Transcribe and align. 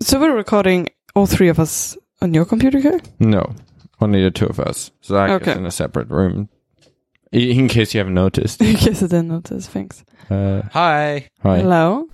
So 0.00 0.20
we're 0.20 0.34
recording 0.36 0.88
all 1.14 1.26
three 1.26 1.48
of 1.48 1.58
us 1.58 1.96
on 2.20 2.34
your 2.34 2.44
computer 2.44 2.78
here? 2.78 3.00
No, 3.18 3.54
only 4.00 4.22
the 4.22 4.30
two 4.30 4.46
of 4.46 4.60
us. 4.60 4.90
Zach 5.04 5.30
Okay. 5.30 5.52
is 5.52 5.56
in 5.56 5.66
a 5.66 5.70
separate 5.70 6.10
room. 6.10 6.48
In 7.32 7.68
case 7.68 7.94
you 7.94 7.98
haven't 7.98 8.14
noticed. 8.14 8.60
In 8.62 8.76
case 8.76 9.02
I 9.02 9.06
didn't 9.06 9.28
notice, 9.28 9.66
thanks. 9.66 10.04
Uh, 10.30 10.62
Hi. 10.72 11.28
hi. 11.42 11.58
Hello. 11.58 12.08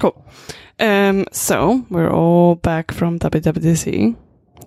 Cool. 0.00 0.24
Um, 0.80 1.26
so 1.32 1.84
we're 1.90 2.10
all 2.10 2.54
back 2.56 2.92
from 2.92 3.18
WWDC. 3.18 4.16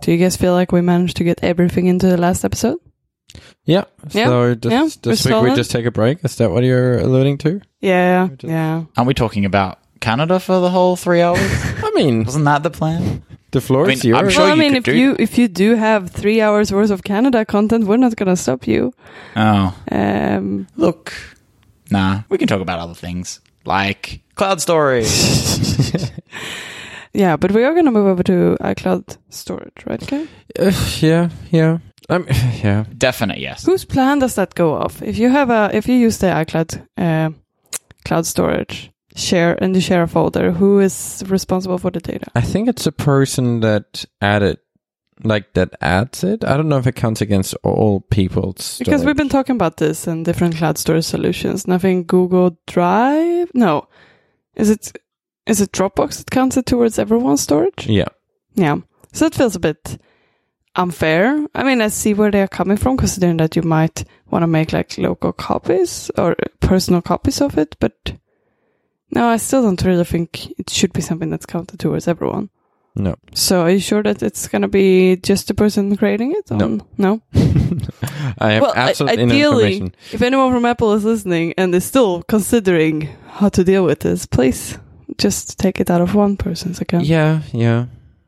Do 0.02 0.12
you 0.12 0.18
guys 0.18 0.38
feel 0.38 0.54
like 0.54 0.72
we 0.72 0.82
managed 0.82 1.18
to 1.18 1.24
get 1.24 1.40
everything 1.44 1.88
into 1.88 2.08
the 2.08 2.18
last 2.18 2.46
episode? 2.46 2.78
Yeah. 3.66 3.86
Yeah, 4.12 4.26
So 4.28 4.56
this, 4.56 4.72
yeah, 4.72 4.88
this 5.02 5.26
we're 5.26 5.42
week 5.42 5.50
we 5.52 5.56
just 5.56 5.72
take 5.72 5.86
a 5.86 5.92
break. 5.92 6.24
Is 6.24 6.36
that 6.38 6.52
what 6.52 6.64
you're 6.64 7.00
alluding 7.00 7.38
to? 7.40 7.62
Yeah, 7.82 8.28
just- 8.38 8.44
yeah. 8.44 8.84
Aren't 8.96 9.08
we 9.08 9.14
talking 9.14 9.46
about 9.46 9.80
Canada 10.00 10.40
for 10.40 10.60
the 10.60 10.70
whole 10.70 10.96
three 10.96 11.22
hours? 11.22 11.40
I 11.84 11.92
mean, 11.96 12.24
Wasn't 12.26 12.46
that 12.46 12.64
the 12.64 12.70
plan? 12.70 13.24
the 13.52 13.62
floor 13.62 13.88
I 13.88 13.94
is 13.94 14.04
mean, 14.04 14.16
I'm 14.16 14.26
yours. 14.26 14.34
sure 14.34 14.44
well, 14.44 14.52
I 14.52 14.56
mean, 14.56 14.72
could 14.74 14.78
if 14.80 14.84
do 14.84 14.98
you 14.98 15.16
if 15.18 15.38
you 15.38 15.48
do 15.48 15.76
have 15.76 16.10
three 16.12 16.42
hours 16.42 16.72
worth 16.74 16.92
of 16.92 17.04
Canada 17.04 17.46
content, 17.46 17.86
we're 17.86 17.98
not 17.98 18.16
gonna 18.16 18.36
stop 18.36 18.68
you. 18.68 18.94
Oh, 19.36 19.74
Um, 19.92 20.68
look. 20.76 21.14
Nah, 21.90 22.24
we 22.30 22.38
can 22.38 22.48
talk 22.48 22.62
about 22.62 22.80
other 22.80 22.96
things 22.96 23.40
like 23.66 24.22
cloud 24.36 24.60
storage. 24.60 25.08
yeah, 27.14 27.38
but 27.38 27.52
we 27.52 27.64
are 27.64 27.74
gonna 27.74 27.92
move 27.92 28.08
over 28.08 28.24
to 28.24 28.58
iCloud 28.62 29.18
storage, 29.30 29.86
right? 29.86 30.04
Okay. 30.04 30.28
Uh, 30.60 30.72
yeah, 31.00 31.30
yeah. 31.52 31.78
Um, 32.10 32.26
yeah. 32.64 32.86
Definite 32.98 33.40
yes. 33.40 33.66
Whose 33.66 33.86
plan 33.86 34.20
does 34.20 34.36
that 34.36 34.54
go 34.56 34.74
off? 34.74 35.02
If 35.02 35.18
you 35.18 35.30
have 35.30 35.50
a, 35.50 35.70
if 35.74 35.88
you 35.88 35.96
use 35.96 36.18
the 36.18 36.28
iCloud 36.28 36.86
uh, 36.98 37.30
cloud 38.04 38.26
storage 38.26 38.92
share 39.16 39.54
in 39.54 39.72
the 39.72 39.82
share 39.82 40.06
folder, 40.08 40.52
who 40.52 40.80
is 40.80 41.24
responsible 41.28 41.78
for 41.78 41.90
the 41.90 42.00
data? 42.00 42.28
I 42.36 42.42
think 42.42 42.70
it's 42.70 42.86
a 42.86 42.92
person 42.92 43.62
that 43.62 44.06
added, 44.22 44.60
like 45.24 45.54
that 45.54 45.74
adds 45.82 46.24
it. 46.24 46.44
I 46.44 46.58
don't 46.58 46.70
know 46.70 46.78
if 46.78 46.86
it 46.86 46.96
counts 46.96 47.22
against 47.22 47.56
all 47.64 48.02
people's. 48.02 48.78
Because 48.78 49.06
we've 49.06 49.16
been 49.16 49.30
talking 49.30 49.56
about 49.56 49.78
this 49.78 50.06
and 50.06 50.26
different 50.26 50.58
cloud 50.58 50.78
storage 50.78 51.06
solutions. 51.06 51.68
Nothing 51.68 52.04
Google 52.04 52.58
Drive. 52.68 53.50
No, 53.54 53.88
is 54.56 54.70
it 54.70 54.98
is 55.46 55.62
it 55.62 55.72
Dropbox 55.72 56.18
that 56.18 56.32
counts 56.32 56.58
it 56.58 56.66
towards 56.66 57.00
everyone's 57.00 57.42
storage? 57.42 57.88
Yeah. 57.88 58.10
Yeah. 58.56 58.78
So 59.14 59.26
it 59.28 59.36
feels 59.36 59.56
a 59.56 59.60
bit 59.60 60.00
unfair. 60.76 61.46
I 61.54 61.64
mean, 61.64 61.82
I 61.82 61.88
see 61.88 62.14
where 62.14 62.32
they're 62.32 62.48
coming 62.48 62.78
from, 62.78 62.98
considering 62.98 63.38
that 63.38 63.56
you 63.56 63.62
might 63.62 64.04
want 64.30 64.44
to 64.44 64.48
make 64.48 64.74
like 64.74 64.98
local 64.98 65.32
copies 65.32 66.12
or 66.18 66.36
personal 66.60 67.02
copies 67.02 67.42
of 67.42 67.58
it. 67.58 67.78
But 67.80 68.14
no, 69.16 69.28
I 69.28 69.38
still 69.38 69.62
don't 69.64 69.82
really 69.84 70.04
think 70.04 70.52
it 70.60 70.70
should 70.70 70.94
be 70.94 71.02
something 71.02 71.30
that's 71.30 71.46
counted 71.46 71.80
towards 71.80 72.08
everyone. 72.08 72.50
No. 72.98 73.16
So 73.34 73.62
are 73.62 73.70
you 73.72 73.80
sure 73.80 74.04
that 74.04 74.24
it's 74.24 74.48
going 74.48 74.62
to 74.62 74.68
be 74.70 75.18
just 75.18 75.48
the 75.50 75.54
person 75.54 75.96
creating 75.98 76.32
it? 76.32 76.50
No. 76.52 76.66
Um, 76.66 76.82
no. 76.98 77.22
I 78.40 78.52
have 78.54 78.62
Well, 78.62 78.74
I- 78.76 78.90
absolutely 78.90 79.26
no 79.26 79.34
ideally- 79.34 79.74
information. 79.78 79.96
If 80.14 80.22
anyone 80.22 80.54
from 80.54 80.66
Apple 80.66 80.94
is 80.94 81.04
listening 81.04 81.54
and 81.58 81.74
is 81.76 81.84
still 81.86 82.24
considering 82.24 83.10
how 83.28 83.50
to 83.50 83.64
deal 83.64 83.84
with 83.84 84.00
this, 84.00 84.26
please 84.26 84.78
just 85.18 85.60
take 85.60 85.80
it 85.82 85.90
out 85.90 86.02
of 86.02 86.16
one 86.16 86.38
person's 86.38 86.80
account. 86.82 87.06
Yeah, 87.06 87.42
yeah. 87.52 87.88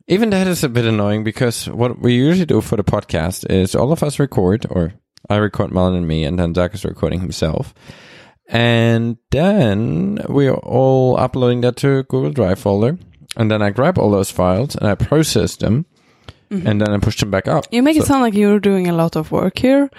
Even 0.09 0.29
that 0.31 0.47
is 0.47 0.63
a 0.63 0.69
bit 0.69 0.85
annoying 0.85 1.23
because 1.23 1.67
what 1.69 1.99
we 1.99 2.13
usually 2.15 2.45
do 2.45 2.61
for 2.61 2.75
the 2.77 2.83
podcast 2.83 3.49
is 3.49 3.75
all 3.75 3.91
of 3.91 4.03
us 4.03 4.19
record, 4.19 4.65
or 4.69 4.93
I 5.29 5.35
record 5.37 5.71
Malin 5.73 5.95
and 5.95 6.07
me, 6.07 6.23
and 6.23 6.37
then 6.39 6.53
Zach 6.53 6.73
is 6.73 6.85
recording 6.85 7.19
himself. 7.21 7.73
And 8.49 9.17
then 9.31 10.19
we 10.29 10.47
are 10.47 10.57
all 10.57 11.17
uploading 11.17 11.61
that 11.61 11.75
to 11.77 12.03
Google 12.03 12.31
Drive 12.31 12.59
folder. 12.59 12.97
And 13.35 13.51
then 13.51 13.61
I 13.61 13.69
grab 13.71 13.97
all 13.97 14.09
those 14.09 14.31
files 14.31 14.75
and 14.75 14.87
I 14.87 14.95
process 14.95 15.55
them. 15.57 15.85
And 16.49 16.79
then 16.79 16.89
I 16.91 16.97
push 16.99 17.19
them 17.19 17.29
back 17.29 17.49
up. 17.49 17.65
You 17.71 17.83
make 17.83 17.97
it 17.97 18.05
sound 18.05 18.21
like 18.21 18.33
you're 18.33 18.59
doing 18.61 18.87
a 18.87 18.93
lot 18.93 19.17
of 19.17 19.33
work 19.33 19.59
here. 19.59 19.89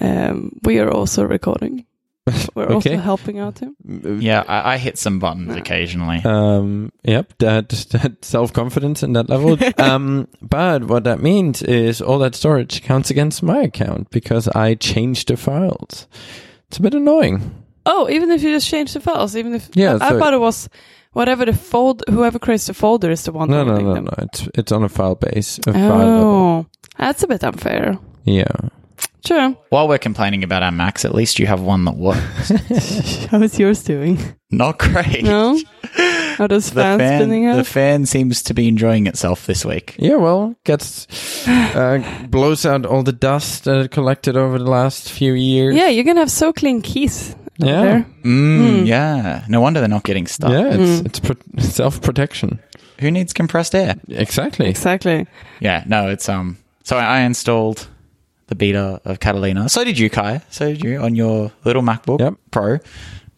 Um, 0.00 0.52
we 0.62 0.78
are 0.78 0.88
also 0.88 1.24
recording. 1.24 1.84
We're 2.54 2.64
Okay. 2.66 2.74
also 2.94 2.96
helping 2.96 3.40
out 3.40 3.58
here. 3.58 3.72
Yeah, 4.20 4.44
I, 4.46 4.74
I 4.74 4.78
hit 4.78 4.98
some 4.98 5.18
buttons 5.18 5.48
Yeah. 5.48 5.58
occasionally. 5.58 6.22
Um, 6.24 6.92
yep, 7.02 7.32
that, 7.38 7.68
that 7.90 8.24
self 8.24 8.52
confidence 8.52 9.02
in 9.02 9.14
that 9.14 9.28
level. 9.28 9.58
um, 9.78 10.28
but 10.40 10.84
what 10.84 11.02
that 11.04 11.20
means 11.20 11.60
is 11.62 12.00
all 12.00 12.20
that 12.20 12.36
storage 12.36 12.80
counts 12.82 13.10
against 13.10 13.42
my 13.42 13.62
account 13.62 14.10
because 14.10 14.46
I 14.54 14.76
changed 14.76 15.26
the 15.28 15.36
files. 15.36 16.06
It's 16.68 16.78
a 16.78 16.82
bit 16.82 16.94
annoying. 16.94 17.63
Oh, 17.86 18.08
even 18.08 18.30
if 18.30 18.42
you 18.42 18.50
just 18.50 18.68
change 18.68 18.92
the 18.94 19.00
files, 19.00 19.36
even 19.36 19.54
if 19.54 19.68
Yeah, 19.74 19.98
I, 20.00 20.06
I 20.06 20.08
so- 20.10 20.18
thought 20.18 20.34
it 20.34 20.40
was 20.40 20.68
whatever 21.12 21.44
the 21.44 21.52
fold, 21.52 22.02
whoever 22.08 22.38
creates 22.38 22.66
the 22.66 22.74
folder 22.74 23.10
is 23.10 23.24
the 23.24 23.32
one. 23.32 23.50
No, 23.50 23.62
no, 23.64 23.78
no, 23.78 23.94
them. 23.94 24.04
no. 24.04 24.14
It's 24.18 24.48
it's 24.54 24.72
on 24.72 24.82
a 24.84 24.88
file 24.88 25.14
base. 25.16 25.58
A 25.66 25.72
file. 25.72 26.00
Oh, 26.24 26.66
that's 26.98 27.22
a 27.22 27.26
bit 27.26 27.44
unfair. 27.44 27.98
Yeah. 28.24 28.44
Sure. 29.26 29.56
While 29.70 29.88
we're 29.88 29.98
complaining 29.98 30.44
about 30.44 30.62
our 30.62 30.70
Macs, 30.70 31.04
at 31.06 31.14
least 31.14 31.38
you 31.38 31.46
have 31.46 31.60
one 31.62 31.84
that 31.86 31.96
works. 31.96 32.50
How 33.30 33.40
is 33.42 33.58
yours 33.58 33.82
doing? 33.82 34.18
Not 34.50 34.78
great. 34.78 35.24
No. 35.24 35.58
Are 36.38 36.46
those 36.48 36.70
The 36.70 36.80
fans 36.82 37.00
fan, 37.00 37.20
spinning 37.20 37.44
the 37.46 37.60
out? 37.60 37.66
fan 37.66 38.06
seems 38.06 38.42
to 38.42 38.54
be 38.54 38.68
enjoying 38.68 39.06
itself 39.06 39.46
this 39.46 39.64
week. 39.64 39.96
Yeah, 39.98 40.16
well, 40.16 40.54
gets 40.64 41.06
uh, 41.48 42.02
blows 42.28 42.66
out 42.66 42.84
all 42.86 43.02
the 43.02 43.12
dust 43.12 43.64
that 43.64 43.78
it 43.78 43.90
collected 43.92 44.36
over 44.36 44.58
the 44.58 44.70
last 44.70 45.10
few 45.10 45.32
years. 45.32 45.74
yeah, 45.74 45.88
you're 45.88 46.04
gonna 46.04 46.20
have 46.20 46.30
so 46.30 46.52
clean 46.52 46.82
keys. 46.82 47.34
Over 47.62 47.70
Yeah. 47.70 47.82
There. 47.82 48.06
Mm, 48.24 48.78
Hmm. 48.80 48.84
Yeah. 48.86 49.44
No 49.48 49.60
wonder 49.60 49.80
they're 49.80 49.88
not 49.88 50.04
getting 50.04 50.26
stuck. 50.26 50.50
Yeah, 50.50 50.68
it's 50.74 51.00
Mm. 51.02 51.06
it's 51.06 51.20
pro- 51.20 51.36
self 51.62 52.00
protection. 52.02 52.58
Who 53.00 53.10
needs 53.10 53.32
compressed 53.32 53.74
air? 53.74 53.96
Exactly. 54.08 54.68
Exactly. 54.68 55.26
Yeah, 55.60 55.82
no, 55.86 56.08
it's 56.08 56.28
um. 56.28 56.58
So 56.84 56.96
I 56.96 57.20
installed 57.20 57.88
the 58.48 58.54
beta 58.54 59.00
of 59.04 59.20
Catalina. 59.20 59.68
So 59.68 59.84
did 59.84 59.98
you, 59.98 60.10
Kai. 60.10 60.42
So 60.50 60.66
did 60.68 60.82
you 60.84 60.98
on 61.00 61.14
your 61.14 61.50
little 61.64 61.82
MacBook 61.82 62.20
Yep. 62.20 62.34
Pro. 62.50 62.78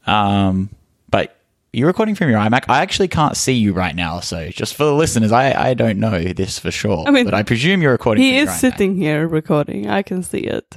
Um, 0.06 0.70
but 1.10 1.36
you're 1.72 1.86
recording 1.86 2.14
from 2.14 2.30
your 2.30 2.38
iMac. 2.40 2.64
I 2.68 2.80
actually 2.82 3.08
can't 3.08 3.36
see 3.36 3.52
you 3.52 3.72
right 3.72 3.94
now. 3.94 4.20
So 4.20 4.48
just 4.48 4.74
for 4.74 4.84
the 4.84 4.94
listeners, 4.94 5.32
I 5.32 5.52
I 5.70 5.74
don't 5.74 5.98
know 5.98 6.22
this 6.22 6.58
for 6.58 6.70
sure. 6.70 7.04
I 7.06 7.10
mean, 7.10 7.24
but 7.24 7.34
I 7.34 7.42
presume 7.42 7.82
you're 7.82 7.92
recording. 7.92 8.24
He 8.24 8.30
from 8.32 8.36
is 8.38 8.44
your 8.44 8.52
iMac. 8.54 8.60
sitting 8.60 8.96
here 8.96 9.26
recording. 9.28 9.88
I 9.88 10.02
can 10.02 10.22
see 10.22 10.40
it. 10.40 10.76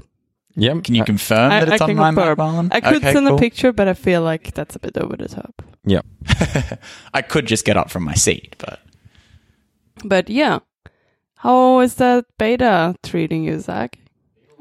Yep. 0.56 0.84
Can 0.84 0.96
you 0.96 1.04
confirm 1.06 1.52
I, 1.52 1.60
that 1.64 1.74
it's 1.74 1.82
I 1.82 1.86
on 1.86 1.96
my 1.96 2.10
confirm. 2.10 2.38
Mac, 2.38 2.38
Marlon? 2.38 2.70
I 2.74 2.82
could 2.82 2.98
Okay, 3.04 3.14
send 3.14 3.28
cool. 3.28 3.38
a 3.38 3.40
picture, 3.40 3.72
but 3.72 3.88
I 3.88 3.94
feel 3.94 4.22
like 4.22 4.54
that's 4.54 4.76
a 4.76 4.80
bit 4.80 4.98
over 4.98 5.16
the 5.16 5.28
top. 5.30 5.62
Yep. 5.86 6.06
I 7.14 7.22
could 7.22 7.46
just 7.46 7.66
get 7.66 7.78
up 7.78 7.90
from 7.90 8.04
my 8.04 8.16
seat, 8.16 8.56
but 8.58 8.80
But 10.04 10.30
yeah, 10.30 10.59
how 11.38 11.80
is 11.80 11.96
that 11.96 12.26
beta 12.38 12.96
treating 13.04 13.44
you, 13.44 13.59
Zach? 13.59 13.98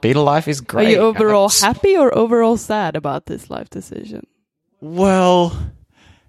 beta 0.00 0.21
life 0.21 0.47
is 0.47 0.60
great. 0.60 0.87
Are 0.87 0.91
you 0.91 0.98
overall 0.98 1.48
happy 1.48 1.97
or 1.97 2.16
overall 2.16 2.56
sad 2.56 2.94
about 2.94 3.27
this 3.27 3.50
life 3.50 3.69
decision? 3.69 4.27
Well, 4.81 5.56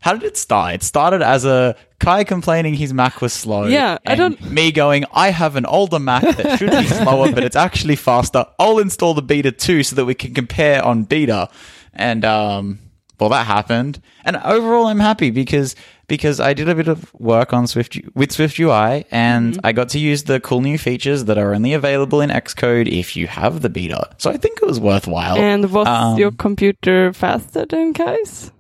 how 0.02 0.14
did 0.14 0.24
it 0.24 0.38
start? 0.38 0.76
It 0.76 0.84
started 0.84 1.22
as 1.22 1.46
a 1.46 1.76
Kai 2.00 2.24
complaining 2.24 2.76
his 2.76 2.94
Mac 2.94 3.22
was 3.22 3.34
slow. 3.34 3.66
Yeah, 3.66 3.98
I 4.06 4.16
don't- 4.16 4.40
Me 4.52 4.72
going, 4.72 5.06
I 5.14 5.32
have 5.32 5.56
an 5.58 5.66
older 5.66 6.00
Mac 6.00 6.24
that 6.38 6.58
should 6.60 6.72
be 6.72 6.86
slower, 7.02 7.32
but 7.32 7.44
it's 7.44 7.56
actually 7.58 7.98
faster. 7.98 8.46
I'll 8.58 8.80
install 8.80 9.14
the 9.14 9.22
Beta 9.22 9.52
too 9.52 9.84
so 9.84 9.96
that 9.98 10.06
we 10.06 10.14
can 10.16 10.34
compare 10.34 10.84
on 10.84 11.04
Beta. 11.04 11.50
And, 11.94 12.24
um, 12.24 12.80
well, 13.20 13.30
that 13.32 13.46
happened. 13.48 14.02
And 14.24 14.38
overall, 14.38 14.88
I'm 14.88 15.02
happy 15.02 15.30
because 15.30 15.76
because 16.08 16.40
I 16.40 16.54
did 16.54 16.70
a 16.70 16.74
bit 16.74 16.88
of 16.88 17.14
work 17.14 17.52
on 17.54 17.68
Swift 17.68 18.00
with 18.16 18.31
Swift 18.31 18.58
UI, 18.58 19.06
and 19.12 19.54
Mm-hmm. 19.56 19.66
I 19.66 19.74
got 19.74 19.90
to 19.90 20.00
use 20.00 20.24
the 20.24 20.40
cool 20.40 20.62
new 20.62 20.78
features 20.78 21.26
that 21.26 21.38
are 21.38 21.54
only 21.54 21.74
available 21.74 22.22
in 22.22 22.30
Xcode 22.30 22.88
if 22.88 23.16
you 23.18 23.28
have 23.28 23.62
the 23.62 23.70
beta. 23.70 24.10
So 24.18 24.31
I 24.31 24.38
think 24.38 24.60
it 24.62 24.66
was 24.66 24.80
worthwhile. 24.80 25.38
and 25.38 25.70
was 25.70 25.86
um, 25.88 26.18
your 26.18 26.31
computer 26.31 27.12
faster 27.14 27.66
than 27.66 27.94
Kai's? 27.94 28.52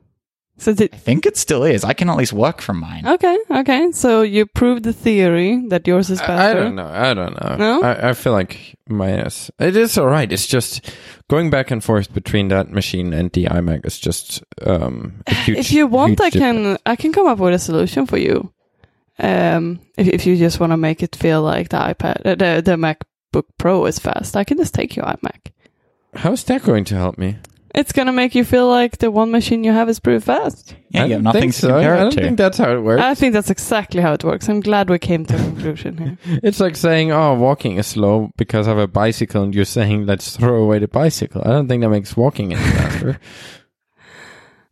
So 0.59 0.73
did 0.73 0.93
I 0.93 0.97
think 0.97 1.25
it 1.25 1.37
still 1.37 1.63
is. 1.63 1.85
I 1.85 1.93
can 1.93 2.09
at 2.09 2.17
least 2.17 2.33
work 2.33 2.61
from 2.61 2.79
mine. 2.79 3.07
okay, 3.07 3.37
okay. 3.49 3.91
So 3.93 4.21
you 4.21 4.45
proved 4.45 4.83
the 4.83 4.91
theory 4.91 5.65
that 5.69 5.87
yours 5.87 6.09
is 6.09 6.19
I, 6.19 6.27
faster. 6.27 6.59
I 6.59 6.63
don't 6.63 6.75
know. 6.75 6.87
I 6.87 7.13
don't 7.13 7.41
know. 7.41 7.55
No? 7.55 7.81
I, 7.81 8.09
I 8.09 8.13
feel 8.13 8.33
like 8.33 8.77
mine 8.87 9.19
is. 9.19 9.49
It 9.57 9.77
is 9.77 9.97
all 9.97 10.07
right. 10.07 10.29
It's 10.31 10.47
just 10.47 10.93
going 11.29 11.49
back 11.49 11.71
and 11.71 11.81
forth 11.81 12.13
between 12.13 12.49
that 12.49 12.71
machine 12.71 13.13
and 13.13 13.31
the 13.31 13.45
iMac 13.45 13.85
is 13.85 13.97
just 13.97 14.43
um. 14.65 15.23
A 15.27 15.33
huge, 15.45 15.57
if 15.57 15.71
you 15.71 15.87
want, 15.87 16.19
I 16.19 16.29
can 16.29 16.55
difference. 16.55 16.81
I 16.85 16.95
can 16.97 17.13
come 17.13 17.27
up 17.27 17.39
with 17.39 17.53
a 17.53 17.59
solution 17.59 18.05
for 18.05 18.17
you. 18.17 18.51
Um, 19.17 19.79
if 19.97 20.07
if 20.07 20.25
you 20.25 20.35
just 20.35 20.59
want 20.59 20.71
to 20.71 20.77
make 20.77 21.01
it 21.03 21.15
feel 21.15 21.41
like 21.41 21.69
the 21.69 21.77
iPad, 21.77 22.25
uh, 22.25 22.35
the 22.35 22.61
the 22.61 22.75
MacBook 22.75 23.45
Pro 23.57 23.85
is 23.85 23.97
fast, 23.97 24.35
I 24.35 24.43
can 24.43 24.57
just 24.57 24.73
take 24.73 24.95
your 24.95 25.05
iMac. 25.05 25.51
How's 26.15 26.43
that 26.45 26.63
going 26.63 26.85
to 26.85 26.95
help 26.95 27.17
me? 27.17 27.37
It's 27.75 27.91
gonna 27.91 28.11
make 28.13 28.33
you 28.35 28.43
feel 28.43 28.67
like 28.67 28.97
the 28.97 29.11
one 29.11 29.31
machine 29.31 29.63
you 29.63 29.71
have 29.71 29.89
is 29.89 29.99
pretty 29.99 30.19
fast. 30.19 30.75
Yeah, 30.89 31.03
I 31.03 31.05
you 31.05 31.09
don't 31.15 31.17
have 31.17 31.23
nothing 31.23 31.41
think 31.41 31.53
to 31.55 31.59
so. 31.59 31.67
compare 31.69 31.93
I 31.95 31.99
don't 31.99 32.11
to. 32.11 32.21
think 32.21 32.37
that's 32.37 32.57
how 32.57 32.71
it 32.75 32.79
works. 32.81 33.01
I 33.01 33.13
think 33.15 33.33
that's 33.33 33.49
exactly 33.51 34.01
how 34.01 34.13
it 34.13 34.23
works. 34.23 34.49
I'm 34.49 34.59
glad 34.59 34.89
we 34.89 34.97
came 34.99 35.25
to 35.25 35.35
a 35.35 35.37
conclusion 35.37 35.97
here. 35.97 36.17
It's 36.43 36.59
like 36.59 36.75
saying, 36.75 37.11
"Oh, 37.11 37.35
walking 37.35 37.77
is 37.77 37.87
slow 37.87 38.31
because 38.37 38.67
I 38.67 38.71
have 38.71 38.79
a 38.79 38.87
bicycle," 38.87 39.43
and 39.43 39.53
you're 39.53 39.65
saying, 39.65 40.05
"Let's 40.07 40.35
throw 40.35 40.63
away 40.63 40.79
the 40.79 40.87
bicycle." 40.87 41.41
I 41.45 41.49
don't 41.49 41.67
think 41.67 41.81
that 41.81 41.89
makes 41.89 42.17
walking 42.17 42.53
any 42.53 42.61
faster. 42.71 43.19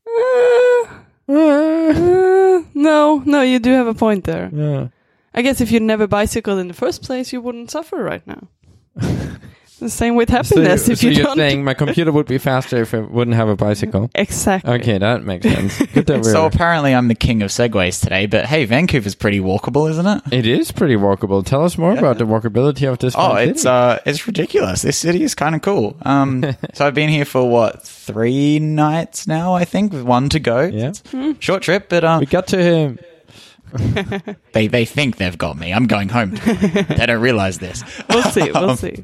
Uh, 1.29 1.33
uh, 1.33 2.63
No, 2.73 3.21
no, 3.25 3.41
you 3.41 3.59
do 3.59 3.71
have 3.71 3.87
a 3.87 3.93
point 3.93 4.23
there. 4.23 4.49
Yeah. 4.53 4.87
I 5.33 5.41
guess 5.41 5.59
if 5.61 5.71
you 5.71 5.79
never 5.81 6.07
bicycled 6.07 6.57
in 6.59 6.67
the 6.69 6.73
first 6.73 7.03
place, 7.03 7.33
you 7.33 7.41
wouldn't 7.41 7.69
suffer 7.69 7.97
right 8.01 8.25
now. 8.25 8.47
The 9.79 9.89
same 9.89 10.15
with 10.15 10.29
happiness. 10.29 10.85
so, 10.85 10.91
if 10.93 10.99
so 10.99 11.07
you 11.07 11.13
you're 11.13 11.23
don't. 11.25 11.37
saying 11.37 11.63
my 11.71 11.73
computer 11.73 12.11
would 12.11 12.25
be 12.27 12.37
faster 12.39 12.81
if 12.81 12.93
it 12.93 13.11
wouldn't 13.11 13.35
have 13.35 13.47
a 13.47 13.55
bicycle? 13.55 14.09
exactly. 14.15 14.73
Okay, 14.73 14.97
that 14.97 15.23
makes 15.23 15.45
sense. 15.45 15.77
Good 15.93 16.07
that 16.07 16.25
So 16.25 16.45
apparently 16.45 16.93
I'm 16.95 17.07
the 17.07 17.15
king 17.15 17.41
of 17.43 17.49
segues 17.51 18.01
today, 18.01 18.25
but 18.25 18.45
hey, 18.45 18.65
Vancouver's 18.65 19.15
pretty 19.15 19.39
walkable, 19.39 19.89
isn't 19.89 20.05
it? 20.07 20.21
it 20.31 20.47
is 20.47 20.71
pretty 20.71 20.95
walkable. 20.95 21.45
Tell 21.45 21.63
us 21.63 21.77
more 21.77 21.91
about 21.97 22.17
the 22.17 22.25
walkability 22.25 22.91
of 22.91 22.97
this. 22.99 23.13
Oh, 23.17 23.35
it's 23.35 23.61
city. 23.61 23.69
uh, 23.69 23.99
it's 24.05 24.25
ridiculous. 24.25 24.81
This 24.81 24.97
city 24.97 25.23
is 25.23 25.35
kind 25.35 25.53
of 25.55 25.61
cool. 25.61 25.95
Um, 26.01 26.43
so 26.73 26.87
I've 26.87 26.95
been 26.95 27.09
here 27.09 27.25
for 27.25 27.47
what 27.49 27.83
three 27.83 28.59
nights 28.59 29.27
now, 29.27 29.53
I 29.53 29.65
think, 29.65 29.93
with 29.93 30.03
one 30.03 30.29
to 30.29 30.39
go. 30.39 30.61
Yeah. 30.61 30.93
short 31.39 31.61
trip, 31.63 31.89
but 31.89 32.03
um, 32.03 32.19
we 32.21 32.25
got 32.25 32.47
to 32.47 32.57
him. 32.61 32.99
they 34.53 34.67
they 34.67 34.85
think 34.85 35.17
they've 35.17 35.37
got 35.37 35.57
me. 35.57 35.73
I'm 35.73 35.87
going 35.87 36.09
home. 36.09 36.31
they 36.35 37.05
don't 37.05 37.21
realize 37.21 37.59
this. 37.59 37.83
We'll 38.09 38.23
see. 38.23 38.51
We'll 38.51 38.77
see. 38.77 39.03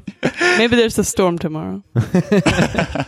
Maybe 0.58 0.76
there's 0.76 0.98
a 0.98 1.04
storm 1.04 1.38
tomorrow. 1.38 1.82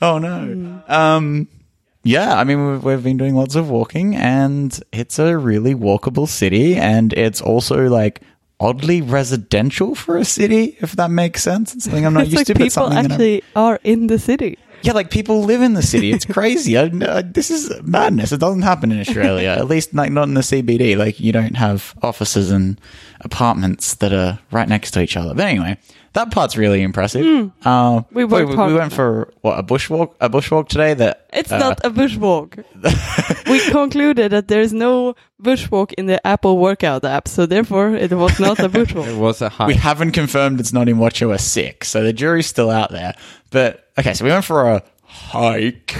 Oh 0.00 0.18
no. 0.18 0.82
Um, 0.88 1.48
yeah, 2.02 2.34
I 2.36 2.44
mean 2.44 2.72
we've, 2.72 2.84
we've 2.84 3.02
been 3.04 3.16
doing 3.16 3.34
lots 3.36 3.54
of 3.54 3.70
walking, 3.70 4.16
and 4.16 4.78
it's 4.92 5.18
a 5.18 5.38
really 5.38 5.74
walkable 5.74 6.28
city, 6.28 6.74
and 6.76 7.12
it's 7.12 7.40
also 7.40 7.88
like 7.88 8.20
oddly 8.58 9.00
residential 9.00 9.94
for 9.94 10.16
a 10.16 10.24
city, 10.24 10.76
if 10.80 10.92
that 10.96 11.10
makes 11.10 11.42
sense. 11.42 11.74
It's 11.74 11.84
something 11.84 12.04
I'm 12.04 12.14
not 12.14 12.24
it's 12.24 12.32
used 12.32 12.40
like 12.40 12.46
to, 12.48 12.54
but 12.54 12.58
people 12.58 12.70
something 12.70 12.96
I'm- 12.98 13.10
actually 13.12 13.44
are 13.54 13.78
in 13.84 14.08
the 14.08 14.18
city. 14.18 14.58
Yeah, 14.84 14.92
like 14.92 15.10
people 15.10 15.42
live 15.44 15.62
in 15.62 15.74
the 15.74 15.82
city. 15.82 16.10
It's 16.12 16.24
crazy. 16.24 16.76
I, 16.78 16.90
I, 17.08 17.22
this 17.22 17.50
is 17.50 17.72
madness. 17.82 18.32
It 18.32 18.40
doesn't 18.40 18.62
happen 18.62 18.90
in 18.92 19.00
Australia. 19.00 19.50
At 19.50 19.68
least, 19.68 19.94
like 19.94 20.10
not 20.12 20.28
in 20.28 20.34
the 20.34 20.40
CBD. 20.40 20.96
Like 20.96 21.20
you 21.20 21.32
don't 21.32 21.56
have 21.56 21.94
offices 22.02 22.50
and 22.50 22.80
apartments 23.20 23.94
that 23.96 24.12
are 24.12 24.38
right 24.50 24.68
next 24.68 24.92
to 24.92 25.00
each 25.00 25.16
other. 25.16 25.34
But 25.34 25.46
anyway, 25.46 25.78
that 26.14 26.30
part's 26.30 26.56
really 26.56 26.82
impressive. 26.82 27.24
Uh, 27.64 28.00
Hmm. 28.02 28.14
We 28.14 28.24
wait, 28.24 28.44
worked 28.44 28.54
hard 28.56 28.72
we 28.72 28.78
went 28.78 28.92
for 28.92 29.32
what 29.40 29.58
a 29.58 29.62
bushwalk. 29.62 30.14
A 30.20 30.28
bushwalk 30.28 30.68
today. 30.68 30.94
That 30.94 31.26
It's 31.32 31.52
uh, 31.52 31.58
not 31.58 31.84
a 31.84 31.90
bushwalk. 31.90 32.62
we 33.48 33.60
concluded 33.70 34.32
that 34.32 34.48
there 34.48 34.60
is 34.60 34.72
no 34.72 35.14
bushwalk 35.42 35.92
in 35.94 36.06
the 36.06 36.24
Apple 36.26 36.58
workout 36.58 37.04
app, 37.04 37.28
so 37.28 37.46
therefore 37.46 37.94
it 37.94 38.12
was 38.12 38.38
not 38.40 38.58
a 38.58 38.68
bushwalk. 38.68 39.06
It 39.06 39.14
bushwalk. 39.14 39.18
was 39.18 39.42
a 39.42 39.48
high. 39.48 39.66
We 39.66 39.74
haven't 39.74 40.12
confirmed 40.12 40.60
it's 40.60 40.72
not 40.72 40.88
in 40.88 40.96
WatchOS 40.96 41.40
6, 41.40 41.88
so 41.88 42.02
the 42.02 42.12
jury's 42.12 42.46
still 42.46 42.70
out 42.70 42.90
there. 42.90 43.14
But 43.50 43.81
okay, 43.98 44.14
so 44.14 44.24
we 44.24 44.30
went 44.30 44.44
for 44.44 44.68
a 44.70 44.82
hike 45.04 45.96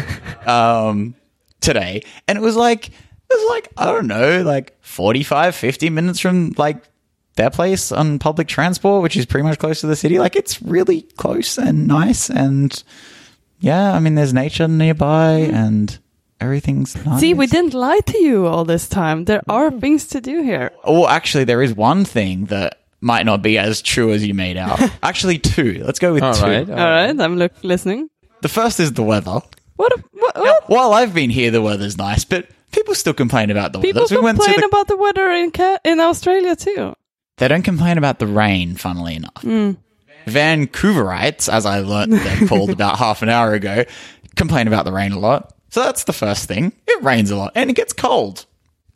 um, 0.49 1.15
today, 1.61 2.03
and 2.29 2.37
it 2.39 2.41
was 2.43 2.57
like 2.57 2.89
it 2.89 2.95
was 3.31 3.51
like 3.51 3.69
I 3.77 3.87
don't 3.87 4.07
know, 4.07 4.43
like 4.43 4.77
45, 4.83 5.55
50 5.55 5.91
minutes 5.91 6.21
from 6.21 6.55
like 6.57 6.83
their 7.37 7.51
place 7.51 7.91
on 7.93 8.19
public 8.19 8.47
transport, 8.49 9.03
which 9.03 9.17
is 9.17 9.25
pretty 9.27 9.47
much 9.47 9.59
close 9.59 9.81
to 9.81 9.87
the 9.87 9.97
city. 9.97 10.19
Like 10.19 10.37
it's 10.37 10.61
really 10.63 11.03
close 11.17 11.57
and 11.59 11.87
nice, 11.87 12.29
and 12.31 12.83
yeah, 13.61 13.93
I 13.93 14.01
mean, 14.01 14.15
there's 14.17 14.35
nature 14.35 14.69
nearby, 14.69 15.49
and 15.53 15.99
everything's 16.41 16.97
nice. 17.07 17.21
See, 17.21 17.33
we 17.35 17.47
didn't 17.47 17.75
lie 17.75 18.01
to 18.07 18.19
you 18.19 18.47
all 18.47 18.65
this 18.65 18.89
time. 18.89 19.25
There 19.25 19.43
are 19.49 19.71
Mm. 19.71 19.81
things 19.81 20.07
to 20.09 20.21
do 20.21 20.43
here. 20.43 20.73
Oh, 20.85 21.07
actually, 21.07 21.45
there 21.45 21.63
is 21.63 21.73
one 21.75 22.05
thing 22.05 22.47
that 22.47 22.82
might 23.03 23.27
not 23.27 23.43
be 23.43 23.59
as 23.59 23.83
true 23.83 24.13
as 24.13 24.27
you 24.27 24.33
made 24.33 24.57
out. 24.57 24.81
actually, 25.03 25.39
two. 25.39 25.83
Let's 25.85 25.99
go 25.99 26.15
with 26.15 26.23
All 26.23 26.33
two. 26.35 26.45
right. 26.47 26.71
All 26.71 26.77
right, 26.77 27.21
I'm 27.21 27.37
look, 27.37 27.53
listening. 27.63 28.09
The 28.41 28.49
first 28.49 28.81
is 28.81 28.93
the 28.95 29.03
weather. 29.03 29.41
What? 29.77 29.93
a- 29.93 30.03
what, 30.13 30.37
what? 30.37 30.69
While 30.69 30.95
I've 30.95 31.13
been 31.13 31.29
here, 31.31 31.51
the 31.51 31.61
weather's 31.61 31.99
nice, 31.99 32.25
but 32.25 32.49
people 32.71 32.95
still 32.95 33.13
complain 33.15 33.51
about 33.51 33.73
the 33.73 33.81
People 33.81 34.03
weather. 34.03 34.15
So 34.15 34.21
we 34.21 34.25
went 34.25 34.39
to 34.39 34.45
complain 34.45 34.61
the- 34.61 34.67
about 34.67 34.89
the 34.89 34.97
weather 34.97 35.31
in 35.31 35.51
Ca- 35.51 35.79
in 35.85 36.01
Australia 36.01 36.57
too. 36.57 36.95
they 37.39 37.49
don't 37.49 37.63
complain 37.63 37.99
about 37.99 38.19
the 38.19 38.27
rain, 38.27 38.77
funnily 38.77 39.17
enough. 39.17 39.43
Hmm. 39.43 39.73
Vancouverites, 40.27 41.53
as 41.53 41.67
I 41.67 41.81
learnt 41.81 42.11
they're 42.13 42.47
called 42.49 42.71
about 42.71 42.99
half 42.99 43.23
an 43.23 43.29
hour 43.29 43.53
ago, 43.55 43.85
complain 44.37 44.69
about 44.69 44.85
the 44.85 44.93
rain 44.93 45.13
a 45.13 45.19
lot. 45.19 45.53
So 45.71 45.83
that's 45.83 46.05
the 46.05 46.13
first 46.13 46.47
thing. 46.49 46.73
It 46.87 47.03
rains 47.03 47.31
a 47.31 47.37
lot 47.37 47.53
and 47.55 47.71
it 47.71 47.75
gets 47.77 47.93
cold. 47.93 48.47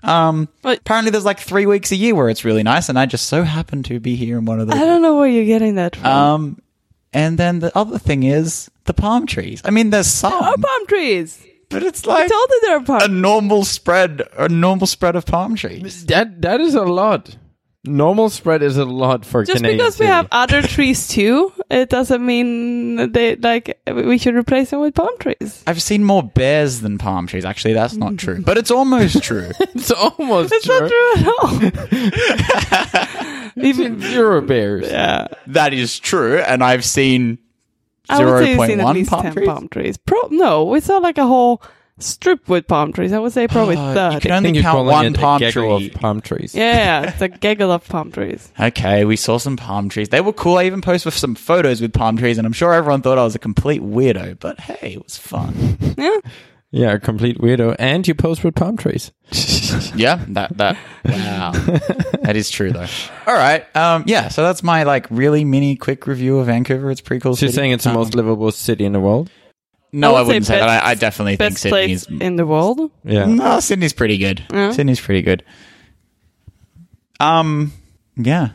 Um, 0.03 0.49
But- 0.63 0.79
apparently 0.81 1.11
there's 1.11 1.25
like 1.25 1.41
three 1.41 1.67
weeks 1.67 1.91
a 1.93 1.97
year 1.97 2.15
where 2.15 2.29
it's 2.29 2.45
really 2.45 2.63
nice, 2.63 2.89
and 2.89 2.99
I 2.99 3.07
just 3.07 3.27
so 3.27 3.43
happen 3.43 3.83
to 3.85 3.99
be 4.01 4.15
here 4.17 4.39
in 4.39 4.45
one 4.45 4.61
of 4.61 4.69
those. 4.69 4.77
I 4.77 4.85
don't 4.85 5.03
know 5.03 5.17
where 5.17 5.29
you're 5.29 5.45
getting 5.47 5.77
that 5.77 5.97
from. 5.97 6.07
Um, 6.07 6.63
and 7.13 7.39
then 7.39 7.61
the 7.61 7.77
other 7.77 7.99
thing 7.99 8.23
is 8.23 8.71
the 8.85 8.95
palm 8.95 9.27
trees. 9.27 9.63
I 9.65 9.71
mean, 9.71 9.91
there's 9.91 10.07
some, 10.07 10.33
Our 10.33 10.57
palm 10.57 10.87
trees. 10.87 11.43
but 11.71 11.83
it's 11.83 12.07
I 12.07 12.13
like 12.13 12.29
told 12.31 12.49
you 12.51 12.61
there 12.63 12.77
are 12.77 12.83
palm. 12.83 13.01
a 13.03 13.09
normal 13.09 13.65
spread, 13.65 14.23
a 14.39 14.49
normal 14.49 14.87
spread 14.87 15.17
of 15.17 15.25
palm 15.27 15.57
trees. 15.57 16.05
That 16.07 16.43
that 16.43 16.61
is 16.61 16.75
a 16.75 16.83
lot. 16.85 17.37
Normal 17.87 18.29
spread 18.31 18.63
is 18.63 18.77
a 18.77 18.85
lot 18.85 19.25
for 19.25 19.45
Just 19.45 19.57
Canadian 19.57 19.79
because 19.79 19.95
we 19.95 20.07
city. 20.07 20.09
have 20.09 20.29
other 20.33 20.63
trees 20.63 21.09
too, 21.09 21.53
it 21.71 21.89
doesn't 21.89 22.25
mean 22.25 23.13
they 23.13 23.37
like 23.37 23.79
we 23.87 24.19
should 24.19 24.35
replace 24.35 24.71
them 24.71 24.81
with 24.81 24.95
palm 24.95 25.17
trees. 25.19 25.63
I've 25.67 25.83
seen 25.83 26.05
more 26.05 26.23
bears 26.23 26.81
than 26.81 26.99
palm 26.99 27.27
trees. 27.27 27.45
Actually, 27.45 27.75
that's 27.75 27.95
not 27.95 28.13
mm. 28.13 28.19
true, 28.19 28.43
but 28.43 28.59
it's 28.59 28.71
almost 28.71 29.23
true. 29.23 29.51
It's 29.61 29.91
almost 29.91 30.53
It's 30.53 30.65
true. 30.65 30.81
not 30.81 30.91
true 30.91 31.13
at 31.17 31.27
all. 33.27 33.53
Even 33.65 34.01
Zero 34.01 34.41
bears. 34.41 34.87
yeah, 34.87 35.29
that 35.49 35.73
is 35.73 35.99
true, 35.99 36.39
and 36.39 36.63
I've 36.65 36.85
seen 36.85 37.39
I 38.09 38.25
would 38.25 38.25
say 38.25 38.27
zero 38.27 38.41
you've 38.41 38.57
point 38.57 38.71
seen 38.71 38.81
at 38.81 38.85
one 38.85 38.95
least 38.95 39.11
palm 39.11 39.33
trees. 39.33 39.47
palm 39.47 39.69
trees. 39.69 39.97
Pro- 39.97 40.29
no, 40.31 40.65
we 40.65 40.81
saw 40.81 40.99
like 40.99 41.19
a 41.19 41.27
whole 41.27 41.63
strip 41.99 42.49
with 42.49 42.67
palm 42.67 42.93
trees. 42.93 43.13
I 43.13 43.19
would 43.19 43.33
say 43.33 43.49
probably 43.49 43.77
Uh, 43.77 43.89
you 43.89 43.95
thirty. 43.95 44.21
can 44.21 44.31
I 44.33 44.37
only 44.37 44.47
think 44.49 44.55
you're 44.57 44.63
count 44.65 44.87
one 44.87 45.07
it 45.07 45.15
palm 45.17 45.43
a 45.43 45.51
tree. 45.51 45.87
of 45.87 45.93
palm 45.95 46.21
trees. 46.21 46.55
yeah, 46.55 47.03
it's 47.11 47.21
a 47.23 47.29
gaggle 47.29 47.71
of 47.73 47.89
palm 47.89 48.13
trees. 48.13 48.53
Okay, 48.61 49.05
we 49.05 49.17
saw 49.17 49.39
some 49.39 49.57
palm 49.57 49.89
trees. 49.89 50.09
They 50.11 50.21
were 50.21 50.33
cool. 50.33 50.59
I 50.59 50.65
even 50.65 50.81
posted 50.83 51.13
some 51.15 51.35
photos 51.35 51.81
with 51.81 51.93
palm 51.93 52.17
trees, 52.17 52.39
and 52.39 52.47
I'm 52.47 52.53
sure 52.53 52.73
everyone 52.75 53.03
thought 53.03 53.19
I 53.19 53.25
was 53.25 53.35
a 53.35 53.39
complete 53.39 53.83
weirdo. 53.83 54.39
But 54.41 54.61
hey, 54.61 54.95
it 54.95 55.03
was 55.05 55.17
fun. 55.17 55.79
Yeah, 55.99 56.19
Yeah, 56.73 56.93
a 56.95 56.99
complete 56.99 57.39
weirdo. 57.39 57.77
And 57.79 58.07
you 58.07 58.15
post 58.15 58.45
with 58.45 58.55
palm 58.55 58.77
trees. 58.77 59.13
yeah, 59.97 60.23
that 60.29 60.57
that 60.59 60.77
wow, 61.05 61.53
that 62.23 62.37
is 62.37 62.51
true 62.51 62.71
though. 62.73 62.87
All 63.27 63.35
right, 63.35 63.65
um, 63.77 64.05
yeah. 64.07 64.29
So 64.29 64.43
that's 64.43 64.63
my 64.63 64.83
like 64.83 65.07
really 65.11 65.45
mini 65.45 65.77
quick 65.77 66.07
review 66.07 66.39
of 66.39 66.47
Vancouver. 66.47 66.91
It's 66.91 67.01
pretty 67.01 67.21
cool. 67.21 67.35
So 67.37 67.47
you're 67.47 67.53
saying 67.53 67.73
it's 67.73 67.85
the 67.85 67.91
Um, 67.91 67.97
most 67.97 68.15
livable 68.15 68.51
city 68.53 68.85
in 68.85 68.93
the 68.93 69.01
world? 69.01 69.31
No, 69.93 70.15
I, 70.15 70.21
would 70.21 70.27
wouldn't 70.29 70.47
say, 70.47 70.59
best- 70.59 70.67
that. 70.69 70.85
I, 70.85 70.91
I 70.91 70.95
definitely 70.95 71.37
think 71.37 71.53
best 71.55 71.63
Sydney 71.63 71.71
place 71.71 72.03
is. 72.07 72.21
in 72.21 72.37
the 72.37 72.47
world. 72.47 72.91
Yeah. 73.05 73.27
No, 73.27 73.61
Sydney's 73.61 73.93
pretty 73.93 74.19
good. 74.19 74.45
Yeah. 74.53 74.73
Sydney's 74.73 75.01
pretty 75.01 75.23
good. 75.23 75.43
Um, 77.21 77.73
yeah, 78.17 78.51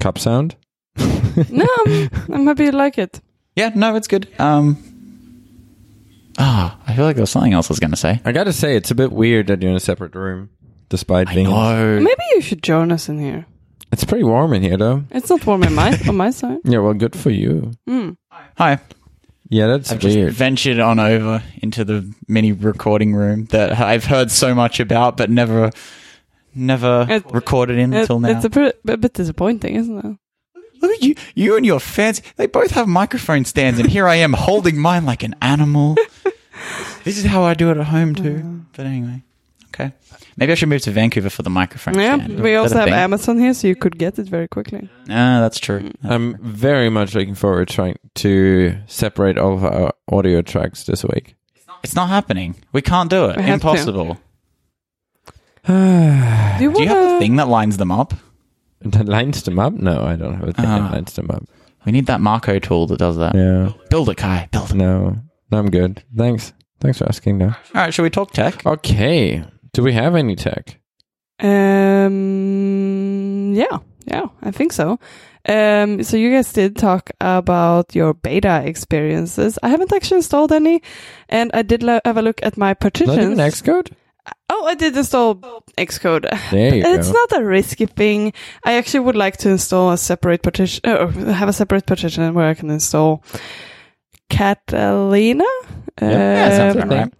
Cup 0.00 0.18
sound? 0.18 0.56
no, 0.96 1.66
I'm, 1.86 2.10
I'm 2.32 2.46
happy 2.46 2.64
you 2.64 2.72
like 2.72 2.98
it. 2.98 3.20
yeah. 3.56 3.70
No, 3.74 3.94
it's 3.96 4.08
good. 4.08 4.28
Um, 4.40 4.76
ah, 6.38 6.78
I 6.86 6.94
feel 6.96 7.04
like 7.04 7.16
there's 7.16 7.30
something 7.30 7.52
else 7.52 7.70
I 7.70 7.72
was 7.72 7.80
going 7.80 7.92
to 7.92 7.96
say. 7.96 8.20
I 8.24 8.32
gotta 8.32 8.52
say, 8.52 8.76
it's 8.76 8.90
a 8.90 8.94
bit 8.94 9.12
weird 9.12 9.46
that 9.48 9.62
you're 9.62 9.70
in 9.70 9.76
a 9.76 9.80
separate 9.80 10.14
room, 10.14 10.50
despite 10.88 11.28
I 11.28 11.34
being. 11.34 11.48
know. 11.48 12.00
Maybe 12.00 12.22
you 12.34 12.40
should 12.40 12.62
join 12.62 12.90
us 12.90 13.08
in 13.08 13.18
here. 13.20 13.46
It's 13.92 14.04
pretty 14.04 14.24
warm 14.24 14.52
in 14.54 14.62
here, 14.62 14.76
though. 14.78 15.04
It's 15.10 15.28
not 15.30 15.46
warm 15.46 15.62
on 15.64 15.74
my 15.74 15.96
on 16.08 16.16
my 16.16 16.30
side. 16.30 16.58
Yeah, 16.64 16.78
well, 16.78 16.94
good 16.94 17.14
for 17.14 17.30
you. 17.30 17.72
Mm. 17.88 18.16
Hi. 18.56 18.80
Yeah, 19.52 19.66
that's 19.66 19.92
I've 19.92 19.98
just 19.98 20.34
ventured 20.34 20.78
on 20.78 20.98
over 20.98 21.42
into 21.62 21.84
the 21.84 22.10
mini 22.26 22.52
recording 22.52 23.14
room 23.14 23.44
that 23.46 23.78
I've 23.78 24.06
heard 24.06 24.30
so 24.30 24.54
much 24.54 24.80
about, 24.80 25.18
but 25.18 25.28
never, 25.28 25.70
never 26.54 27.06
It- 27.06 27.30
recorded 27.30 27.76
in 27.78 27.92
It- 27.92 28.00
until 28.00 28.18
now. 28.18 28.30
It's 28.30 28.46
a 28.46 28.50
bit, 28.50 28.80
a 28.88 28.96
bit 28.96 29.12
disappointing, 29.12 29.74
isn't 29.76 29.98
it? 29.98 30.16
Look 30.80 30.90
at 30.92 31.02
you, 31.02 31.16
you 31.34 31.54
and 31.58 31.66
your 31.66 31.80
fans. 31.80 32.22
They 32.36 32.46
both 32.46 32.70
have 32.70 32.88
microphone 32.88 33.44
stands, 33.44 33.78
and 33.78 33.90
here 33.90 34.08
I 34.08 34.14
am 34.14 34.32
holding 34.32 34.78
mine 34.78 35.04
like 35.04 35.22
an 35.22 35.34
animal. 35.42 35.96
this 37.04 37.18
is 37.18 37.26
how 37.26 37.42
I 37.42 37.52
do 37.52 37.70
it 37.70 37.76
at 37.76 37.88
home 37.88 38.14
too. 38.14 38.62
But 38.74 38.86
anyway, 38.86 39.22
okay. 39.74 39.92
Maybe 40.36 40.52
I 40.52 40.54
should 40.54 40.68
move 40.68 40.82
to 40.82 40.90
Vancouver 40.90 41.28
for 41.30 41.42
the 41.42 41.50
microphone 41.50 41.94
Yeah, 41.94 42.16
stand. 42.16 42.40
we 42.40 42.54
also 42.54 42.74
that 42.74 42.76
a 42.76 42.80
have 42.80 42.88
thing? 42.88 42.94
Amazon 43.04 43.38
here, 43.38 43.54
so 43.54 43.68
you 43.68 43.76
could 43.76 43.98
get 43.98 44.18
it 44.18 44.26
very 44.28 44.48
quickly. 44.48 44.88
Ah, 45.08 45.40
that's 45.40 45.58
true. 45.58 45.80
That's 46.00 46.14
I'm 46.14 46.36
very 46.38 46.88
much 46.90 47.14
looking 47.14 47.34
forward 47.34 47.68
to 47.68 47.74
trying 47.74 47.98
to 48.16 48.76
separate 48.86 49.36
all 49.38 49.54
of 49.54 49.64
our 49.64 49.92
audio 50.10 50.42
tracks 50.42 50.84
this 50.84 51.04
week. 51.04 51.34
It's 51.82 51.94
not 51.94 52.08
happening. 52.08 52.54
We 52.72 52.80
can't 52.82 53.10
do 53.10 53.26
it. 53.26 53.36
We. 53.38 53.44
Impossible. 53.50 54.18
Do 55.66 55.72
you, 55.72 56.72
Do 56.72 56.82
you 56.82 56.88
have 56.88 56.96
wanna- 56.98 57.16
a 57.16 57.18
thing 57.20 57.36
that 57.36 57.48
lines 57.48 57.76
them 57.76 57.90
up? 57.92 58.14
that 58.80 59.06
lines 59.08 59.42
them 59.44 59.58
up? 59.58 59.72
No, 59.74 60.02
I 60.04 60.16
don't 60.16 60.34
have 60.34 60.48
a 60.48 60.52
thing 60.52 60.64
Ah. 60.66 60.78
that 60.80 60.92
lines 60.92 61.12
them 61.12 61.30
up. 61.30 61.44
We 61.86 61.92
need 61.92 62.06
that 62.06 62.20
Marco 62.20 62.58
tool 62.58 62.86
that 62.88 62.98
does 62.98 63.16
that. 63.16 63.34
Yeah, 63.34 63.72
Build 63.90 64.08
it, 64.08 64.16
Kai. 64.16 64.48
Build 64.52 64.70
it. 64.70 64.74
no, 64.76 65.18
no, 65.50 65.58
I'm 65.58 65.70
good. 65.70 66.02
Thanks. 66.16 66.52
Thanks 66.80 66.98
for 66.98 67.08
asking, 67.08 67.38
though. 67.38 67.46
All 67.46 67.54
right, 67.74 67.94
shall 67.94 68.02
we 68.04 68.10
talk 68.10 68.32
tech? 68.32 68.64
Okay. 68.66 69.44
Do 69.74 69.82
we 69.82 69.92
have 69.92 70.14
any 70.14 70.36
tech? 70.36 70.78
Um, 72.42 73.54
yeah, 73.54 73.78
yeah, 74.06 74.26
I 74.42 74.50
think 74.50 74.72
so. 74.72 74.98
Um, 75.48 76.02
so 76.04 76.16
you 76.16 76.30
guys 76.30 76.52
did 76.52 76.76
talk 76.76 77.10
about 77.20 77.94
your 77.94 78.14
beta 78.14 78.62
experiences. 78.64 79.58
I 79.62 79.68
haven't 79.70 79.92
actually 79.92 80.18
installed 80.18 80.52
any, 80.52 80.82
and 81.28 81.50
I 81.54 81.62
did 81.62 81.82
lo- 81.82 82.00
have 82.04 82.16
a 82.16 82.22
look 82.22 82.40
at 82.42 82.56
my 82.56 82.68
Not 82.80 82.84
even 83.00 83.06
partitions. 83.36 83.38
Xcode? 83.38 83.92
Oh, 84.48 84.66
I 84.66 84.74
did 84.76 84.96
install 84.96 85.34
Xcode. 85.76 86.30
There 86.50 86.74
you 86.76 86.82
it's 86.86 87.08
go. 87.08 87.12
not 87.14 87.32
a 87.40 87.44
risky 87.44 87.86
thing. 87.86 88.32
I 88.64 88.74
actually 88.74 89.00
would 89.00 89.16
like 89.16 89.36
to 89.38 89.48
install 89.50 89.90
a 89.90 89.96
separate 89.98 90.42
partition, 90.42 90.88
or 90.88 91.10
have 91.10 91.48
a 91.48 91.52
separate 91.52 91.86
partition 91.86 92.32
where 92.34 92.46
I 92.48 92.54
can 92.54 92.70
install 92.70 93.24
Catalina. 94.30 95.44
Yeah, 96.00 96.50
sounds 96.72 96.76
Um, 96.84 96.88
right. 96.88 97.12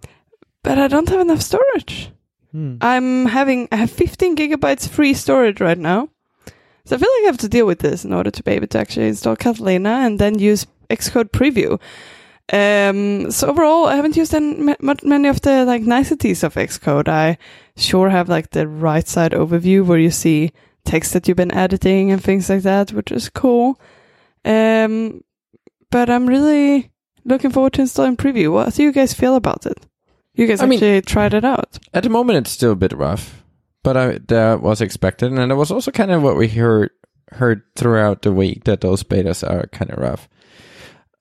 But 0.63 0.77
I 0.77 0.87
don't 0.87 1.09
have 1.09 1.19
enough 1.19 1.41
storage. 1.41 2.09
Hmm. 2.53 2.77
I'm 2.81 3.25
having 3.25 3.67
I 3.71 3.77
have 3.77 3.91
15 3.91 4.35
gigabytes 4.37 4.87
free 4.87 5.13
storage 5.13 5.59
right 5.59 5.77
now. 5.77 6.09
So 6.85 6.95
I 6.95 6.99
feel 6.99 7.09
like 7.17 7.23
I 7.23 7.27
have 7.27 7.37
to 7.39 7.49
deal 7.49 7.65
with 7.65 7.79
this 7.79 8.05
in 8.05 8.13
order 8.13 8.29
to 8.29 8.43
be 8.43 8.51
able 8.51 8.67
to 8.67 8.79
actually 8.79 9.07
install 9.07 9.35
Catalina 9.35 10.01
and 10.03 10.19
then 10.19 10.37
use 10.37 10.67
Xcode 10.89 11.31
Preview. 11.31 11.79
Um, 12.51 13.31
so 13.31 13.47
overall, 13.47 13.87
I 13.87 13.95
haven't 13.95 14.17
used 14.17 14.33
any, 14.35 14.55
ma- 14.55 14.75
ma- 14.81 14.95
many 15.01 15.29
of 15.29 15.41
the 15.41 15.63
like 15.65 15.81
niceties 15.81 16.43
of 16.43 16.55
Xcode. 16.55 17.07
I 17.07 17.37
sure 17.77 18.09
have 18.09 18.27
like 18.27 18.49
the 18.49 18.67
right 18.67 19.07
side 19.07 19.31
overview 19.31 19.85
where 19.85 19.97
you 19.97 20.11
see 20.11 20.51
text 20.83 21.13
that 21.13 21.27
you've 21.27 21.37
been 21.37 21.53
editing 21.53 22.11
and 22.11 22.21
things 22.21 22.49
like 22.49 22.63
that, 22.63 22.91
which 22.91 23.11
is 23.11 23.29
cool. 23.29 23.79
Um, 24.43 25.23
but 25.89 26.09
I'm 26.09 26.27
really 26.27 26.91
looking 27.23 27.51
forward 27.51 27.73
to 27.73 27.81
installing 27.81 28.17
Preview. 28.17 28.51
What 28.51 28.73
do 28.73 28.83
you 28.83 28.91
guys 28.91 29.13
feel 29.13 29.35
about 29.35 29.65
it? 29.65 29.85
You 30.35 30.47
guys 30.47 30.61
I 30.61 30.65
mean- 30.65 30.77
actually 30.77 31.01
tried 31.01 31.33
it 31.33 31.45
out. 31.45 31.77
At 31.93 32.03
the 32.03 32.09
moment, 32.09 32.39
it's 32.39 32.51
still 32.51 32.71
a 32.71 32.75
bit 32.75 32.93
rough, 32.93 33.43
but 33.83 33.97
I, 33.97 34.19
that 34.27 34.61
was 34.61 34.81
expected, 34.81 35.31
and 35.31 35.51
it 35.51 35.55
was 35.55 35.71
also 35.71 35.91
kind 35.91 36.11
of 36.11 36.23
what 36.23 36.37
we 36.37 36.47
heard 36.47 36.91
heard 37.31 37.63
throughout 37.75 38.21
the 38.21 38.31
week 38.31 38.65
that 38.65 38.81
those 38.81 39.03
betas 39.03 39.47
are 39.47 39.67
kind 39.67 39.91
of 39.91 39.97
rough. 39.97 40.29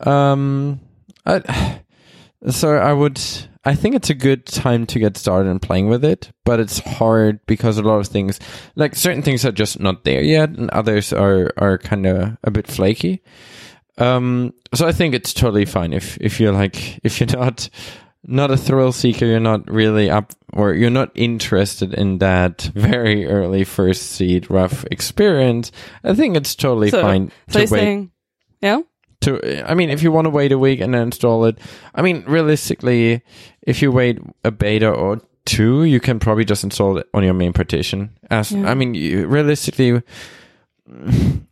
Um, 0.00 0.80
I, 1.26 1.80
so 2.48 2.76
I 2.76 2.92
would, 2.92 3.20
I 3.64 3.74
think 3.74 3.94
it's 3.94 4.10
a 4.10 4.14
good 4.14 4.46
time 4.46 4.86
to 4.86 4.98
get 4.98 5.16
started 5.16 5.50
and 5.50 5.60
playing 5.62 5.88
with 5.88 6.04
it, 6.04 6.32
but 6.44 6.60
it's 6.60 6.78
hard 6.80 7.40
because 7.46 7.78
a 7.78 7.82
lot 7.82 7.98
of 7.98 8.08
things, 8.08 8.40
like 8.76 8.94
certain 8.94 9.22
things, 9.22 9.44
are 9.44 9.52
just 9.52 9.78
not 9.80 10.04
there 10.04 10.22
yet, 10.22 10.50
and 10.50 10.70
others 10.70 11.12
are 11.12 11.52
are 11.56 11.78
kind 11.78 12.06
of 12.06 12.36
a 12.44 12.50
bit 12.50 12.66
flaky. 12.66 13.22
Um, 13.98 14.54
so 14.74 14.88
I 14.88 14.92
think 14.92 15.14
it's 15.14 15.34
totally 15.34 15.66
fine 15.66 15.92
if 15.92 16.16
if 16.18 16.40
you're 16.40 16.52
like 16.52 16.98
if 17.04 17.20
you're 17.20 17.38
not 17.38 17.68
not 18.24 18.50
a 18.50 18.56
thrill 18.56 18.92
seeker, 18.92 19.26
you're 19.26 19.40
not 19.40 19.68
really 19.70 20.08
up 20.10 20.32
or 20.52 20.74
you're 20.74 20.90
not 20.90 21.10
interested 21.14 21.92
in 21.94 22.18
that 22.18 22.62
very 22.74 23.26
early 23.26 23.64
first 23.64 24.02
seed 24.12 24.50
rough 24.50 24.84
experience. 24.90 25.72
I 26.04 26.14
think 26.14 26.36
it's 26.36 26.54
totally 26.54 26.90
So- 26.90 27.02
fine 27.02 27.32
So 27.48 27.64
to 27.66 27.72
wait 27.72 27.80
saying, 27.80 28.10
yeah? 28.60 28.80
to 29.22 29.68
I 29.70 29.74
mean 29.74 29.90
if 29.90 30.02
you 30.02 30.10
want 30.12 30.26
to 30.26 30.30
wait 30.30 30.50
a 30.52 30.58
week 30.58 30.80
and 30.80 30.94
then 30.94 31.02
install 31.02 31.44
it 31.44 31.58
I 31.94 32.02
mean 32.02 32.24
realistically 32.26 33.22
if 33.62 33.80
you 33.80 33.92
wait 33.92 34.18
a 34.44 34.50
beta 34.50 34.88
or 34.90 35.20
two 35.44 35.84
you 35.84 36.00
can 36.00 36.18
probably 36.18 36.44
just 36.44 36.64
install 36.64 36.98
it 36.98 37.06
on 37.14 37.22
your 37.22 37.34
main 37.34 37.52
partition 37.52 38.10
as 38.30 38.50
Yeah. 38.50 38.68
I 38.68 38.74
mean 38.74 38.94
you, 38.94 39.26
realistically 39.28 40.02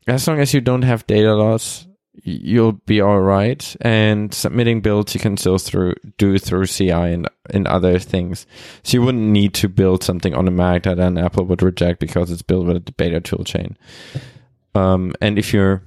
as 0.07 0.27
long 0.27 0.41
as 0.41 0.53
you 0.53 0.61
don't 0.61 0.83
have 0.83 1.07
data 1.07 1.35
loss 1.35 1.87
you'll 2.23 2.73
be 2.73 3.01
all 3.01 3.21
right 3.21 3.77
and 3.81 4.33
submitting 4.33 4.81
builds 4.81 5.15
you 5.15 5.21
can 5.21 5.37
still 5.37 5.59
through 5.59 5.95
do 6.19 6.39
through 6.39 6.67
CI 6.67 6.91
and 6.91 7.29
and 7.51 7.67
other 7.67 7.99
things. 7.99 8.47
So 8.83 8.97
you 8.97 9.03
wouldn't 9.03 9.25
need 9.31 9.55
to 9.55 9.69
build 9.69 10.03
something 10.05 10.35
on 10.35 10.49
a 10.49 10.51
Mac 10.51 10.85
that 10.85 10.97
then 10.97 11.19
Apple 11.19 11.45
would 11.45 11.63
reject 11.63 12.01
because 12.01 12.31
it's 12.31 12.43
built 12.43 12.67
with 12.67 12.77
a 12.77 12.93
beta 12.93 13.21
toolchain 13.21 13.77
um 14.75 15.13
and 15.21 15.39
if 15.39 15.53
you're 15.53 15.83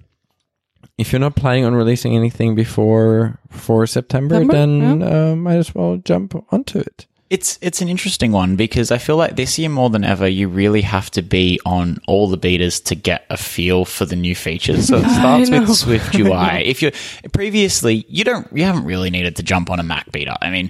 if 0.97 1.11
you're 1.11 1.19
not 1.19 1.35
planning 1.35 1.65
on 1.65 1.73
releasing 1.73 2.15
anything 2.15 2.55
before 2.55 3.39
for 3.49 3.87
September, 3.87 4.35
September, 4.35 4.53
then 4.53 5.01
uh, 5.03 5.35
might 5.35 5.55
as 5.55 5.73
well 5.73 5.97
jump 5.97 6.35
onto 6.51 6.79
it. 6.79 7.07
It's 7.33 7.57
it's 7.61 7.81
an 7.81 7.89
interesting 7.89 8.31
one 8.31 8.55
because 8.55 8.91
I 8.91 8.99
feel 8.99 9.17
like 9.17 9.35
this 9.35 9.57
year 9.57 9.67
more 9.69 9.89
than 9.89 10.03
ever, 10.03 10.27
you 10.27 10.47
really 10.47 10.81
have 10.81 11.09
to 11.11 11.23
be 11.23 11.59
on 11.65 11.97
all 12.07 12.27
the 12.27 12.37
betas 12.37 12.83
to 12.85 12.95
get 12.95 13.25
a 13.31 13.37
feel 13.37 13.85
for 13.85 14.05
the 14.05 14.15
new 14.15 14.35
features. 14.35 14.85
So 14.89 14.97
it 14.97 15.09
starts 15.19 15.49
with 15.49 15.75
Swift 15.75 16.13
UI. 16.19 16.63
if 16.67 16.83
you 16.83 16.91
previously 17.31 18.05
you 18.07 18.23
don't 18.23 18.45
you 18.53 18.63
haven't 18.65 18.85
really 18.85 19.09
needed 19.09 19.35
to 19.37 19.43
jump 19.43 19.71
on 19.71 19.79
a 19.79 19.83
Mac 19.83 20.11
beta. 20.11 20.37
I 20.45 20.51
mean, 20.51 20.69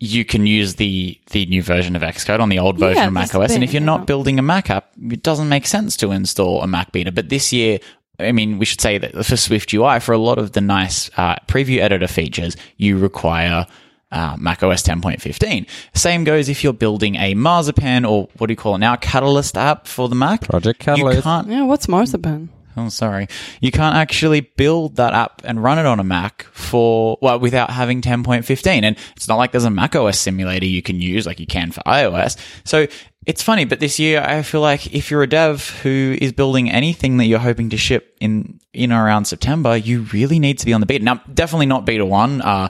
you 0.00 0.24
can 0.24 0.46
use 0.46 0.74
the 0.74 1.16
the 1.30 1.46
new 1.46 1.62
version 1.62 1.94
of 1.94 2.02
Xcode 2.02 2.40
on 2.40 2.48
the 2.48 2.58
old 2.58 2.76
version 2.78 2.96
Yeah, 2.96 3.06
of 3.06 3.12
Mac 3.12 3.32
OS, 3.32 3.52
and 3.52 3.62
if 3.62 3.72
you're 3.72 3.80
not 3.80 4.08
building 4.08 4.40
a 4.40 4.42
Mac 4.42 4.68
app, 4.68 4.90
it 5.12 5.22
doesn't 5.22 5.48
make 5.48 5.64
sense 5.66 5.96
to 5.98 6.10
install 6.10 6.60
a 6.62 6.66
Mac 6.66 6.90
beta. 6.90 7.12
But 7.12 7.28
this 7.28 7.52
year. 7.52 7.78
I 8.18 8.32
mean, 8.32 8.58
we 8.58 8.66
should 8.66 8.82
say 8.82 8.98
that 8.98 9.12
for 9.24 9.34
Swift 9.38 9.72
UI, 9.72 9.98
for 9.98 10.12
a 10.12 10.18
lot 10.18 10.38
of 10.38 10.52
the 10.52 10.60
nice 10.60 11.08
uh, 11.16 11.36
preview 11.46 11.78
editor 11.78 12.06
features, 12.06 12.54
you 12.76 12.98
require 12.98 13.66
uh, 14.12 14.36
Mac 14.38 14.62
OS 14.62 14.82
10.15. 14.82 15.66
Same 15.94 16.24
goes 16.24 16.48
if 16.48 16.62
you're 16.64 16.72
building 16.72 17.14
a 17.16 17.34
Marzipan 17.34 18.04
or 18.04 18.28
what 18.38 18.46
do 18.48 18.52
you 18.52 18.56
call 18.56 18.74
it 18.74 18.78
now, 18.78 18.96
Catalyst 18.96 19.56
app 19.56 19.86
for 19.86 20.08
the 20.08 20.14
Mac. 20.16 20.42
Project 20.42 20.80
You 20.82 20.84
Catalyst. 20.94 21.22
can't. 21.22 21.48
Yeah, 21.48 21.62
what's 21.64 21.88
Marzipan? 21.88 22.48
Oh, 22.76 22.88
sorry. 22.88 23.26
You 23.60 23.72
can't 23.72 23.96
actually 23.96 24.40
build 24.42 24.96
that 24.96 25.12
app 25.12 25.42
and 25.44 25.62
run 25.62 25.78
it 25.78 25.86
on 25.86 25.98
a 26.00 26.04
Mac 26.04 26.44
for 26.52 27.18
well 27.20 27.38
without 27.40 27.70
having 27.70 28.00
10.15. 28.00 28.82
And 28.84 28.96
it's 29.16 29.28
not 29.28 29.36
like 29.36 29.50
there's 29.52 29.64
a 29.64 29.70
Mac 29.70 29.96
OS 29.96 30.18
simulator 30.18 30.66
you 30.66 30.80
can 30.80 31.00
use 31.00 31.26
like 31.26 31.40
you 31.40 31.46
can 31.46 31.72
for 31.72 31.80
iOS. 31.80 32.36
So 32.64 32.86
it's 33.26 33.42
funny, 33.42 33.64
but 33.64 33.80
this 33.80 33.98
year 33.98 34.22
I 34.22 34.42
feel 34.42 34.60
like 34.60 34.94
if 34.94 35.10
you're 35.10 35.22
a 35.22 35.26
dev 35.28 35.68
who 35.82 36.16
is 36.20 36.32
building 36.32 36.70
anything 36.70 37.16
that 37.18 37.26
you're 37.26 37.38
hoping 37.40 37.70
to 37.70 37.76
ship 37.76 38.16
in 38.20 38.60
in 38.72 38.92
or 38.92 39.04
around 39.04 39.24
September, 39.24 39.76
you 39.76 40.02
really 40.12 40.38
need 40.38 40.58
to 40.60 40.64
be 40.66 40.72
on 40.72 40.80
the 40.80 40.86
beta. 40.86 41.04
Now, 41.04 41.20
definitely 41.34 41.66
not 41.66 41.84
beta 41.84 42.06
one. 42.06 42.40
Uh, 42.40 42.68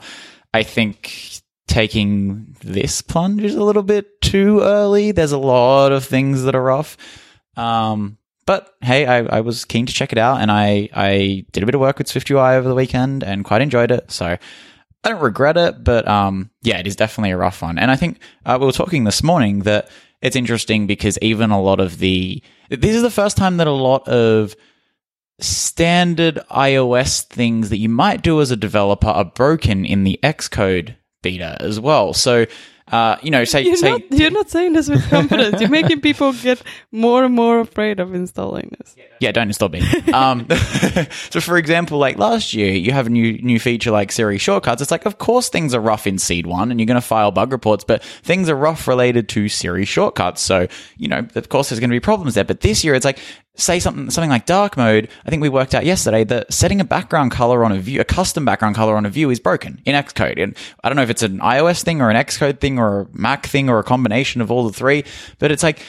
I 0.52 0.62
think 0.62 1.40
taking 1.66 2.56
this 2.62 3.00
plunge 3.00 3.42
is 3.42 3.54
a 3.54 3.62
little 3.62 3.82
bit 3.82 4.20
too 4.20 4.60
early. 4.60 5.12
There's 5.12 5.32
a 5.32 5.38
lot 5.38 5.92
of 5.92 6.04
things 6.04 6.42
that 6.42 6.54
are 6.54 6.62
rough. 6.62 6.96
Um, 7.56 8.18
but 8.46 8.74
hey, 8.80 9.06
I, 9.06 9.18
I 9.18 9.40
was 9.42 9.64
keen 9.64 9.86
to 9.86 9.92
check 9.92 10.10
it 10.12 10.18
out, 10.18 10.40
and 10.40 10.50
I, 10.50 10.88
I 10.92 11.44
did 11.52 11.62
a 11.62 11.66
bit 11.66 11.74
of 11.76 11.80
work 11.80 11.98
with 11.98 12.08
SwiftUI 12.08 12.56
over 12.56 12.68
the 12.68 12.74
weekend 12.74 13.22
and 13.22 13.44
quite 13.44 13.62
enjoyed 13.62 13.92
it. 13.92 14.10
So 14.10 14.26
I 14.26 14.38
don't 15.04 15.20
regret 15.20 15.56
it, 15.56 15.84
but 15.84 16.08
um, 16.08 16.50
yeah, 16.62 16.78
it 16.78 16.86
is 16.86 16.96
definitely 16.96 17.30
a 17.30 17.36
rough 17.36 17.62
one. 17.62 17.78
And 17.78 17.90
I 17.90 17.96
think 17.96 18.18
uh, 18.44 18.58
we 18.60 18.66
were 18.66 18.72
talking 18.72 19.04
this 19.04 19.22
morning 19.22 19.60
that 19.60 19.88
it's 20.20 20.36
interesting 20.36 20.86
because 20.86 21.18
even 21.22 21.50
a 21.50 21.60
lot 21.60 21.80
of 21.80 21.98
the 21.98 22.42
this 22.68 22.94
is 22.94 23.02
the 23.02 23.10
first 23.10 23.36
time 23.36 23.56
that 23.56 23.66
a 23.66 23.72
lot 23.72 24.06
of 24.08 24.54
standard 25.40 26.40
iOS 26.50 27.22
things 27.24 27.70
that 27.70 27.78
you 27.78 27.88
might 27.88 28.22
do 28.22 28.40
as 28.40 28.50
a 28.50 28.56
developer 28.56 29.08
are 29.08 29.24
broken 29.24 29.84
in 29.84 30.04
the 30.04 30.18
Xcode 30.22 30.96
beta 31.22 31.56
as 31.60 31.78
well. 31.78 32.12
So, 32.12 32.46
uh, 32.90 33.16
you 33.22 33.30
know, 33.30 33.44
say 33.44 33.62
You're 33.62 33.76
say 33.76 33.90
not, 33.90 34.12
you're 34.12 34.30
not 34.30 34.50
saying 34.50 34.72
this 34.72 34.88
with 34.88 35.08
confidence. 35.10 35.60
You're 35.60 35.70
making 35.70 36.00
people 36.00 36.32
get 36.32 36.60
more 36.90 37.24
and 37.24 37.32
more 37.32 37.60
afraid 37.60 38.00
of 38.00 38.14
installing 38.14 38.74
this. 38.78 38.96
Yeah, 39.20 39.30
don't 39.30 39.46
install 39.46 39.68
beta. 39.68 40.12
um, 40.12 40.48
so, 41.30 41.40
for 41.40 41.56
example, 41.56 41.98
like 41.98 42.18
last 42.18 42.52
year, 42.52 42.72
you 42.72 42.90
have 42.90 43.06
a 43.06 43.10
new 43.10 43.40
new 43.42 43.60
feature 43.60 43.92
like 43.92 44.10
Siri 44.10 44.38
shortcuts. 44.38 44.82
It's 44.82 44.90
like, 44.90 45.06
of 45.06 45.18
course, 45.18 45.48
things 45.48 45.72
are 45.72 45.80
rough 45.80 46.06
in 46.06 46.18
Seed 46.18 46.46
One, 46.46 46.70
and 46.72 46.80
you're 46.80 46.86
going 46.86 47.00
to 47.00 47.06
file 47.06 47.30
bug 47.30 47.52
reports, 47.52 47.84
but 47.84 48.02
things 48.02 48.48
are 48.48 48.56
rough 48.56 48.88
related 48.88 49.28
to 49.30 49.48
Siri 49.48 49.84
shortcuts. 49.84 50.40
So, 50.40 50.66
you 50.96 51.06
know, 51.06 51.26
of 51.36 51.48
course, 51.48 51.68
there's 51.68 51.78
going 51.80 51.90
to 51.90 51.94
be 51.94 52.00
problems 52.00 52.34
there. 52.34 52.44
But 52.44 52.62
this 52.62 52.82
year, 52.82 52.94
it's 52.94 53.04
like, 53.04 53.20
say 53.60 53.78
something 53.78 54.10
something 54.10 54.30
like 54.30 54.46
dark 54.46 54.76
mode. 54.76 55.08
I 55.24 55.30
think 55.30 55.42
we 55.42 55.48
worked 55.48 55.74
out 55.74 55.84
yesterday 55.84 56.24
that 56.24 56.52
setting 56.52 56.80
a 56.80 56.84
background 56.84 57.30
color 57.30 57.64
on 57.64 57.72
a 57.72 57.78
view, 57.78 58.00
a 58.00 58.04
custom 58.04 58.44
background 58.44 58.76
color 58.76 58.96
on 58.96 59.06
a 59.06 59.10
view, 59.10 59.30
is 59.30 59.40
broken 59.40 59.80
in 59.84 59.94
Xcode. 59.94 60.42
And 60.42 60.56
I 60.82 60.88
don't 60.88 60.96
know 60.96 61.02
if 61.02 61.10
it's 61.10 61.22
an 61.22 61.38
iOS 61.38 61.82
thing 61.82 62.00
or 62.00 62.10
an 62.10 62.16
Xcode 62.16 62.60
thing 62.60 62.78
or 62.78 63.02
a 63.02 63.06
Mac 63.12 63.46
thing 63.46 63.68
or 63.68 63.78
a 63.78 63.84
combination 63.84 64.40
of 64.40 64.50
all 64.50 64.66
the 64.66 64.72
three, 64.72 65.04
but 65.38 65.52
it's 65.52 65.62
like 65.62 65.82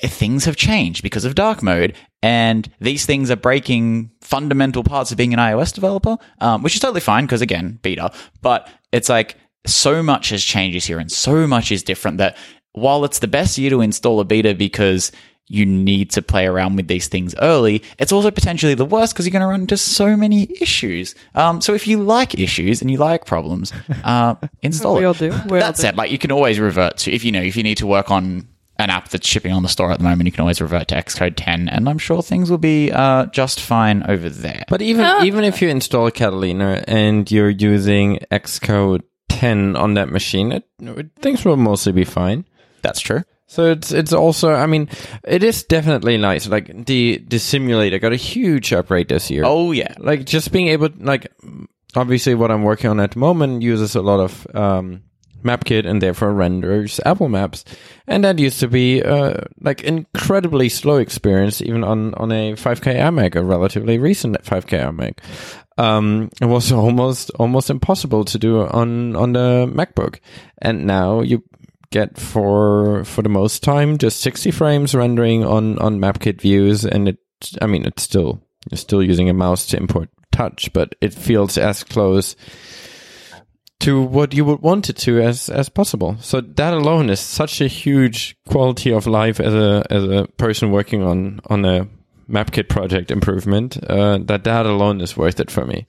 things 0.00 0.44
have 0.46 0.56
changed 0.56 1.02
because 1.02 1.24
of 1.24 1.34
dark 1.34 1.62
mode 1.62 1.94
and 2.22 2.70
these 2.80 3.04
things 3.04 3.30
are 3.30 3.36
breaking 3.36 4.10
fundamental 4.20 4.82
parts 4.82 5.10
of 5.10 5.18
being 5.18 5.34
an 5.34 5.38
ios 5.38 5.72
developer 5.72 6.16
um, 6.40 6.62
which 6.62 6.74
is 6.74 6.80
totally 6.80 7.00
fine 7.00 7.24
because 7.24 7.42
again 7.42 7.78
beta 7.82 8.10
but 8.40 8.68
it's 8.90 9.10
like 9.10 9.36
so 9.66 10.02
much 10.02 10.30
has 10.30 10.42
changed 10.42 10.86
here 10.86 10.98
and 10.98 11.12
so 11.12 11.46
much 11.46 11.70
is 11.70 11.82
different 11.82 12.18
that 12.18 12.36
while 12.72 13.04
it's 13.04 13.18
the 13.18 13.28
best 13.28 13.58
year 13.58 13.70
to 13.70 13.82
install 13.82 14.18
a 14.18 14.24
beta 14.24 14.54
because 14.54 15.12
you 15.52 15.66
need 15.66 16.10
to 16.10 16.22
play 16.22 16.46
around 16.46 16.76
with 16.76 16.88
these 16.88 17.08
things 17.08 17.34
early. 17.42 17.82
It's 17.98 18.10
also 18.12 18.30
potentially 18.30 18.74
the 18.74 18.84
worst 18.86 19.12
because 19.12 19.26
you're 19.26 19.32
going 19.32 19.42
to 19.42 19.46
run 19.46 19.60
into 19.62 19.76
so 19.76 20.16
many 20.16 20.48
issues. 20.60 21.14
Um, 21.34 21.60
so 21.60 21.74
if 21.74 21.86
you 21.86 22.02
like 22.02 22.38
issues 22.38 22.80
and 22.80 22.90
you 22.90 22.96
like 22.98 23.26
problems, 23.26 23.72
uh, 24.04 24.34
install 24.62 24.96
We 24.96 25.02
it. 25.02 25.06
all 25.06 25.14
do. 25.14 25.28
We 25.28 25.34
all 25.58 25.66
that 25.66 25.76
do. 25.76 25.82
said, 25.82 25.96
like 25.96 26.10
you 26.10 26.18
can 26.18 26.32
always 26.32 26.58
revert 26.58 26.96
to 26.98 27.12
if 27.12 27.24
you 27.24 27.32
know 27.32 27.42
if 27.42 27.56
you 27.56 27.62
need 27.62 27.76
to 27.78 27.86
work 27.86 28.10
on 28.10 28.48
an 28.78 28.88
app 28.90 29.10
that's 29.10 29.28
shipping 29.28 29.52
on 29.52 29.62
the 29.62 29.68
store 29.68 29.92
at 29.92 29.98
the 29.98 30.04
moment, 30.04 30.26
you 30.26 30.32
can 30.32 30.40
always 30.40 30.60
revert 30.60 30.88
to 30.88 30.94
Xcode 30.96 31.34
10, 31.36 31.68
and 31.68 31.88
I'm 31.88 31.98
sure 31.98 32.22
things 32.22 32.50
will 32.50 32.58
be 32.58 32.90
uh, 32.90 33.26
just 33.26 33.60
fine 33.60 34.02
over 34.08 34.28
there. 34.30 34.64
But 34.68 34.80
even 34.82 35.04
Ah. 35.04 35.22
even 35.22 35.44
if 35.44 35.60
you 35.62 35.68
install 35.68 36.10
Catalina 36.10 36.82
and 36.88 37.30
you're 37.30 37.50
using 37.50 38.18
Xcode 38.32 39.02
10 39.28 39.76
on 39.76 39.94
that 39.94 40.08
machine, 40.08 40.50
it, 40.52 40.64
it- 40.80 41.10
things 41.20 41.44
will 41.44 41.56
mostly 41.58 41.92
be 41.92 42.04
fine. 42.04 42.44
that's 42.80 43.00
true. 43.00 43.22
So 43.52 43.70
it's 43.70 43.92
it's 43.92 44.14
also 44.14 44.54
I 44.54 44.64
mean 44.64 44.88
it 45.24 45.44
is 45.44 45.62
definitely 45.62 46.16
nice. 46.16 46.48
Like 46.48 46.86
the 46.86 47.22
the 47.28 47.38
simulator 47.38 47.98
got 47.98 48.14
a 48.14 48.16
huge 48.16 48.72
upgrade 48.72 49.10
this 49.10 49.30
year. 49.30 49.42
Oh 49.44 49.72
yeah, 49.72 49.92
like 49.98 50.24
just 50.24 50.52
being 50.52 50.68
able 50.68 50.88
like 50.98 51.30
obviously 51.94 52.34
what 52.34 52.50
I'm 52.50 52.62
working 52.62 52.88
on 52.88 52.98
at 52.98 53.10
the 53.10 53.18
moment 53.18 53.60
uses 53.60 53.94
a 53.94 54.00
lot 54.00 54.20
of 54.20 54.46
um 54.56 55.02
MapKit 55.44 55.86
and 55.86 56.00
therefore 56.00 56.32
renders 56.32 56.98
Apple 57.04 57.28
Maps. 57.28 57.66
And 58.06 58.24
that 58.24 58.38
used 58.38 58.60
to 58.60 58.68
be 58.68 59.02
uh, 59.02 59.34
like 59.60 59.82
incredibly 59.82 60.70
slow 60.70 60.96
experience, 60.96 61.60
even 61.60 61.84
on 61.84 62.14
on 62.14 62.32
a 62.32 62.52
5K 62.54 62.96
iMac, 62.96 63.36
a 63.36 63.44
relatively 63.44 63.98
recent 63.98 64.42
5K 64.44 64.88
iMac. 64.88 65.18
Um, 65.76 66.30
it 66.40 66.46
was 66.46 66.72
almost 66.72 67.30
almost 67.38 67.68
impossible 67.68 68.24
to 68.24 68.38
do 68.38 68.62
on 68.62 69.14
on 69.14 69.32
the 69.34 69.70
MacBook, 69.70 70.20
and 70.58 70.86
now 70.86 71.20
you 71.20 71.42
get 71.92 72.18
for 72.18 73.04
for 73.04 73.22
the 73.22 73.28
most 73.28 73.62
time 73.62 73.98
just 73.98 74.20
60 74.20 74.50
frames 74.50 74.94
rendering 74.94 75.44
on 75.44 75.78
on 75.78 76.00
MapKit 76.00 76.40
views, 76.40 76.84
and 76.84 77.08
it 77.08 77.18
I 77.60 77.66
mean 77.66 77.84
it's 77.86 78.02
still 78.02 78.42
you're 78.70 78.78
still 78.78 79.02
using 79.02 79.28
a 79.28 79.34
mouse 79.34 79.66
to 79.66 79.76
import 79.76 80.08
touch, 80.32 80.72
but 80.72 80.94
it 81.00 81.14
feels 81.14 81.58
as 81.58 81.84
close 81.84 82.34
to 83.80 84.00
what 84.00 84.32
you 84.32 84.44
would 84.44 84.60
want 84.60 84.88
it 84.88 84.96
to 84.96 85.20
as 85.20 85.48
as 85.48 85.68
possible. 85.68 86.16
So 86.20 86.40
that 86.40 86.72
alone 86.72 87.10
is 87.10 87.20
such 87.20 87.60
a 87.60 87.66
huge 87.68 88.36
quality 88.48 88.92
of 88.92 89.06
life 89.06 89.40
as 89.40 89.54
a 89.54 89.84
as 89.90 90.04
a 90.04 90.26
person 90.36 90.70
working 90.70 91.02
on 91.02 91.40
on 91.46 91.64
a 91.64 91.88
MapKit 92.28 92.68
project 92.68 93.10
improvement. 93.10 93.78
Uh, 93.88 94.18
that 94.18 94.44
that 94.44 94.66
alone 94.66 95.00
is 95.00 95.16
worth 95.16 95.40
it 95.40 95.50
for 95.50 95.66
me. 95.66 95.86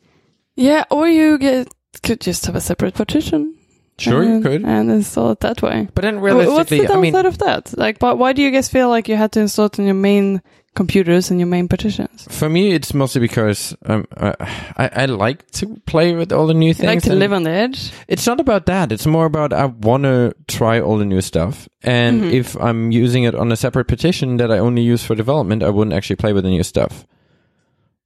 Yeah, 0.56 0.84
or 0.92 1.08
you 1.08 1.38
get 1.38 1.74
could 2.02 2.22
just 2.22 2.46
have 2.46 2.56
a 2.56 2.62
separate 2.62 2.96
partition. 2.96 3.56
Sure, 3.98 4.24
you 4.24 4.42
could. 4.42 4.64
and 4.66 4.90
install 4.92 5.32
it 5.32 5.40
that 5.42 5.62
way. 5.62 5.88
But 5.94 6.02
then 6.02 6.18
Wh- 6.18 6.22
What's 6.24 6.34
the 6.70 6.78
realistically, 6.78 6.88
I 6.90 7.00
mean, 7.00 7.14
downside 7.14 7.26
of 7.28 7.38
that? 7.40 7.78
Like, 7.78 8.00
but 8.00 8.18
why 8.18 8.34
do 8.34 8.42
you 8.42 8.52
guys 8.52 8.68
feel 8.70 8.90
like 8.90 9.08
you 9.08 9.16
had 9.16 9.32
to 9.34 9.40
install 9.42 9.66
it 9.68 9.80
on 9.80 9.86
your 9.86 9.94
main 9.96 10.42
computers 10.76 11.30
and 11.30 11.40
your 11.40 11.46
main 11.48 11.68
partitions? 11.68 12.28
for 12.32 12.50
me, 12.50 12.72
it's 12.74 12.94
mostly 12.96 13.22
because 13.22 13.76
um, 13.86 14.08
uh, 14.18 14.34
I, 14.40 14.90
I 14.94 15.06
like 15.06 15.46
to 15.52 15.80
play 15.86 16.14
with 16.14 16.32
all 16.34 16.48
the 16.48 16.56
new 16.56 16.70
You 16.70 16.74
things. 16.74 16.88
like 16.88 17.04
to 17.04 17.14
live 17.14 17.32
on 17.34 17.44
the 17.44 17.52
edge. 17.52 17.92
It's 18.08 18.26
not 18.26 18.40
about 18.40 18.66
that. 18.66 18.92
It's 18.92 19.06
more 19.06 19.26
about 19.26 19.54
I 19.54 19.66
want 19.66 20.04
to 20.04 20.34
try 20.48 20.80
all 20.82 20.98
the 20.98 21.06
new 21.06 21.22
stuff. 21.22 21.70
And 21.84 22.24
Mhm. 22.24 22.32
if 22.34 22.56
I'm 22.58 22.92
using 22.92 23.24
it 23.26 23.36
on 23.36 23.52
a 23.52 23.56
separate 23.56 23.86
partition 23.88 24.38
that 24.38 24.52
I 24.52 24.58
only 24.58 24.82
use 24.82 25.04
for 25.06 25.14
development, 25.16 25.62
I 25.62 25.70
wouldn't 25.70 25.94
actually 25.96 26.16
play 26.16 26.34
with 26.34 26.44
the 26.46 26.50
new 26.50 26.64
stuff. 26.64 27.06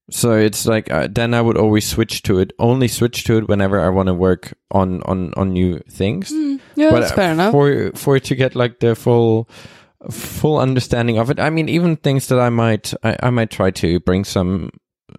So 0.10 0.32
it's 0.34 0.66
like 0.66 0.90
uh, 0.92 1.08
then 1.12 1.34
I 1.34 1.42
would 1.42 1.58
always 1.58 1.86
switch 1.86 2.24
to 2.24 2.40
it, 2.40 2.54
only 2.60 2.88
switch 2.88 3.26
to 3.26 3.38
it 3.40 3.50
whenever 3.50 3.80
I 3.82 3.90
want 3.90 4.08
to 4.08 4.14
work 4.14 4.54
on 4.72 5.02
on 5.04 5.34
on 5.36 5.52
new 5.52 5.80
things. 5.90 6.32
Yeah, 6.76 6.92
But, 6.92 7.00
that's 7.02 7.12
uh, 7.12 7.16
fair 7.16 7.32
enough. 7.34 7.52
For 7.52 7.92
for 7.96 8.16
it 8.16 8.24
to 8.26 8.36
get 8.36 8.56
like 8.56 8.80
the 8.80 8.96
full 8.96 9.50
full 10.10 10.60
understanding 10.60 11.18
of 11.18 11.30
it. 11.30 11.40
I 11.40 11.50
mean, 11.50 11.68
even 11.70 11.98
things 11.98 12.28
that 12.28 12.40
I 12.40 12.50
might 12.50 12.94
I, 13.04 13.18
I 13.24 13.30
might 13.32 13.52
try 13.52 13.72
to 13.72 14.00
bring 14.00 14.24
some 14.24 14.70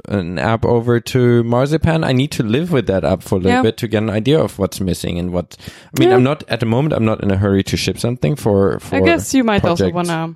an 0.09 0.39
app 0.39 0.65
over 0.65 1.01
to 1.01 1.43
Marzipan. 1.45 2.05
I 2.05 2.13
need 2.13 2.31
to 2.33 2.43
live 2.43 2.73
with 2.73 2.87
that 2.87 3.05
app 3.05 3.23
for 3.23 3.37
a 3.37 3.39
little 3.39 3.53
Yeah. 3.59 3.63
bit 3.63 3.77
to 3.79 3.89
get 3.89 4.03
an 4.03 4.11
idea 4.11 4.39
of 4.41 4.59
what's 4.59 4.81
missing 4.81 5.19
and 5.19 5.33
what. 5.33 5.57
I 5.97 6.01
mean, 6.01 6.09
Yeah. 6.11 6.17
I'm 6.17 6.23
not 6.23 6.45
at 6.49 6.61
the 6.61 6.67
moment. 6.67 6.95
I'm 6.95 7.05
not 7.05 7.23
in 7.23 7.31
a 7.31 7.37
hurry 7.37 7.63
to 7.65 7.77
ship 7.77 7.99
something 7.99 8.37
for. 8.37 8.79
for 8.81 8.97
I 8.97 9.01
guess 9.01 9.35
you 9.35 9.45
might 9.45 9.65
also 9.65 9.91
want 9.91 10.09
to. 10.09 10.35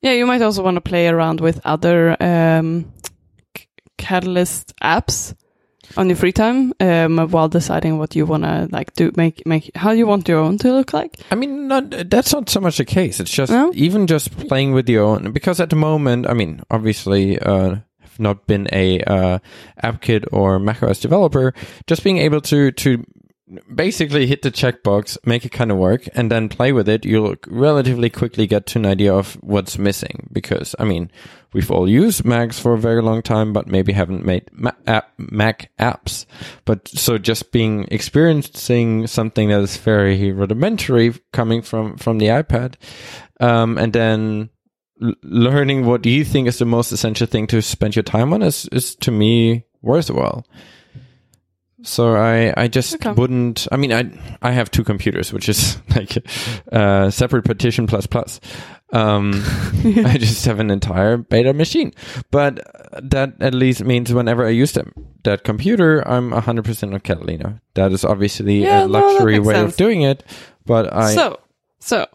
Yeah, 0.00 0.12
you 0.12 0.26
might 0.26 0.42
also 0.42 0.62
want 0.62 0.76
to 0.76 0.80
play 0.80 1.08
around 1.08 1.40
with 1.40 1.60
other 1.64 2.16
um, 2.22 2.84
Catalyst 3.98 4.74
apps 4.82 5.34
on 5.96 6.08
your 6.08 6.16
free 6.16 6.32
time 6.32 6.72
um, 6.80 7.18
while 7.30 7.48
deciding 7.48 7.98
what 7.98 8.14
you 8.14 8.26
want 8.26 8.44
to 8.44 8.68
like 8.70 8.92
do. 8.94 9.10
Make 9.16 9.46
make 9.46 9.70
how 9.74 9.90
you 9.90 10.06
want 10.06 10.28
your 10.28 10.38
own 10.38 10.58
to 10.58 10.72
look 10.72 10.92
like. 10.92 11.18
I 11.30 11.34
mean, 11.34 11.68
not 11.68 11.90
that's 12.10 12.32
not 12.32 12.48
so 12.48 12.60
much 12.60 12.78
the 12.78 12.84
case. 12.84 13.20
It's 13.20 13.30
just 13.30 13.52
No? 13.52 13.70
even 13.74 14.06
just 14.06 14.30
playing 14.48 14.72
with 14.72 14.88
your 14.88 15.04
own 15.04 15.32
because 15.32 15.60
at 15.60 15.70
the 15.70 15.76
moment, 15.76 16.26
I 16.26 16.34
mean, 16.34 16.60
obviously, 16.70 17.38
uh, 17.38 17.76
have 18.00 18.18
not 18.18 18.46
been 18.46 18.68
a 18.72 19.00
uh, 19.00 19.38
AppKit 19.82 20.26
or 20.32 20.58
macOS 20.58 21.00
developer. 21.00 21.52
Just 21.86 22.04
being 22.04 22.18
able 22.18 22.40
to 22.42 22.70
to 22.72 23.04
basically 23.74 24.26
hit 24.26 24.42
the 24.42 24.50
checkbox, 24.50 25.16
make 25.24 25.44
it 25.44 25.52
kind 25.52 25.70
of 25.70 25.78
work, 25.78 26.08
and 26.14 26.30
then 26.30 26.48
play 26.48 26.72
with 26.72 26.88
it, 26.88 27.04
you'll 27.04 27.36
relatively 27.46 28.10
quickly 28.10 28.46
get 28.46 28.66
to 28.66 28.78
an 28.78 28.86
idea 28.86 29.14
of 29.14 29.34
what's 29.42 29.78
missing. 29.78 30.28
Because 30.32 30.74
I 30.78 30.84
mean, 30.84 31.10
we've 31.52 31.70
all 31.70 31.88
used 31.88 32.24
Macs 32.24 32.58
for 32.58 32.74
a 32.74 32.78
very 32.78 33.02
long 33.02 33.22
time, 33.22 33.52
but 33.52 33.66
maybe 33.66 33.92
haven't 33.92 34.24
made 34.24 34.48
Mac 34.52 35.70
apps. 35.78 36.26
But 36.64 36.88
so 36.88 37.18
just 37.18 37.52
being 37.52 37.86
experiencing 37.90 39.06
something 39.06 39.48
that 39.48 39.60
is 39.60 39.76
very 39.76 40.32
rudimentary 40.32 41.14
coming 41.32 41.62
from 41.62 41.96
from 41.96 42.18
the 42.18 42.26
iPad, 42.26 42.74
um, 43.40 43.78
and 43.78 43.92
then 43.92 44.50
learning 45.22 45.86
what 45.86 46.04
you 46.04 46.24
think 46.24 46.48
is 46.48 46.58
the 46.58 46.64
most 46.64 46.90
essential 46.92 47.26
thing 47.26 47.46
to 47.46 47.62
spend 47.62 47.94
your 47.94 48.02
time 48.02 48.32
on 48.32 48.42
is 48.42 48.68
is 48.72 48.94
to 48.96 49.10
me 49.10 49.64
worthwhile. 49.80 50.44
So 51.82 52.16
I 52.16 52.52
I 52.56 52.66
just 52.68 52.94
Okay. 52.96 53.12
wouldn't. 53.12 53.68
I 53.70 53.76
mean, 53.76 53.92
I 53.92 54.10
I 54.42 54.50
have 54.52 54.70
two 54.70 54.82
computers, 54.84 55.32
which 55.32 55.48
is 55.48 55.78
like 55.96 56.16
uh, 56.72 57.10
separate 57.10 57.44
partition 57.44 57.86
plus 57.86 58.06
plus. 58.06 58.40
Um, 58.92 59.32
I 60.04 60.16
just 60.18 60.44
have 60.46 60.60
an 60.60 60.70
entire 60.70 61.18
beta 61.18 61.52
machine, 61.52 61.92
but 62.30 62.60
that 63.02 63.34
at 63.40 63.54
least 63.54 63.84
means 63.84 64.12
whenever 64.12 64.44
I 64.46 64.50
use 64.50 64.72
that 64.72 64.86
that 65.24 65.44
computer, 65.44 66.00
I'm 66.08 66.30
100% 66.32 66.94
on 66.94 67.00
Catalina. 67.00 67.60
That 67.74 67.92
is 67.92 68.04
obviously 68.04 68.62
Yeah, 68.62 68.86
a 68.86 68.88
luxury 68.88 69.34
makes 69.34 69.46
way 69.46 69.54
sense. 69.54 69.72
of 69.72 69.76
doing 69.76 70.02
it, 70.02 70.24
but 70.64 70.92
I 70.92 71.14
so 71.14 71.38
so 71.80 72.06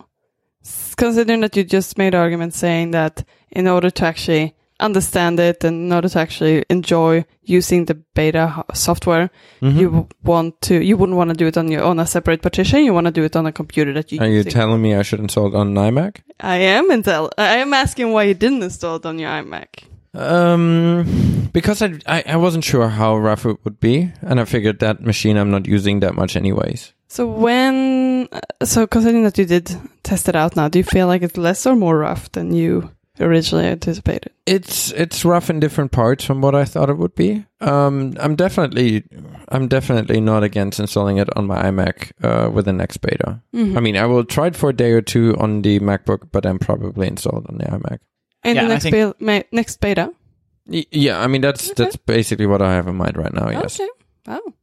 considering 0.97 1.41
that 1.41 1.55
you 1.55 1.63
just 1.63 1.97
made 1.97 2.15
arguments 2.15 2.57
saying 2.57 2.91
that 2.91 3.23
in 3.51 3.67
order 3.67 3.89
to 3.91 4.05
actually 4.05 4.55
understand 4.79 5.39
it 5.39 5.63
and 5.63 5.85
in 5.85 5.91
order 5.93 6.09
to 6.09 6.19
actually 6.19 6.63
enjoy 6.69 7.25
using 7.43 7.85
the 7.85 7.95
beta 8.15 8.63
software, 8.73 9.29
Mhm. 9.61 9.75
you 9.79 10.07
want 10.23 10.59
to 10.61 10.83
you 10.83 10.97
wouldn't 10.97 11.17
want 11.17 11.29
to 11.29 11.35
do 11.35 11.47
it 11.47 11.57
on 11.57 11.69
your 11.71 11.83
on 11.83 11.99
a 11.99 12.05
separate 12.05 12.41
partition. 12.41 12.83
You 12.83 12.93
want 12.93 13.05
to 13.07 13.11
do 13.11 13.23
it 13.23 13.35
on 13.35 13.45
a 13.45 13.51
computer 13.51 13.93
that 13.93 14.11
you. 14.11 14.19
Are 14.19 14.27
you 14.27 14.43
telling 14.43 14.81
me 14.81 14.95
I 14.95 15.03
should 15.03 15.19
install 15.19 15.47
it 15.47 15.55
on 15.55 15.77
an 15.77 15.93
iMac? 15.93 16.17
I 16.39 16.57
am 16.57 16.89
until 16.91 17.29
I 17.37 17.57
am 17.57 17.73
asking 17.73 18.11
why 18.11 18.23
you 18.23 18.33
didn't 18.33 18.63
install 18.63 18.95
it 18.97 19.05
on 19.05 19.19
your 19.19 19.29
iMac. 19.29 19.67
Um, 20.15 21.49
because 21.53 21.81
I, 21.81 21.93
I 22.05 22.23
I 22.33 22.35
wasn't 22.37 22.63
sure 22.63 22.87
how 22.89 23.17
rough 23.17 23.45
it 23.45 23.57
would 23.63 23.79
be, 23.79 24.11
and 24.21 24.39
I 24.39 24.45
figured 24.45 24.79
that 24.79 25.01
machine 25.01 25.37
I'm 25.37 25.49
not 25.51 25.65
using 25.67 26.01
that 26.01 26.13
much 26.15 26.35
anyways. 26.35 26.93
So 27.07 27.27
when 27.27 28.27
uh, 28.31 28.65
so 28.65 28.87
considering 28.87 29.23
that 29.23 29.37
you 29.37 29.45
did 29.45 29.75
test 30.03 30.29
it 30.29 30.35
out 30.35 30.55
now, 30.55 30.67
do 30.67 30.79
you 30.79 30.83
feel 30.83 31.07
like 31.07 31.21
it's 31.25 31.37
less 31.37 31.65
or 31.65 31.75
more 31.75 31.97
rough 31.97 32.31
than 32.31 32.53
you 32.53 32.89
originally 33.19 33.65
anticipated? 33.65 34.31
It's 34.45 34.91
it's 34.91 35.23
rough 35.25 35.49
in 35.49 35.59
different 35.59 35.91
parts 35.91 36.23
from 36.25 36.41
what 36.41 36.55
I 36.55 36.65
thought 36.65 36.89
it 36.89 36.97
would 36.97 37.15
be. 37.15 37.45
Um, 37.61 38.13
I'm 38.19 38.35
definitely 38.35 39.03
I'm 39.49 39.67
definitely 39.67 40.19
not 40.19 40.43
against 40.43 40.79
installing 40.79 41.17
it 41.17 41.29
on 41.37 41.45
my 41.47 41.61
iMac 41.63 42.11
uh, 42.23 42.49
with 42.51 42.65
the 42.65 42.73
next 42.73 42.97
beta. 42.97 43.41
Mhm. 43.55 43.77
I 43.77 43.79
mean, 43.79 43.97
I 43.97 44.05
will 44.05 44.25
try 44.25 44.47
it 44.47 44.55
for 44.55 44.69
a 44.69 44.73
day 44.75 44.91
or 44.91 45.01
two 45.01 45.35
on 45.37 45.61
the 45.61 45.79
MacBook, 45.79 46.29
but 46.31 46.43
then 46.43 46.57
probably 46.59 47.07
install 47.07 47.39
it 47.39 47.45
on 47.49 47.57
the 47.57 47.65
iMac. 47.65 47.99
In 48.43 48.55
Yeah, 48.55 48.63
the 48.63 48.67
next, 48.69 48.83
think- 48.83 49.17
be- 49.19 49.25
ma- 49.25 49.43
next 49.51 49.79
beta. 49.79 50.11
Y- 50.67 50.85
yeah, 50.91 51.19
I 51.21 51.27
mean 51.27 51.41
that's 51.41 51.71
Okay. 51.71 51.83
that's 51.83 51.95
basically 51.95 52.45
what 52.45 52.61
I 52.61 52.73
have 52.73 52.87
in 52.87 52.95
mind 52.95 53.17
right 53.17 53.33
now. 53.33 53.49
Yes. 53.49 53.79
Okay. 53.79 53.89
Oh. 54.27 54.53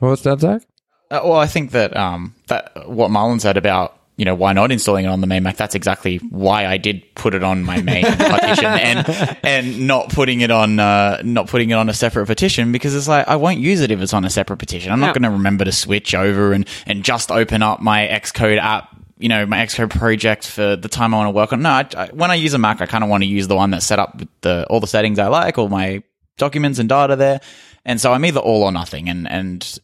What 0.00 0.08
was 0.10 0.22
that, 0.22 0.40
Zach? 0.40 0.62
Uh, 1.10 1.20
well, 1.22 1.34
I 1.38 1.46
think 1.46 1.70
that 1.72 1.96
um, 1.96 2.34
that 2.48 2.88
what 2.88 3.10
Marlon 3.10 3.40
said 3.40 3.56
about 3.56 3.96
you 4.16 4.24
know 4.24 4.34
why 4.34 4.52
not 4.52 4.70
installing 4.70 5.04
it 5.04 5.08
on 5.08 5.20
the 5.20 5.26
main 5.26 5.42
Mac. 5.42 5.56
That's 5.56 5.74
exactly 5.74 6.18
why 6.30 6.66
I 6.66 6.76
did 6.76 7.02
put 7.14 7.34
it 7.34 7.42
on 7.42 7.64
my 7.64 7.82
main 7.82 8.04
partition 8.16 8.66
and 8.66 9.38
and 9.42 9.86
not 9.86 10.10
putting 10.10 10.40
it 10.40 10.50
on 10.50 10.78
uh, 10.78 11.20
not 11.24 11.48
putting 11.48 11.70
it 11.70 11.74
on 11.74 11.88
a 11.88 11.94
separate 11.94 12.26
partition 12.26 12.70
because 12.70 12.94
it's 12.94 13.08
like 13.08 13.26
I 13.26 13.36
won't 13.36 13.58
use 13.58 13.80
it 13.80 13.90
if 13.90 14.00
it's 14.00 14.14
on 14.14 14.24
a 14.24 14.30
separate 14.30 14.58
partition. 14.58 14.92
I'm 14.92 15.00
not 15.00 15.14
going 15.14 15.24
to 15.24 15.30
remember 15.30 15.64
to 15.64 15.72
switch 15.72 16.14
over 16.14 16.52
and 16.52 16.68
and 16.86 17.04
just 17.04 17.32
open 17.32 17.62
up 17.62 17.80
my 17.80 18.06
Xcode 18.06 18.58
app. 18.58 18.88
You 19.18 19.28
know 19.28 19.46
my 19.46 19.58
Xcode 19.58 19.90
project 19.90 20.46
for 20.46 20.76
the 20.76 20.88
time 20.88 21.12
I 21.14 21.18
want 21.18 21.26
to 21.28 21.36
work 21.36 21.52
on. 21.52 21.62
No, 21.62 21.70
I, 21.70 21.86
I, 21.96 22.06
when 22.08 22.30
I 22.30 22.34
use 22.34 22.54
a 22.54 22.58
Mac, 22.58 22.80
I 22.80 22.86
kind 22.86 23.02
of 23.02 23.10
want 23.10 23.22
to 23.22 23.28
use 23.28 23.48
the 23.48 23.56
one 23.56 23.70
that's 23.70 23.86
set 23.86 23.98
up 23.98 24.18
with 24.18 24.28
the 24.42 24.66
all 24.70 24.80
the 24.80 24.86
settings 24.86 25.18
I 25.18 25.26
like, 25.26 25.58
all 25.58 25.68
my 25.68 26.02
documents 26.36 26.78
and 26.78 26.88
data 26.88 27.16
there. 27.16 27.40
And 27.84 28.00
so 28.00 28.12
I'm 28.12 28.24
either 28.24 28.40
all 28.40 28.62
or 28.62 28.72
nothing. 28.72 29.08
And 29.08 29.28
and 29.28 29.78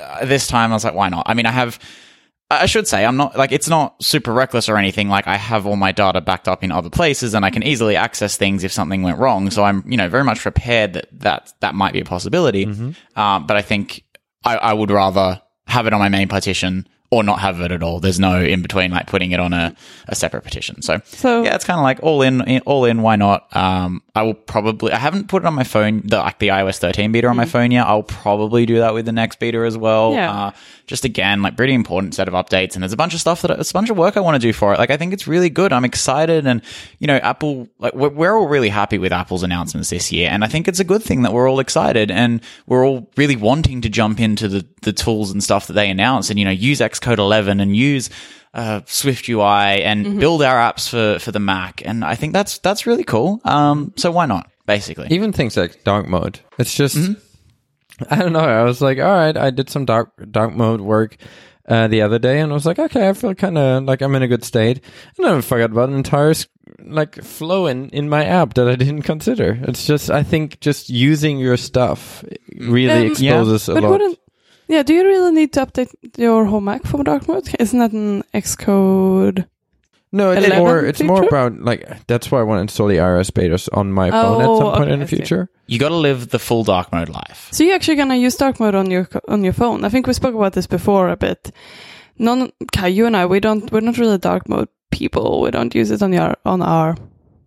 uh, 0.00 0.24
this 0.24 0.46
time 0.46 0.70
I 0.70 0.74
was 0.74 0.84
like, 0.84 0.94
why 0.94 1.08
not? 1.08 1.24
I 1.26 1.34
mean, 1.34 1.46
I 1.46 1.50
have. 1.50 1.78
I 2.60 2.66
should 2.66 2.86
say 2.86 3.04
I'm 3.04 3.16
not 3.16 3.36
like 3.36 3.52
it's 3.52 3.68
not 3.68 4.02
super 4.02 4.32
reckless 4.32 4.68
or 4.68 4.76
anything. 4.76 5.08
Like 5.08 5.26
I 5.26 5.36
have 5.36 5.66
all 5.66 5.76
my 5.76 5.92
data 5.92 6.20
backed 6.20 6.48
up 6.48 6.62
in 6.62 6.70
other 6.72 6.90
places, 6.90 7.34
and 7.34 7.44
I 7.44 7.50
can 7.50 7.62
easily 7.62 7.96
access 7.96 8.36
things 8.36 8.64
if 8.64 8.72
something 8.72 9.02
went 9.02 9.18
wrong. 9.18 9.50
So 9.50 9.64
I'm 9.64 9.82
you 9.86 9.96
know 9.96 10.08
very 10.08 10.24
much 10.24 10.40
prepared 10.40 10.94
that 10.94 11.06
that 11.20 11.52
that 11.60 11.74
might 11.74 11.92
be 11.92 12.00
a 12.00 12.04
possibility. 12.04 12.64
Um, 13.16 13.46
but 13.46 13.56
I 13.56 13.62
think 13.62 14.04
I, 14.44 14.56
I 14.56 14.72
would 14.72 14.90
rather 14.90 15.40
have 15.66 15.86
it 15.86 15.92
on 15.92 16.00
my 16.00 16.08
main 16.08 16.28
partition 16.28 16.86
or 17.10 17.22
not 17.22 17.40
have 17.40 17.60
it 17.60 17.70
at 17.70 17.82
all. 17.82 18.00
There's 18.00 18.18
no 18.18 18.40
in 18.42 18.62
between, 18.62 18.90
like 18.90 19.06
putting 19.06 19.32
it 19.32 19.38
on 19.40 19.52
a, 19.52 19.76
a 20.08 20.14
separate 20.14 20.42
partition. 20.42 20.80
So 20.80 21.00
So 21.04 21.42
yeah, 21.42 21.54
it's 21.54 21.64
kind 21.64 21.78
of 21.78 21.84
like 21.84 22.00
all 22.02 22.22
in, 22.22 22.60
all 22.60 22.86
in. 22.86 23.02
Why 23.02 23.16
not? 23.16 23.54
Um, 23.54 24.02
I 24.14 24.22
will 24.24 24.34
probably. 24.34 24.92
I 24.92 24.98
haven't 24.98 25.28
put 25.28 25.42
it 25.42 25.46
on 25.46 25.54
my 25.54 25.64
phone, 25.64 26.02
the 26.04 26.18
like 26.18 26.38
the 26.38 26.48
iOS 26.48 26.76
13 26.76 27.12
beta 27.12 27.28
on 27.28 27.34
Mm. 27.34 27.38
my 27.38 27.44
phone 27.46 27.70
yet. 27.70 27.86
I'll 27.86 28.02
probably 28.02 28.66
do 28.66 28.76
that 28.80 28.92
with 28.92 29.06
the 29.06 29.12
next 29.12 29.38
beta 29.38 29.60
as 29.60 29.74
well. 29.78 30.12
Yeah. 30.12 30.30
Uh, 30.30 30.50
just 30.86 31.06
again, 31.06 31.40
like 31.40 31.56
pretty 31.56 31.72
important 31.72 32.14
set 32.14 32.28
of 32.28 32.34
updates, 32.34 32.74
and 32.74 32.82
there's 32.82 32.92
a 32.92 32.96
bunch 32.98 33.14
of 33.14 33.20
stuff 33.20 33.40
that 33.40 33.50
it's 33.52 33.70
a 33.70 33.72
bunch 33.72 33.88
of 33.88 33.96
work 33.96 34.18
I 34.18 34.20
want 34.20 34.34
to 34.34 34.46
do 34.46 34.52
for 34.52 34.74
it. 34.74 34.78
Like 34.78 34.90
I 34.90 34.98
think 34.98 35.14
it's 35.14 35.26
really 35.26 35.48
good. 35.48 35.72
I'm 35.72 35.86
excited, 35.86 36.46
and 36.46 36.60
you 36.98 37.06
know, 37.06 37.16
Apple. 37.16 37.68
Like 37.78 37.94
we're, 37.94 38.10
we're 38.10 38.36
all 38.36 38.48
really 38.48 38.68
happy 38.68 38.98
with 38.98 39.12
Apple's 39.14 39.42
announcements 39.44 39.88
this 39.88 40.12
year, 40.12 40.28
and 40.30 40.44
I 40.44 40.46
think 40.46 40.68
it's 40.68 40.80
a 40.80 40.84
good 40.84 41.02
thing 41.02 41.22
that 41.22 41.32
we're 41.32 41.48
all 41.48 41.58
excited 41.60 42.10
and 42.10 42.42
we're 42.66 42.84
all 42.86 43.08
really 43.16 43.36
wanting 43.36 43.80
to 43.80 43.88
jump 43.88 44.20
into 44.20 44.46
the 44.46 44.66
the 44.82 44.92
tools 44.92 45.30
and 45.30 45.42
stuff 45.42 45.68
that 45.68 45.72
they 45.72 45.88
announce, 45.88 46.28
and 46.28 46.38
you 46.38 46.44
know, 46.44 46.50
use 46.50 46.80
Xcode 46.80 47.16
11 47.16 47.60
and 47.60 47.74
use 47.74 48.10
uh, 48.54 48.80
Swift 48.86 49.28
UI 49.28 49.82
and 49.82 50.20
build 50.20 50.42
our 50.42 50.56
apps 50.56 50.88
for 50.88 51.18
for 51.18 51.32
the 51.32 51.40
Mac, 51.40 51.82
and 51.84 52.04
I 52.04 52.14
think 52.14 52.32
that's 52.32 52.58
that's 52.58 52.86
really 52.86 53.04
cool. 53.04 53.40
Um, 53.44 53.92
so 53.96 54.10
why 54.10 54.26
not? 54.26 54.50
Basically, 54.66 55.08
Even 55.10 55.32
things 55.32 55.56
like 55.56 55.82
dark 55.84 56.06
mode. 56.08 56.40
It's 56.58 56.74
just 56.74 56.96
Mm-hmm. 56.96 57.12
I 58.10 58.16
don't 58.16 58.32
know. 58.32 58.40
I 58.40 58.62
was 58.64 58.80
like, 58.80 58.98
all 58.98 59.04
right, 59.12 59.36
I 59.36 59.50
did 59.50 59.70
some 59.70 59.84
dark 59.84 60.10
dark 60.30 60.54
mode 60.54 60.80
work 60.80 61.16
uh, 61.68 61.88
the 61.88 62.02
other 62.02 62.18
day, 62.18 62.40
and 62.40 62.50
I 62.50 62.54
was 62.54 62.66
like, 62.66 62.78
okay, 62.78 63.08
I 63.08 63.12
feel 63.12 63.34
kind 63.34 63.56
of 63.58 63.84
like 63.84 64.02
I'm 64.02 64.14
in 64.14 64.22
a 64.22 64.28
good 64.28 64.44
state, 64.44 64.80
and 65.16 65.26
then 65.26 65.34
I 65.36 65.40
forgot 65.40 65.70
about 65.70 65.88
an 65.90 65.96
entire 65.96 66.34
like 66.84 67.22
flow 67.22 67.66
in 67.66 67.90
in 67.90 68.08
my 68.08 68.24
app 68.24 68.54
that 68.54 68.68
I 68.68 68.76
didn't 68.76 69.02
consider. 69.02 69.58
It's 69.62 69.86
just 69.86 70.10
I 70.10 70.22
think 70.24 70.58
just 70.60 70.90
using 70.90 71.38
your 71.38 71.56
stuff 71.56 72.24
really 72.56 73.06
Um, 73.06 73.12
exposes 73.12 73.68
a 73.68 73.74
But 73.74 73.82
lot. 73.82 73.90
wouldn't 73.92 74.18
yeah? 74.72 74.82
Do 74.82 74.94
you 74.94 75.04
really 75.06 75.32
need 75.32 75.52
to 75.54 75.66
update 75.66 75.92
your 76.16 76.44
whole 76.46 76.60
Mac 76.60 76.84
for 76.84 77.02
dark 77.04 77.28
mode? 77.28 77.48
Isn't 77.60 77.78
that 77.78 77.92
an 77.92 78.22
Xcode? 78.34 79.46
No, 80.14 80.30
it's 80.32 80.54
more. 80.54 80.84
It's 80.84 81.02
more 81.02 81.22
about 81.24 81.58
like 81.60 82.06
that's 82.06 82.30
why 82.30 82.40
I 82.40 82.42
want 82.42 82.58
to 82.58 82.62
install 82.62 82.88
the 82.88 82.96
iOS 82.96 83.30
betas 83.30 83.68
on 83.72 83.92
my 83.92 84.10
phone 84.10 84.42
at 84.42 84.46
Oh, 84.48 84.58
some 84.58 84.70
point 84.72 84.82
okay, 84.84 84.92
in 84.92 85.00
the 85.00 85.06
future. 85.06 85.48
you 85.66 85.78
got 85.78 85.88
to 85.88 85.96
live 85.96 86.28
the 86.28 86.38
full 86.38 86.64
dark 86.64 86.92
mode 86.92 87.08
life. 87.08 87.48
So 87.50 87.64
you're 87.64 87.74
actually 87.74 87.96
gonna 87.96 88.16
use 88.16 88.36
dark 88.36 88.60
mode 88.60 88.74
on 88.74 88.90
your 88.90 89.08
on 89.28 89.42
your 89.42 89.54
phone? 89.54 89.84
I 89.84 89.88
think 89.88 90.06
we 90.06 90.12
spoke 90.12 90.34
about 90.34 90.52
this 90.52 90.66
before 90.66 91.08
a 91.08 91.16
bit. 91.16 91.50
None, 92.18 92.52
Kai, 92.72 92.88
you 92.88 93.06
and 93.06 93.16
I, 93.16 93.24
we 93.24 93.40
don't. 93.40 93.72
We're 93.72 93.80
not 93.80 93.96
really 93.96 94.18
dark 94.18 94.48
mode 94.50 94.68
people. 94.90 95.40
We 95.40 95.50
don't 95.50 95.74
use 95.74 95.90
it 95.90 96.02
on 96.02 96.12
your 96.12 96.36
on 96.44 96.60
our. 96.60 96.94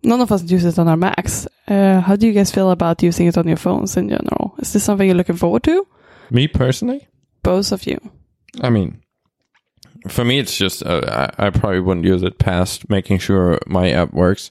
None 0.02 0.20
of 0.20 0.32
us 0.32 0.42
use 0.50 0.64
it 0.64 0.76
on 0.78 0.88
our 0.88 0.96
Macs. 0.96 1.46
Uh, 1.68 2.00
how 2.00 2.16
do 2.16 2.26
you 2.26 2.32
guys 2.32 2.50
feel 2.50 2.70
about 2.72 3.00
using 3.02 3.28
it 3.28 3.38
on 3.38 3.46
your 3.46 3.56
phones 3.56 3.96
in 3.96 4.08
general? 4.08 4.54
Is 4.58 4.72
this 4.72 4.82
something 4.82 5.06
you're 5.06 5.16
looking 5.16 5.36
forward 5.36 5.62
to? 5.64 5.86
Me 6.30 6.48
personally, 6.48 7.06
Both 7.46 7.72
of 7.72 7.86
you. 7.86 7.98
I 8.60 8.70
mean, 8.70 9.02
for 10.08 10.24
me, 10.24 10.38
it's 10.38 10.56
just 10.56 10.84
uh, 10.84 11.30
I, 11.38 11.46
I 11.46 11.50
probably 11.50 11.80
wouldn't 11.80 12.04
use 12.04 12.22
it 12.22 12.38
past 12.38 12.90
making 12.90 13.18
sure 13.18 13.60
my 13.66 13.90
app 13.90 14.12
works. 14.12 14.50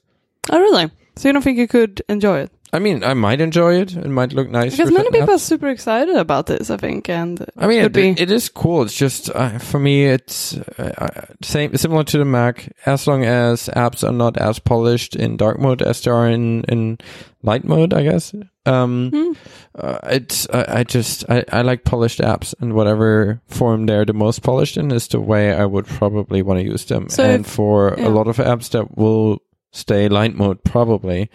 Oh, 0.50 0.60
really? 0.60 0.90
So 1.18 1.28
you 1.28 1.34
don't 1.34 1.42
think 1.42 1.58
you 1.58 1.68
could 1.68 2.02
enjoy 2.08 2.40
it? 2.40 2.52
I 2.74 2.80
mean, 2.80 3.06
I 3.06 3.14
might 3.14 3.40
enjoy 3.40 3.76
it. 3.82 3.96
It 3.96 4.10
might 4.10 4.34
look 4.34 4.50
nice. 4.50 4.76
Because 4.76 4.92
many 4.92 5.10
people 5.10 5.32
are 5.32 5.40
super 5.40 5.70
excited 5.70 6.18
about 6.18 6.48
this. 6.48 6.70
I 6.70 6.76
think, 6.76 7.10
and 7.10 7.46
I 7.58 7.68
mean, 7.68 7.80
it, 7.80 7.96
it 7.96 8.32
is 8.32 8.50
cool. 8.50 8.84
It's 8.84 8.94
just 8.94 9.30
uh, 9.30 9.60
for 9.60 9.80
me, 9.80 10.06
it's 10.06 10.58
uh, 10.58 10.94
uh, 10.98 11.26
same 11.42 11.76
similar 11.78 12.04
to 12.04 12.18
the 12.18 12.26
Mac. 12.26 12.74
As 12.86 13.08
long 13.08 13.24
as 13.24 13.70
apps 13.70 14.08
are 14.08 14.12
not 14.12 14.38
as 14.38 14.60
polished 14.60 15.16
in 15.16 15.38
dark 15.38 15.58
mode 15.58 15.82
as 15.82 16.02
they 16.02 16.12
are 16.12 16.30
in 16.30 16.66
in 16.66 16.98
light 17.46 17.64
mode, 17.64 17.94
I 17.94 18.04
guess. 18.04 18.34
Um, 18.66 19.12
Hmm. 19.12 19.32
uh, 19.76 20.00
it's 20.06 20.48
I, 20.50 20.80
I 20.80 20.84
just 20.84 21.24
I, 21.30 21.46
I 21.52 21.62
like 21.62 21.84
polished 21.86 22.20
apps, 22.20 22.54
and 22.60 22.74
whatever 22.74 23.42
form 23.48 23.86
they're 23.86 24.06
the 24.06 24.14
most 24.14 24.42
polished 24.44 24.76
in 24.78 24.92
is 24.92 25.08
the 25.08 25.20
way 25.20 25.54
I 25.54 25.66
would 25.66 25.86
probably 25.86 26.42
want 26.42 26.60
to 26.60 26.66
use 26.66 26.86
them. 26.86 27.10
So 27.10 27.24
and 27.24 27.46
if- 27.46 27.52
for 27.52 27.96
yeah. 27.98 28.08
a 28.08 28.10
lot 28.10 28.28
of 28.28 28.38
apps 28.38 28.70
that 28.72 28.98
will 28.98 29.40
stay 29.72 30.10
light 30.10 30.36
mode, 30.36 30.64
probably. 30.64 31.30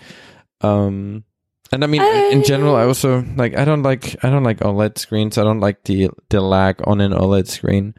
Um, 0.60 1.24
and 1.72 1.84
I 1.84 1.86
mean, 1.86 2.02
in 2.32 2.42
general, 2.42 2.74
I 2.74 2.82
also 2.84 3.22
like 3.36 3.56
I 3.56 3.64
don't 3.64 3.84
like 3.84 4.16
I 4.24 4.30
don't 4.30 4.42
like 4.42 4.58
OLED 4.58 4.98
screens. 4.98 5.38
I 5.38 5.44
don't 5.44 5.60
like 5.60 5.84
the 5.84 6.10
the 6.28 6.40
lag 6.40 6.80
on 6.84 7.00
an 7.00 7.12
OLED 7.12 7.46
screen. 7.46 7.94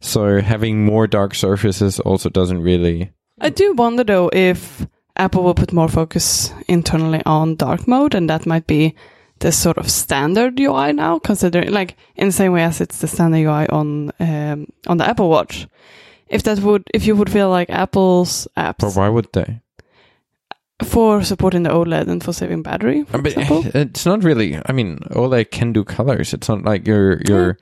So 0.00 0.40
having 0.40 0.84
more 0.84 1.08
dark 1.08 1.34
surfaces 1.34 1.98
also 1.98 2.28
doesn't 2.30 2.62
really. 2.62 3.10
I 3.40 3.50
do 3.50 3.72
wonder 3.74 4.04
though 4.04 4.30
if 4.32 4.86
Apple 5.16 5.42
will 5.42 5.54
put 5.54 5.72
more 5.72 5.88
focus 5.88 6.52
internally 6.68 7.22
on 7.26 7.56
dark 7.56 7.86
mode, 7.88 8.14
and 8.14 8.28
that 8.30 8.46
might 8.46 8.66
be 8.66 8.94
the 9.38 9.52
sort 9.52 9.78
of 9.78 9.90
standard 9.90 10.58
UI 10.58 10.92
now, 10.92 11.18
considering 11.18 11.70
like 11.72 11.96
in 12.16 12.28
the 12.28 12.32
same 12.32 12.52
way 12.52 12.62
as 12.64 12.80
it's 12.80 12.98
the 12.98 13.06
standard 13.06 13.38
UI 13.38 13.66
on 13.68 14.10
um, 14.20 14.66
on 14.86 14.96
the 14.98 15.08
Apple 15.08 15.28
Watch. 15.28 15.66
If 16.28 16.42
that 16.42 16.58
would, 16.60 16.82
if 16.92 17.06
you 17.06 17.14
would 17.14 17.30
feel 17.30 17.50
like 17.50 17.70
Apple's 17.70 18.48
apps, 18.56 18.78
But 18.80 18.94
why 18.96 19.08
would 19.08 19.28
they? 19.32 19.60
for 20.84 21.22
supporting 21.22 21.62
the 21.62 21.70
OLED 21.70 22.06
and 22.08 22.22
for 22.22 22.34
saving 22.34 22.62
battery, 22.62 23.04
for 23.04 23.16
I 23.16 23.20
mean, 23.20 23.26
example. 23.38 23.64
it's 23.74 24.04
not 24.04 24.22
really. 24.24 24.60
I 24.66 24.72
mean, 24.72 24.98
OLED 25.10 25.50
can 25.50 25.72
do 25.72 25.84
colors. 25.84 26.34
It's 26.34 26.48
not 26.48 26.64
like 26.64 26.86
you're 26.86 27.22
you're 27.26 27.58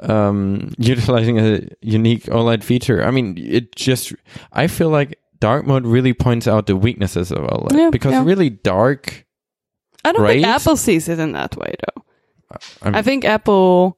um, 0.00 0.72
utilizing 0.78 1.38
a 1.38 1.60
unique 1.82 2.24
OLED 2.24 2.62
feature. 2.62 3.04
I 3.04 3.10
mean, 3.10 3.36
it 3.36 3.76
just. 3.76 4.14
I 4.52 4.68
feel 4.68 4.88
like 4.88 5.18
dark 5.40 5.66
mode 5.66 5.86
really 5.86 6.12
points 6.14 6.46
out 6.46 6.66
the 6.66 6.76
weaknesses 6.76 7.32
of 7.32 7.38
OLED 7.38 7.76
Yeah, 7.76 7.90
because 7.90 8.12
yeah. 8.12 8.24
really 8.24 8.50
dark. 8.50 9.26
I 10.04 10.12
don't 10.12 10.26
think 10.26 10.46
Apple 10.46 10.76
sees 10.76 11.08
it 11.08 11.18
in 11.18 11.32
that 11.32 11.56
way 11.56 11.74
though. 11.94 12.02
I, 12.82 12.84
mean, 12.86 12.94
I 12.96 13.02
think 13.02 13.24
Apple 13.24 13.96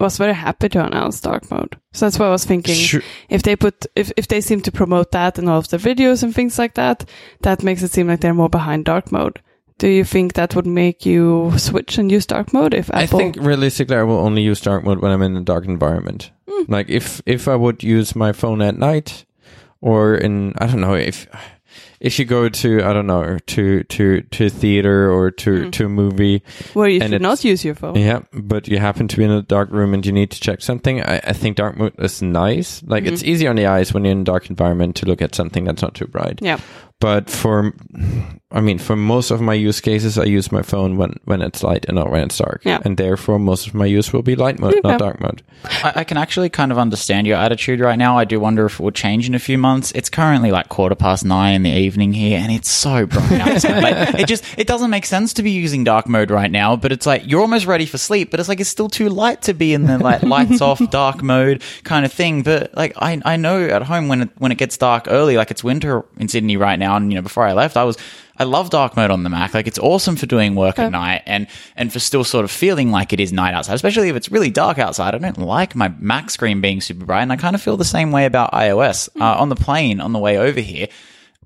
was 0.00 0.18
very 0.18 0.32
happy 0.34 0.68
to 0.70 0.84
announce 0.84 1.20
dark 1.20 1.48
mode. 1.50 1.78
So 1.92 2.06
that's 2.06 2.18
why 2.18 2.26
I 2.26 2.30
was 2.30 2.44
thinking 2.44 2.74
Sure. 2.74 3.02
if 3.28 3.42
they 3.42 3.54
put 3.56 3.86
if, 3.94 4.10
if 4.16 4.26
they 4.28 4.40
seem 4.40 4.60
to 4.62 4.72
promote 4.72 5.12
that 5.12 5.38
in 5.38 5.48
all 5.48 5.58
of 5.58 5.68
their 5.68 5.78
videos 5.78 6.22
and 6.22 6.34
things 6.34 6.58
like 6.58 6.74
that, 6.74 7.08
that 7.42 7.62
makes 7.62 7.82
it 7.82 7.92
seem 7.92 8.08
like 8.08 8.20
they're 8.20 8.34
more 8.34 8.48
behind 8.48 8.84
dark 8.86 9.12
mode. 9.12 9.40
Do 9.78 9.88
you 9.88 10.04
think 10.04 10.34
that 10.34 10.54
would 10.54 10.66
make 10.66 11.04
you 11.04 11.52
switch 11.58 11.98
and 11.98 12.10
use 12.10 12.26
dark 12.26 12.52
mode 12.52 12.74
if 12.74 12.88
Apple? 12.90 13.00
I 13.02 13.06
think 13.06 13.36
realistically, 13.36 13.96
I 13.96 14.02
will 14.02 14.18
only 14.18 14.42
use 14.42 14.60
dark 14.60 14.84
mode 14.84 15.00
when 15.00 15.12
I'm 15.12 15.22
in 15.22 15.36
a 15.36 15.42
dark 15.42 15.64
environment. 15.66 16.30
Hmm. 16.48 16.72
Like 16.72 16.88
if 16.88 17.20
if 17.26 17.46
I 17.48 17.54
would 17.56 17.82
use 17.82 18.16
my 18.16 18.32
phone 18.32 18.62
at 18.62 18.76
night, 18.78 19.24
or 19.84 20.14
in 20.16 20.54
I 20.58 20.66
don't 20.66 20.80
know 20.80 20.94
if 20.96 21.26
if 22.00 22.18
you 22.18 22.24
go 22.24 22.48
to 22.48 22.82
I 22.84 22.92
don't 22.92 23.06
know 23.06 23.38
to 23.38 23.82
to 23.84 24.20
to 24.22 24.48
theater 24.48 25.10
or 25.10 25.30
to 25.30 25.64
Hmm. 25.64 25.70
to 25.70 25.86
a 25.86 25.88
movie, 25.88 26.42
where 26.72 26.88
you 26.88 27.00
should 27.00 27.20
not 27.22 27.44
use 27.44 27.64
your 27.64 27.74
phone. 27.74 27.96
yeah, 27.96 28.20
but 28.32 28.68
you 28.68 28.78
happen 28.78 29.08
to 29.08 29.16
be 29.16 29.24
in 29.24 29.30
a 29.30 29.42
dark 29.42 29.70
room 29.70 29.94
and 29.94 30.04
you 30.06 30.12
need 30.12 30.30
to 30.30 30.40
check 30.40 30.60
something. 30.62 31.00
I, 31.02 31.20
I 31.24 31.32
think 31.32 31.56
dark 31.56 31.76
mode 31.76 31.94
is 31.98 32.22
nice. 32.22 32.82
Like 32.86 33.04
it's 33.06 33.22
Mm-hmm. 33.22 33.30
easy 33.32 33.46
on 33.48 33.56
the 33.56 33.66
eyes 33.66 33.92
when 33.92 34.04
you're 34.04 34.12
in 34.12 34.20
a 34.22 34.24
dark 34.24 34.48
environment 34.50 34.96
to 34.96 35.06
look 35.06 35.22
at 35.22 35.34
something 35.34 35.64
that's 35.64 35.82
not 35.82 35.94
too 35.94 36.06
bright. 36.06 36.38
Yeah. 36.42 36.58
But 37.00 37.28
for, 37.28 37.72
I 38.54 38.60
mean, 38.60 38.78
for 38.78 38.94
most 38.94 39.32
of 39.32 39.40
my 39.40 39.52
use 39.52 39.80
cases, 39.80 40.16
I 40.16 40.24
use 40.24 40.52
my 40.52 40.62
phone 40.62 40.96
when, 40.96 41.18
when 41.24 41.42
it's 41.42 41.64
light 41.64 41.84
and 41.88 41.96
not 41.96 42.10
when 42.10 42.22
it's 42.22 42.38
dark. 42.38 42.62
Yeah. 42.64 42.80
And 42.84 42.96
therefore, 42.96 43.40
most 43.40 43.66
of 43.66 43.74
my 43.74 43.84
use 43.84 44.12
will 44.12 44.22
be 44.22 44.36
light 44.36 44.60
mode, 44.60 44.74
Yeah. 44.76 44.80
not 44.92 45.00
dark 45.00 45.20
mode. 45.20 45.42
I, 45.64 45.92
I 45.96 46.04
can 46.04 46.16
actually 46.16 46.50
kind 46.50 46.70
of 46.70 46.78
understand 46.78 47.26
your 47.26 47.36
attitude 47.36 47.80
right 47.80 47.98
now. 47.98 48.16
I 48.16 48.24
do 48.24 48.38
wonder 48.38 48.64
if 48.66 48.74
it 48.74 48.80
will 48.80 48.92
change 48.92 49.26
in 49.26 49.34
a 49.34 49.40
few 49.40 49.58
months. 49.58 49.90
It's 49.92 50.08
currently 50.08 50.52
like 50.52 50.68
quarter 50.68 50.94
past 50.94 51.24
nine 51.24 51.54
in 51.56 51.62
the 51.64 51.72
evening 51.72 52.12
here, 52.12 52.38
and 52.38 52.52
it's 52.52 52.68
so 52.70 53.06
bright 53.06 53.40
outside. 53.40 53.82
like, 53.82 54.14
it 54.20 54.28
just 54.28 54.44
it 54.56 54.68
doesn't 54.68 54.90
make 54.90 55.04
sense 55.06 55.32
to 55.34 55.42
be 55.42 55.50
using 55.50 55.82
dark 55.82 56.06
mode 56.08 56.30
right 56.30 56.50
now. 56.50 56.76
But 56.76 56.92
it's 56.92 57.06
like 57.06 57.22
you're 57.28 57.40
almost 57.40 57.66
ready 57.66 57.86
for 57.86 57.98
sleep, 57.98 58.30
but 58.30 58.38
it's 58.38 58.48
like 58.48 58.60
it's 58.60 58.70
still 58.70 58.88
too 58.88 59.08
light 59.08 59.42
to 59.42 59.52
be 59.52 59.74
in 59.74 59.86
the 59.86 59.98
like 59.98 60.22
lights 60.22 60.60
off 60.60 60.78
dark 60.90 61.24
mode 61.24 61.60
kind 61.82 62.06
of 62.06 62.12
thing. 62.12 62.42
But 62.44 62.72
like 62.76 62.92
I 63.02 63.20
I 63.24 63.36
know 63.36 63.64
at 63.64 63.82
home 63.82 64.06
when 64.06 64.22
it 64.22 64.30
when 64.38 64.52
it 64.52 64.58
gets 64.58 64.76
dark 64.76 65.06
early, 65.08 65.36
like 65.36 65.50
it's 65.50 65.64
winter 65.64 66.04
in 66.18 66.28
Sydney 66.28 66.56
right 66.56 66.78
now, 66.78 66.94
and 66.96 67.10
you 67.10 67.16
know 67.16 67.22
before 67.22 67.42
I 67.44 67.52
left, 67.52 67.76
I 67.76 67.82
was. 67.82 67.96
I 68.36 68.42
love 68.44 68.70
dark 68.70 68.96
mode 68.96 69.10
on 69.10 69.22
the 69.22 69.30
Mac. 69.30 69.54
Like 69.54 69.66
it's 69.66 69.78
awesome 69.78 70.16
for 70.16 70.26
doing 70.26 70.54
work 70.54 70.78
at 70.78 70.92
night 70.92 71.22
and 71.26 71.46
and 71.76 71.92
for 71.92 71.98
still 71.98 72.24
sort 72.24 72.44
of 72.44 72.50
feeling 72.50 72.90
like 72.90 73.12
it 73.12 73.20
is 73.20 73.32
night 73.32 73.54
outside, 73.54 73.74
especially 73.74 74.08
if 74.08 74.16
it's 74.16 74.30
really 74.30 74.50
dark 74.50 74.78
outside. 74.78 75.14
I 75.14 75.18
don't 75.18 75.38
like 75.38 75.74
my 75.74 75.88
Mac 75.98 76.30
screen 76.30 76.60
being 76.60 76.80
super 76.80 77.04
bright, 77.04 77.22
and 77.22 77.32
I 77.32 77.36
kind 77.36 77.54
of 77.54 77.62
feel 77.62 77.76
the 77.76 77.84
same 77.84 78.12
way 78.12 78.26
about 78.26 78.52
iOS. 78.52 79.08
Uh, 79.20 79.36
on 79.38 79.48
the 79.48 79.56
plane 79.56 80.00
on 80.00 80.12
the 80.12 80.18
way 80.18 80.38
over 80.38 80.60
here, 80.60 80.88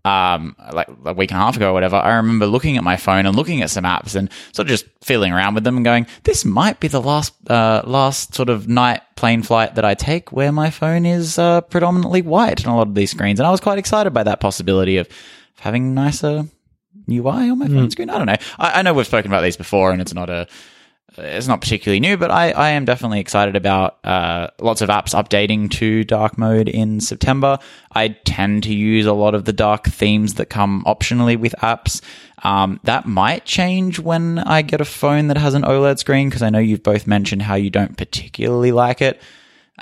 um, 0.04 0.56
like 0.72 0.88
a 1.04 1.12
week 1.12 1.30
and 1.30 1.40
a 1.40 1.42
half 1.42 1.56
ago 1.56 1.70
or 1.70 1.72
whatever, 1.72 1.96
I 1.96 2.16
remember 2.16 2.46
looking 2.46 2.76
at 2.76 2.84
my 2.84 2.96
phone 2.96 3.26
and 3.26 3.36
looking 3.36 3.62
at 3.62 3.70
some 3.70 3.84
apps 3.84 4.14
and 4.14 4.30
sort 4.52 4.66
of 4.66 4.68
just 4.68 4.86
feeling 5.02 5.32
around 5.32 5.54
with 5.54 5.64
them 5.64 5.76
and 5.76 5.84
going, 5.84 6.06
"This 6.24 6.44
might 6.44 6.80
be 6.80 6.88
the 6.88 7.00
last 7.00 7.34
uh, 7.50 7.82
last 7.84 8.34
sort 8.34 8.48
of 8.48 8.68
night 8.68 9.02
plane 9.16 9.42
flight 9.42 9.74
that 9.74 9.84
I 9.84 9.94
take 9.94 10.32
where 10.32 10.52
my 10.52 10.70
phone 10.70 11.04
is 11.04 11.38
uh, 11.38 11.60
predominantly 11.62 12.22
white 12.22 12.66
on 12.66 12.72
a 12.72 12.76
lot 12.76 12.88
of 12.88 12.94
these 12.94 13.10
screens." 13.10 13.40
And 13.40 13.46
I 13.46 13.50
was 13.50 13.60
quite 13.60 13.78
excited 13.78 14.10
by 14.10 14.22
that 14.24 14.40
possibility 14.40 14.96
of 14.96 15.08
having 15.58 15.94
nicer 15.94 16.46
UI 17.12 17.50
on 17.50 17.58
my 17.58 17.66
phone 17.68 17.90
screen. 17.90 18.10
I 18.10 18.18
don't 18.18 18.26
know. 18.26 18.36
I, 18.58 18.78
I 18.78 18.82
know 18.82 18.92
we've 18.94 19.06
spoken 19.06 19.30
about 19.30 19.42
these 19.42 19.56
before, 19.56 19.92
and 19.92 20.00
it's 20.00 20.14
not 20.14 20.30
a 20.30 20.46
it's 21.16 21.48
not 21.48 21.60
particularly 21.60 21.98
new, 21.98 22.16
but 22.16 22.30
I, 22.30 22.50
I 22.52 22.68
am 22.70 22.84
definitely 22.84 23.18
excited 23.18 23.56
about 23.56 23.98
uh, 24.04 24.48
lots 24.60 24.82
of 24.82 24.88
apps 24.88 25.14
updating 25.20 25.68
to 25.72 26.04
dark 26.04 26.38
mode 26.38 26.68
in 26.68 27.00
September. 27.00 27.58
I 27.92 28.08
tend 28.08 28.62
to 28.64 28.74
use 28.74 29.04
a 29.04 29.12
lot 29.12 29.34
of 29.34 29.44
the 29.44 29.52
dark 29.52 29.86
themes 29.86 30.34
that 30.34 30.46
come 30.46 30.84
optionally 30.86 31.36
with 31.36 31.56
apps. 31.60 32.02
Um, 32.44 32.78
that 32.84 33.06
might 33.06 33.44
change 33.44 33.98
when 33.98 34.38
I 34.38 34.62
get 34.62 34.80
a 34.80 34.84
phone 34.84 35.26
that 35.28 35.38
has 35.38 35.54
an 35.54 35.62
OLED 35.62 35.98
screen 35.98 36.28
because 36.28 36.42
I 36.42 36.50
know 36.50 36.60
you've 36.60 36.84
both 36.84 37.08
mentioned 37.08 37.42
how 37.42 37.56
you 37.56 37.70
don't 37.70 37.96
particularly 37.96 38.70
like 38.70 39.02
it. 39.02 39.20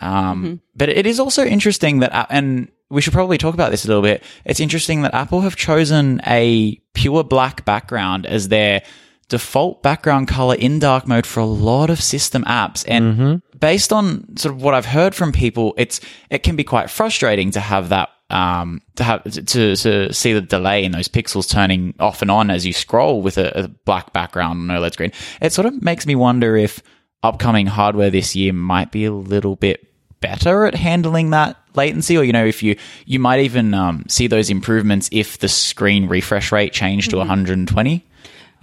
Um, 0.01 0.61
But 0.75 0.89
it 0.89 1.07
is 1.07 1.21
also 1.21 1.45
interesting 1.45 2.01
that, 2.01 2.29
and 2.31 2.69
we 2.90 3.01
should 3.01 3.12
probably 3.12 3.38
talk 3.38 3.55
about 3.55 3.70
this 3.70 3.85
a 3.85 3.88
little 3.88 4.03
bit. 4.03 4.22
It's 4.44 4.61
interesting 4.61 5.03
that 5.03 5.14
Apple 5.14 5.40
have 5.40 5.57
chosen 5.57 6.20
a 6.27 6.81
pure 6.94 7.25
black 7.25 7.64
background 7.64 8.27
as 8.27 8.49
their 8.49 8.83
default 9.29 9.83
background 9.83 10.29
color 10.29 10.55
in 10.55 10.79
dark 10.79 11.07
mode 11.07 11.27
for 11.27 11.40
a 11.40 11.46
lot 11.46 11.90
of 11.90 12.01
system 12.01 12.44
apps. 12.44 12.85
And 12.87 13.42
based 13.59 13.92
on 13.92 14.37
sort 14.37 14.55
of 14.55 14.62
what 14.62 14.75
I've 14.75 14.87
heard 14.87 15.14
from 15.14 15.33
people, 15.33 15.75
it's 15.77 16.01
it 16.31 16.42
can 16.42 16.55
be 16.55 16.64
quite 16.64 16.90
frustrating 16.90 17.51
to 17.53 17.61
have 17.61 17.88
that 17.88 18.11
um, 18.31 18.83
to 18.96 19.05
have 19.05 19.25
to, 19.25 19.77
to 19.77 20.12
see 20.12 20.33
the 20.33 20.40
delay 20.40 20.85
in 20.85 20.92
those 20.92 21.09
pixels 21.09 21.49
turning 21.51 21.94
off 22.01 22.22
and 22.22 22.31
on 22.31 22.51
as 22.51 22.66
you 22.66 22.72
scroll 22.72 23.22
with 23.22 23.38
a, 23.38 23.64
a 23.64 23.68
black 23.68 24.12
background 24.12 24.70
on 24.70 24.77
OLED 24.77 24.92
screen. 24.92 25.12
It 25.40 25.53
sort 25.53 25.66
of 25.66 25.83
makes 25.83 26.07
me 26.07 26.14
wonder 26.14 26.57
if 26.57 26.83
upcoming 27.22 27.66
hardware 27.66 28.11
this 28.11 28.37
year 28.37 28.53
might 28.53 28.90
be 28.90 29.05
a 29.05 29.12
little 29.12 29.57
bit 29.57 29.87
better 30.20 30.64
at 30.66 30.75
handling 30.75 31.31
that 31.31 31.57
latency 31.77 32.17
or 32.17 32.25
you 32.25 32.33
know 32.33 32.45
if 32.47 32.62
you 32.62 32.77
you 33.05 33.19
might 33.19 33.41
even 33.41 33.75
um, 33.75 34.05
see 34.09 34.27
those 34.29 34.51
improvements 34.51 35.09
if 35.12 35.39
the 35.39 35.49
screen 35.49 36.09
refresh 36.09 36.53
rate 36.53 36.73
changed 36.73 37.11
to 37.11 37.17
120 37.19 38.05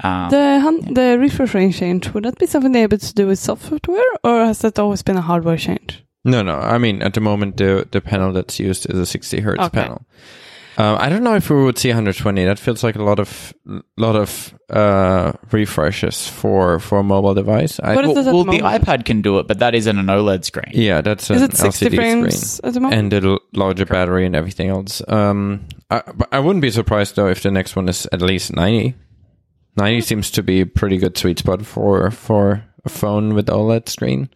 The 0.01 0.59
hun- 0.61 0.93
the 0.93 1.17
refresh 1.19 1.53
rate 1.53 1.73
change 1.75 2.13
would 2.13 2.23
that 2.25 2.37
be 2.39 2.47
something 2.47 2.71
they're 2.73 2.83
able 2.83 2.97
to 2.97 3.13
do 3.13 3.27
with 3.27 3.39
software, 3.39 4.01
or 4.23 4.45
has 4.45 4.59
that 4.59 4.79
always 4.79 5.03
been 5.03 5.17
a 5.17 5.21
hardware 5.21 5.57
change? 5.57 6.03
No, 6.25 6.41
no. 6.41 6.55
I 6.55 6.77
mean, 6.77 7.01
at 7.01 7.13
the 7.13 7.21
moment, 7.21 7.57
the 7.57 7.85
the 7.91 8.01
panel 8.01 8.33
that's 8.33 8.59
used 8.59 8.89
is 8.89 8.97
a 8.99 9.05
60 9.05 9.39
hertz 9.41 9.61
Okay. 9.61 9.81
panel. 9.83 10.05
Um, 10.77 10.97
I 10.99 11.07
don't 11.09 11.23
know 11.23 11.35
if 11.35 11.49
we 11.49 11.63
would 11.63 11.77
see 11.77 11.89
120. 11.89 12.45
That 12.45 12.57
feels 12.57 12.83
like 12.83 12.95
a 12.95 13.03
lot 13.03 13.19
of 13.19 13.53
lot 13.97 14.15
of 14.15 14.53
uh, 14.71 15.33
refreshes 15.51 16.27
for 16.27 16.79
for 16.79 16.99
a 16.99 17.03
mobile 17.03 17.35
device. 17.35 17.79
I, 17.79 17.93
What 17.95 18.05
is 18.05 18.07
well, 18.09 18.15
this 18.15 18.27
at 18.27 18.33
well, 18.33 18.43
the 18.45 18.57
the 18.57 18.63
iPad 18.63 19.05
can 19.05 19.21
do 19.21 19.37
it 19.39 19.47
but 19.47 19.59
that 19.59 19.75
isn't 19.75 19.97
an 19.99 20.07
oled 20.07 20.43
screen 20.43 20.71
yeah, 20.71 21.01
that's 21.01 21.29
Is 21.29 21.41
an 21.43 21.51
it 21.51 21.55
60 21.57 21.85
LCD 21.89 21.95
frames 21.95 22.53
screen 22.53 22.67
at 22.67 22.73
the 22.73 22.79
moment? 22.79 22.99
and 22.99 23.11
the 23.11 23.29
l- 23.29 23.39
larger 23.53 23.85
battery 23.85 24.25
and 24.25 24.35
everything 24.35 24.69
else. 24.69 25.01
Um, 25.07 25.67
I, 25.91 26.01
but 26.15 26.27
I 26.31 26.39
wouldn't 26.39 26.61
be 26.63 26.71
surprised 26.71 27.15
though 27.17 27.27
if 27.27 27.43
the 27.43 27.51
next 27.51 27.75
one 27.75 27.87
is 27.87 28.07
at 28.11 28.21
least 28.23 28.55
90. 28.55 28.95
90 29.77 30.01
seems 30.01 30.31
to 30.31 30.41
be 30.43 30.61
a 30.61 30.65
pretty 30.65 30.97
good 30.97 31.15
sweet 31.17 31.37
spot 31.39 31.65
for 31.65 32.09
for 32.11 32.63
a 32.85 32.89
phone 32.89 33.35
with 33.35 33.45
OLED 33.47 33.89
screen. 33.89 34.29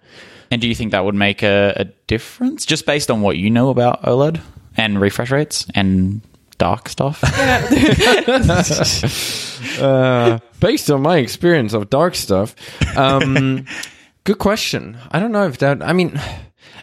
and 0.51 0.61
do 0.61 0.67
you 0.67 0.75
think 0.75 0.91
that 0.91 1.03
would 1.03 1.15
make 1.15 1.41
a, 1.43 1.73
a 1.77 1.85
difference 2.07 2.63
just 2.65 2.85
based 2.85 3.09
on 3.11 3.21
what 3.21 3.37
you 3.37 3.49
know 3.49 3.69
about 3.69 4.03
oled 4.03 4.39
and 4.77 5.01
refresh 5.01 5.31
rates 5.31 5.67
and 5.75 6.21
dark 6.57 6.89
stuff 6.89 7.23
uh, 9.79 10.39
based 10.59 10.89
on 10.89 11.01
my 11.01 11.17
experience 11.17 11.73
of 11.73 11.89
dark 11.89 12.15
stuff, 12.15 12.55
um, 12.97 13.65
good 14.23 14.39
question. 14.39 14.97
I 15.11 15.19
don't 15.19 15.31
know 15.31 15.45
if 15.45 15.57
that. 15.59 15.83
I 15.83 15.93
mean, 15.93 16.19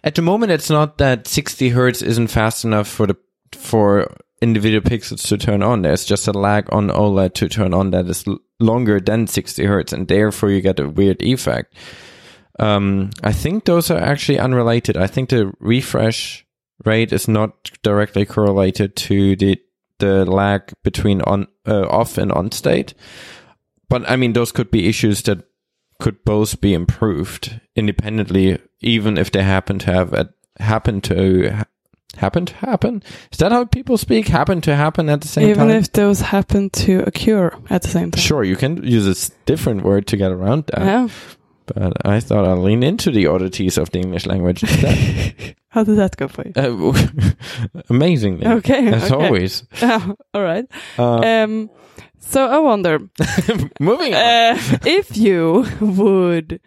at 0.03 0.15
the 0.15 0.23
moment, 0.23 0.53
it's 0.53 0.71
not 0.71 0.99
that 0.99 1.27
60 1.27 1.71
hertz 1.71 2.03
isn't 2.03 2.29
fast 2.29 2.65
enough 2.65 2.89
for 2.89 3.07
the 3.07 3.17
for 3.53 4.15
individual 4.41 4.83
pixels 4.83 5.27
to 5.29 5.39
turn 5.39 5.63
on. 5.63 5.83
There's 5.83 6.05
just 6.05 6.29
a 6.29 6.33
lag 6.33 6.73
on 6.73 6.89
OLED 6.89 7.35
to 7.35 7.49
turn 7.49 7.73
on 7.73 7.91
that 7.91 8.07
is 8.07 8.25
l- 8.27 8.39
longer 8.61 9.01
than 9.01 9.27
60 9.27 9.65
hertz, 9.65 9.93
and 9.93 10.07
therefore 10.07 10.51
you 10.51 10.61
get 10.61 10.79
a 10.79 10.89
weird 10.89 11.23
effect. 11.23 11.75
Um, 12.61 13.11
I 13.23 13.33
think 13.33 13.65
those 13.65 13.91
are 13.91 13.99
actually 13.99 14.39
unrelated. 14.39 14.97
I 14.97 15.09
think 15.09 15.31
the 15.31 15.53
refresh 15.59 16.44
rate 16.85 17.13
is 17.13 17.29
not 17.29 17.71
directly 17.83 18.25
correlated 18.25 18.97
to 18.97 19.37
the 19.37 19.61
the 19.99 20.25
lag 20.25 20.73
between 20.83 21.23
on 21.23 21.47
uh, 21.67 21.87
off 21.89 22.19
and 22.19 22.33
on 22.33 22.51
state. 22.51 22.95
But 23.89 24.09
I 24.11 24.17
mean, 24.17 24.33
those 24.33 24.53
could 24.53 24.71
be 24.71 24.89
issues 24.89 25.23
that 25.23 25.45
could 26.01 26.25
both 26.25 26.61
be 26.61 26.75
improved 26.75 27.61
independently, 27.77 28.59
even 28.81 29.17
if 29.17 29.31
they 29.31 29.43
happen 29.43 29.79
to 29.81 29.93
have 29.93 30.13
a, 30.13 30.29
happen 30.59 31.01
to 31.03 31.51
ha- 31.51 31.65
happen 32.17 32.47
to 32.47 32.55
happen. 32.55 33.03
Is 33.31 33.39
that 33.39 33.53
how 33.53 33.65
people 33.65 33.97
speak? 33.97 34.29
Happen 34.29 34.61
to 34.63 34.75
happen 34.75 35.09
at 35.09 35.21
the 35.21 35.29
same 35.29 35.45
Even 35.45 35.57
time. 35.59 35.69
Even 35.69 35.83
if 35.83 35.93
those 35.93 36.21
happen 36.21 36.71
to 36.71 37.05
occur 37.07 37.53
at 37.71 37.83
the 37.83 37.89
same 37.89 38.11
time. 38.11 38.21
Sure, 38.21 38.43
you 38.43 38.57
can 38.57 38.83
use 38.85 39.07
a 39.07 39.33
different 39.47 39.83
word 39.83 40.07
to 40.09 40.17
get 40.17 40.33
around 40.33 40.67
that. 40.67 40.81
Yeah. 40.81 41.09
But 41.67 42.07
I 42.07 42.21
thought 42.21 42.45
I'd 42.45 42.59
lean 42.59 42.83
into 42.83 43.11
the 43.11 43.27
oddities 43.27 43.79
of 43.79 43.91
the 43.91 43.99
English 44.01 44.27
language. 44.27 44.61
How 45.69 45.83
did 45.83 45.97
that 45.97 46.17
go 46.17 46.29
for 46.29 46.45
you? 46.47 46.53
uh, 46.57 46.93
amazingly. 47.91 48.47
Okay, 48.47 48.89
As 48.89 49.11
okay. 49.11 49.15
always. 49.25 49.65
All 49.83 50.43
right. 50.43 50.67
Uh, 50.99 51.21
Um, 51.21 51.71
so 52.21 52.47
I 52.47 52.59
wonder 52.59 52.99
moving 53.81 54.15
on. 54.15 54.21
uh, 54.21 54.59
if 54.85 55.17
you 55.17 55.65
would, 55.81 56.61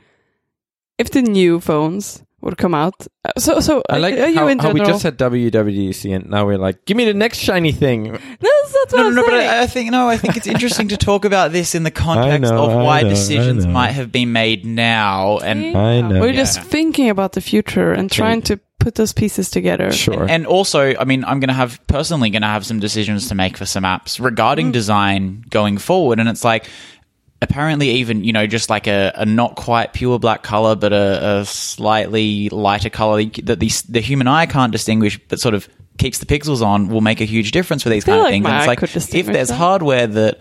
if 0.98 1.12
the 1.12 1.22
new 1.22 1.60
phones 1.60 2.24
would 2.48 2.58
come 2.58 2.74
out. 2.74 2.96
uh, 3.26 3.32
So, 3.38 3.60
so 3.60 3.84
I 3.90 3.98
like 4.00 4.16
are 4.16 4.28
you 4.28 4.36
how, 4.40 4.48
in 4.48 4.58
how 4.60 4.72
we 4.72 4.80
just 4.80 5.04
had 5.04 5.18
WWDC 5.18 6.16
and 6.16 6.30
now 6.30 6.46
we're 6.46 6.58
like, 6.58 6.86
give 6.86 6.98
me 6.98 7.06
the 7.06 7.14
next 7.14 7.38
shiny 7.40 7.72
thing. 7.74 8.04
No, 8.42 8.50
that's 8.74 8.74
what 8.74 8.92
No, 8.94 8.98
no, 9.04 9.08
I'm 9.10 9.16
no, 9.16 9.26
but. 9.26 9.34
I, 9.34 9.64
I 9.64 9.68
think 9.68 9.92
no. 9.92 10.08
I 10.10 10.18
think 10.18 10.38
it's 10.38 10.48
interesting 10.48 10.88
to 10.90 10.98
talk 10.98 11.26
about 11.26 11.52
this 11.52 11.76
in 11.76 11.84
the 11.84 11.92
context 11.92 12.52
know, 12.52 12.64
of 12.70 12.74
why 12.74 13.02
know, 13.02 13.10
decisions 13.10 13.66
might 13.68 13.92
have 13.92 14.12
been 14.12 14.32
made 14.32 14.66
now, 14.66 15.38
and 15.40 15.76
I 15.78 16.02
know. 16.02 16.22
We're 16.22 16.28
Yeah. 16.30 16.44
just 16.46 16.62
thinking 16.62 17.10
about 17.10 17.34
the 17.34 17.42
future 17.42 17.92
and 17.94 18.10
trying 18.12 18.42
to 18.44 18.60
put 18.80 18.96
those 18.96 19.12
pieces 19.14 19.50
together. 19.50 19.92
Sure. 19.92 20.26
and 20.30 20.46
also, 20.46 20.94
I 20.96 21.04
mean, 21.04 21.26
I'm 21.26 21.40
going 21.40 21.50
to 21.50 21.54
have 21.64 21.80
personally 21.88 22.30
going 22.30 22.44
to 22.44 22.48
have 22.48 22.66
some 22.66 22.80
decisions 22.80 23.28
to 23.30 23.36
make 23.36 23.58
for 23.58 23.66
some 23.66 23.84
apps 23.84 24.20
regarding 24.24 24.72
design 24.72 25.44
going 25.50 25.78
forward, 25.78 26.20
and 26.20 26.30
it's 26.30 26.44
like 26.44 26.70
apparently 27.42 27.90
even 27.90 28.24
you 28.24 28.34
know 28.34 28.48
just 28.48 28.70
like 28.70 28.88
a, 28.88 29.12
a 29.16 29.26
not 29.26 29.56
quite 29.56 29.94
pure 29.94 30.18
black 30.18 30.44
color 30.44 30.76
but 30.76 30.92
a, 30.92 31.40
a 31.40 31.46
slightly 31.46 32.50
lighter 32.50 32.90
color 32.90 33.24
that 33.44 33.60
the 33.60 33.84
the 33.90 34.00
human 34.00 34.28
eye 34.28 34.46
can't 34.46 34.72
distinguish 34.72 35.20
but 35.28 35.40
sort 35.40 35.54
of 35.54 35.70
keeps 35.98 36.20
the 36.20 36.26
pixels 36.26 36.62
on 36.62 36.88
will 36.90 37.02
make 37.02 37.22
a 37.22 37.26
huge 37.26 37.52
difference 37.52 37.84
for 37.84 37.90
these 37.90 38.04
feel 38.04 38.16
kind 38.16 38.28
of 38.28 38.32
things 38.32 38.46
and 38.46 38.58
it's 38.58 38.68
like 38.68 38.84
if 39.16 39.26
there's 39.28 39.50
that. 39.50 39.56
hardware 39.56 40.08
that 40.08 40.40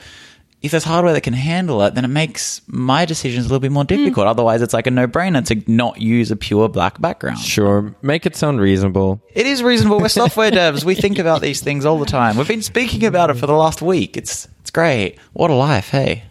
if 0.62 0.70
there's 0.70 0.85
hardware 0.85 1.12
that 1.12 1.20
can 1.20 1.35
handle 1.35 1.82
it, 1.82 1.94
then 1.94 2.04
it 2.04 2.09
makes 2.09 2.62
my 2.66 3.04
decisions 3.04 3.44
a 3.44 3.48
little 3.48 3.61
bit 3.61 3.70
more 3.72 3.85
difficult. 3.85 4.26
Otherwise, 4.26 4.62
it's 4.62 4.72
like 4.72 4.87
a 4.87 4.90
no-brainer 4.90 5.44
to 5.46 5.70
not 5.70 6.00
use 6.00 6.30
a 6.30 6.37
pure 6.37 6.68
black 6.68 7.00
background. 7.00 7.38
Sure. 7.38 7.94
Make 8.02 8.26
it 8.26 8.35
sound 8.35 8.61
reasonable. 8.61 9.20
It 9.35 9.46
is 9.46 9.62
reasonable. 9.62 10.00
We're 10.00 10.09
software 10.09 10.50
devs. 10.50 10.82
We 10.82 10.94
think 10.94 11.18
about 11.18 11.42
these 11.42 11.61
things 11.61 11.85
all 11.85 11.98
the 11.98 12.06
time. 12.06 12.37
We've 12.37 12.48
been 12.48 12.62
speaking 12.62 13.04
about 13.04 13.30
it 13.30 13.35
for 13.35 13.46
the 13.46 13.54
last 13.54 13.82
week. 13.82 14.16
It's 14.16 14.48
it's 14.61 14.70
great. 14.70 15.18
What 15.35 15.50
a 15.50 15.54
life, 15.54 15.90
hey. 15.90 16.24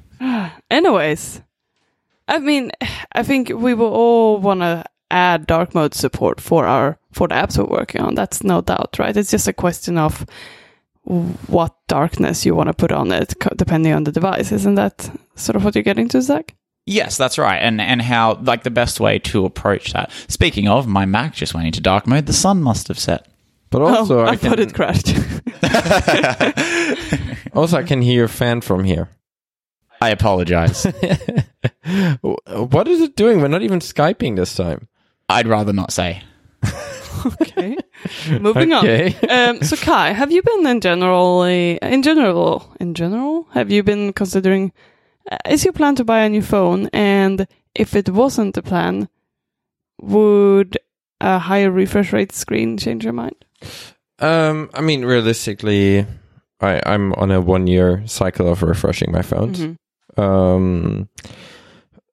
Anyways, 0.72 1.42
I 2.28 2.40
mean, 2.40 2.72
I 3.12 3.24
think 3.24 3.50
we 3.50 3.74
will 3.74 3.94
all 3.94 4.40
want 4.40 4.62
to 4.62 4.86
add 5.12 5.48
dark 5.48 5.76
mode 5.76 5.94
support 5.94 6.42
for 6.42 6.66
our 6.66 6.98
for 7.12 7.28
the 7.28 7.36
apps 7.36 7.58
we're 7.58 7.66
working 7.66 8.02
on. 8.02 8.16
That's 8.16 8.44
no 8.44 8.62
doubt, 8.62 8.98
right? 9.00 9.16
It's 9.16 9.32
just 9.32 9.48
a 9.48 9.54
question 9.54 9.98
of 9.98 10.26
what 11.48 11.76
darkness 11.88 12.46
you 12.46 12.56
want 12.56 12.68
to 12.68 12.74
put 12.74 12.92
on 12.92 13.12
it, 13.12 13.34
depending 13.56 13.94
on 13.94 14.04
the 14.04 14.12
device. 14.12 14.52
Isn't 14.52 14.76
that 14.76 15.10
sort 15.36 15.56
of 15.56 15.64
what 15.64 15.76
you're 15.76 15.84
getting 15.84 16.10
to, 16.10 16.22
Zach? 16.22 16.56
Yes, 16.88 17.18
that's 17.18 17.38
right. 17.38 17.58
And 17.58 17.82
and 17.82 18.02
how 18.02 18.36
like 18.42 18.64
the 18.64 18.72
best 18.72 19.00
way 19.00 19.20
to 19.20 19.46
approach 19.46 19.94
that. 19.94 20.12
Speaking 20.28 20.68
of, 20.68 20.88
my 20.88 21.06
Mac 21.06 21.34
just 21.34 21.54
went 21.54 21.68
into 21.68 21.82
dark 21.82 22.06
mode. 22.06 22.26
The 22.26 22.34
sun 22.34 22.62
must 22.62 22.88
have 22.90 23.00
set. 23.00 23.28
But 23.72 23.82
oh, 23.82 23.88
also, 23.88 24.20
oh, 24.20 24.26
I, 24.26 24.32
I, 24.32 24.36
thought 24.36 24.58
can, 24.58 24.70
it 24.70 24.74
crashed. 24.74 25.08
also 27.56 27.78
I 27.78 27.84
can 27.84 28.02
hear 28.02 28.16
your 28.16 28.28
fan 28.28 28.62
from 28.62 28.84
here. 28.84 29.10
I 30.06 30.10
apologize. 30.10 30.86
what 32.72 32.88
is 32.88 33.02
it 33.02 33.16
doing? 33.16 33.42
We're 33.42 33.48
not 33.48 33.64
even 33.64 33.80
Skyping 33.80 34.36
this 34.36 34.56
time. 34.56 34.88
I'd 35.30 35.48
rather 35.48 35.74
not 35.74 35.92
say. 35.92 36.22
okay, 37.42 37.76
moving 38.40 38.72
Okay. 38.74 39.16
on. 39.24 39.56
Um, 39.58 39.64
so, 39.64 39.76
Kai, 39.76 40.12
have 40.14 40.32
you 40.32 40.44
been 40.44 40.68
in 40.68 40.80
generally 40.80 41.80
in 41.82 42.04
general 42.04 42.72
in 42.80 42.94
general? 42.94 43.48
Have 43.54 43.72
you 43.72 43.82
been 43.82 44.14
considering? 44.14 44.72
Uh, 45.32 45.38
is 45.50 45.64
your 45.66 45.74
plan 45.74 45.96
to 45.96 46.04
buy 46.04 46.20
a 46.22 46.30
new 46.30 46.44
phone? 46.44 46.88
And 46.94 47.48
if 47.74 47.96
it 47.96 48.10
wasn't 48.10 48.54
the 48.54 48.62
plan, 48.62 49.10
would 50.02 50.78
a 51.20 51.40
higher 51.40 51.72
refresh 51.72 52.14
rate 52.14 52.32
screen 52.32 52.78
change 52.78 53.04
your 53.04 53.14
mind? 53.14 53.44
Um, 54.20 54.70
I 54.76 54.82
mean, 54.82 55.04
realistically, 55.04 56.06
I, 56.62 56.80
I'm 56.86 57.12
on 57.14 57.32
a 57.32 57.42
one 57.42 57.66
year 57.66 58.04
cycle 58.06 58.48
of 58.48 58.62
refreshing 58.62 59.12
my 59.12 59.24
phones. 59.24 59.60
Mhm. 59.62 59.78
Um, 60.18 61.10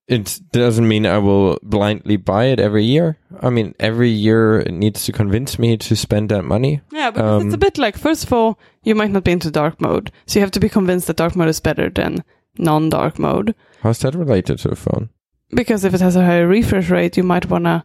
it 0.08 0.40
doesn't 0.52 0.86
mean 0.88 1.06
I 1.06 1.18
will 1.18 1.58
blindly 1.62 2.16
buy 2.16 2.46
it 2.46 2.60
every 2.60 2.84
year. 2.84 3.18
I 3.40 3.50
mean, 3.50 3.74
every 3.80 4.10
year 4.10 4.60
it 4.60 4.72
needs 4.72 5.04
to 5.06 5.12
convince 5.12 5.58
me 5.58 5.76
to 5.76 5.96
spend 5.96 6.28
that 6.30 6.44
money. 6.44 6.80
Yeah, 6.92 7.10
because 7.10 7.44
it's 7.44 7.54
a 7.54 7.56
Um, 7.56 7.60
bit 7.60 7.78
like 7.78 7.96
first 7.96 8.24
of 8.24 8.32
all, 8.32 8.58
you 8.82 8.94
might 8.94 9.10
not 9.10 9.24
be 9.24 9.32
into 9.32 9.50
dark 9.50 9.80
mode, 9.80 10.10
so 10.26 10.38
you 10.38 10.42
have 10.42 10.50
to 10.52 10.60
be 10.60 10.68
convinced 10.68 11.06
that 11.06 11.16
dark 11.16 11.36
mode 11.36 11.48
is 11.48 11.60
better 11.60 11.88
than 11.88 12.24
non-dark 12.58 13.18
mode. 13.18 13.54
How's 13.82 14.00
that 14.00 14.14
related 14.14 14.58
to 14.58 14.70
a 14.72 14.76
phone? 14.76 15.08
Because 15.50 15.84
if 15.84 15.94
it 15.94 16.00
has 16.00 16.16
a 16.16 16.24
higher 16.24 16.46
refresh 16.48 16.90
rate, 16.90 17.16
you 17.16 17.22
might 17.22 17.48
wanna. 17.48 17.84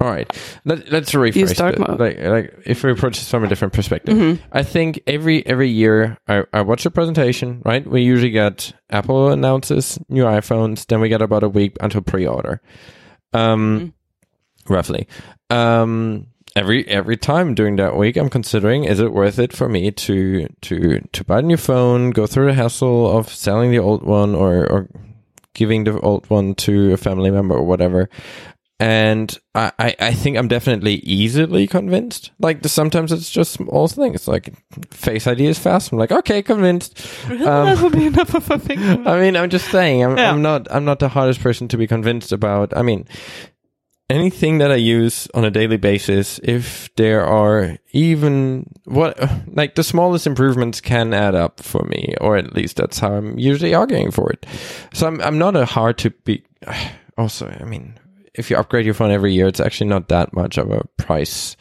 All 0.00 0.08
right, 0.08 0.30
Let, 0.64 0.92
let's 0.92 1.10
rephrase 1.12 1.34
it. 1.72 1.98
Like, 1.98 2.18
like 2.20 2.62
if 2.64 2.84
we 2.84 2.92
approach 2.92 3.18
this 3.18 3.28
from 3.28 3.42
a 3.42 3.48
different 3.48 3.74
perspective. 3.74 4.16
Mhm. 4.16 4.38
I 4.52 4.62
think 4.62 5.00
every 5.08 5.44
every 5.44 5.68
year 5.70 6.16
I, 6.28 6.44
I 6.52 6.60
watch 6.62 6.86
a 6.86 6.90
presentation, 6.90 7.62
right? 7.64 7.84
We 7.84 8.02
usually 8.02 8.30
get 8.30 8.72
Apple 8.90 9.30
announces 9.32 9.98
new 10.08 10.22
iPhones, 10.22 10.86
then 10.86 11.00
we 11.00 11.08
get 11.08 11.20
about 11.20 11.42
a 11.42 11.48
week 11.48 11.76
until 11.80 12.02
pre-order. 12.02 12.60
Um 13.32 13.92
Mhm. 14.66 14.70
roughly. 14.70 15.08
Um 15.50 16.28
every 16.54 16.86
every 16.86 17.16
time 17.16 17.54
during 17.56 17.74
that 17.76 17.96
week 17.96 18.16
I'm 18.16 18.30
considering 18.30 18.84
is 18.84 19.00
it 19.00 19.12
worth 19.12 19.40
it 19.40 19.52
for 19.52 19.68
me 19.68 19.90
to 19.90 20.46
to 20.62 21.00
to 21.12 21.24
buy 21.24 21.40
a 21.40 21.42
new 21.42 21.56
phone, 21.56 22.10
go 22.12 22.26
through 22.28 22.46
the 22.46 22.54
hassle 22.54 23.10
of 23.18 23.28
selling 23.30 23.72
the 23.72 23.80
old 23.80 24.04
one 24.04 24.36
or 24.36 24.64
or 24.70 24.88
giving 25.54 25.82
the 25.82 25.98
old 26.00 26.30
one 26.30 26.54
to 26.54 26.92
a 26.92 26.96
family 26.96 27.32
member 27.32 27.56
or 27.56 27.64
whatever. 27.64 28.08
And 28.80 29.36
I, 29.56 29.72
I, 29.78 29.96
I 29.98 30.12
think 30.12 30.36
I'm 30.36 30.46
definitely 30.46 30.96
easily 30.96 31.66
convinced. 31.66 32.30
Like 32.38 32.64
sometimes 32.66 33.10
it's 33.10 33.28
just 33.28 33.52
small 33.52 33.88
things. 33.88 34.28
Like 34.28 34.54
Face 34.92 35.26
ID 35.26 35.46
is 35.46 35.58
fast. 35.58 35.90
I'm 35.90 35.98
like, 35.98 36.12
okay, 36.12 36.42
convinced. 36.42 36.96
Um, 37.28 37.38
that 37.38 37.80
would 37.82 37.92
be 37.92 38.06
enough 38.12 38.34
of 38.34 38.48
a 38.50 38.58
thing. 38.58 38.78
I 39.06 39.18
mean, 39.18 39.36
I'm 39.36 39.50
just 39.50 39.68
saying, 39.70 40.04
I'm, 40.04 40.16
Yeah. 40.16 40.30
I'm 40.30 40.42
not, 40.42 40.68
I'm 40.70 40.84
not 40.84 41.00
the 41.00 41.08
hardest 41.08 41.40
person 41.40 41.66
to 41.68 41.76
be 41.76 41.88
convinced 41.88 42.30
about. 42.30 42.76
I 42.76 42.82
mean, 42.82 43.06
anything 44.08 44.58
that 44.58 44.70
I 44.70 44.76
use 44.76 45.26
on 45.34 45.44
a 45.44 45.50
daily 45.50 45.76
basis, 45.76 46.38
if 46.44 46.88
there 46.94 47.24
are 47.26 47.78
even 47.92 48.70
what, 48.84 49.18
like 49.48 49.74
the 49.74 49.82
smallest 49.82 50.24
improvements 50.26 50.80
can 50.80 51.12
add 51.12 51.34
up 51.34 51.58
for 51.60 51.82
me, 51.84 52.14
or 52.20 52.36
at 52.36 52.54
least 52.54 52.76
that's 52.76 53.00
how 53.00 53.14
I'm 53.14 53.36
usually 53.38 53.74
arguing 53.74 54.12
for 54.12 54.30
it. 54.30 54.46
So 54.94 55.08
I'm, 55.08 55.20
I'm 55.20 55.38
not 55.38 55.56
a 55.56 55.64
hard 55.64 55.98
to 55.98 56.10
be. 56.10 56.44
Also, 57.18 57.48
I 57.60 57.64
mean, 57.64 57.98
if 58.38 58.50
you 58.50 58.56
upgrade 58.56 58.84
your 58.84 58.94
phone 58.94 59.10
every 59.10 59.34
year, 59.34 59.46
it's 59.46 59.60
actually 59.60 59.88
not 59.88 60.08
that 60.08 60.32
much 60.32 60.58
of 60.58 60.70
a 60.70 60.84
price 60.96 61.56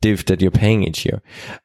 div 0.00 0.24
that 0.26 0.40
you're 0.40 0.50
paying 0.50 0.82
each 0.82 1.04
year. 1.04 1.22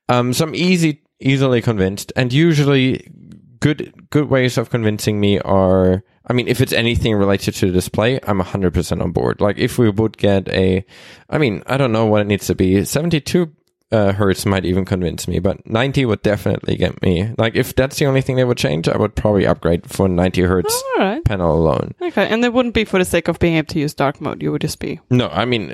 Um, 0.09 0.33
so 0.33 0.45
I'm 0.45 0.55
easy, 0.55 1.03
easily 1.19 1.61
convinced, 1.61 2.11
and 2.15 2.31
usually 2.33 3.11
good 3.59 3.93
good 4.09 4.29
ways 4.29 4.57
of 4.57 4.69
convincing 4.69 5.19
me 5.19 5.39
are 5.39 6.03
I 6.27 6.33
mean 6.33 6.47
if 6.47 6.61
it's 6.61 6.73
anything 6.73 7.15
related 7.15 7.55
to 7.55 7.67
the 7.67 7.71
display 7.71 8.19
I'm 8.23 8.39
100% 8.39 9.01
on 9.01 9.11
board 9.11 9.41
like 9.41 9.57
if 9.57 9.79
we 9.79 9.89
would 9.89 10.17
get 10.17 10.47
a 10.49 10.85
I 11.29 11.37
mean 11.37 11.63
I 11.65 11.77
don't 11.77 11.93
know 11.93 12.05
what 12.05 12.21
it 12.21 12.27
needs 12.27 12.47
to 12.47 12.53
be 12.53 12.83
72 12.83 13.51
uh, 13.91 14.11
hertz 14.13 14.45
might 14.45 14.65
even 14.65 14.83
convince 14.83 15.27
me 15.27 15.37
but 15.39 15.65
90 15.67 16.05
would 16.05 16.21
definitely 16.23 16.75
get 16.75 16.99
me 17.03 17.31
like 17.37 17.55
if 17.55 17.75
that's 17.75 17.99
the 17.99 18.05
only 18.05 18.21
thing 18.21 18.35
they 18.35 18.43
would 18.43 18.57
change 18.57 18.89
I 18.89 18.97
would 18.97 19.15
probably 19.15 19.45
upgrade 19.45 19.89
for 19.89 20.07
90 20.07 20.41
hertz 20.41 20.83
All 20.97 21.03
right. 21.05 21.23
panel 21.23 21.55
alone 21.55 21.93
Okay, 22.01 22.27
and 22.27 22.43
it 22.43 22.51
wouldn't 22.51 22.73
be 22.73 22.83
for 22.83 22.97
the 22.97 23.05
sake 23.05 23.27
of 23.27 23.37
being 23.39 23.55
able 23.55 23.67
to 23.67 23.79
use 23.79 23.93
dark 23.93 24.19
mode. 24.19 24.41
You 24.41 24.51
would 24.51 24.61
just 24.61 24.79
be 24.79 24.99
no 25.11 25.27
I 25.29 25.45
mean 25.45 25.69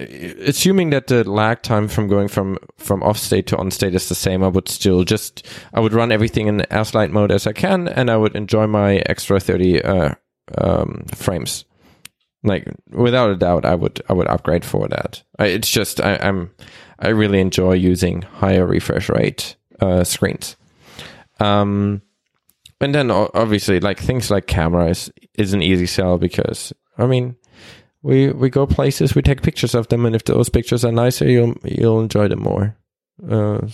assuming 0.45 0.89
that 0.89 1.07
the 1.07 1.23
lag 1.29 1.61
time 1.61 1.87
from 1.87 2.07
going 2.07 2.27
from 2.27 2.57
from 2.77 3.01
off 3.01 3.17
state 3.17 3.47
to 3.47 3.57
on 3.57 3.71
state 3.71 3.95
is 3.95 4.09
the 4.09 4.15
same 4.15 4.43
I 4.43 4.49
would 4.49 4.67
still 4.67 5.03
just 5.05 5.47
I 5.73 5.79
would 5.79 5.93
run 5.93 6.11
everything 6.11 6.47
in 6.47 6.61
as 6.63 6.93
light 6.93 7.11
mode 7.11 7.31
as 7.31 7.47
I 7.47 7.53
can 7.53 7.87
and 7.87 8.11
I 8.11 8.17
would 8.17 8.35
enjoy 8.35 8.67
my 8.67 8.97
extra 9.05 9.39
30 9.39 9.81
uh, 9.83 10.15
um, 10.57 11.05
frames 11.15 11.63
like 12.43 12.65
without 12.89 13.29
a 13.29 13.35
doubt 13.37 13.65
I 13.65 13.75
would 13.75 14.01
I 14.09 14.13
would 14.13 14.27
upgrade 14.27 14.65
for 14.65 14.87
that 14.89 15.23
I, 15.39 15.45
it's 15.45 15.69
just 15.69 16.01
I, 16.01 16.15
I'm 16.17 16.51
I 17.01 17.09
really 17.09 17.39
enjoy 17.39 17.73
using 17.73 18.21
higher 18.21 18.65
refresh 18.65 19.09
rate 19.09 19.55
uh, 19.79 20.03
screens. 20.03 20.55
Um 21.39 22.01
and 22.79 22.95
then 22.95 23.11
obviously 23.11 23.79
like 23.79 23.99
things 23.99 24.31
like 24.31 24.47
cameras 24.47 25.11
is 25.35 25.53
an 25.53 25.61
easy 25.61 25.85
sell 25.85 26.17
because 26.17 26.73
I 26.97 27.05
mean 27.05 27.35
we 28.01 28.31
we 28.31 28.49
go 28.49 28.65
places 28.65 29.13
we 29.13 29.21
take 29.21 29.43
pictures 29.43 29.75
of 29.75 29.87
them 29.89 30.05
and 30.05 30.15
if 30.15 30.25
those 30.25 30.49
pictures 30.49 30.83
are 30.83 30.91
nicer 30.91 31.29
you'll 31.29 31.55
you'll 31.63 31.99
enjoy 32.01 32.27
them 32.27 32.41
more. 32.41 32.75
Uh, 33.29 33.67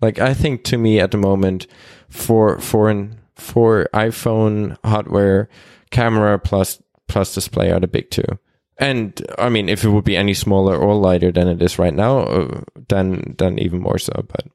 like 0.00 0.18
I 0.20 0.34
think 0.34 0.64
to 0.64 0.78
me 0.78 1.00
at 1.00 1.10
the 1.10 1.18
moment 1.18 1.66
for 2.08 2.58
for 2.60 2.88
an 2.90 3.18
for 3.34 3.88
iPhone 3.92 4.76
hardware 4.84 5.48
camera 5.90 6.38
plus 6.38 6.82
plus 7.08 7.34
display 7.34 7.70
are 7.70 7.80
the 7.80 7.88
big 7.88 8.10
two 8.10 8.38
and 8.78 9.20
I 9.38 9.48
mean 9.48 9.68
if 9.68 9.84
it 9.84 9.90
would 9.90 10.04
be 10.04 10.16
any 10.16 10.34
smaller 10.34 10.76
or 10.76 10.94
lighter 10.94 11.32
than 11.32 11.48
it 11.48 11.60
is 11.62 11.78
right 11.78 11.94
now 11.94 12.18
uh, 12.20 12.60
then 12.88 13.34
then 13.38 13.58
even 13.58 13.80
more 13.80 13.98
so 13.98 14.12
but 14.28 14.46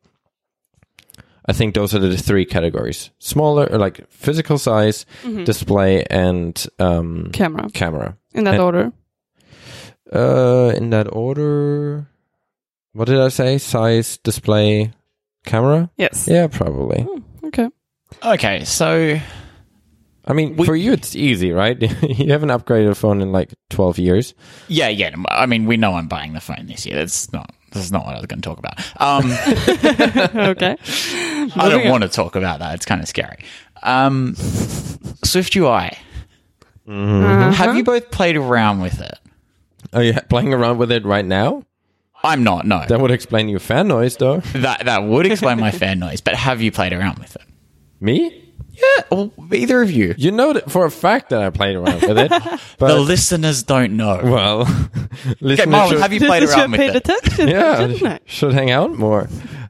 I 1.46 1.52
think 1.54 1.76
those 1.76 1.94
are 1.94 2.00
the 2.00 2.16
three 2.18 2.46
categories 2.46 3.12
smaller 3.20 3.68
like 3.78 4.10
physical 4.10 4.58
size 4.58 5.06
display 5.44 6.04
and 6.10 6.66
um 6.80 7.30
camera 7.34 7.70
camera 7.74 8.18
in 8.34 8.44
that 8.46 8.54
And- 8.56 8.64
order. 8.64 8.92
uh, 10.14 10.74
in 10.78 10.90
that 10.92 11.08
order. 11.12 12.08
What 12.94 13.08
did 13.08 13.20
I 13.20 13.30
say? 13.30 13.58
Size, 13.58 14.18
display, 14.24 14.92
camera? 15.46 15.90
Yes. 15.98 16.28
Yeah, 16.28 16.46
probably. 16.48 17.08
Okay. 17.46 17.68
Okay, 18.24 18.64
so 18.66 19.20
I 20.26 20.34
mean, 20.34 20.56
We- 20.56 20.66
for 20.66 20.76
you, 20.76 20.94
it's 20.94 21.16
easy, 21.16 21.52
right? 21.52 21.80
you 22.04 22.32
haven't 22.32 22.50
upgraded 22.50 22.90
a 22.90 22.96
phone 22.96 23.22
in 23.22 23.32
like 23.32 23.54
12 23.70 24.00
years. 24.00 24.34
yeah, 24.68 24.88
yeah. 24.88 25.14
I 25.30 25.46
mean, 25.46 25.66
we 25.66 25.76
know 25.78 25.94
I'm 25.96 26.08
buying 26.08 26.34
the 26.34 26.40
phone 26.42 26.66
this 26.68 26.86
year. 26.86 26.96
That's 26.96 27.32
not. 27.34 27.52
That's 27.72 27.90
not 27.92 28.06
what 28.06 28.16
I 28.16 28.18
was 28.20 28.28
going 28.28 28.40
to 28.42 28.48
talk 28.48 28.60
about. 28.60 28.80
Um, 29.02 29.32
okay. 30.52 30.78
I 31.56 31.70
don't 31.70 31.90
want 31.90 32.04
to 32.04 32.10
talk 32.10 32.36
about 32.36 32.60
that. 32.60 32.76
It's 32.76 32.86
kind 32.86 33.02
of 33.02 33.08
scary. 33.08 33.44
Um, 33.82 34.36
Swift 35.24 35.56
UI. 35.56 35.92
Uh-huh. 36.88 37.52
Have 37.52 37.76
you 37.76 37.84
both 37.84 38.12
played 38.12 38.36
around 38.36 38.82
with 38.82 39.02
it? 39.02 39.18
Are 39.94 40.04
you 40.04 40.14
playing 40.30 40.54
around 40.54 40.78
with 40.78 40.92
it 40.92 41.06
right 41.06 41.26
now? 41.26 41.64
I'm 42.24 42.44
not. 42.44 42.66
No, 42.66 42.86
That 42.88 43.00
would 43.02 43.12
explain 43.12 43.50
your 43.50 43.60
fan 43.60 43.88
noise, 43.88 44.18
though. 44.18 44.38
that 44.54 44.86
that 44.86 45.04
would 45.04 45.26
explain 45.26 45.60
my 45.60 45.72
fan 45.72 46.00
noise. 46.00 46.22
But 46.22 46.36
have 46.36 46.62
you 46.62 46.72
played 46.72 46.94
around 46.94 47.20
with 47.20 47.36
it? 47.36 47.42
Me? 48.00 48.43
Yeah, 48.74 49.04
well, 49.12 49.32
either 49.54 49.82
of 49.84 49.92
you. 49.92 50.16
You 50.18 50.32
know 50.32 50.54
that 50.54 50.72
for 50.72 50.86
a 50.86 50.92
fact 50.92 51.30
that 51.30 51.42
I 51.42 51.50
played 51.52 51.76
around 51.76 52.02
with 52.02 52.18
it. 52.18 52.32
The 52.80 53.00
listeners 53.00 53.64
don't 53.64 53.96
know. 53.96 54.20
well, 54.24 54.62
Okay, 55.26 55.36
listeners 55.42 55.68
Marlon, 55.76 55.90
should- 55.90 56.02
have 56.02 56.12
you 56.14 56.20
played 56.20 56.44
around 56.50 56.72
with 56.72 56.80
paid 56.80 56.90
it? 56.96 57.08
attention. 57.08 57.48
yeah, 57.48 57.88
didn't 57.88 58.08
I? 58.08 58.20
should 58.26 58.54
hang 58.54 58.72
out 58.72 58.92
more. 58.98 59.30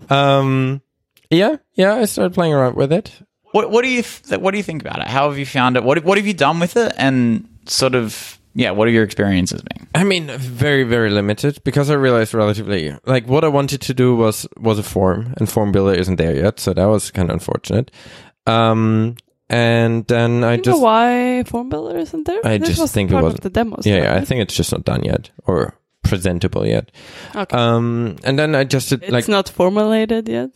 Um, 0.10 0.82
yeah, 1.30 1.58
yeah, 1.76 1.96
I 1.96 2.06
started 2.06 2.34
playing 2.34 2.54
around 2.54 2.76
with 2.76 2.92
it. 2.92 3.12
What 3.52 3.70
What 3.72 3.84
do 3.84 3.90
you 3.90 4.02
th- 4.04 4.40
What 4.40 4.52
do 4.52 4.58
you 4.58 4.64
think 4.64 4.82
about 4.82 5.00
it? 5.00 5.08
How 5.08 5.30
have 5.30 5.38
you 5.38 5.46
found 5.46 5.76
it? 5.78 5.84
What 5.84 6.04
What 6.04 6.18
have 6.18 6.26
you 6.28 6.34
done 6.34 6.60
with 6.60 6.76
it? 6.78 6.92
And 6.98 7.48
sort 7.68 7.94
of, 7.96 8.40
yeah, 8.56 8.72
what 8.72 8.88
have 8.88 8.94
your 8.96 9.04
experiences 9.04 9.62
been? 9.62 9.88
I 9.94 10.04
mean, 10.04 10.28
very, 10.38 10.84
very 10.84 11.10
limited 11.12 11.64
because 11.64 11.90
I 11.92 11.96
realized 11.96 12.34
relatively 12.34 12.96
like 13.06 13.28
what 13.28 13.44
I 13.44 13.48
wanted 13.50 13.82
to 13.82 13.94
do 13.94 14.16
was 14.16 14.48
was 14.58 14.80
a 14.80 14.84
form, 14.84 15.34
and 15.38 15.48
Form 15.50 15.72
Builder 15.72 15.94
isn't 15.94 16.16
there 16.16 16.36
yet, 16.36 16.60
so 16.60 16.74
that 16.74 16.86
was 16.86 17.12
kind 17.12 17.30
of 17.30 17.34
unfortunate. 17.34 17.92
Um, 18.46 19.16
and 19.50 20.06
then 20.08 20.44
I 20.44 20.58
just 20.58 20.82
why 20.82 21.44
Form 21.46 21.70
Builder 21.70 21.98
isn't 21.98 22.26
there? 22.26 22.40
I 22.44 22.58
This 22.58 22.78
just 22.78 22.94
think 22.94 23.12
it 23.12 23.16
wasn't- 23.22 23.42
the 23.44 23.50
demos. 23.50 23.86
yeah, 23.86 24.00
though, 24.00 24.04
yeah, 24.04 24.16
I 24.16 24.26
think 24.26 24.42
it's 24.42 24.56
just 24.56 24.72
not 24.72 24.84
done 24.86 25.04
yet 25.04 25.30
or 25.46 25.76
presentable 26.04 26.66
yet. 26.66 26.92
Okay. 27.36 27.56
Um, 27.56 28.16
and 28.24 28.38
then 28.38 28.56
I 28.56 28.64
just 28.64 28.90
did 28.90 29.04
it's 29.04 29.12
like 29.12 29.28
not 29.28 29.50
formulated 29.50 30.28
yet. 30.28 30.50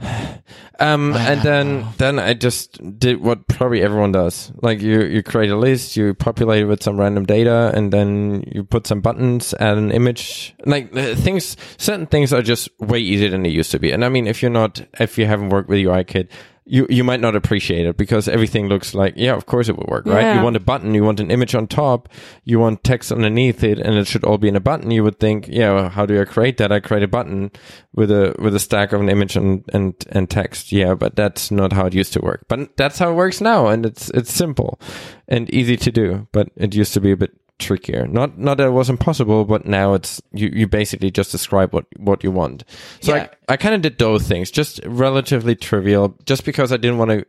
Um, 0.80 1.12
and 1.14 1.42
then 1.42 1.86
then 1.98 2.18
I 2.18 2.32
just 2.32 2.80
did 2.98 3.20
what 3.20 3.46
probably 3.48 3.82
everyone 3.82 4.12
does. 4.12 4.50
Like 4.62 4.80
you 4.80 5.02
you 5.02 5.22
create 5.22 5.50
a 5.50 5.56
list, 5.56 5.94
you 5.94 6.14
populate 6.14 6.62
it 6.62 6.64
with 6.64 6.82
some 6.82 6.98
random 6.98 7.26
data, 7.26 7.70
and 7.74 7.92
then 7.92 8.44
you 8.50 8.64
put 8.64 8.86
some 8.86 9.02
buttons, 9.02 9.52
add 9.60 9.76
an 9.76 9.92
image. 9.92 10.54
Like 10.64 10.96
uh, 10.96 11.14
things, 11.16 11.58
certain 11.76 12.06
things 12.06 12.32
are 12.32 12.40
just 12.40 12.70
way 12.80 12.98
easier 12.98 13.28
than 13.28 13.42
they 13.42 13.50
used 13.50 13.70
to 13.72 13.78
be. 13.78 13.92
And 13.92 14.06
I 14.06 14.08
mean, 14.08 14.26
if 14.26 14.40
you're 14.40 14.50
not, 14.50 14.80
if 14.98 15.18
you 15.18 15.26
haven't 15.26 15.50
worked 15.50 15.68
with 15.68 15.80
UIKit, 15.80 16.28
you 16.70 16.86
you 16.88 17.02
might 17.02 17.20
not 17.20 17.34
appreciate 17.34 17.84
it 17.84 17.96
because 17.96 18.28
everything 18.28 18.68
looks 18.68 18.94
like 18.94 19.14
yeah, 19.16 19.34
of 19.34 19.46
course 19.46 19.68
it 19.68 19.76
would 19.76 19.88
work, 19.88 20.06
right? 20.06 20.20
Yeah. 20.20 20.38
You 20.38 20.44
want 20.44 20.56
a 20.56 20.60
button, 20.60 20.94
you 20.94 21.02
want 21.02 21.18
an 21.18 21.30
image 21.30 21.54
on 21.54 21.66
top, 21.66 22.08
you 22.44 22.60
want 22.60 22.84
text 22.84 23.10
underneath 23.10 23.64
it, 23.64 23.78
and 23.78 23.96
it 23.96 24.06
should 24.06 24.24
all 24.24 24.38
be 24.38 24.48
in 24.48 24.54
a 24.54 24.60
button. 24.60 24.90
You 24.92 25.02
would 25.02 25.18
think, 25.18 25.48
yeah, 25.48 25.72
well, 25.72 25.88
how 25.88 26.06
do 26.06 26.20
I 26.20 26.24
create 26.24 26.58
that? 26.58 26.70
I 26.70 26.78
create 26.78 27.02
a 27.02 27.08
button 27.08 27.50
with 27.92 28.10
a 28.10 28.36
with 28.38 28.54
a 28.54 28.60
stack 28.60 28.92
of 28.92 29.00
an 29.00 29.08
image 29.08 29.34
and 29.36 29.64
and 29.72 29.94
and 30.10 30.30
text. 30.30 30.70
Yeah, 30.70 30.94
but 30.94 31.16
that's 31.16 31.50
not 31.50 31.72
how 31.72 31.86
it 31.86 31.94
used 31.94 32.12
to 32.12 32.20
work. 32.20 32.44
But 32.48 32.76
that's 32.76 32.98
how 32.98 33.10
it 33.10 33.14
works 33.14 33.40
now, 33.40 33.66
and 33.66 33.84
it's 33.84 34.08
it's 34.10 34.32
simple 34.32 34.80
and 35.26 35.50
easy 35.50 35.76
to 35.76 35.90
do. 35.90 36.28
But 36.30 36.50
it 36.54 36.74
used 36.74 36.94
to 36.94 37.00
be 37.00 37.10
a 37.10 37.16
bit 37.16 37.32
trickier. 37.60 38.06
Not 38.06 38.38
not 38.38 38.56
that 38.58 38.66
it 38.66 38.72
was 38.72 38.90
impossible, 38.90 39.44
but 39.44 39.66
now 39.66 39.94
it's 39.94 40.20
you 40.32 40.50
you 40.52 40.66
basically 40.66 41.10
just 41.10 41.30
describe 41.30 41.72
what 41.72 41.86
what 41.96 42.24
you 42.24 42.30
want. 42.32 42.64
So 43.00 43.14
Yeah. 43.14 43.28
I 43.48 43.54
I 43.54 43.56
kind 43.56 43.74
of 43.74 43.82
did 43.82 43.98
those 43.98 44.26
things, 44.26 44.50
just 44.50 44.80
relatively 44.84 45.54
trivial, 45.54 46.16
just 46.26 46.44
because 46.44 46.72
I 46.72 46.76
didn't 46.76 46.98
want 46.98 47.10
to. 47.10 47.24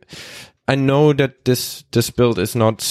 I 0.68 0.74
know 0.74 1.12
that 1.12 1.44
this 1.44 1.84
this 1.92 2.10
build 2.10 2.38
is 2.38 2.54
not 2.54 2.82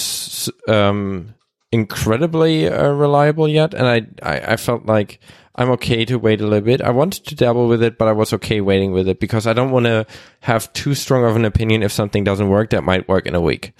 um 0.68 1.34
incredibly 1.72 2.68
uh, 2.68 2.90
reliable 2.92 3.48
yet, 3.48 3.74
and 3.74 3.86
I, 3.86 4.06
I 4.22 4.52
I 4.52 4.56
felt 4.56 4.86
like 4.86 5.18
I'm 5.54 5.70
okay 5.70 6.04
to 6.06 6.18
wait 6.18 6.40
a 6.40 6.46
little 6.46 6.64
bit. 6.64 6.80
I 6.80 6.90
wanted 6.90 7.24
to 7.26 7.34
dabble 7.34 7.68
with 7.68 7.82
it, 7.82 7.98
but 7.98 8.08
I 8.08 8.12
was 8.12 8.32
okay 8.32 8.60
waiting 8.60 8.92
with 8.92 9.08
it 9.08 9.20
because 9.20 9.46
I 9.46 9.52
don't 9.52 9.70
want 9.70 9.86
to 9.86 10.06
have 10.40 10.72
too 10.72 10.94
strong 10.94 11.24
of 11.24 11.36
an 11.36 11.44
opinion 11.44 11.82
if 11.82 11.92
something 11.92 12.24
doesn't 12.24 12.48
work 12.48 12.70
that 12.70 12.84
might 12.84 13.08
work 13.08 13.26
in 13.26 13.34
a 13.34 13.40
week. 13.40 13.72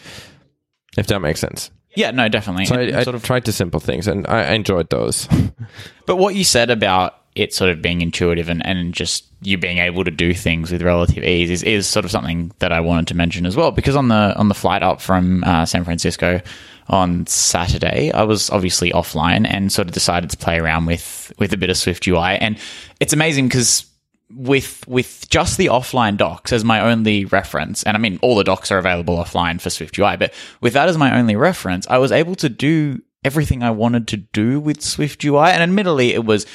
If 0.98 1.07
that 1.07 1.20
makes 1.20 1.40
sense. 1.40 1.70
Yeah, 1.94 2.11
no, 2.11 2.28
definitely. 2.28 2.66
So 2.66 2.76
I, 2.76 3.00
I 3.00 3.02
sort 3.02 3.14
of, 3.14 3.22
tried 3.22 3.44
to 3.46 3.52
simple 3.52 3.81
things, 3.81 4.07
and 4.07 4.26
I, 4.26 4.55
enjoyed 4.55 4.88
those. 4.90 5.28
but 6.07 6.16
what 6.16 6.35
you 6.35 6.44
said 6.44 6.70
about 6.70 7.18
it 7.34 7.55
sort 7.55 7.70
of 7.70 7.80
being 7.80 8.03
intuitive 8.03 8.51
and, 8.51 8.64
and 8.66 8.93
just 8.93 9.24
you 9.40 9.57
being 9.57 9.78
able 9.78 10.05
to 10.05 10.11
do 10.11 10.34
things 10.34 10.70
with 10.70 10.82
relative 10.82 11.24
ease 11.24 11.51
is, 11.51 11.62
is 11.62 11.88
sort 11.88 12.05
of 12.05 12.11
something 12.11 12.53
that 12.59 12.72
I 12.72 12.80
wanted 12.80 13.09
to 13.09 13.14
mention 13.14 13.47
as 13.47 13.57
well. 13.57 13.70
Because 13.70 13.97
on 13.97 14.09
the 14.09 14.34
on 14.36 14.49
the 14.49 14.55
flight 14.55 14.82
up 14.82 15.01
from 15.01 15.43
uh, 15.45 15.66
San 15.66 15.84
Francisco 15.84 16.40
on 16.88 17.26
Saturday. 17.26 18.12
I 18.12 18.22
was 18.22 18.51
obviously 18.51 18.90
offline 18.90 19.47
and 19.49 19.72
sort 19.72 19.88
of 19.88 19.95
decided 19.95 20.30
to 20.30 20.36
play 20.36 20.59
around 20.59 20.86
with 20.86 21.32
with 21.38 21.53
a 21.53 21.57
bit 21.57 21.70
of 21.70 21.76
Swift 21.76 22.07
UI, 22.07 22.36
and 22.36 22.59
it's 23.01 23.12
amazing 23.12 23.49
because 23.49 23.86
with 24.35 24.87
with 24.87 25.28
just 25.28 25.59
the 25.59 25.66
offline 25.66 26.16
docs 26.16 26.53
as 26.53 26.64
my 26.64 26.80
only 26.80 27.24
reference, 27.24 27.83
and 27.83 27.97
I 27.97 28.01
mean 28.01 28.18
all 28.22 28.37
the 28.37 28.45
docs 28.45 28.70
are 28.70 28.78
available 28.78 29.16
offline 29.16 29.61
for 29.61 29.70
Swift 29.70 29.99
UI, 29.99 30.16
but 30.16 30.33
with 30.61 30.72
that 30.74 30.89
as 30.89 30.99
my 30.99 31.18
only 31.18 31.37
reference, 31.37 31.87
I 31.89 31.99
was 31.99 32.12
able 32.12 32.35
to 32.37 32.49
do 32.49 33.03
everything 33.24 33.62
I 33.62 33.70
wanted 33.70 34.09
to 34.09 34.16
do 34.16 34.61
with 34.61 34.83
Swift 34.83 35.24
UI, 35.24 35.51
and 35.51 35.62
admittedly, 35.62 36.12
it 36.14 36.24
was 36.24 36.47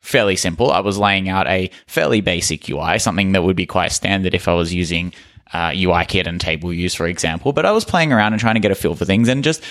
fairly 0.00 0.36
simple. 0.36 0.70
I 0.70 0.80
was 0.80 0.98
laying 0.98 1.28
out 1.28 1.46
a 1.46 1.70
fairly 1.86 2.20
basic 2.20 2.68
UI, 2.68 2.98
something 2.98 3.32
that 3.32 3.42
would 3.42 3.56
be 3.56 3.66
quite 3.66 3.92
standard 3.92 4.34
if 4.34 4.48
I 4.48 4.54
was 4.54 4.72
using 4.72 5.12
uh, 5.52 5.70
UIKit 5.70 6.26
and 6.26 6.40
table 6.40 6.70
views, 6.70 6.94
for 6.94 7.06
example. 7.06 7.52
But 7.52 7.66
I 7.66 7.72
was 7.72 7.84
playing 7.84 8.12
around 8.12 8.32
and 8.32 8.40
trying 8.40 8.54
to 8.54 8.60
get 8.60 8.70
a 8.70 8.76
feel 8.76 8.94
for 8.94 9.04
things, 9.04 9.28
and 9.28 9.44
just 9.44 9.62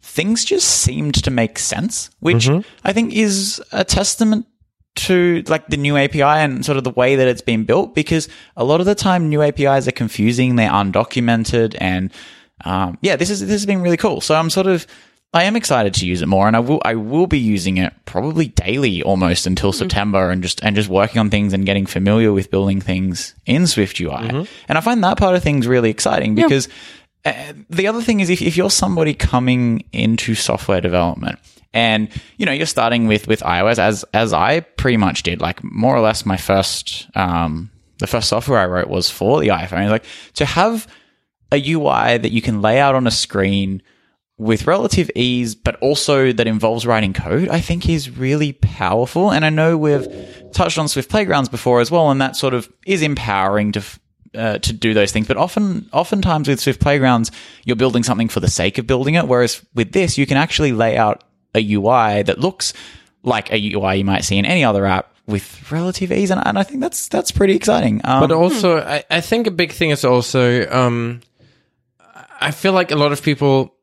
things 0.00 0.44
just 0.44 0.68
seemed 0.68 1.14
to 1.22 1.30
make 1.30 1.58
sense, 1.58 2.10
which 2.20 2.48
I 2.84 2.92
think 2.92 3.14
is 3.14 3.62
a 3.70 3.84
testament 3.84 4.46
to 4.94 5.42
like 5.46 5.66
the 5.68 5.76
new 5.76 5.96
API 5.96 6.22
and 6.22 6.64
sort 6.64 6.78
of 6.78 6.84
the 6.84 6.90
way 6.90 7.16
that 7.16 7.28
it's 7.28 7.40
been 7.40 7.64
built. 7.64 7.94
Because 7.94 8.28
a 8.56 8.64
lot 8.64 8.80
of 8.80 8.86
the 8.86 8.94
time, 8.94 9.28
new 9.28 9.42
APIs 9.42 9.88
are 9.88 9.92
confusing, 9.92 10.56
they're 10.56 10.70
undocumented, 10.70 11.76
and 11.80 12.12
um, 12.64 12.98
yeah, 13.00 13.16
this 13.16 13.30
is 13.30 13.40
this 13.40 13.50
has 13.50 13.66
been 13.66 13.82
really 13.82 13.96
cool. 13.96 14.20
So 14.20 14.34
I'm 14.34 14.50
sort 14.50 14.66
of 14.66 14.86
I 15.34 15.44
am 15.44 15.56
excited 15.56 15.94
to 15.94 16.06
use 16.06 16.20
it 16.20 16.26
more, 16.26 16.46
and 16.46 16.54
I 16.54 16.60
will 16.60 16.82
I 16.84 16.94
will 16.94 17.26
be 17.26 17.38
using 17.38 17.78
it 17.78 17.94
probably 18.04 18.48
daily 18.48 19.02
almost 19.02 19.46
until 19.46 19.72
September, 19.72 20.30
and 20.30 20.42
just 20.42 20.62
and 20.62 20.76
just 20.76 20.90
working 20.90 21.20
on 21.20 21.30
things 21.30 21.54
and 21.54 21.64
getting 21.64 21.86
familiar 21.86 22.32
with 22.32 22.50
building 22.50 22.82
things 22.82 23.34
in 23.46 23.66
Swift 23.66 23.98
UI. 23.98 24.28
And 24.68 24.76
I 24.76 24.82
find 24.82 25.02
that 25.04 25.16
part 25.16 25.34
of 25.34 25.42
things 25.42 25.66
really 25.66 25.88
exciting 25.88 26.34
because 26.34 26.68
uh, 27.24 27.52
the 27.70 27.86
other 27.86 28.02
thing 28.02 28.20
is 28.20 28.30
if, 28.30 28.42
if 28.42 28.56
you're 28.56 28.70
somebody 28.70 29.14
coming 29.14 29.84
into 29.92 30.34
software 30.34 30.80
development 30.80 31.38
and 31.72 32.08
you 32.36 32.44
know 32.44 32.52
you're 32.52 32.66
starting 32.66 33.06
with 33.06 33.28
with 33.28 33.40
iOS 33.40 33.78
as 33.78 34.04
as 34.12 34.32
I 34.32 34.60
pretty 34.60 34.96
much 34.96 35.22
did, 35.22 35.40
like 35.40 35.62
more 35.62 35.96
or 35.96 36.00
less 36.00 36.26
my 36.26 36.36
first 36.36 37.08
um 37.14 37.70
the 37.98 38.06
first 38.06 38.28
software 38.28 38.58
I 38.58 38.66
wrote 38.66 38.88
was 38.88 39.08
for 39.08 39.40
the 39.40 39.48
iPhone. 39.48 39.88
Like 39.88 40.04
to 40.34 40.44
have 40.44 40.86
a 41.52 41.72
UI 41.72 42.18
that 42.18 42.32
you 42.32 42.42
can 42.42 42.60
lay 42.60 42.80
out 42.80 42.94
on 42.94 43.06
a 43.06 43.10
screen 43.10 43.82
with 44.38 44.66
relative 44.66 45.10
ease, 45.14 45.54
but 45.54 45.76
also 45.76 46.32
that 46.32 46.46
involves 46.48 46.84
writing 46.84 47.12
code, 47.12 47.48
I 47.48 47.60
think 47.60 47.88
is 47.88 48.10
really 48.10 48.54
powerful. 48.54 49.30
And 49.30 49.44
I 49.44 49.50
know 49.50 49.78
we've 49.78 50.08
touched 50.52 50.78
on 50.78 50.88
Swift 50.88 51.10
Playgrounds 51.10 51.48
before 51.48 51.80
as 51.80 51.90
well, 51.90 52.10
and 52.10 52.20
that 52.20 52.34
sort 52.34 52.54
of 52.54 52.70
is 52.84 53.02
empowering 53.02 53.72
to 53.72 53.84
uh, 54.34 54.58
to 54.58 54.72
do 54.72 54.94
those 54.94 55.12
things. 55.12 55.28
But 55.28 55.36
often, 55.36 55.88
oftentimes 55.92 56.48
with 56.48 56.60
Swift 56.60 56.80
Playgrounds, 56.80 57.30
you're 57.64 57.76
building 57.76 58.02
something 58.02 58.28
for 58.28 58.40
the 58.40 58.48
sake 58.48 58.78
of 58.78 58.86
building 58.86 59.14
it. 59.14 59.28
Whereas 59.28 59.64
with 59.74 59.92
this, 59.92 60.18
you 60.18 60.26
can 60.26 60.36
actually 60.36 60.72
lay 60.72 60.96
out 60.96 61.24
a 61.54 61.74
UI 61.74 62.22
that 62.22 62.38
looks 62.38 62.72
like 63.22 63.52
a 63.52 63.74
UI 63.74 63.96
you 63.96 64.04
might 64.04 64.24
see 64.24 64.38
in 64.38 64.44
any 64.44 64.64
other 64.64 64.86
app 64.86 65.14
with 65.26 65.70
relative 65.70 66.10
ease, 66.10 66.30
and, 66.30 66.40
and 66.44 66.58
I 66.58 66.62
think 66.64 66.80
that's 66.80 67.08
that's 67.08 67.30
pretty 67.30 67.54
exciting. 67.54 68.00
Um, 68.04 68.20
But 68.20 68.32
also, 68.32 68.78
I, 68.78 69.04
I 69.10 69.20
think 69.20 69.46
a 69.46 69.50
big 69.52 69.72
thing 69.72 69.90
is 69.90 70.04
also, 70.04 70.68
um, 70.70 71.20
I 72.40 72.50
feel 72.50 72.72
like 72.72 72.90
a 72.90 72.96
lot 72.96 73.12
of 73.12 73.22
people 73.22 73.74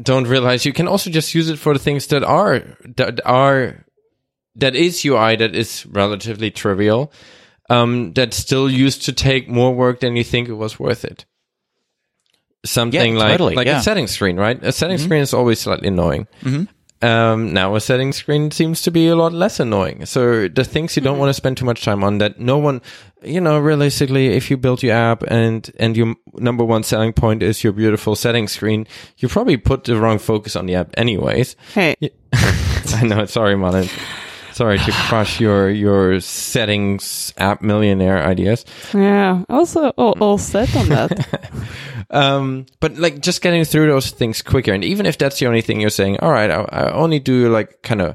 don't 0.00 0.26
realize 0.26 0.66
you 0.66 0.74
can 0.74 0.86
also 0.86 1.10
just 1.10 1.34
use 1.34 1.48
it 1.48 1.58
for 1.58 1.72
the 1.72 1.78
things 1.78 2.08
that 2.08 2.22
are 2.22 2.60
that 2.96 3.20
are 3.24 3.86
that 4.56 4.74
is 4.74 5.04
UI 5.04 5.36
that 5.36 5.54
is 5.54 5.86
relatively 5.86 6.50
trivial. 6.50 7.10
Um, 7.68 8.12
that 8.14 8.32
still 8.32 8.70
used 8.70 9.02
to 9.06 9.12
take 9.12 9.48
more 9.48 9.74
work 9.74 10.00
than 10.00 10.14
you 10.16 10.22
think 10.24 10.48
it 10.48 10.54
was 10.54 10.78
worth 10.78 11.04
it. 11.04 11.24
Something 12.64 13.14
Yeah, 13.14 13.18
like 13.20 13.30
totally, 13.32 13.54
like 13.54 13.66
yeah. 13.66 13.74
Mm-hmm. 13.74 13.80
a 13.80 13.84
setting 13.84 14.06
screen, 14.06 14.36
right? 14.36 14.62
A 14.62 14.72
setting 14.72 14.98
screen 14.98 15.20
is 15.22 15.32
always 15.34 15.60
slightly 15.60 15.88
annoying. 15.88 16.26
Um, 17.02 17.52
now 17.52 17.74
a 17.76 17.80
setting 17.80 18.12
screen 18.12 18.50
seems 18.50 18.82
to 18.82 18.90
be 18.90 19.06
a 19.08 19.14
lot 19.14 19.32
less 19.32 19.60
annoying. 19.60 20.06
So 20.06 20.48
the 20.48 20.64
things 20.64 20.96
you 20.96 21.02
don't 21.02 21.18
want 21.18 21.28
to 21.28 21.34
spend 21.34 21.58
too 21.58 21.64
much 21.66 21.84
time 21.84 22.02
on 22.02 22.18
that 22.18 22.40
no 22.40 22.56
one, 22.56 22.80
you 23.22 23.40
know, 23.40 23.58
realistically, 23.58 24.28
if 24.28 24.50
you 24.50 24.56
build 24.56 24.82
your 24.82 24.94
app 24.96 25.22
and, 25.24 25.70
and 25.78 25.96
your 25.96 26.14
number 26.34 26.64
one 26.64 26.82
selling 26.82 27.12
point 27.12 27.42
is 27.42 27.62
your 27.62 27.72
beautiful 27.74 28.16
setting 28.16 28.48
screen, 28.48 28.86
you 29.18 29.28
probably 29.28 29.58
put 29.58 29.84
the 29.84 29.96
wrong 30.00 30.18
focus 30.18 30.56
on 30.56 30.66
the 30.66 30.74
app 30.74 30.90
anyways. 30.96 31.54
Hey, 31.74 31.94
I 32.32 33.02
know. 33.04 33.26
Sorry, 33.26 33.56
Malin. 33.56 33.88
Sorry 34.56 34.78
to 34.78 34.90
crush 34.90 35.38
your, 35.44 35.68
your 35.68 36.18
settings 36.20 37.34
app 37.36 37.60
millionaire 37.60 38.24
ideas. 38.24 38.64
yeah, 38.94 39.44
also 39.50 39.90
all, 39.98 40.16
all 40.18 40.38
set 40.38 40.74
on 40.74 40.88
that. 40.88 41.52
Um, 42.08 42.66
but 42.78 42.96
like 42.96 43.18
just 43.18 43.42
getting 43.42 43.64
through 43.64 43.88
those 43.88 44.10
things 44.10 44.40
quicker. 44.40 44.72
And 44.72 44.84
even 44.84 45.06
if 45.06 45.18
that's 45.18 45.40
the 45.40 45.46
only 45.46 45.60
thing 45.60 45.80
you're 45.80 45.90
saying, 45.90 46.20
all 46.20 46.30
right, 46.30 46.48
I, 46.48 46.60
I 46.70 46.92
only 46.92 47.18
do 47.18 47.48
like 47.48 47.82
kind 47.82 48.00
of 48.00 48.14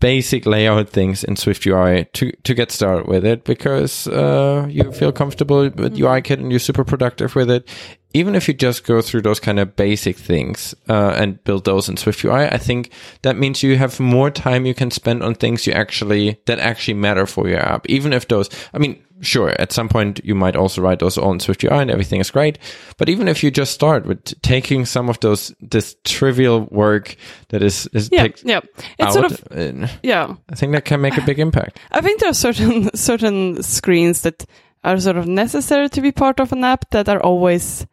basic 0.00 0.46
layout 0.46 0.88
things 0.88 1.22
in 1.22 1.36
Swift 1.36 1.66
UI 1.66 2.06
to, 2.14 2.32
to 2.32 2.54
get 2.54 2.70
started 2.70 3.06
with 3.06 3.26
it 3.26 3.44
because, 3.44 4.08
uh, 4.08 4.66
you 4.66 4.90
feel 4.92 5.12
comfortable 5.12 5.64
with 5.64 5.94
UIKit 5.94 6.38
and 6.38 6.50
you're 6.50 6.58
super 6.58 6.84
productive 6.84 7.34
with 7.34 7.50
it. 7.50 7.68
Even 8.14 8.34
if 8.34 8.48
you 8.48 8.54
just 8.54 8.84
go 8.84 9.00
through 9.00 9.22
those 9.22 9.40
kind 9.40 9.58
of 9.58 9.76
basic 9.76 10.16
things, 10.16 10.74
uh, 10.88 11.14
and 11.16 11.42
build 11.44 11.64
those 11.64 11.88
in 11.88 11.96
Swift 11.96 12.24
UI, 12.24 12.46
I 12.46 12.58
think 12.58 12.92
that 13.22 13.36
means 13.36 13.62
you 13.62 13.76
have 13.76 13.98
more 14.00 14.30
time 14.30 14.66
you 14.66 14.74
can 14.74 14.90
spend 14.90 15.22
on 15.22 15.34
things 15.34 15.66
you 15.66 15.72
actually, 15.72 16.40
that 16.46 16.58
actually 16.58 16.94
matter 16.94 17.26
for 17.26 17.48
your 17.48 17.60
app. 17.60 17.86
Even 17.88 18.12
if 18.12 18.28
those, 18.28 18.48
I 18.74 18.78
mean, 18.78 19.02
sure, 19.22 19.50
at 19.58 19.72
some 19.72 19.88
point 19.88 20.20
you 20.24 20.34
might 20.34 20.56
also 20.56 20.82
write 20.82 20.98
those 20.98 21.16
all 21.16 21.32
in 21.32 21.40
Swift 21.40 21.64
UI 21.64 21.78
and 21.78 21.90
everything 21.90 22.20
is 22.20 22.30
great. 22.30 22.58
But 22.98 23.08
even 23.08 23.28
if 23.28 23.42
you 23.42 23.50
just 23.50 23.72
start 23.72 24.04
with 24.04 24.40
taking 24.42 24.84
some 24.84 25.08
of 25.08 25.18
those, 25.20 25.54
this 25.60 25.96
trivial 26.04 26.66
work 26.70 27.16
that 27.48 27.62
is, 27.62 27.86
is 27.92 28.10
Yeah, 28.12 28.28
yeah. 28.44 28.60
It's 28.98 29.00
out, 29.00 29.12
sort 29.12 29.24
of 29.26 29.44
uh, 29.50 29.88
yeah. 30.02 30.34
I 30.50 30.54
think 30.54 30.72
that 30.72 30.84
can 30.84 31.00
make 31.00 31.16
a 31.16 31.22
big 31.22 31.38
impact. 31.38 31.78
I 31.90 32.00
think 32.00 32.20
there 32.20 32.30
are 32.30 32.34
certain 32.34 32.94
certain 32.94 33.62
screens 33.62 34.22
that 34.22 34.44
are 34.84 34.98
sort 34.98 35.16
of 35.16 35.26
necessary 35.26 35.88
to 35.88 36.00
be 36.00 36.12
part 36.12 36.40
of 36.40 36.52
an 36.52 36.64
app 36.64 36.90
that 36.90 37.08
are 37.08 37.22
always 37.22 37.86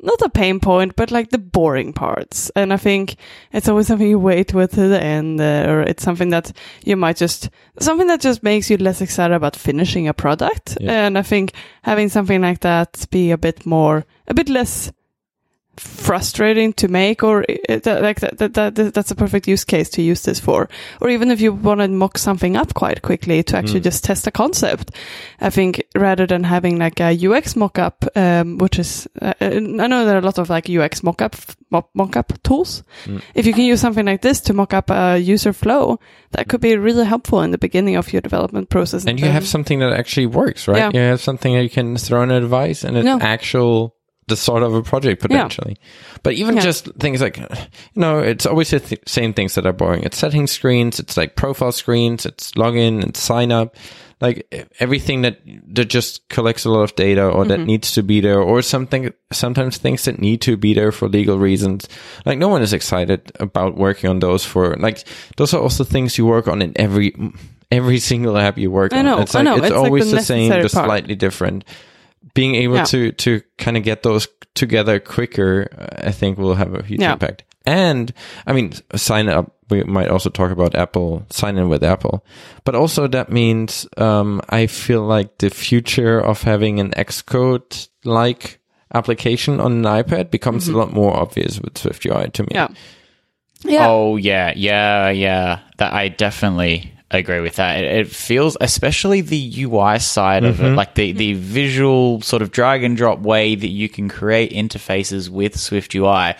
not 0.00 0.20
a 0.22 0.28
pain 0.28 0.60
point, 0.60 0.94
but 0.96 1.10
like 1.10 1.30
the 1.30 1.38
boring 1.38 1.92
parts. 1.92 2.50
And 2.54 2.72
I 2.72 2.76
think 2.76 3.16
it's 3.52 3.68
always 3.68 3.86
something 3.86 4.08
you 4.08 4.18
wait 4.18 4.52
with 4.52 4.72
to 4.72 4.88
the 4.88 5.02
end, 5.02 5.40
uh, 5.40 5.66
or 5.68 5.82
it's 5.82 6.02
something 6.02 6.30
that 6.30 6.52
you 6.84 6.96
might 6.96 7.16
just 7.16 7.50
something 7.80 8.06
that 8.08 8.20
just 8.20 8.42
makes 8.42 8.70
you 8.70 8.76
less 8.76 9.00
excited 9.00 9.34
about 9.34 9.56
finishing 9.56 10.08
a 10.08 10.14
product. 10.14 10.76
Yeah. 10.80 11.06
And 11.06 11.18
I 11.18 11.22
think 11.22 11.52
having 11.82 12.08
something 12.08 12.42
like 12.42 12.60
that 12.60 13.06
be 13.10 13.30
a 13.30 13.38
bit 13.38 13.64
more, 13.66 14.04
a 14.28 14.34
bit 14.34 14.48
less 14.48 14.92
frustrating 15.80 16.72
to 16.74 16.88
make 16.88 17.22
or 17.22 17.44
uh, 17.68 17.78
like 17.84 18.20
that, 18.20 18.38
that, 18.38 18.54
that 18.54 18.94
that's 18.94 19.10
a 19.10 19.14
perfect 19.14 19.46
use 19.48 19.64
case 19.64 19.88
to 19.90 20.02
use 20.02 20.22
this 20.22 20.40
for 20.40 20.68
or 21.00 21.08
even 21.10 21.30
if 21.30 21.40
you 21.40 21.52
want 21.52 21.80
to 21.80 21.88
mock 21.88 22.18
something 22.18 22.56
up 22.56 22.74
quite 22.74 23.02
quickly 23.02 23.42
to 23.42 23.56
actually 23.56 23.80
just 23.80 24.04
test 24.04 24.26
a 24.26 24.30
concept 24.30 24.90
i 25.40 25.50
think 25.50 25.82
rather 25.94 26.26
than 26.26 26.44
having 26.44 26.78
like 26.78 27.00
a 27.00 27.12
ux 27.28 27.54
mockup 27.54 28.06
um, 28.16 28.58
which 28.58 28.78
is 28.78 29.08
uh, 29.20 29.34
i 29.40 29.58
know 29.58 30.04
there 30.04 30.14
are 30.16 30.20
a 30.20 30.24
lot 30.24 30.38
of 30.38 30.48
like 30.50 30.68
ux 30.68 31.00
mockup 31.00 31.54
mock- 31.70 31.90
mockup 31.96 32.40
tools 32.42 32.82
if 33.34 33.46
you 33.46 33.52
can 33.52 33.64
use 33.64 33.80
something 33.80 34.06
like 34.06 34.22
this 34.22 34.40
to 34.40 34.52
mock 34.54 34.72
up 34.72 34.90
a 34.90 35.18
user 35.18 35.52
flow 35.52 35.98
that 36.32 36.48
could 36.48 36.60
be 36.60 36.76
really 36.76 37.04
helpful 37.04 37.40
in 37.42 37.50
the 37.50 37.58
beginning 37.58 37.96
of 37.96 38.12
your 38.12 38.20
development 38.22 38.68
process 38.68 39.04
And 39.06 39.18
you 39.20 39.26
have 39.26 39.46
something 39.46 39.78
that 39.78 39.92
actually 39.92 40.26
works, 40.26 40.68
right? 40.68 40.78
Yeah. 40.78 40.90
You 40.92 41.00
have 41.10 41.20
something 41.20 41.54
that 41.54 41.62
you 41.62 41.70
can 41.70 41.96
throw 41.96 42.22
in 42.22 42.30
a 42.30 42.40
device 42.40 42.84
and 42.84 42.96
it's 42.96 43.04
No. 43.04 43.18
actual 43.20 43.95
the 44.28 44.36
sort 44.36 44.62
of 44.62 44.74
a 44.74 44.82
project 44.82 45.22
potentially. 45.22 45.76
But 46.22 46.34
even 46.34 46.56
Yeah. 46.56 46.62
just 46.62 46.92
things 46.98 47.20
like, 47.20 47.36
you 47.38 47.46
know, 47.94 48.18
it's 48.18 48.44
always 48.46 48.70
the 48.70 48.80
th- 48.80 49.02
same 49.06 49.32
things 49.32 49.54
that 49.54 49.66
are 49.66 49.72
boring. 49.72 50.02
It's 50.02 50.18
setting 50.18 50.46
screens, 50.48 50.98
it's 50.98 51.16
like 51.16 51.36
profile 51.36 51.70
screens, 51.72 52.26
it's 52.26 52.50
login 52.52 53.02
and 53.02 53.16
sign 53.16 53.52
up, 53.52 53.76
like 54.20 54.48
everything 54.80 55.22
that 55.22 55.38
that 55.74 55.84
just 55.84 56.28
collects 56.28 56.64
a 56.64 56.70
lot 56.70 56.82
of 56.82 56.96
data 56.96 57.22
or 57.24 57.44
Mm-hmm. 57.44 57.48
that 57.50 57.60
needs 57.66 57.92
to 57.92 58.02
be 58.02 58.20
there, 58.20 58.40
or 58.40 58.62
something. 58.62 59.12
Sometimes 59.32 59.76
things 59.78 60.04
that 60.06 60.18
need 60.18 60.40
to 60.40 60.56
be 60.56 60.74
there 60.74 60.90
for 60.90 61.06
legal 61.08 61.38
reasons. 61.38 61.86
Like 62.24 62.38
no 62.38 62.48
one 62.48 62.62
is 62.62 62.72
excited 62.72 63.30
about 63.38 63.76
working 63.76 64.10
on 64.10 64.18
those 64.20 64.44
for 64.44 64.74
like 64.80 65.04
those 65.36 65.54
are 65.54 65.60
also 65.62 65.84
things 65.84 66.18
you 66.18 66.26
work 66.26 66.48
on 66.48 66.62
in 66.62 66.72
every. 66.76 67.14
Every 67.72 67.98
single 67.98 68.38
app 68.38 68.58
you 68.58 68.70
work 68.70 68.92
I 68.92 69.00
on, 69.00 69.04
know, 69.06 69.18
it's 69.22 69.34
I 69.34 69.42
know. 69.42 69.56
it's, 69.56 69.66
It's 69.66 69.74
like 69.74 69.84
always 69.84 70.08
the 70.12 70.18
the 70.18 70.22
same, 70.22 70.52
just 70.62 70.72
slightly 70.74 71.16
different 71.16 71.64
being 72.34 72.54
able 72.54 72.76
Yeah. 72.76 72.84
to 72.84 73.12
to 73.12 73.40
kind 73.58 73.76
of 73.76 73.82
get 73.82 74.02
those 74.02 74.28
together 74.54 74.98
quicker, 75.00 75.68
I 76.06 76.10
think 76.12 76.38
will 76.38 76.54
have 76.54 76.74
a 76.74 76.82
huge 76.82 77.00
Yeah. 77.00 77.12
impact. 77.12 77.44
And 77.66 78.12
I 78.46 78.52
mean, 78.52 78.72
sign 78.94 79.28
up. 79.28 79.52
We 79.68 79.82
might 79.82 80.08
also 80.08 80.30
talk 80.30 80.52
about 80.52 80.76
Apple 80.76 81.26
sign 81.30 81.58
in 81.58 81.68
with 81.68 81.82
Apple, 81.82 82.24
but 82.64 82.76
also 82.76 83.08
that 83.08 83.32
means 83.32 83.86
um, 83.96 84.40
I 84.48 84.66
feel 84.68 85.02
like 85.02 85.38
the 85.38 85.50
future 85.50 86.20
of 86.20 86.42
having 86.42 86.78
an 86.78 86.92
Xcode 86.92 87.88
like 88.04 88.60
application 88.94 89.58
on 89.60 89.72
an 89.72 89.82
iPad 90.04 90.30
becomes 90.30 90.68
a 90.68 90.76
lot 90.76 90.92
more 90.92 91.16
obvious 91.16 91.58
with 91.60 91.76
Swift 91.78 92.06
UI 92.06 92.28
to 92.30 92.42
me. 92.44 92.48
Mm-hmm. 92.54 92.54
yeah 92.54 92.68
yeah 93.64 93.86
Oh 93.88 94.16
yeah, 94.16 94.52
yeah, 94.54 95.10
yeah. 95.10 95.58
That 95.78 95.92
I 95.92 96.08
definitely 96.08 96.92
agree 97.10 97.40
with 97.40 97.56
that. 97.56 97.82
It, 97.82 97.84
it 97.84 98.08
feels, 98.08 98.56
especially 98.60 99.20
the 99.20 99.64
UI 99.64 99.98
side 99.98 100.44
of 100.44 100.60
it, 100.60 100.70
like 100.70 100.94
the 100.94 101.12
the 101.12 101.34
visual 101.34 102.20
sort 102.20 102.42
of 102.42 102.50
drag 102.50 102.82
and 102.82 102.96
drop 102.96 103.20
way 103.20 103.54
that 103.54 103.68
you 103.68 103.88
can 103.88 104.08
create 104.08 104.52
interfaces 104.52 105.28
with 105.28 105.58
Swift 105.58 105.94
UI, 105.94 106.34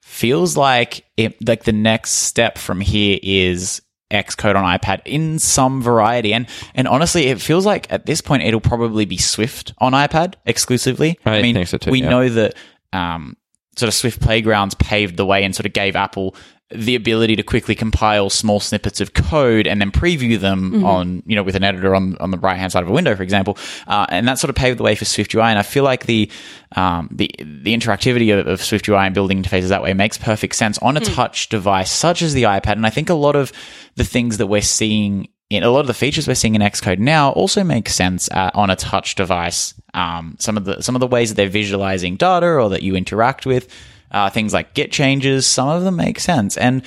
feels 0.00 0.56
like 0.56 1.04
it, 1.16 1.36
like 1.46 1.64
the 1.64 1.72
next 1.72 2.10
step 2.10 2.58
from 2.58 2.80
here 2.80 3.18
is 3.22 3.80
Xcode 4.10 4.56
on 4.56 4.64
iPad 4.64 5.02
in 5.04 5.38
some 5.38 5.82
variety. 5.82 6.32
And 6.32 6.48
and 6.74 6.88
honestly, 6.88 7.26
it 7.26 7.40
feels 7.40 7.66
like 7.66 7.90
at 7.92 8.06
this 8.06 8.20
point 8.20 8.42
it'll 8.42 8.60
probably 8.60 9.04
be 9.04 9.18
Swift 9.18 9.74
on 9.78 9.92
iPad 9.92 10.34
exclusively. 10.46 11.18
I 11.24 11.42
mean, 11.42 11.54
think 11.54 11.68
so 11.68 11.78
too, 11.78 11.90
we 11.90 12.02
yeah. 12.02 12.08
know 12.08 12.28
that 12.28 12.56
um, 12.92 13.36
sort 13.76 13.88
of 13.88 13.94
Swift 13.94 14.20
Playgrounds 14.20 14.74
paved 14.74 15.16
the 15.16 15.26
way 15.26 15.44
and 15.44 15.54
sort 15.54 15.66
of 15.66 15.72
gave 15.72 15.94
Apple 15.94 16.34
the 16.70 16.94
ability 16.94 17.34
to 17.36 17.42
quickly 17.42 17.74
compile 17.74 18.28
small 18.28 18.60
snippets 18.60 19.00
of 19.00 19.14
code 19.14 19.66
and 19.66 19.80
then 19.80 19.90
preview 19.90 20.38
them 20.38 20.84
on, 20.84 21.22
you 21.24 21.34
know, 21.34 21.42
with 21.42 21.54
an 21.54 21.64
editor 21.64 21.94
on, 21.94 22.16
on 22.18 22.30
the 22.30 22.36
right 22.36 22.58
hand 22.58 22.72
side 22.72 22.82
of 22.82 22.90
a 22.90 22.92
window, 22.92 23.16
for 23.16 23.22
example. 23.22 23.56
Uh, 23.86 24.04
and 24.10 24.28
that 24.28 24.38
sort 24.38 24.50
of 24.50 24.56
paved 24.56 24.78
the 24.78 24.82
way 24.82 24.94
for 24.94 25.06
Swift 25.06 25.34
UI. 25.34 25.44
And 25.44 25.58
I 25.58 25.62
feel 25.62 25.82
like 25.82 26.04
the, 26.04 26.30
um, 26.76 27.08
the, 27.10 27.30
the 27.38 27.74
interactivity 27.74 28.38
of, 28.38 28.46
of 28.46 28.62
Swift 28.62 28.86
UI 28.86 28.98
and 28.98 29.14
building 29.14 29.42
interfaces 29.42 29.68
that 29.68 29.82
way 29.82 29.94
makes 29.94 30.18
perfect 30.18 30.56
sense 30.56 30.76
on 30.78 30.98
a 30.98 31.00
touch 31.00 31.48
device 31.48 31.90
such 31.90 32.20
as 32.20 32.34
the 32.34 32.42
iPad. 32.42 32.72
And 32.72 32.86
I 32.86 32.90
think 32.90 33.08
a 33.08 33.14
lot 33.14 33.34
of 33.34 33.50
the 33.96 34.04
things 34.04 34.36
that 34.36 34.46
we're 34.46 34.60
seeing 34.60 35.28
in 35.50 35.62
a 35.62 35.70
lot 35.70 35.80
of 35.80 35.86
the 35.86 35.94
features 35.94 36.28
we're 36.28 36.34
seeing 36.34 36.54
in 36.54 36.60
Xcode 36.60 36.98
now 36.98 37.30
also 37.30 37.64
make 37.64 37.88
sense 37.88 38.30
uh, 38.30 38.50
on 38.52 38.68
a 38.68 38.76
touch 38.76 39.14
device. 39.14 39.72
Um, 39.94 40.36
some 40.38 40.58
of 40.58 40.66
the 40.66 40.82
some 40.82 40.94
of 40.94 41.00
the 41.00 41.06
ways 41.06 41.30
that 41.30 41.36
they're 41.36 41.48
visualizing 41.48 42.16
data 42.16 42.46
or 42.46 42.68
that 42.68 42.82
you 42.82 42.94
interact 42.94 43.46
with 43.46 43.74
uh, 44.10 44.30
things 44.30 44.52
like 44.52 44.74
Git 44.74 44.92
changes, 44.92 45.46
some 45.46 45.68
of 45.68 45.82
them 45.82 45.96
make 45.96 46.20
sense, 46.20 46.56
and 46.56 46.82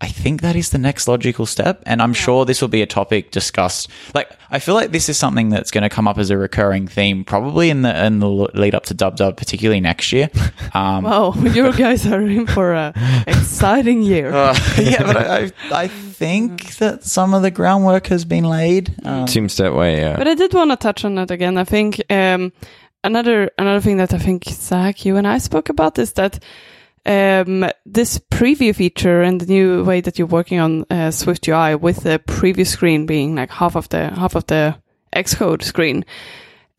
I 0.00 0.08
think 0.08 0.42
that 0.42 0.56
is 0.56 0.70
the 0.70 0.78
next 0.78 1.06
logical 1.06 1.46
step. 1.46 1.80
And 1.86 2.02
I'm 2.02 2.12
sure 2.12 2.44
this 2.44 2.60
will 2.60 2.66
be 2.66 2.82
a 2.82 2.86
topic 2.86 3.30
discussed. 3.30 3.88
Like 4.14 4.28
I 4.50 4.58
feel 4.58 4.74
like 4.74 4.90
this 4.90 5.08
is 5.08 5.16
something 5.16 5.48
that's 5.48 5.70
going 5.70 5.82
to 5.82 5.88
come 5.88 6.08
up 6.08 6.18
as 6.18 6.28
a 6.28 6.36
recurring 6.36 6.88
theme, 6.88 7.24
probably 7.24 7.70
in 7.70 7.82
the 7.82 8.04
in 8.04 8.18
the 8.18 8.28
lead 8.28 8.74
up 8.74 8.86
to 8.86 8.94
Dub 8.94 9.14
Dub, 9.16 9.36
particularly 9.36 9.80
next 9.80 10.12
year. 10.12 10.28
Um, 10.74 11.04
Wow, 11.04 11.34
you 11.42 11.70
guys 11.74 12.06
are 12.06 12.22
in 12.22 12.46
for 12.46 12.72
a 12.72 12.92
exciting 13.26 14.02
year. 14.02 14.32
uh, 14.32 14.58
yeah, 14.78 15.02
but 15.04 15.16
I, 15.18 15.44
I, 15.70 15.82
I 15.84 15.88
think 15.88 16.76
that 16.76 17.04
some 17.04 17.34
of 17.34 17.42
the 17.42 17.50
groundwork 17.50 18.06
has 18.06 18.24
been 18.24 18.44
laid. 18.44 18.94
Um, 19.04 19.26
Seems 19.28 19.56
that 19.58 19.74
way. 19.74 19.98
Yeah. 19.98 20.16
But 20.16 20.28
I 20.28 20.34
did 20.34 20.54
want 20.54 20.70
to 20.70 20.76
touch 20.76 21.04
on 21.04 21.18
it 21.18 21.30
again. 21.30 21.58
I 21.58 21.64
think 21.64 22.02
um, 22.10 22.52
another 23.04 23.50
another 23.58 23.80
thing 23.80 23.96
that 23.98 24.12
I 24.12 24.18
think 24.18 24.44
Zach, 24.44 25.04
you 25.04 25.16
and 25.16 25.26
I 25.26 25.38
spoke 25.38 25.68
about 25.68 25.98
is 25.98 26.12
that 26.14 26.42
um, 27.04 27.68
this 27.84 28.18
preview 28.18 28.74
feature 28.74 29.22
and 29.22 29.40
the 29.40 29.46
new 29.46 29.84
way 29.84 30.00
that 30.00 30.18
you're 30.18 30.28
working 30.28 30.60
on 30.60 30.84
uh, 30.90 31.10
Swift 31.10 31.48
UI 31.48 31.74
with 31.74 32.04
the 32.04 32.20
preview 32.20 32.66
screen 32.66 33.06
being 33.06 33.34
like 33.34 33.50
half 33.50 33.76
of 33.76 33.88
the 33.88 34.10
half 34.10 34.34
of 34.34 34.46
the 34.46 34.76
Xcode 35.14 35.62
screen. 35.62 36.04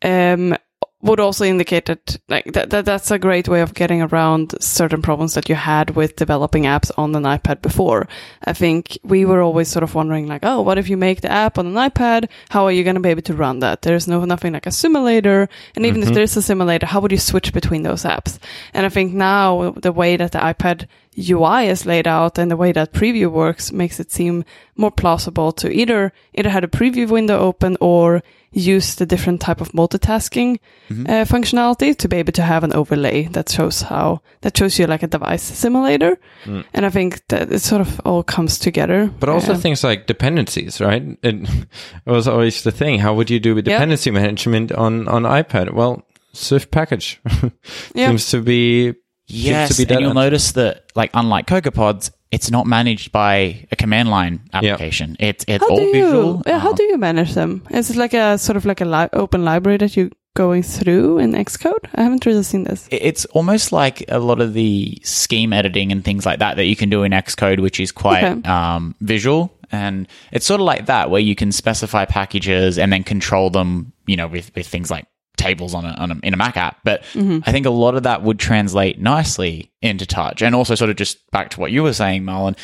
Um, 0.02 0.56
would 1.04 1.20
also 1.20 1.44
indicate 1.44 1.84
that 1.84 2.16
like 2.28 2.46
that, 2.54 2.70
that 2.70 2.86
that's 2.86 3.10
a 3.10 3.18
great 3.18 3.46
way 3.46 3.60
of 3.60 3.74
getting 3.74 4.00
around 4.00 4.54
certain 4.60 5.02
problems 5.02 5.34
that 5.34 5.50
you 5.50 5.54
had 5.54 5.90
with 5.90 6.16
developing 6.16 6.62
apps 6.64 6.90
on 6.96 7.14
an 7.14 7.24
iPad 7.24 7.60
before. 7.60 8.08
I 8.44 8.54
think 8.54 8.98
we 9.04 9.26
were 9.26 9.42
always 9.42 9.68
sort 9.68 9.82
of 9.82 9.94
wondering 9.94 10.26
like, 10.26 10.40
oh, 10.44 10.62
what 10.62 10.78
if 10.78 10.88
you 10.88 10.96
make 10.96 11.20
the 11.20 11.30
app 11.30 11.58
on 11.58 11.66
an 11.66 11.74
iPad? 11.74 12.30
How 12.48 12.64
are 12.64 12.72
you 12.72 12.84
going 12.84 12.94
to 12.96 13.02
be 13.02 13.10
able 13.10 13.22
to 13.22 13.34
run 13.34 13.58
that? 13.58 13.82
There's 13.82 14.08
no 14.08 14.24
nothing 14.24 14.54
like 14.54 14.66
a 14.66 14.72
simulator, 14.72 15.46
and 15.76 15.84
even 15.84 16.00
if 16.00 16.06
mm-hmm. 16.06 16.14
there's 16.14 16.36
a 16.38 16.42
simulator, 16.42 16.86
how 16.86 17.00
would 17.00 17.12
you 17.12 17.18
switch 17.18 17.52
between 17.52 17.82
those 17.82 18.04
apps? 18.04 18.38
And 18.72 18.86
I 18.86 18.88
think 18.88 19.12
now 19.12 19.72
the 19.72 19.92
way 19.92 20.16
that 20.16 20.32
the 20.32 20.38
iPad 20.38 20.88
UI 21.18 21.68
is 21.68 21.86
laid 21.86 22.08
out 22.08 22.38
and 22.38 22.50
the 22.50 22.56
way 22.56 22.72
that 22.72 22.92
preview 22.92 23.30
works 23.30 23.72
makes 23.72 24.00
it 24.00 24.10
seem 24.10 24.44
more 24.76 24.90
plausible 24.90 25.52
to 25.52 25.70
either 25.70 26.12
either 26.32 26.50
have 26.50 26.64
a 26.64 26.68
preview 26.68 27.08
window 27.08 27.38
open 27.38 27.76
or 27.80 28.22
use 28.54 28.94
the 28.94 29.04
different 29.06 29.40
type 29.40 29.60
of 29.60 29.72
multitasking 29.72 30.58
uh, 30.90 31.24
functionality 31.26 31.96
to 31.98 32.08
be 32.08 32.16
able 32.16 32.32
to 32.32 32.42
have 32.42 32.64
an 32.64 32.72
overlay 32.72 33.24
that 33.32 33.48
shows 33.50 33.82
how 33.82 34.20
that 34.42 34.56
shows 34.56 34.78
you 34.78 34.86
like 34.86 35.02
a 35.02 35.06
device 35.08 35.42
simulator. 35.42 36.16
And 36.46 36.86
I 36.86 36.90
think 36.90 37.26
that 37.28 37.52
it 37.52 37.60
sort 37.60 37.80
of 37.80 38.00
all 38.04 38.22
comes 38.22 38.58
together. 38.58 39.10
But 39.20 39.28
also 39.28 39.52
Uh, 39.54 39.56
things 39.58 39.82
like 39.84 40.06
dependencies, 40.06 40.80
right? 40.80 41.02
It, 41.22 41.34
it 41.34 41.66
was 42.06 42.28
always 42.28 42.62
the 42.62 42.70
thing. 42.72 43.00
How 43.00 43.14
would 43.14 43.30
you 43.30 43.40
do 43.40 43.54
with 43.54 43.66
Yeah. 43.66 43.74
dependency 43.78 44.10
management 44.10 44.72
on 44.72 45.08
on 45.08 45.22
iPad? 45.24 45.72
Well, 45.74 46.02
Swift 46.32 46.70
package 46.70 47.20
Yeah. 47.94 48.08
seems 48.08 48.30
to 48.30 48.40
be 48.40 48.94
Yes, 49.26 49.76
to 49.76 49.86
be 49.86 49.92
and 49.94 50.02
you'll 50.02 50.12
notice 50.14 50.52
that, 50.52 50.84
like, 50.94 51.10
unlike 51.14 51.46
CocoaPods, 51.46 52.10
it's 52.34 52.50
not 52.50 52.66
managed 52.66 53.08
by 53.12 53.66
a 53.74 53.76
command 53.76 54.08
line 54.16 54.40
application. 54.52 55.16
It's 55.28 55.44
it's 55.48 55.62
how 55.64 55.70
all 55.70 55.76
do 55.78 55.84
you 55.84 55.92
visual. 56.04 56.42
yeah, 56.46 56.58
how 56.58 56.70
Um, 56.70 56.76
do 56.76 56.82
you 56.90 56.98
manage 56.98 57.32
them? 57.34 57.62
Is 57.70 57.90
it 57.90 57.96
like 57.96 58.14
a 58.14 58.36
sort 58.38 58.56
of 58.56 58.64
like 58.70 58.80
a 58.80 58.84
li- 58.96 59.12
open 59.22 59.44
library 59.44 59.78
that 59.78 59.96
you 59.96 60.10
going 60.36 60.62
through 60.64 61.18
in 61.18 61.32
Xcode? 61.32 61.84
I 61.94 62.02
haven't 62.02 62.26
really 62.26 62.42
seen 62.42 62.64
this. 62.64 62.88
it's 62.90 63.24
almost 63.38 63.70
like 63.72 64.04
a 64.08 64.18
lot 64.18 64.40
of 64.40 64.52
the 64.54 64.98
scheme 65.04 65.52
editing 65.52 65.92
and 65.92 66.04
things 66.04 66.26
like 66.26 66.38
that 66.40 66.56
that 66.56 66.64
you 66.66 66.76
can 66.76 66.90
do 66.90 67.04
in 67.04 67.12
Xcode, 67.12 67.60
which 67.60 67.78
is 67.80 67.92
quite 67.92 68.24
Okay. 68.24 68.48
um, 68.48 68.94
visual. 69.00 69.50
And 69.72 70.06
it's 70.32 70.46
sort 70.46 70.60
of 70.60 70.66
like 70.66 70.86
that, 70.86 71.10
where 71.10 71.20
you 71.20 71.34
can 71.34 71.50
specify 71.52 72.04
packages 72.04 72.78
and 72.78 72.92
then 72.92 73.02
control 73.04 73.50
them, 73.50 73.92
you 74.06 74.16
know, 74.16 74.28
with, 74.28 74.50
with 74.54 74.66
things 74.66 74.90
like 74.90 75.06
tables 75.44 75.74
on 75.74 75.84
a, 75.84 75.90
on 75.90 76.10
a 76.10 76.16
in 76.22 76.34
a 76.34 76.36
Mac 76.36 76.56
app. 76.56 76.78
But 76.84 77.02
mm-hmm. 77.12 77.38
I 77.44 77.52
think 77.52 77.66
a 77.66 77.70
lot 77.70 77.94
of 77.94 78.04
that 78.04 78.22
would 78.22 78.38
translate 78.38 78.98
nicely 78.98 79.72
into 79.82 80.06
touch. 80.06 80.42
And 80.42 80.54
also, 80.54 80.74
sort 80.74 80.90
of 80.90 80.96
just 80.96 81.30
back 81.30 81.50
to 81.50 81.60
what 81.60 81.70
you 81.70 81.82
were 81.82 81.92
saying, 81.92 82.22
Marlon, 82.22 82.56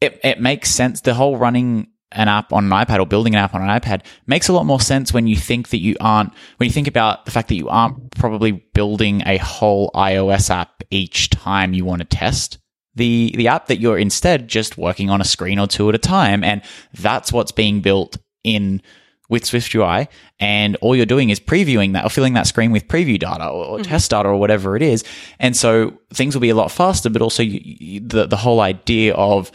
it, 0.00 0.20
it 0.22 0.40
makes 0.40 0.70
sense. 0.70 1.00
The 1.00 1.14
whole 1.14 1.36
running 1.36 1.88
an 2.12 2.28
app 2.28 2.52
on 2.52 2.64
an 2.64 2.70
iPad 2.70 2.98
or 2.98 3.06
building 3.06 3.34
an 3.34 3.40
app 3.40 3.54
on 3.54 3.62
an 3.62 3.68
iPad 3.68 4.02
makes 4.26 4.48
a 4.48 4.52
lot 4.52 4.66
more 4.66 4.80
sense 4.80 5.12
when 5.12 5.26
you 5.26 5.36
think 5.36 5.68
that 5.68 5.78
you 5.78 5.96
aren't, 6.00 6.32
when 6.56 6.66
you 6.66 6.72
think 6.72 6.88
about 6.88 7.24
the 7.24 7.30
fact 7.30 7.48
that 7.48 7.54
you 7.54 7.68
aren't 7.68 8.10
probably 8.16 8.52
building 8.74 9.22
a 9.26 9.36
whole 9.38 9.90
iOS 9.94 10.50
app 10.50 10.82
each 10.90 11.30
time 11.30 11.72
you 11.72 11.84
want 11.84 12.00
to 12.00 12.04
test 12.04 12.58
the, 12.96 13.32
the 13.36 13.46
app, 13.46 13.66
that 13.66 13.78
you're 13.78 13.98
instead 13.98 14.48
just 14.48 14.76
working 14.76 15.08
on 15.08 15.20
a 15.20 15.24
screen 15.24 15.60
or 15.60 15.68
two 15.68 15.88
at 15.88 15.94
a 15.94 15.98
time. 15.98 16.42
And 16.42 16.62
that's 16.94 17.32
what's 17.32 17.52
being 17.52 17.80
built 17.80 18.18
in 18.42 18.82
with 19.30 19.46
Swift 19.46 19.74
UI, 19.74 20.08
and 20.38 20.76
all 20.76 20.94
you're 20.94 21.06
doing 21.06 21.30
is 21.30 21.40
previewing 21.40 21.94
that 21.94 22.04
or 22.04 22.10
filling 22.10 22.34
that 22.34 22.46
screen 22.46 22.72
with 22.72 22.86
preview 22.88 23.18
data 23.18 23.46
or, 23.46 23.64
or 23.64 23.78
mm-hmm. 23.78 23.84
test 23.84 24.10
data 24.10 24.28
or 24.28 24.36
whatever 24.36 24.76
it 24.76 24.82
is. 24.82 25.04
And 25.38 25.56
so 25.56 25.98
things 26.12 26.34
will 26.34 26.40
be 26.40 26.50
a 26.50 26.54
lot 26.54 26.70
faster, 26.70 27.08
but 27.08 27.22
also 27.22 27.42
you, 27.42 27.60
you, 27.62 28.00
the, 28.00 28.26
the 28.26 28.36
whole 28.36 28.60
idea 28.60 29.14
of 29.14 29.50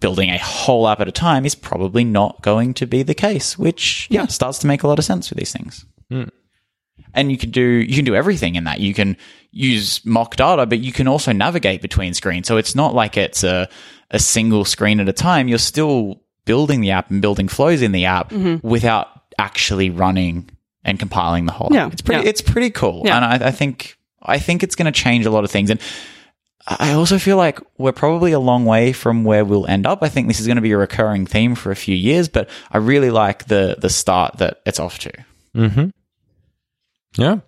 building 0.00 0.30
a 0.30 0.38
whole 0.38 0.88
app 0.88 1.00
at 1.00 1.08
a 1.08 1.12
time 1.12 1.46
is 1.46 1.54
probably 1.54 2.04
not 2.04 2.42
going 2.42 2.74
to 2.74 2.86
be 2.86 3.02
the 3.02 3.14
case, 3.14 3.56
which 3.56 4.08
yeah, 4.10 4.26
starts 4.26 4.58
to 4.58 4.66
make 4.66 4.82
a 4.82 4.88
lot 4.88 4.98
of 4.98 5.04
sense 5.04 5.28
for 5.28 5.34
these 5.36 5.52
things. 5.52 5.86
Mm. 6.10 6.30
And 7.14 7.30
you 7.30 7.38
can 7.38 7.50
do 7.50 7.62
you 7.62 7.94
can 7.94 8.04
do 8.04 8.14
everything 8.14 8.56
in 8.56 8.64
that. 8.64 8.80
You 8.80 8.94
can 8.94 9.16
use 9.52 10.04
mock 10.04 10.36
data, 10.36 10.66
but 10.66 10.78
you 10.78 10.92
can 10.92 11.08
also 11.08 11.32
navigate 11.32 11.82
between 11.82 12.14
screens. 12.14 12.46
So 12.46 12.56
it's 12.56 12.74
not 12.74 12.94
like 12.94 13.16
it's 13.16 13.42
a 13.44 13.68
a 14.10 14.18
single 14.18 14.64
screen 14.64 15.00
at 15.00 15.08
a 15.08 15.12
time. 15.12 15.48
You're 15.48 15.58
still 15.58 16.22
building 16.44 16.80
the 16.80 16.90
app 16.90 17.10
and 17.10 17.22
building 17.22 17.48
flows 17.48 17.82
in 17.82 17.92
the 17.92 18.06
app 18.06 18.30
mm-hmm. 18.30 18.66
without 18.66 19.19
actually 19.40 19.90
running 19.90 20.48
and 20.84 20.98
compiling 20.98 21.46
the 21.46 21.52
whole 21.52 21.68
Yeah, 21.72 21.86
app. 21.86 21.92
It's 21.92 22.02
pretty 22.02 22.22
yeah. 22.22 22.28
it's 22.30 22.42
pretty 22.42 22.70
cool. 22.70 23.02
Yeah. 23.04 23.16
And 23.16 23.24
I, 23.44 23.48
I 23.48 23.50
think 23.50 23.96
I 24.22 24.38
think 24.38 24.62
it's 24.62 24.76
going 24.76 24.92
to 24.92 25.00
change 25.04 25.26
a 25.26 25.30
lot 25.30 25.44
of 25.44 25.50
things. 25.50 25.70
And 25.70 25.80
I 26.66 26.92
also 26.92 27.18
feel 27.18 27.38
like 27.38 27.58
we're 27.78 27.92
probably 27.92 28.32
a 28.32 28.38
long 28.38 28.64
way 28.66 28.92
from 28.92 29.24
where 29.24 29.44
we'll 29.46 29.66
end 29.66 29.86
up. 29.86 30.02
I 30.02 30.08
think 30.10 30.28
this 30.28 30.40
is 30.40 30.46
going 30.46 30.56
to 30.56 30.62
be 30.62 30.72
a 30.72 30.76
recurring 30.78 31.26
theme 31.26 31.54
for 31.54 31.70
a 31.72 31.76
few 31.76 31.96
years, 31.96 32.28
but 32.28 32.48
I 32.70 32.78
really 32.78 33.10
like 33.10 33.46
the 33.46 33.76
the 33.78 33.88
start 33.88 34.36
that 34.38 34.60
it's 34.66 34.78
off 34.78 34.98
to. 35.00 35.10
Hmm. 35.54 35.88
Yeah. 37.16 37.40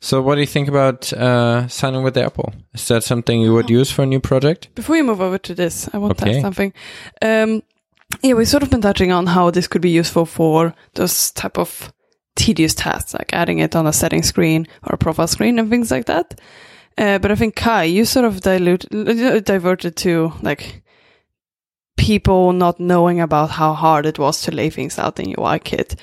So, 0.00 0.22
what 0.22 0.34
do 0.36 0.40
you 0.40 0.46
think 0.46 0.68
about 0.68 1.12
uh, 1.12 1.68
sign 1.68 1.94
in 1.94 2.02
with 2.02 2.16
Apple? 2.16 2.52
Is 2.74 2.88
that 2.88 3.04
something 3.04 3.40
you 3.40 3.52
would 3.52 3.68
use 3.70 3.90
for 3.90 4.02
a 4.02 4.06
new 4.06 4.20
project? 4.20 4.68
Before 4.74 4.96
you 4.96 5.04
move 5.04 5.20
over 5.20 5.38
to 5.38 5.54
this, 5.54 5.88
I 5.92 5.98
want 5.98 6.16
to 6.18 6.24
Okay. 6.24 6.36
ask 6.36 6.42
something. 6.42 6.72
Um, 7.22 7.62
yeah, 8.22 8.34
we've 8.34 8.48
sort 8.48 8.62
of 8.62 8.70
been 8.70 8.80
touching 8.80 9.12
on 9.12 9.26
how 9.26 9.50
this 9.50 9.68
could 9.68 9.82
be 9.82 9.90
useful 9.90 10.26
for 10.26 10.74
those 10.94 11.30
type 11.32 11.58
of 11.58 11.92
tedious 12.36 12.74
tasks, 12.74 13.14
like 13.14 13.32
adding 13.32 13.58
it 13.58 13.74
on 13.74 13.86
a 13.86 13.92
setting 13.92 14.22
screen 14.22 14.66
or 14.84 14.94
a 14.94 14.98
profile 14.98 15.26
screen 15.26 15.58
and 15.58 15.70
things 15.70 15.90
like 15.90 16.06
that. 16.06 16.40
Uh, 16.98 17.18
but 17.18 17.30
I 17.30 17.34
think 17.34 17.56
Kai, 17.56 17.84
you 17.84 18.04
sort 18.04 18.24
of 18.24 18.40
dilute, 18.40 18.86
diverted 19.44 19.96
to 19.96 20.32
like 20.42 20.82
people 21.96 22.52
not 22.52 22.80
knowing 22.80 23.20
about 23.20 23.50
how 23.50 23.72
hard 23.74 24.06
it 24.06 24.18
was 24.18 24.42
to 24.42 24.52
lay 24.52 24.70
things 24.70 24.98
out 24.98 25.18
in 25.18 25.34
UIKit. 25.34 25.98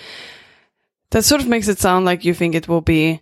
That 1.12 1.24
sort 1.24 1.42
of 1.42 1.48
makes 1.48 1.68
it 1.68 1.80
sound 1.80 2.06
like 2.06 2.26
you 2.26 2.34
think 2.34 2.56
it 2.56 2.68
will 2.68 2.82
be 2.82 3.22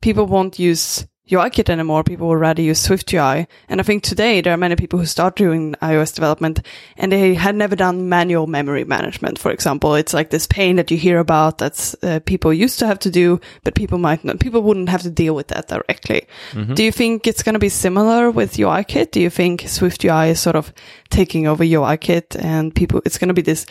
people 0.00 0.26
won't 0.26 0.58
use 0.58 1.06
UIKit 1.32 1.68
anymore. 1.68 2.04
People 2.04 2.28
will 2.28 2.36
rather 2.36 2.62
use 2.62 2.80
Swift 2.80 3.12
UI. 3.12 3.46
And 3.68 3.80
I 3.80 3.82
think 3.82 4.02
today 4.02 4.40
there 4.40 4.52
are 4.52 4.58
many 4.58 4.76
people 4.76 4.98
who 4.98 5.06
start 5.06 5.36
doing 5.36 5.74
iOS 5.82 6.14
development 6.14 6.60
and 6.96 7.10
they 7.10 7.34
had 7.34 7.56
never 7.56 7.74
done 7.74 8.08
manual 8.08 8.46
memory 8.46 8.84
management, 8.84 9.38
for 9.38 9.50
example. 9.50 9.94
It's 9.94 10.14
like 10.14 10.30
this 10.30 10.46
pain 10.46 10.76
that 10.76 10.90
you 10.90 10.96
hear 10.96 11.18
about 11.18 11.58
that 11.58 11.94
uh, 12.02 12.20
people 12.26 12.52
used 12.52 12.78
to 12.80 12.86
have 12.86 12.98
to 13.00 13.10
do, 13.10 13.40
but 13.64 13.74
people 13.74 13.98
might 13.98 14.24
not, 14.24 14.40
people 14.40 14.62
wouldn't 14.62 14.88
have 14.90 15.02
to 15.02 15.10
deal 15.10 15.34
with 15.34 15.48
that 15.48 15.68
directly. 15.68 16.26
Do 16.74 16.84
you 16.84 16.92
think 16.92 17.26
it's 17.26 17.42
going 17.42 17.54
to 17.54 17.58
be 17.58 17.68
similar 17.68 18.30
with 18.30 18.54
UIKit? 18.56 19.10
Do 19.10 19.20
you 19.20 19.30
think 19.30 19.62
Swift 19.68 20.04
UI 20.04 20.30
is 20.30 20.40
sort 20.40 20.56
of 20.56 20.72
taking 21.10 21.46
over 21.46 21.64
UIKit 21.64 22.42
and 22.42 22.74
people, 22.74 23.00
it's 23.04 23.18
going 23.18 23.28
to 23.28 23.34
be 23.34 23.42
this 23.42 23.66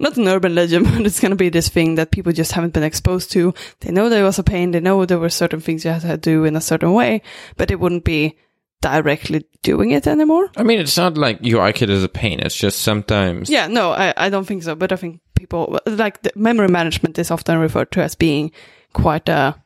not 0.00 0.16
an 0.16 0.26
urban 0.26 0.54
legend, 0.54 0.86
but 0.90 1.06
it's 1.06 1.20
going 1.20 1.30
to 1.30 1.36
be 1.36 1.48
this 1.48 1.68
thing 1.68 1.94
that 1.96 2.10
people 2.10 2.32
just 2.32 2.52
haven't 2.52 2.72
been 2.74 2.82
exposed 2.82 3.30
to. 3.32 3.54
They 3.80 3.92
know 3.92 4.08
there 4.08 4.24
was 4.24 4.38
a 4.38 4.42
pain. 4.42 4.72
They 4.72 4.80
know 4.80 5.04
there 5.04 5.18
were 5.18 5.28
certain 5.28 5.60
things 5.60 5.84
you 5.84 5.90
had 5.92 6.02
to 6.02 6.16
do 6.16 6.44
in 6.44 6.56
a 6.56 6.60
certain 6.60 6.92
way, 6.92 7.22
but 7.56 7.70
it 7.70 7.78
wouldn't 7.78 8.04
be 8.04 8.36
directly 8.80 9.44
doing 9.62 9.90
it 9.90 10.06
anymore. 10.06 10.50
I 10.56 10.62
mean, 10.62 10.80
it's 10.80 10.96
not 10.96 11.16
like 11.16 11.40
UIKit 11.42 11.90
is 11.90 12.02
a 12.02 12.08
pain. 12.08 12.40
It's 12.40 12.56
just 12.56 12.80
sometimes. 12.80 13.50
Yeah, 13.50 13.66
no, 13.66 13.92
I, 13.92 14.14
I 14.16 14.30
don't 14.30 14.46
think 14.46 14.62
so. 14.62 14.74
But 14.74 14.92
I 14.92 14.96
think 14.96 15.20
people 15.34 15.78
like 15.86 16.22
the 16.22 16.32
memory 16.34 16.68
management 16.68 17.18
is 17.18 17.30
often 17.30 17.58
referred 17.58 17.92
to 17.92 18.02
as 18.02 18.14
being 18.14 18.52
quite 18.92 19.28
a 19.28 19.62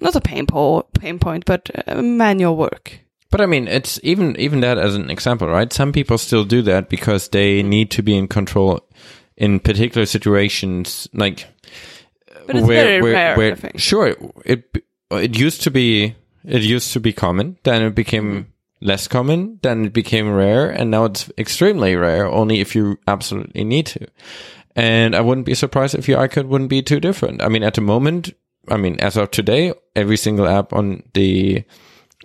not 0.00 0.16
a 0.16 0.20
pain, 0.20 0.46
po- 0.46 0.88
pain 0.98 1.18
point, 1.18 1.44
but 1.44 1.70
manual 2.02 2.56
work. 2.56 3.00
But 3.30 3.40
I 3.40 3.46
mean, 3.46 3.66
it's 3.66 3.98
even 4.04 4.36
even 4.38 4.60
that 4.60 4.78
as 4.78 4.94
an 4.94 5.10
example, 5.10 5.48
right? 5.48 5.72
Some 5.72 5.92
people 5.92 6.18
still 6.18 6.44
do 6.44 6.62
that 6.62 6.88
because 6.88 7.28
they 7.30 7.64
need 7.64 7.90
to 7.90 8.02
be 8.02 8.16
in 8.16 8.28
control 8.28 8.83
in 9.36 9.60
particular 9.60 10.06
situations, 10.06 11.08
like 11.12 11.46
But 12.46 12.56
it's 12.56 12.66
very 12.66 13.00
rare, 13.02 13.52
I 13.52 13.54
think. 13.54 13.78
Sure, 13.78 14.14
it 14.44 14.84
it 15.10 15.38
used 15.38 15.62
to 15.62 15.70
be 15.70 16.14
it 16.44 16.62
used 16.62 16.92
to 16.92 17.00
be 17.00 17.12
common, 17.12 17.56
then 17.64 17.82
it 17.82 17.94
became 17.94 18.24
Mm-hmm. 18.32 18.86
less 18.86 19.08
common, 19.08 19.58
then 19.62 19.86
it 19.86 19.92
became 19.92 20.30
rare, 20.30 20.68
and 20.70 20.90
now 20.90 21.04
it's 21.06 21.30
extremely 21.38 21.96
rare. 21.96 22.26
Only 22.26 22.60
if 22.60 22.74
you 22.76 22.98
absolutely 23.06 23.64
need 23.64 23.86
to. 23.86 24.06
And 24.76 25.14
I 25.14 25.20
wouldn't 25.20 25.46
be 25.46 25.54
surprised 25.54 25.94
if 25.94 26.06
UIKit 26.06 26.46
wouldn't 26.48 26.68
be 26.70 26.82
too 26.82 27.00
different. 27.00 27.40
I 27.42 27.48
mean, 27.48 27.62
at 27.62 27.74
the 27.74 27.80
moment, 27.80 28.34
I 28.68 28.76
mean, 28.76 28.98
as 29.00 29.16
of 29.16 29.30
today, 29.30 29.72
every 29.94 30.16
single 30.16 30.46
app 30.48 30.72
on 30.72 31.02
the 31.14 31.64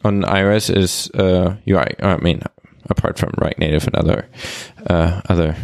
on 0.03 0.23
iOS 0.23 0.69
is 0.75 1.09
uh, 1.13 1.55
UI. 1.67 1.95
I 2.01 2.17
mean, 2.17 2.41
apart 2.89 3.19
from 3.19 3.31
React 3.37 3.59
Native 3.59 3.85
and 3.87 3.95
other 3.95 4.27
uh, 4.89 5.21
other 5.29 5.55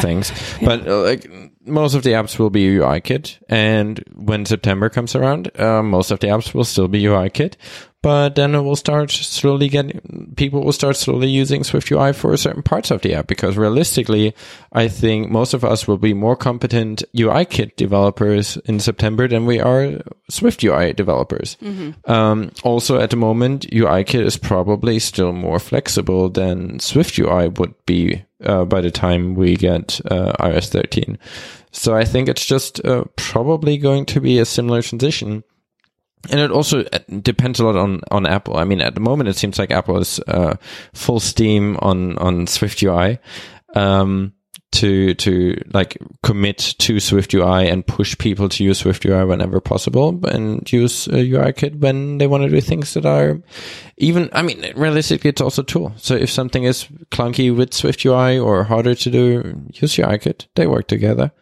things, 0.00 0.32
but 0.60 0.86
uh, 0.86 1.02
like 1.02 1.30
most 1.66 1.94
of 1.94 2.02
the 2.02 2.10
apps 2.10 2.38
will 2.38 2.50
be 2.50 2.64
UIKit. 2.76 3.38
And 3.48 4.02
when 4.14 4.44
September 4.46 4.88
comes 4.88 5.14
around, 5.14 5.50
uh, 5.58 5.82
most 5.82 6.10
of 6.10 6.20
the 6.20 6.28
apps 6.28 6.54
will 6.54 6.64
still 6.64 6.88
be 6.88 7.02
UIKit. 7.02 7.54
But 8.02 8.34
then 8.34 8.54
it 8.56 8.62
will 8.62 8.76
start 8.76 9.12
slowly 9.12 9.68
getting 9.68 10.32
people 10.36 10.64
will 10.64 10.72
start 10.72 10.96
slowly 10.96 11.28
using 11.28 11.62
Swift 11.62 11.90
UI 11.90 12.12
for 12.12 12.36
certain 12.36 12.62
parts 12.62 12.90
of 12.90 13.00
the 13.02 13.14
app 13.14 13.28
because 13.28 13.56
realistically, 13.56 14.34
I 14.72 14.88
think 14.88 15.30
most 15.30 15.54
of 15.54 15.64
us 15.64 15.86
will 15.86 15.98
be 15.98 16.12
more 16.12 16.34
competent 16.34 17.04
UIKit 17.14 17.76
developers 17.76 18.56
in 18.64 18.80
September 18.80 19.28
than 19.28 19.46
we 19.46 19.60
are 19.60 20.00
Swift 20.28 20.64
UI 20.64 20.92
developers. 20.92 21.56
Um, 22.06 22.50
also, 22.64 22.98
at 22.98 23.10
the 23.10 23.16
moment, 23.16 23.70
UIKit 23.70 24.24
is 24.24 24.36
probably 24.36 24.98
still 24.98 25.32
more 25.32 25.60
flexible 25.60 26.28
than 26.28 26.80
Swift 26.80 27.16
UI 27.18 27.48
would 27.48 27.74
be 27.86 28.24
uh, 28.44 28.64
by 28.64 28.80
the 28.80 28.90
time 28.90 29.34
we 29.34 29.54
get 29.56 30.00
uh, 30.10 30.32
iOS 30.40 30.68
13. 30.70 31.18
So 31.70 31.94
I 31.94 32.04
think 32.04 32.28
it's 32.28 32.44
just 32.44 32.84
uh, 32.84 33.04
probably 33.16 33.78
going 33.78 34.06
to 34.06 34.20
be 34.20 34.38
a 34.38 34.44
similar 34.44 34.82
transition. 34.82 35.44
And 36.30 36.38
it 36.40 36.50
also 36.52 36.84
uh, 36.84 36.98
depends 37.20 37.58
a 37.60 37.64
lot 37.64 37.76
on, 37.76 38.00
on 38.10 38.26
Apple. 38.26 38.56
I 38.56 38.64
mean, 38.64 38.80
at 38.80 38.94
the 38.94 39.00
moment, 39.00 39.28
it 39.28 39.36
seems 39.36 39.58
like 39.58 39.70
Apple 39.72 39.98
is 39.98 40.20
uh, 40.28 40.54
full 40.94 41.18
steam 41.20 41.76
on 41.82 42.16
on 42.18 42.46
Swift 42.46 42.80
UI 42.82 43.18
um, 43.74 44.32
to 44.72 45.14
to 45.14 45.60
like 45.74 45.98
commit 46.22 46.58
to 46.78 47.00
Swift 47.00 47.34
UI 47.34 47.68
and 47.68 47.84
push 47.86 48.16
people 48.18 48.48
to 48.50 48.62
use 48.64 48.78
Swift 48.78 49.04
UI 49.04 49.24
whenever 49.24 49.60
possible, 49.60 50.24
and 50.26 50.70
use 50.72 51.08
uh, 51.08 51.12
UIKit 51.14 51.80
when 51.80 52.18
they 52.18 52.26
want 52.28 52.44
to 52.44 52.48
do 52.50 52.60
things 52.60 52.94
that 52.94 53.04
are 53.04 53.40
even. 53.96 54.30
I 54.32 54.42
mean, 54.42 54.64
realistically, 54.76 55.30
it's 55.30 55.40
also 55.42 55.62
a 55.62 55.66
tool. 55.66 55.92
So 55.96 56.14
if 56.14 56.30
something 56.30 56.62
is 56.64 56.84
clunky 57.10 57.54
with 57.54 57.74
Swift 57.74 58.04
UI 58.04 58.38
or 58.38 58.62
harder 58.64 58.94
to 58.94 59.10
do, 59.10 59.60
use 59.74 59.96
UIKit. 59.96 60.46
They 60.54 60.66
work 60.68 60.86
together. 60.86 61.32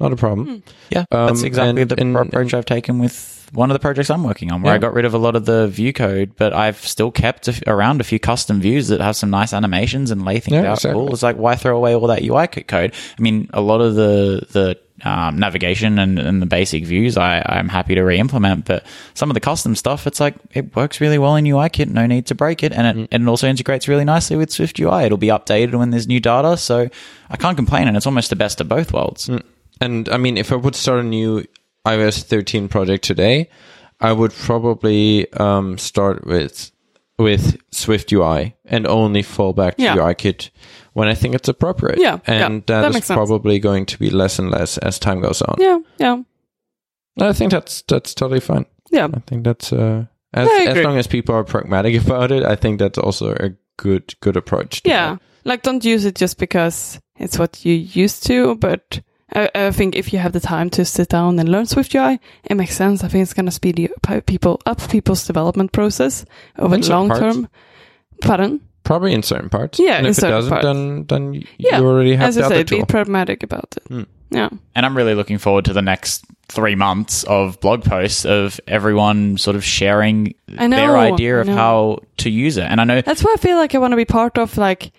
Not 0.00 0.12
a 0.12 0.16
problem. 0.16 0.64
Yeah, 0.90 1.04
that's 1.08 1.40
Um, 1.40 1.46
exactly 1.46 1.82
and- 1.82 1.90
the 1.90 2.00
and- 2.00 2.16
approach 2.16 2.52
I've 2.52 2.66
taken 2.66 2.98
with 2.98 3.43
one 3.52 3.70
of 3.70 3.74
the 3.74 3.78
projects 3.78 4.10
I'm 4.10 4.24
working 4.24 4.50
on, 4.52 4.62
where 4.62 4.72
Yeah. 4.72 4.76
I 4.76 4.78
got 4.78 4.94
rid 4.94 5.04
of 5.04 5.14
a 5.14 5.18
lot 5.18 5.36
of 5.36 5.44
the 5.44 5.68
view 5.68 5.92
code, 5.92 6.32
but 6.36 6.52
I've 6.52 6.78
still 6.78 7.10
kept 7.10 7.48
a 7.48 7.54
around 7.66 8.00
a 8.00 8.04
few 8.04 8.18
custom 8.18 8.60
views 8.60 8.88
that 8.88 9.00
have 9.00 9.16
some 9.16 9.30
nice 9.30 9.52
animations 9.52 10.10
and 10.10 10.24
lay 10.24 10.40
things 10.40 10.54
Yeah, 10.54 10.70
out 10.70 10.78
exactly. 10.78 10.92
cool. 11.00 11.12
It's 11.12 11.22
like 11.22 11.36
why 11.36 11.56
throw 11.56 11.76
away 11.76 11.94
all 11.94 12.06
that 12.08 12.22
UI 12.22 12.46
code? 12.48 12.92
I 13.18 13.22
mean, 13.22 13.48
a 13.52 13.60
lot 13.60 13.80
of 13.80 13.94
the 13.94 14.46
the 14.52 14.78
um, 15.04 15.38
navigation 15.38 15.98
and, 15.98 16.18
and 16.18 16.40
the 16.40 16.46
basic 16.46 16.84
views 16.86 17.16
I, 17.18 17.42
I'm 17.44 17.68
happy 17.68 17.94
to 17.96 18.02
re-implement, 18.02 18.64
but 18.64 18.86
some 19.12 19.28
of 19.28 19.34
the 19.34 19.40
custom 19.40 19.74
stuff, 19.74 20.06
it's 20.06 20.20
like 20.20 20.36
it 20.52 20.74
works 20.76 21.00
really 21.00 21.18
well 21.18 21.34
in 21.36 21.44
UIKit. 21.44 21.88
No 21.88 22.06
need 22.06 22.26
to 22.26 22.34
break 22.34 22.62
it, 22.62 22.72
and 22.72 23.00
it, 23.00 23.08
and 23.10 23.24
it 23.24 23.28
also 23.28 23.48
integrates 23.48 23.88
really 23.88 24.04
nicely 24.04 24.36
with 24.36 24.50
Swift 24.52 24.78
UI. 24.78 25.04
It'll 25.04 25.18
be 25.18 25.26
updated 25.28 25.74
when 25.74 25.90
there's 25.90 26.06
new 26.06 26.20
data, 26.20 26.56
so 26.56 26.88
I 27.28 27.36
can't 27.36 27.56
complain, 27.56 27.88
and 27.88 27.96
it's 27.96 28.06
almost 28.06 28.30
the 28.30 28.36
best 28.36 28.60
of 28.60 28.68
both 28.68 28.92
worlds. 28.92 29.28
And 29.80 30.08
I 30.08 30.16
mean, 30.16 30.36
if 30.38 30.52
I 30.52 30.56
would 30.56 30.76
start 30.76 31.00
a 31.00 31.02
new 31.02 31.44
iOS 31.86 32.22
13 32.22 32.68
project 32.68 33.04
today, 33.04 33.48
I 34.00 34.12
would 34.12 34.32
probably 34.32 35.30
um, 35.34 35.78
start 35.78 36.26
with 36.26 36.70
with 37.18 37.56
Swift 37.70 38.10
UI 38.12 38.56
and 38.64 38.86
only 38.86 39.22
fall 39.22 39.52
back 39.52 39.76
to 39.76 39.82
Yeah. 39.82 39.96
UIKit 39.96 40.50
when 40.94 41.06
I 41.08 41.14
think 41.14 41.34
it's 41.34 41.48
appropriate. 41.48 41.98
Yeah, 42.00 42.18
yeah, 42.26 42.46
and 42.46 42.66
that 42.66 42.92
that 42.92 42.94
is 42.96 43.06
probably 43.06 43.58
going 43.60 43.86
to 43.86 43.98
be 43.98 44.10
less 44.10 44.38
and 44.38 44.50
less 44.50 44.78
as 44.78 44.98
time 44.98 45.20
goes 45.20 45.40
on. 45.42 45.56
Yeah, 45.58 45.78
yeah, 45.98 46.22
I 47.20 47.32
think 47.32 47.52
that's 47.52 47.82
that's 47.82 48.14
totally 48.14 48.40
fine. 48.40 48.66
yeah. 48.90 49.08
I 49.14 49.20
think 49.26 49.44
that's 49.44 49.72
uh, 49.72 50.06
as 50.32 50.48
as 50.68 50.84
long 50.84 50.98
as 50.98 51.06
people 51.06 51.34
are 51.34 51.44
pragmatic 51.44 52.02
about 52.06 52.32
it. 52.32 52.42
I 52.42 52.56
think 52.56 52.78
that's 52.80 52.98
also 52.98 53.32
a 53.32 53.50
good 53.76 54.14
good 54.20 54.36
approach. 54.36 54.82
to 54.82 54.90
Yeah, 54.90 55.16
like 55.44 55.62
don't 55.62 55.84
use 55.84 56.04
it 56.04 56.16
just 56.16 56.38
because 56.38 56.98
it's 57.18 57.38
what 57.38 57.64
you 57.64 57.74
used 57.74 58.26
to, 58.26 58.56
but 58.56 59.00
I, 59.34 59.50
I 59.54 59.70
think 59.72 59.96
if 59.96 60.12
you 60.12 60.18
have 60.18 60.32
the 60.32 60.40
time 60.40 60.70
to 60.70 60.84
sit 60.84 61.08
down 61.08 61.38
and 61.38 61.48
learn 61.48 61.66
Swift 61.66 61.94
UI, 61.94 62.20
it 62.44 62.56
makes 62.56 62.74
sense. 62.76 63.02
I 63.04 63.08
think 63.08 63.22
it's 63.22 63.34
going 63.34 63.46
to 63.46 63.52
speed 63.52 63.78
you, 63.78 63.88
people 64.26 64.60
up 64.66 64.88
people's 64.88 65.26
development 65.26 65.72
process 65.72 66.24
over 66.58 66.74
In 66.74 66.80
the 66.82 66.88
long 66.90 67.08
parts. 67.08 67.20
term. 67.20 67.48
Pardon? 68.20 68.60
Probably 68.84 69.12
in 69.14 69.22
certain 69.22 69.48
parts. 69.48 69.78
Yeah, 69.78 69.96
and 69.96 70.06
in 70.06 70.10
if 70.10 70.18
it 70.18 70.20
certain 70.20 70.36
doesn't, 70.36 70.50
parts. 70.50 70.64
then 70.64 71.04
then 71.06 71.32
y- 71.32 71.42
Yeah, 71.58 71.78
you 71.80 71.86
already 71.86 72.14
have 72.16 72.28
As 72.28 72.34
the 72.36 72.42
I 72.42 72.46
other 72.46 72.54
said, 72.56 72.70
be 72.70 72.76
tool. 72.78 72.86
pragmatic 72.86 73.42
about 73.42 73.74
it. 73.76 73.82
Hmm. 73.88 74.02
Yeah, 74.30 74.48
And 74.74 74.84
I'm 74.84 74.96
really 74.96 75.14
looking 75.14 75.38
forward 75.38 75.64
to 75.66 75.72
the 75.72 75.82
next 75.82 76.24
three 76.48 76.74
months 76.74 77.22
of 77.24 77.60
blog 77.60 77.84
posts 77.84 78.24
of 78.24 78.60
everyone 78.66 79.38
sort 79.38 79.54
of 79.54 79.62
sharing 79.64 80.34
know, 80.48 80.68
their 80.68 80.96
idea 80.98 81.40
of 81.40 81.46
how 81.46 82.00
to 82.18 82.30
use 82.30 82.56
it. 82.56 82.64
And 82.64 82.80
I 82.80 82.84
know 82.84 83.00
that's 83.00 83.22
why 83.22 83.32
I 83.32 83.40
feel 83.40 83.56
like 83.56 83.74
I 83.76 83.78
want 83.78 83.92
to 83.92 83.96
be 83.96 84.04
part 84.04 84.36
of 84.36 84.58
like 84.58 84.90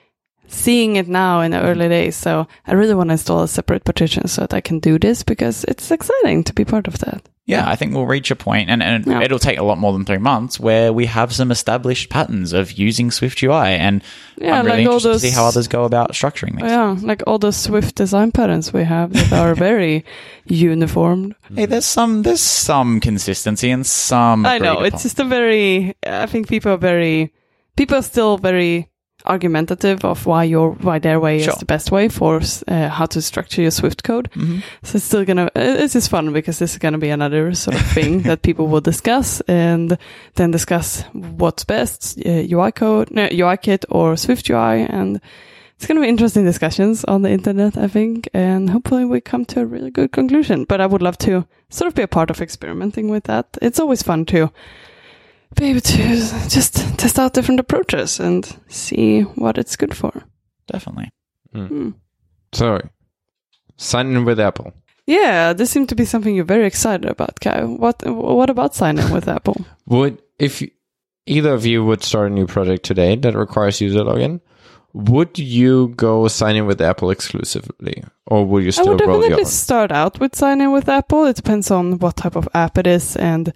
seeing 0.48 0.96
it 0.96 1.08
now 1.08 1.41
in 1.41 1.52
the 1.52 1.58
mm-hmm. 1.58 1.68
early 1.68 1.89
days. 1.89 2.16
So 2.16 2.48
I 2.68 2.74
really 2.74 2.96
want 2.96 3.10
to 3.10 3.14
install 3.14 3.43
a 3.43 3.48
separate 3.48 3.84
partition 3.84 4.28
so 4.28 4.41
that 4.41 4.54
I 4.54 4.62
can 4.62 4.80
do 4.80 5.00
this 5.00 5.24
because 5.24 5.64
it's 5.66 5.91
exciting 5.91 6.43
to 6.46 6.54
be 6.54 6.66
part 6.66 6.88
of 6.88 7.00
that. 7.00 7.28
Yeah, 7.48 7.70
I 7.70 7.76
think 7.76 7.93
we'll 7.93 8.08
reach 8.08 8.32
a 8.32 8.36
point, 8.36 8.72
and, 8.72 8.82
and 8.82 9.06
Yeah. 9.06 9.22
it'll 9.22 9.38
take 9.38 9.60
a 9.60 9.64
lot 9.64 9.78
more 9.78 9.93
than 9.93 10.04
three 10.04 10.18
months, 10.18 10.60
where 10.60 10.91
we 10.91 11.06
have 11.06 11.32
some 11.32 11.52
established 11.52 12.10
patterns 12.10 12.54
of 12.54 12.72
using 12.72 13.12
Swift 13.12 13.43
UI, 13.43 13.76
and 13.76 14.02
Yeah, 14.41 14.58
I'm 14.58 14.66
really 14.66 14.78
like 14.78 14.86
interested 14.86 15.10
those- 15.10 15.22
to 15.22 15.28
see 15.28 15.34
how 15.34 15.46
others 15.46 15.68
go 15.68 15.84
about 15.84 16.14
structuring 16.14 16.60
this. 16.60 16.72
Yeah, 16.72 16.96
like 17.02 17.22
all 17.28 17.38
the 17.38 17.52
Swift 17.52 17.93
design 17.93 18.32
patterns 18.32 18.74
we 18.74 18.84
have 18.84 19.14
that 19.14 19.32
are 19.32 19.54
very 19.70 20.04
uniformed. 20.46 21.36
Hey, 21.54 21.68
there's 21.68 21.86
some 21.86 22.24
there's 22.24 22.41
some 22.41 23.00
consistency 23.00 23.70
and 23.70 23.86
some. 23.86 24.43
I 24.43 24.58
know 24.58 24.82
it's 24.82 24.96
upon. 24.96 25.02
just 25.02 25.20
a 25.20 25.26
very. 25.26 25.96
I 26.04 26.26
think 26.26 26.48
people 26.48 26.72
are 26.72 26.78
very. 26.78 27.32
People 27.76 27.98
are 27.98 28.02
still 28.02 28.39
very 28.39 28.89
argumentative 29.28 30.03
of 30.05 30.26
why 30.26 30.43
your 30.43 30.71
why 30.82 30.99
their 30.99 31.19
way 31.19 31.41
Sure. 31.41 31.53
is 31.53 31.59
the 31.59 31.65
best 31.65 31.91
way 31.91 32.09
for 32.09 32.41
uh, 32.67 32.89
how 32.89 33.05
to 33.07 33.21
structure 33.21 33.61
your 33.61 33.71
Swift 33.71 34.03
code. 34.03 34.30
Mhm. 34.36 34.61
So 34.84 34.95
it's 34.97 35.05
still 35.05 35.26
gonna. 35.26 35.49
This 35.55 35.95
is 35.95 36.07
fun 36.07 36.34
because 36.34 36.59
this 36.59 36.71
is 36.71 36.78
gonna 36.78 36.97
be 36.97 37.09
another 37.09 37.53
sort 37.53 37.76
of 37.78 37.86
thing 37.93 38.21
that 38.23 38.41
people 38.41 38.67
will 38.67 38.82
discuss 38.82 39.41
and 39.47 39.97
then 40.36 40.51
discuss 40.51 41.03
what's 41.13 41.63
best, 41.65 42.19
uh, 42.26 42.43
UI 42.55 42.71
code, 42.71 43.09
no, 43.11 43.28
UIKit 43.28 43.86
or 43.89 44.15
Swift 44.17 44.49
UI, 44.49 44.86
and 44.89 45.19
it's 45.78 45.88
gonna 45.88 46.01
be 46.01 46.07
interesting 46.07 46.45
discussions 46.45 47.03
on 47.05 47.21
the 47.21 47.30
internet, 47.32 47.78
I 47.78 47.88
think, 47.88 48.30
and 48.34 48.69
hopefully 48.69 49.05
we 49.05 49.19
come 49.21 49.45
to 49.45 49.61
a 49.61 49.65
really 49.65 49.91
good 49.91 50.11
conclusion. 50.11 50.65
But 50.65 50.80
I 50.82 50.86
would 50.86 51.01
love 51.01 51.17
to 51.19 51.45
sort 51.69 51.88
of 51.88 51.95
be 51.95 52.03
a 52.03 52.07
part 52.07 52.30
of 52.30 52.41
experimenting 52.41 53.09
with 53.09 53.23
that. 53.26 53.45
It's 53.61 53.80
always 53.80 54.01
fun 54.03 54.26
to 54.26 54.49
be 55.56 55.66
able 55.66 55.82
to 55.82 55.98
just 56.50 56.76
test 56.98 57.18
out 57.20 57.34
different 57.34 57.60
approaches 57.60 58.20
and 58.20 58.46
see 58.68 59.22
what 59.22 59.58
it's 59.58 59.76
good 59.76 59.96
for. 59.96 60.24
Definitely. 60.68 61.10
Hmm. 61.54 61.91
So, 62.54 62.80
sign 63.78 64.08
in 64.16 64.26
with 64.26 64.39
Apple. 64.39 64.74
Yeah, 65.08 65.54
this 65.54 65.70
seemed 65.70 65.89
to 65.89 65.96
be 65.96 66.06
something 66.06 66.36
you're 66.36 66.43
very 66.46 66.66
excited 66.66 67.10
about, 67.10 67.39
Kai. 67.39 67.64
What 67.64 68.02
what 68.06 68.50
about 68.50 68.74
sign 68.76 68.98
in 68.98 69.12
with 69.12 69.28
Apple? 69.28 69.66
Would 69.86 70.22
if 70.39 70.62
you- 70.62 70.72
either 71.28 71.54
of 71.54 71.66
you 71.66 71.84
would 71.86 72.04
start 72.04 72.32
a 72.32 72.34
new 72.34 72.46
project 72.48 72.84
today 72.84 73.16
that 73.16 73.36
requires 73.36 73.82
user 73.82 74.00
login, 74.04 74.41
would 74.93 75.38
you 75.39 75.89
go 75.96 76.28
sign 76.28 76.56
in 76.56 76.66
with 76.66 76.82
Apple 76.82 77.10
exclusively, 77.12 78.04
or 78.28 78.46
would 78.46 78.64
you 78.64 78.70
I 78.70 78.72
still 78.72 78.88
would 78.93 79.02
roll 79.02 79.10
your 79.18 79.22
definitely 79.22 79.43
own? 79.43 79.50
start 79.52 79.91
out 79.91 80.20
with 80.20 80.36
sign 80.36 80.62
in 80.62 80.72
with 80.72 80.88
Apple. 80.89 81.26
It 81.26 81.36
depends 81.36 81.70
on 81.72 82.00
what 82.00 82.16
type 82.18 82.36
of 82.36 82.48
app 82.54 82.78
it 82.78 82.88
is, 82.88 83.16
and 83.16 83.54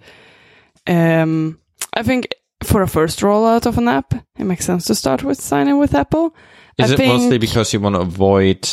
um, 0.86 1.58
I 2.00 2.02
think 2.02 2.28
for 2.64 2.80
a 2.80 2.88
first 2.88 3.20
rollout 3.20 3.66
of 3.66 3.76
an 3.76 3.86
app, 3.86 4.14
it 4.14 4.44
makes 4.44 4.64
sense 4.64 4.86
to 4.86 4.94
start 4.94 5.22
with 5.22 5.38
sign 5.38 5.68
in 5.68 5.78
with 5.78 5.94
Apple. 5.94 6.34
Is 6.78 6.92
I 6.92 6.94
it 6.94 7.06
mostly 7.06 7.36
because 7.36 7.74
you 7.74 7.80
want 7.80 7.94
to 7.94 8.00
avoid 8.00 8.66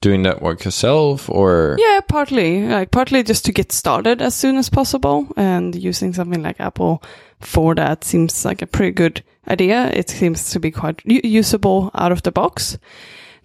doing 0.00 0.22
that 0.22 0.40
work 0.40 0.64
yourself, 0.64 1.28
or 1.28 1.76
Yeah, 1.78 2.00
partly. 2.08 2.66
Like 2.66 2.90
partly 2.90 3.22
just 3.24 3.44
to 3.44 3.52
get 3.52 3.72
started 3.72 4.22
as 4.22 4.34
soon 4.34 4.56
as 4.56 4.70
possible 4.70 5.28
and 5.36 5.74
using 5.74 6.14
something 6.14 6.42
like 6.42 6.60
Apple 6.60 7.02
for 7.40 7.74
that 7.74 8.04
seems 8.04 8.42
like 8.42 8.62
a 8.62 8.66
pretty 8.66 8.92
good 8.92 9.22
idea. 9.46 9.90
It 9.90 10.08
seems 10.08 10.50
to 10.52 10.58
be 10.58 10.70
quite 10.70 11.02
usable 11.04 11.90
out 11.94 12.10
of 12.10 12.22
the 12.22 12.32
box. 12.32 12.78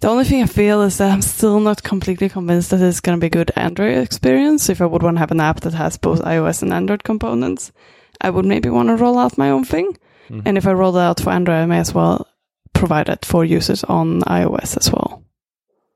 The 0.00 0.08
only 0.08 0.24
thing 0.24 0.42
I 0.42 0.46
feel 0.46 0.80
is 0.80 0.96
that 0.96 1.10
I'm 1.10 1.20
still 1.20 1.60
not 1.60 1.82
completely 1.82 2.30
convinced 2.30 2.70
that 2.70 2.80
it's 2.80 3.00
going 3.00 3.18
to 3.18 3.20
be 3.20 3.26
a 3.26 3.38
good 3.38 3.52
Android 3.56 3.98
experience. 3.98 4.70
If 4.70 4.80
I 4.80 4.86
would 4.86 5.02
want 5.02 5.16
to 5.16 5.20
have 5.20 5.32
an 5.32 5.40
app 5.40 5.60
that 5.60 5.74
has 5.74 5.98
both 5.98 6.22
iOS 6.22 6.62
and 6.62 6.72
Android 6.72 7.04
components, 7.04 7.72
I 8.20 8.30
would 8.30 8.44
maybe 8.44 8.68
want 8.68 8.88
to 8.88 8.96
roll 8.96 9.18
out 9.18 9.38
my 9.38 9.50
own 9.50 9.64
thing. 9.64 9.96
Mhm. 10.30 10.42
And 10.46 10.58
if 10.58 10.66
I 10.66 10.72
roll 10.72 10.96
it 10.96 11.02
out 11.02 11.20
for 11.20 11.30
Android, 11.30 11.56
I 11.56 11.66
may 11.66 11.78
as 11.78 11.94
well 11.94 12.26
provide 12.74 13.08
it 13.08 13.24
for 13.24 13.44
users 13.44 13.84
on 13.84 14.20
iOS 14.22 14.76
as 14.76 14.90
well. 14.92 15.22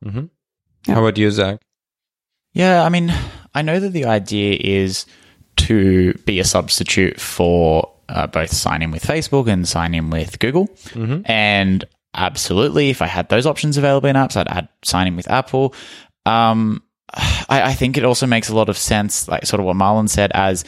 Mhm. 0.05 0.31
Yeah. 0.87 0.95
How 0.95 1.01
about 1.01 1.18
you, 1.18 1.31
Zach? 1.31 1.61
Yeah, 2.55 2.83
I 2.85 2.89
mean, 2.89 3.12
I 3.55 3.62
know 3.62 3.79
that 3.81 3.91
the 3.93 4.07
idea 4.07 4.57
is 4.61 5.07
to 5.57 6.14
be 6.25 6.41
a 6.41 6.45
substitute 6.45 7.20
for 7.20 7.89
uh, 8.09 8.27
both 8.27 8.53
sign 8.53 8.83
in 8.83 8.91
with 8.91 9.05
Facebook 9.05 9.49
and 9.49 9.66
sign 9.66 9.95
in 9.95 10.11
with 10.11 10.39
Google. 10.39 10.68
Mhm. 10.91 11.23
And 11.29 11.85
absolutely, 12.14 12.91
if 12.91 13.01
I 13.01 13.07
had 13.07 13.29
those 13.31 13.47
options 13.47 13.79
available 13.79 14.09
in 14.09 14.16
apps, 14.16 14.37
I'd 14.37 14.49
add 14.49 14.68
sign 14.83 15.07
in 15.07 15.16
with 15.16 15.31
Apple. 15.31 15.73
Um, 16.27 16.83
I, 17.14 17.62
I 17.70 17.73
think 17.75 17.97
it 17.97 18.05
also 18.05 18.27
makes 18.27 18.49
a 18.49 18.55
lot 18.55 18.68
of 18.68 18.77
sense, 18.77 19.29
like 19.29 19.47
sort 19.47 19.61
of 19.61 19.66
what 19.66 19.77
Marlon 19.77 20.09
said, 20.09 20.31
as 20.35 20.64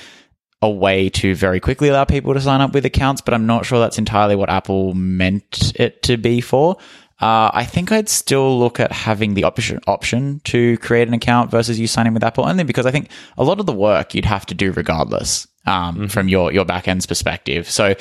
a 0.65 0.71
way 0.71 1.09
to 1.11 1.35
very 1.35 1.61
quickly 1.61 1.89
allow 1.91 2.05
people 2.05 2.35
to 2.35 2.41
sign 2.41 2.61
up 2.61 2.73
with 2.73 2.85
accounts, 2.87 3.21
but 3.21 3.35
I'm 3.35 3.47
not 3.47 3.67
sure 3.67 3.79
that's 3.79 3.99
entirely 3.99 4.35
what 4.35 4.49
Apple 4.51 4.95
meant 4.95 5.73
it 5.79 6.03
to 6.05 6.17
be 6.17 6.41
for. 6.41 6.77
Uh, 7.21 7.51
I 7.55 7.65
think 7.65 7.93
I'd 7.93 8.09
still 8.09 8.59
look 8.59 8.81
at 8.81 8.91
having 8.91 9.35
the 9.35 9.45
option 9.45 9.81
option 9.87 10.41
to 10.45 10.77
create 10.79 11.07
an 11.07 11.15
account 11.15 11.51
versus 11.51 11.79
you 11.79 11.87
signing 11.87 12.13
with 12.13 12.25
Apple, 12.25 12.45
only 12.47 12.65
because 12.65 12.87
I 12.87 12.91
think 12.91 13.09
a 13.39 13.45
lot 13.45 13.61
of 13.61 13.67
the 13.67 13.73
work 13.73 14.15
you'd 14.15 14.25
have 14.25 14.47
to 14.47 14.55
do 14.55 14.73
regardless 14.73 15.47
um, 15.67 16.09
from 16.09 16.29
your 16.29 16.53
your 16.53 16.65
backend's 16.65 17.07
perspective. 17.07 17.71
So 17.71 17.95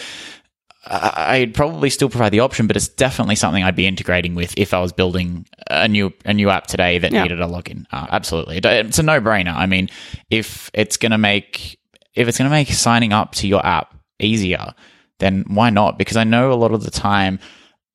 I- 0.86 1.38
I'd 1.38 1.54
probably 1.54 1.90
still 1.90 2.10
provide 2.10 2.32
the 2.34 2.42
option, 2.42 2.68
but 2.68 2.76
it's 2.76 2.88
definitely 2.90 3.36
something 3.36 3.64
I'd 3.64 3.76
be 3.76 3.88
integrating 3.88 4.36
with 4.36 4.54
if 4.58 4.74
I 4.74 4.80
was 4.82 4.92
building 4.92 5.46
a 5.70 5.88
new 5.88 6.12
a 6.26 6.34
new 6.34 6.50
app 6.50 6.68
today 6.68 6.98
that 6.98 7.12
Yeah. 7.14 7.24
needed 7.24 7.40
a 7.40 7.46
login. 7.48 7.86
Uh, 7.92 8.08
absolutely, 8.12 8.58
it's 8.64 9.00
a 9.00 9.04
no 9.04 9.22
brainer. 9.22 9.54
I 9.56 9.68
mean, 9.68 9.90
if 10.30 10.70
it's 10.74 10.98
going 10.98 11.12
to 11.14 11.18
make 11.18 11.78
if 12.16 12.28
it's 12.28 12.38
going 12.38 12.50
to 12.50 12.56
make 12.56 12.70
signing 12.70 13.14
up 13.14 13.34
to 13.36 13.48
your 13.48 13.66
app 13.66 13.96
easier, 14.20 14.74
then 15.20 15.46
why 15.48 15.70
not? 15.70 15.98
Because 15.98 16.18
I 16.18 16.24
know 16.24 16.52
a 16.52 16.56
lot 16.56 16.72
of 16.72 16.84
the 16.84 16.92
time, 16.92 17.40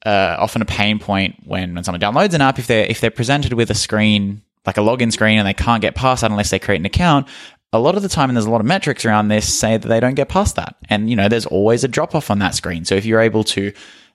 uh, 0.06 0.36
often 0.38 0.62
a 0.62 0.66
pain 0.66 0.98
point 0.98 1.36
when, 1.44 1.74
when 1.74 1.84
someone 1.84 2.00
downloads 2.00 2.34
an 2.34 2.40
app, 2.40 2.58
if 2.58 2.66
they're 2.66 2.86
if 2.86 3.00
they're 3.00 3.10
presented 3.10 3.52
with 3.52 3.70
a 3.70 3.74
screen 3.74 4.42
like 4.68 4.76
a 4.76 4.80
login 4.80 5.10
screen 5.10 5.38
and 5.38 5.48
they 5.48 5.54
can't 5.54 5.80
get 5.80 5.94
past 5.94 6.20
that 6.20 6.30
unless 6.30 6.50
they 6.50 6.58
create 6.58 6.78
an 6.78 6.86
account. 6.86 7.26
A 7.72 7.78
lot 7.78 7.96
of 7.96 8.02
the 8.02 8.08
time, 8.08 8.28
and 8.30 8.36
there's 8.36 8.46
a 8.46 8.50
lot 8.50 8.60
of 8.60 8.66
metrics 8.66 9.04
around 9.04 9.28
this, 9.28 9.52
say 9.52 9.76
that 9.76 9.88
they 9.88 10.00
don't 10.00 10.14
get 10.14 10.28
past 10.28 10.56
that, 10.56 10.76
and 10.88 11.10
you 11.10 11.16
know 11.16 11.28
there's 11.28 11.46
always 11.46 11.84
a 11.84 11.88
drop 11.88 12.14
off 12.14 12.30
on 12.30 12.38
that 12.38 12.54
screen. 12.54 12.84
So 12.84 12.94
if 12.94 13.04
you're 13.04 13.20
able 13.20 13.44
to 13.44 13.72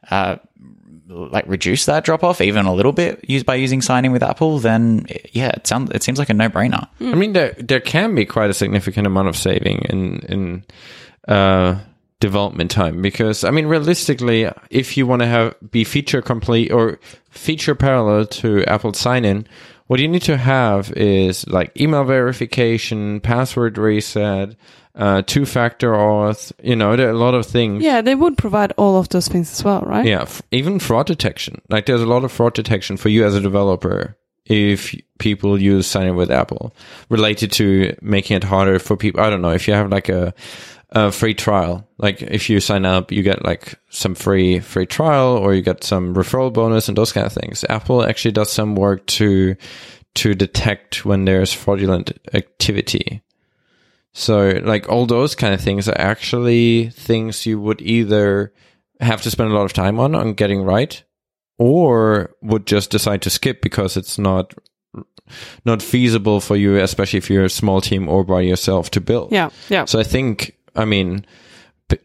uh, 0.09 0.37
like 1.13 1.45
reduce 1.47 1.85
that 1.85 2.03
drop 2.03 2.23
off 2.23 2.41
even 2.41 2.65
a 2.65 2.73
little 2.73 2.91
bit 2.91 3.23
used 3.27 3.45
by 3.45 3.55
using 3.55 3.81
sign 3.81 4.05
in 4.05 4.11
with 4.11 4.23
Apple, 4.23 4.59
then 4.59 5.05
yeah, 5.31 5.49
it 5.49 5.67
sounds 5.67 5.91
it 5.91 6.03
seems 6.03 6.19
like 6.19 6.29
a 6.29 6.33
no 6.33 6.49
brainer. 6.49 6.87
I 6.99 7.15
mean, 7.15 7.33
there 7.33 7.55
there 7.57 7.79
can 7.79 8.15
be 8.15 8.25
quite 8.25 8.49
a 8.49 8.53
significant 8.53 9.07
amount 9.07 9.27
of 9.27 9.37
saving 9.37 9.79
in 9.89 10.19
in 10.27 10.63
uh, 11.27 11.79
development 12.19 12.71
time 12.71 13.01
because 13.01 13.43
I 13.43 13.51
mean, 13.51 13.67
realistically, 13.67 14.49
if 14.69 14.97
you 14.97 15.05
want 15.05 15.21
to 15.21 15.27
have 15.27 15.55
be 15.71 15.83
feature 15.83 16.21
complete 16.21 16.71
or 16.71 16.99
feature 17.29 17.75
parallel 17.75 18.25
to 18.27 18.63
Apple 18.65 18.93
Sign 18.93 19.25
In, 19.25 19.47
what 19.87 19.99
you 19.99 20.07
need 20.07 20.23
to 20.23 20.37
have 20.37 20.91
is 20.93 21.47
like 21.47 21.79
email 21.79 22.03
verification, 22.03 23.19
password 23.19 23.77
reset, 23.77 24.55
uh, 24.95 25.21
two 25.23 25.45
factor 25.45 25.91
auth. 25.93 26.51
You 26.63 26.75
know, 26.75 26.95
there 26.95 27.07
are 27.07 27.11
a 27.11 27.17
lot 27.17 27.33
of 27.33 27.45
things. 27.45 27.83
Yeah, 27.83 28.01
they 28.01 28.15
would 28.15 28.37
provide 28.37 28.73
all 28.77 28.97
of 28.97 29.09
those 29.09 29.27
things 29.27 29.51
as 29.51 29.63
well, 29.63 29.81
right? 29.81 30.05
Yeah, 30.05 30.23
f- 30.23 30.41
even 30.51 30.79
fraud 30.79 31.07
detection. 31.07 31.61
Like 31.69 31.85
there's 31.85 32.01
a 32.01 32.05
lot 32.05 32.23
of 32.23 32.31
fraud 32.31 32.53
detection 32.53 32.97
for 32.97 33.09
you 33.09 33.25
as 33.25 33.35
a 33.35 33.41
developer 33.41 34.17
if 34.45 34.93
people 35.19 35.59
use 35.59 35.87
sign 35.87 36.07
in 36.07 36.15
with 36.15 36.29
Apple 36.29 36.75
related 37.09 37.51
to 37.53 37.95
making 38.01 38.35
it 38.37 38.43
harder 38.43 38.77
for 38.77 38.97
people. 38.97 39.21
I 39.21 39.29
don't 39.29 39.41
know 39.41 39.51
if 39.53 39.67
you 39.67 39.73
have 39.73 39.89
like 39.89 40.09
a, 40.09 40.33
a 40.89 41.11
free 41.11 41.33
trial. 41.33 41.87
Like 41.97 42.21
if 42.21 42.49
you 42.49 42.59
sign 42.59 42.85
up, 42.85 43.11
you 43.11 43.23
get 43.23 43.45
like 43.45 43.75
some 43.89 44.15
free 44.15 44.59
free 44.59 44.85
trial 44.85 45.37
or 45.37 45.53
you 45.53 45.61
get 45.61 45.83
some 45.83 46.13
referral 46.13 46.51
bonus 46.51 46.87
and 46.89 46.97
those 46.97 47.13
kind 47.13 47.25
of 47.25 47.33
things. 47.33 47.63
Apple 47.69 48.03
actually 48.03 48.33
does 48.33 48.51
some 48.51 48.75
work 48.75 49.05
to 49.07 49.55
to 50.15 50.35
detect 50.35 51.05
when 51.05 51.25
there's 51.25 51.51
fraudulent 51.53 52.11
activity. 52.33 53.21
So 54.13 54.61
like 54.63 54.87
all 54.89 55.05
those 55.05 55.33
kind 55.35 55.53
of 55.53 55.61
things 55.61 55.89
are 55.89 55.97
actually 55.97 56.89
things 56.91 57.45
you 57.45 57.59
would 57.59 57.81
either 57.81 58.53
have 58.99 59.21
to 59.23 59.31
spend 59.31 59.51
a 59.51 59.55
lot 59.55 59.65
of 59.65 59.73
time 59.73 59.99
on 59.99 60.13
on 60.15 60.33
getting 60.33 60.61
right 60.63 61.03
or 61.57 62.35
would 62.41 62.65
just 62.67 62.91
decide 62.91 63.21
to 63.23 63.29
skip 63.29 63.61
because 63.61 63.97
it's 63.97 64.17
not 64.19 64.53
not 65.65 65.81
feasible 65.81 66.39
for 66.39 66.55
you 66.55 66.77
especially 66.77 67.17
if 67.17 67.29
you're 67.29 67.45
a 67.45 67.49
small 67.49 67.81
team 67.81 68.07
or 68.07 68.23
by 68.23 68.41
yourself 68.41 68.91
to 68.91 69.01
build. 69.01 69.31
Yeah, 69.31 69.49
yeah. 69.69 69.85
So 69.85 69.99
I 69.99 70.03
think 70.03 70.57
I 70.75 70.85
mean 70.85 71.25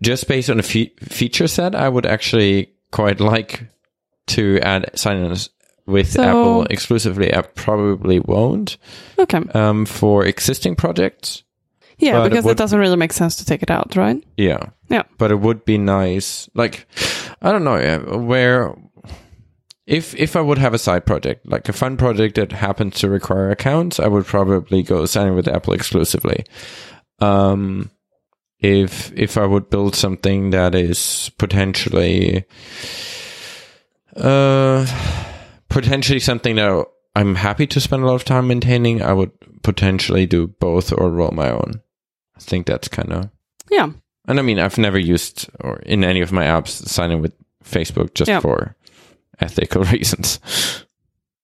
just 0.03 0.29
based 0.29 0.51
on 0.51 0.59
a 0.59 0.63
fe- 0.63 0.95
feature 1.01 1.47
set 1.49 1.75
I 1.75 1.89
would 1.89 2.07
actually 2.07 2.73
quite 2.91 3.21
like 3.21 3.69
to 4.29 4.59
add 4.61 4.91
sign-ins 4.99 5.51
with 5.87 6.13
So- 6.13 6.23
Apple 6.23 6.63
exclusively. 6.71 7.35
I 7.35 7.43
probably 7.43 8.21
won't 8.21 8.77
Okay. 9.19 9.41
um, 9.55 9.85
for 9.87 10.25
existing 10.25 10.77
projects. 10.77 11.43
Yeah, 11.99 12.13
but 12.13 12.27
it 12.27 12.31
because 12.31 12.45
would- 12.45 12.53
it 12.53 12.59
doesn't 12.59 12.79
really 12.79 12.97
make 12.97 13.13
sense 13.13 13.37
to 13.37 13.45
take 13.45 13.63
it 13.63 13.71
out, 13.71 13.97
right? 13.97 14.23
Yeah. 14.37 14.71
Yeah. 14.89 15.03
But 15.19 15.31
it 15.31 15.41
would 15.41 15.65
be 15.65 15.79
nice. 15.79 16.49
Like, 16.55 16.87
I 17.43 17.51
don't 17.53 17.65
know, 17.65 17.77
yeah, 17.77 17.99
where 18.17 18.75
if 19.87 20.15
if 20.17 20.37
I 20.37 20.41
would 20.41 20.59
have 20.59 20.75
a 20.75 20.79
side 20.79 21.07
project, 21.07 21.47
like 21.47 21.69
a 21.69 21.73
fun 21.73 21.97
project 21.97 22.35
that 22.37 22.53
happens 22.53 22.97
to 23.01 23.09
require 23.09 23.51
accounts, 23.51 23.99
I 23.99 24.07
would 24.07 24.27
probably 24.27 24.83
go 24.83 25.07
sign 25.07 25.35
with 25.35 25.49
Apple 25.49 25.73
exclusively. 25.75 26.45
Um, 27.21 27.91
if 28.61 29.11
if 29.17 29.37
I 29.39 29.47
would 29.47 29.71
build 29.71 29.95
something 29.97 30.51
that 30.51 30.75
is 30.75 31.31
potentially, 31.39 32.45
uh, 34.17 34.87
potentially 35.69 36.21
something 36.21 36.57
that 36.57 36.85
I'm 37.17 37.35
happy 37.37 37.67
to 37.67 37.81
spend 37.81 38.03
a 38.03 38.07
lot 38.07 38.15
of 38.15 38.25
time 38.25 38.49
maintaining, 38.49 39.03
I 39.03 39.13
would 39.13 39.31
potentially 39.63 40.27
do 40.27 40.49
both 40.49 40.93
or 40.93 41.11
roll 41.11 41.31
my 41.33 41.51
own. 41.51 41.81
I 42.39 42.41
think 42.43 42.67
that's 42.67 42.89
kind 42.89 43.13
of 43.13 43.29
Yeah. 43.71 43.91
and 44.29 44.39
I 44.39 44.43
mean, 44.43 44.59
I've 44.59 44.79
never 44.79 44.99
used 44.99 45.49
or 45.61 45.79
in 45.87 46.05
any 46.05 46.21
of 46.23 46.33
my 46.33 46.45
apps 46.45 46.69
signing 46.89 47.21
with 47.23 47.33
Facebook 47.65 48.15
just 48.15 48.29
Yeah. 48.29 48.41
for 48.41 48.77
ethical 49.41 49.83
reasons. 49.93 50.41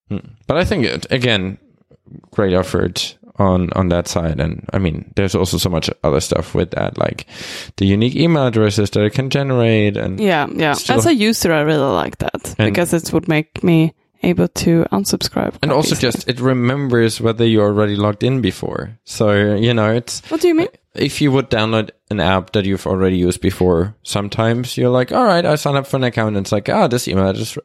Hmm. 0.09 0.19
But 0.47 0.57
I 0.59 0.65
think 0.65 0.85
it, 0.87 1.07
again, 1.11 1.59
great 2.31 2.53
effort 2.55 3.19
on 3.39 3.71
on 3.73 3.89
that 3.89 4.07
side. 4.09 4.39
And 4.41 4.65
I 4.73 4.79
mean, 4.79 5.13
there's 5.17 5.35
also 5.35 5.59
so 5.59 5.69
much 5.71 5.91
other 6.05 6.21
stuff 6.21 6.55
with 6.55 6.71
that, 6.71 6.97
like 6.99 7.27
the 7.77 7.87
unique 7.87 8.15
email 8.17 8.47
addresses 8.47 8.91
that 8.91 9.05
it 9.05 9.15
can 9.15 9.31
generate, 9.31 9.97
and 9.97 10.21
Yeah, 10.21 10.47
yeah. 10.55 10.75
Still- 10.75 10.99
As 10.99 11.07
a 11.07 11.15
user, 11.15 11.53
I 11.53 11.63
really 11.63 11.93
like 12.05 12.19
that 12.19 12.55
because 12.59 12.93
it 12.95 13.13
would 13.13 13.27
make 13.29 13.65
me 13.65 13.93
able 14.23 14.49
to 14.49 14.85
unsubscribe. 14.93 15.53
and 15.63 15.73
also 15.73 15.95
easily. 15.95 16.13
just 16.13 16.29
it 16.29 16.41
remembers 16.41 17.21
whether 17.21 17.45
you're 17.47 17.67
already 17.67 17.97
logged 17.97 18.23
in 18.23 18.41
before. 18.41 18.97
So 19.05 19.57
you 19.57 19.75
know, 19.75 19.91
it's 19.93 20.23
What 20.31 20.41
do 20.41 20.49
you 20.49 20.55
mean? 20.55 20.69
If 20.95 21.21
you 21.21 21.33
would 21.33 21.51
download 21.51 21.91
an 22.11 22.21
app 22.21 22.53
that 22.53 22.65
you've 22.65 22.87
already 22.87 23.17
used 23.17 23.41
before, 23.41 23.97
sometimes 24.03 24.77
you're 24.77 24.91
like, 24.91 25.11
all 25.13 25.25
right, 25.25 25.45
I 25.45 25.57
sign 25.57 25.77
up 25.77 25.87
for 25.87 25.97
an 25.97 26.05
account. 26.05 26.37
And 26.37 26.45
it's 26.45 26.53
like, 26.53 26.69
ah, 26.69 26.87
this 26.87 27.09
email 27.09 27.29
address, 27.29 27.59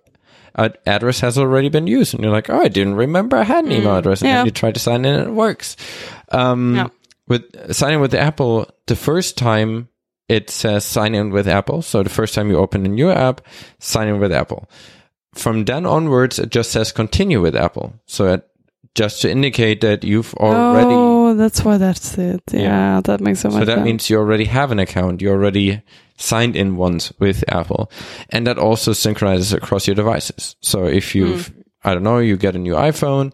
uh, 0.55 0.69
address 0.87 1.19
has 1.19 1.37
already 1.37 1.69
been 1.69 1.85
used. 1.87 2.13
And 2.15 2.23
you're 2.23 2.31
like, 2.33 2.49
oh, 2.49 2.59
I 2.59 2.67
didn't 2.69 2.95
remember 2.95 3.37
I 3.37 3.43
had 3.43 3.65
an 3.65 3.71
email 3.71 3.95
address. 3.95 4.21
And 4.21 4.27
Mm. 4.27 4.31
yeah. 4.31 4.37
then 4.37 4.45
you 4.47 4.51
try 4.51 4.71
to 4.71 4.79
sign 4.79 5.05
in 5.05 5.13
and 5.13 5.27
it 5.29 5.33
works. 5.33 5.77
Um, 6.31 6.75
Yeah. 6.75 6.87
With 7.27 7.75
sign 7.75 7.93
in 7.93 7.99
with 8.01 8.15
Apple, 8.15 8.67
the 8.87 8.95
first 8.95 9.37
time 9.37 9.89
it 10.27 10.49
says 10.49 10.83
sign 10.83 11.13
in 11.13 11.29
with 11.29 11.47
Apple. 11.47 11.83
So 11.83 12.01
the 12.01 12.09
first 12.09 12.33
time 12.33 12.49
you 12.49 12.57
open 12.57 12.83
a 12.85 12.89
new 12.89 13.11
app, 13.11 13.41
sign 13.77 14.07
in 14.07 14.19
with 14.19 14.31
Apple. 14.31 14.67
From 15.35 15.65
then 15.65 15.85
onwards, 15.85 16.39
it 16.39 16.49
just 16.49 16.71
says 16.71 16.91
continue 16.91 17.39
with 17.39 17.55
Apple. 17.55 17.93
So 18.07 18.33
it, 18.33 18.48
just 18.99 19.21
to 19.21 19.27
indicate 19.31 19.79
that 19.87 20.03
you've 20.03 20.33
already 20.35 20.91
Oh, 20.91 21.33
that's 21.41 21.63
why 21.65 21.77
that's 21.77 22.17
it. 22.17 22.41
Yeah, 22.51 22.61
Yeah. 22.61 23.01
that 23.07 23.21
makes 23.21 23.39
so 23.41 23.49
much 23.49 23.59
so 23.61 23.65
that 23.65 23.75
sense. 23.77 23.85
means 23.85 24.09
you 24.09 24.17
already 24.19 24.45
have 24.45 24.71
an 24.75 24.79
account. 24.79 25.21
You 25.21 25.29
already 25.31 25.81
signed 26.17 26.55
in 26.55 26.75
once 26.75 27.13
with 27.19 27.43
Apple. 27.47 27.89
And 28.33 28.45
that 28.47 28.57
also 28.57 28.91
synchronizes 28.93 29.53
across 29.53 29.87
your 29.87 29.95
devices. 29.95 30.55
So 30.61 30.85
if 30.99 31.15
you've, 31.15 31.51
I 31.87 31.93
don't 31.93 32.03
know, 32.03 32.19
you 32.19 32.35
get 32.37 32.55
a 32.55 32.59
new 32.59 32.73
iPhone, 32.75 33.33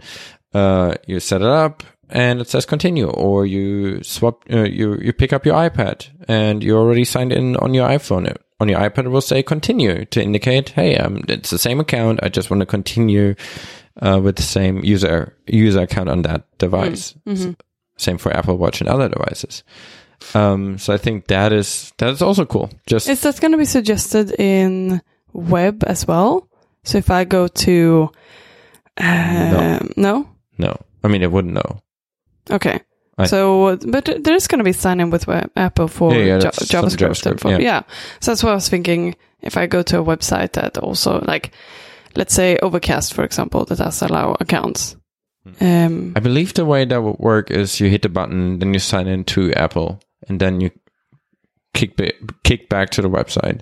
uh, 0.53 0.93
you 1.07 1.19
set 1.19 1.41
it 1.41 1.47
up 1.65 1.83
and 2.09 2.39
it 2.41 2.47
says 2.47 2.65
continue 2.65 3.09
or 3.09 3.45
you 3.47 4.03
swap, 4.03 4.43
uh, 4.53 4.63
you, 4.69 4.95
you 5.01 5.11
pick 5.13 5.33
up 5.33 5.45
your 5.45 5.55
iPad 5.55 6.07
and 6.27 6.63
you 6.63 6.77
already 6.77 7.05
signed 7.05 7.31
in 7.33 7.55
on 7.57 7.73
your 7.73 7.89
iPhone. 7.89 8.29
On 8.59 8.69
your 8.69 8.79
iPad, 8.79 9.05
it 9.05 9.09
will 9.09 9.19
say 9.31 9.41
continue 9.43 10.05
to 10.05 10.21
indicate, 10.21 10.69
hey, 10.77 10.95
um, 10.97 11.23
it's 11.27 11.49
the 11.49 11.57
same 11.57 11.79
account. 11.81 12.19
I 12.23 12.29
just 12.29 12.49
want 12.51 12.61
to 12.61 12.65
continue, 12.77 13.33
uh, 14.01 14.19
with 14.23 14.35
the 14.35 14.43
same 14.43 14.83
user, 14.83 15.35
user 15.47 15.81
account 15.81 16.09
on 16.09 16.21
that 16.23 16.43
device. 16.57 17.15
S- 17.27 17.47
Same 17.97 18.17
for 18.17 18.35
Apple 18.35 18.57
Watch 18.57 18.81
and 18.81 18.89
other 18.89 19.07
devices 19.07 19.63
Um, 20.33 20.77
so 20.77 20.93
I 20.93 20.97
think 20.97 21.27
that 21.27 21.53
is 21.53 21.93
that 21.97 22.09
is 22.09 22.21
also 22.21 22.45
cool. 22.45 22.69
Just 22.87 23.07
Is 23.07 23.21
that 23.21 23.39
going 23.39 23.51
to 23.53 23.57
be 23.57 23.65
suggested 23.65 24.31
in 24.39 25.01
web 25.33 25.83
as 25.87 26.05
well? 26.07 26.47
So 26.83 26.97
if 26.97 27.09
I 27.09 27.23
go 27.25 27.47
to, 27.47 28.09
um, 28.97 29.89
no. 29.97 30.27
no, 30.57 30.75
I 31.03 31.07
mean 31.07 31.21
it 31.23 31.31
wouldn't 31.31 31.53
know. 31.53 31.79
Okay. 32.51 32.79
I- 33.17 33.27
so, 33.27 33.77
but 33.87 34.09
there's 34.23 34.47
going 34.47 34.59
to 34.59 34.63
be 34.65 34.73
sign 34.73 34.99
in 34.99 35.09
with 35.09 35.25
web, 35.27 35.49
Apple 35.55 35.87
for 35.87 36.11
Yeah, 36.13 36.25
yeah, 36.25 36.33
Ja- 36.35 36.51
JavaScript. 36.51 37.09
JavaScript, 37.09 37.39
for, 37.39 37.51
yeah. 37.51 37.57
yeah. 37.59 37.81
So 38.19 38.31
that's 38.31 38.43
what 38.43 38.51
I 38.51 38.55
was 38.55 38.67
thinking. 38.69 39.15
If 39.41 39.55
I 39.57 39.67
go 39.67 39.83
to 39.83 39.99
a 39.99 40.03
website 40.03 40.51
that 40.53 40.77
also, 40.77 41.21
like, 41.27 41.51
let's 42.17 42.33
say 42.33 42.57
Overcast, 42.61 43.13
for 43.13 43.23
example, 43.23 43.65
that 43.65 43.77
does 43.77 44.01
allow 44.01 44.35
accounts. 44.39 44.95
Hmm. 45.59 45.63
Um, 45.63 46.13
I 46.15 46.19
believe 46.19 46.53
the 46.53 46.65
way 46.65 46.85
that 46.85 47.01
would 47.01 47.19
work 47.19 47.51
is 47.51 47.79
you 47.79 47.89
hit 47.89 48.01
the 48.01 48.09
button, 48.09 48.59
then 48.59 48.73
you 48.73 48.79
sign 48.79 49.07
in 49.07 49.23
to 49.25 49.53
Apple, 49.53 49.99
and 50.27 50.39
then 50.39 50.61
you 50.61 50.71
kick 51.73 51.95
ba- 51.97 52.13
kick 52.43 52.69
back 52.69 52.89
to 52.91 53.01
the 53.01 53.09
website. 53.09 53.61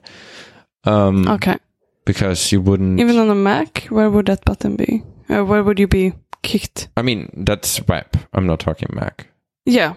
Um, 0.86 1.28
okay. 1.28 1.58
because 2.06 2.52
you 2.52 2.62
wouldn't. 2.62 3.00
Even 3.00 3.18
on 3.18 3.30
a 3.30 3.36
Mac, 3.36 3.86
where 3.90 4.10
would 4.10 4.26
that 4.28 4.46
button 4.46 4.76
be? 4.76 5.04
Uh, 5.30 5.44
where 5.46 5.64
would 5.64 5.80
you 5.80 5.88
be 5.88 6.14
kicked? 6.42 6.90
I 6.98 7.02
mean, 7.02 7.30
that's 7.46 7.86
web. 7.88 8.08
I'm 8.34 8.46
not 8.46 8.60
talking 8.60 8.90
Mac. 8.94 9.28
Yeah. 9.66 9.96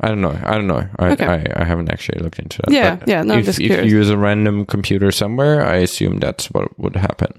I 0.00 0.08
don't 0.08 0.20
know. 0.20 0.38
I 0.42 0.54
don't 0.54 0.66
know. 0.66 0.88
I, 0.98 1.10
Okay. 1.10 1.26
I, 1.26 1.62
I 1.62 1.64
haven't 1.64 1.90
actually 1.90 2.20
looked 2.20 2.38
into 2.38 2.62
that. 2.62 2.72
Yeah, 2.72 2.96
but 2.96 3.08
yeah, 3.08 3.22
no, 3.22 3.38
if, 3.38 3.46
just 3.46 3.60
if 3.60 3.84
you 3.84 3.98
use 3.98 4.10
a 4.10 4.16
random 4.16 4.64
computer 4.66 5.10
somewhere, 5.10 5.66
I 5.66 5.76
assume 5.76 6.18
that's 6.18 6.46
what 6.50 6.78
would 6.78 6.96
happen. 6.96 7.32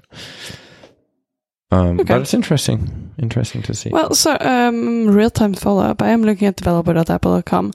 Um, 1.72 2.00
Okay. 2.00 2.04
But 2.14 2.22
it's 2.22 2.34
interesting. 2.34 3.14
Interesting 3.20 3.62
to 3.64 3.74
see. 3.74 3.90
Well, 3.90 4.14
so 4.14 4.36
um, 4.40 5.08
real 5.08 5.30
time 5.30 5.54
follow 5.54 5.84
up. 5.84 6.02
I 6.02 6.10
am 6.10 6.24
looking 6.24 6.48
at 6.48 6.56
developer.apple.com. 6.58 7.74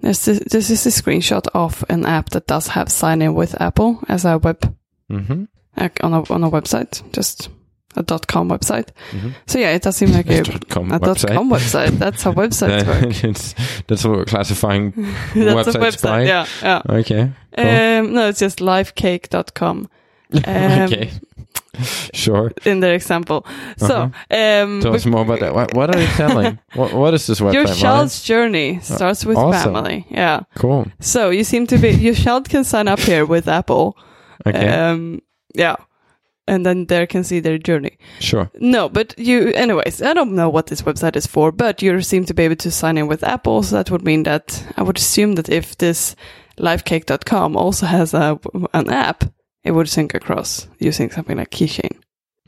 This, 0.00 0.24
this 0.24 0.70
is 0.70 0.86
a 0.86 0.90
screenshot 0.90 1.46
of 1.54 1.84
an 1.88 2.06
app 2.06 2.30
that 2.30 2.46
does 2.46 2.68
have 2.68 2.90
sign 2.90 3.22
in 3.22 3.34
with 3.34 3.60
Apple 3.60 4.00
as 4.08 4.24
a 4.24 4.38
web 4.38 4.74
mm-hmm. 5.10 5.44
uh, 5.76 5.88
on 6.02 6.12
a 6.12 6.32
on 6.32 6.44
a 6.44 6.50
website, 6.50 7.02
just 7.12 7.48
a 7.96 8.02
dot 8.02 8.26
.com 8.26 8.48
website. 8.48 8.88
Mhm. 9.10 9.34
So 9.46 9.58
yeah, 9.58 9.74
it 9.74 9.82
does 9.82 9.96
seem 9.96 10.12
like 10.12 10.28
a, 10.30 10.42
.com 10.68 10.90
a 10.92 10.98
website. 10.98 11.34
.com 11.34 11.50
website. 11.50 11.98
That's 11.98 12.22
how 12.22 12.32
websites 12.32 12.86
work. 13.02 13.24
it's, 13.24 13.54
that's 13.86 14.04
what 14.04 14.16
we're 14.16 14.24
classifying. 14.24 14.92
That's 15.34 15.74
a 15.74 15.78
website. 15.78 16.02
by? 16.02 16.22
Yeah, 16.24 16.46
yeah. 16.62 16.82
Okay. 16.88 17.32
Cool. 17.56 17.66
Um, 17.66 18.12
no, 18.14 18.28
it's 18.28 18.38
just 18.38 18.58
lifecake.com. 18.60 19.88
Um, 20.46 20.82
okay. 20.84 21.10
Sure. 22.14 22.52
in 22.64 22.80
their 22.80 22.94
example. 22.94 23.46
So, 23.76 24.10
um, 24.30 24.80
Tell 24.80 24.94
us 24.94 25.04
more 25.06 25.22
about 25.22 25.40
that. 25.40 25.54
What, 25.54 25.74
what 25.74 25.90
are 25.94 25.98
they 25.98 26.06
selling? 26.06 26.58
what, 26.74 26.92
what 26.92 27.14
is 27.14 27.26
this 27.26 27.40
website? 27.40 27.54
your 27.54 27.66
child's 27.66 28.22
journey 28.22 28.80
starts 28.80 29.24
with 29.26 29.36
awesome. 29.36 29.74
family. 29.74 30.06
Yeah. 30.10 30.40
Cool. 30.54 30.86
So 31.00 31.30
you 31.30 31.44
seem 31.44 31.66
to 31.66 31.78
be 31.78 31.90
your 31.90 32.14
child 32.14 32.48
can 32.48 32.64
sign 32.64 32.88
up 32.88 32.98
here 32.98 33.26
with 33.26 33.48
Apple. 33.48 33.96
Okay. 34.46 34.68
Um, 34.68 35.20
yeah. 35.54 35.76
And 36.48 36.66
then 36.66 36.86
there 36.86 37.06
can 37.06 37.22
see 37.22 37.38
their 37.40 37.56
journey. 37.58 37.98
sure. 38.18 38.50
No, 38.58 38.88
but 38.88 39.14
you, 39.16 39.52
anyways, 39.52 40.02
I 40.02 40.12
don't 40.12 40.34
know 40.34 40.48
what 40.48 40.66
this 40.66 40.82
website 40.82 41.14
is 41.14 41.26
for, 41.26 41.52
but 41.52 41.82
you 41.82 42.02
seem 42.02 42.24
to 42.24 42.34
be 42.34 42.42
able 42.42 42.56
to 42.56 42.70
sign 42.70 42.98
in 42.98 43.06
with 43.06 43.22
Apple. 43.22 43.62
So 43.62 43.76
that 43.76 43.90
would 43.90 44.04
mean 44.04 44.24
that 44.24 44.64
I 44.76 44.82
would 44.82 44.98
assume 44.98 45.36
that 45.36 45.48
if 45.48 45.78
this 45.78 46.16
lifecake.com 46.58 47.56
also 47.56 47.86
has 47.86 48.12
a, 48.12 48.40
an 48.74 48.90
app, 48.90 49.24
it 49.62 49.70
would 49.70 49.88
sync 49.88 50.14
across 50.14 50.68
using 50.80 51.10
something 51.10 51.36
like 51.36 51.50
Keychain. 51.50 51.96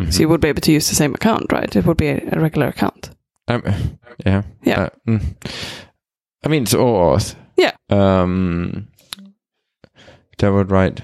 Mhm. 0.01 0.13
So 0.13 0.21
you 0.21 0.29
would 0.29 0.41
be 0.41 0.49
able 0.49 0.61
to 0.63 0.73
use 0.73 0.89
the 0.89 0.97
same 0.97 1.15
account, 1.15 1.53
right? 1.53 1.75
It 1.77 1.87
would 1.87 1.97
be 1.97 2.09
a, 2.09 2.21
regular 2.41 2.67
account. 2.67 3.11
Um, 3.47 3.63
yeah. 4.27 4.43
Yeah. 4.65 4.81
Uh, 4.81 4.89
mm. 5.07 5.37
I 6.45 6.49
mean, 6.49 6.65
it's 6.65 6.75
all. 6.75 7.19
Yeah. 7.57 7.73
Um, 7.91 8.89
that 10.39 10.53
would 10.53 10.73
write. 10.73 11.01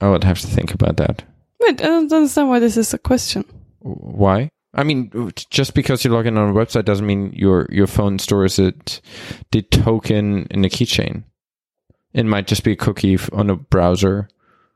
I 0.00 0.08
would 0.08 0.22
have 0.24 0.38
to 0.40 0.46
think 0.46 0.72
about 0.72 0.98
that. 0.98 1.24
Wait, 1.66 1.80
I 1.82 1.86
don't 1.86 2.12
understand 2.12 2.48
why 2.48 2.58
this 2.60 2.76
is 2.76 2.94
a 2.94 2.98
question. 2.98 3.44
Why? 3.80 4.50
I 4.74 4.82
mean, 4.84 5.10
just 5.50 5.74
because 5.74 6.04
you 6.04 6.10
log 6.12 6.26
in 6.26 6.36
on 6.36 6.50
a 6.50 6.52
website 6.52 6.84
doesn't 6.84 7.06
mean 7.06 7.32
your 7.32 7.66
your 7.70 7.86
phone 7.86 8.18
stores 8.18 8.58
it 8.58 9.00
the 9.50 9.62
token 9.62 10.46
in 10.50 10.62
the 10.62 10.68
keychain. 10.68 11.24
It 12.12 12.26
might 12.26 12.46
just 12.46 12.62
be 12.64 12.72
a 12.72 12.76
cookie 12.76 13.18
on 13.32 13.48
a 13.50 13.56
browser 13.56 14.28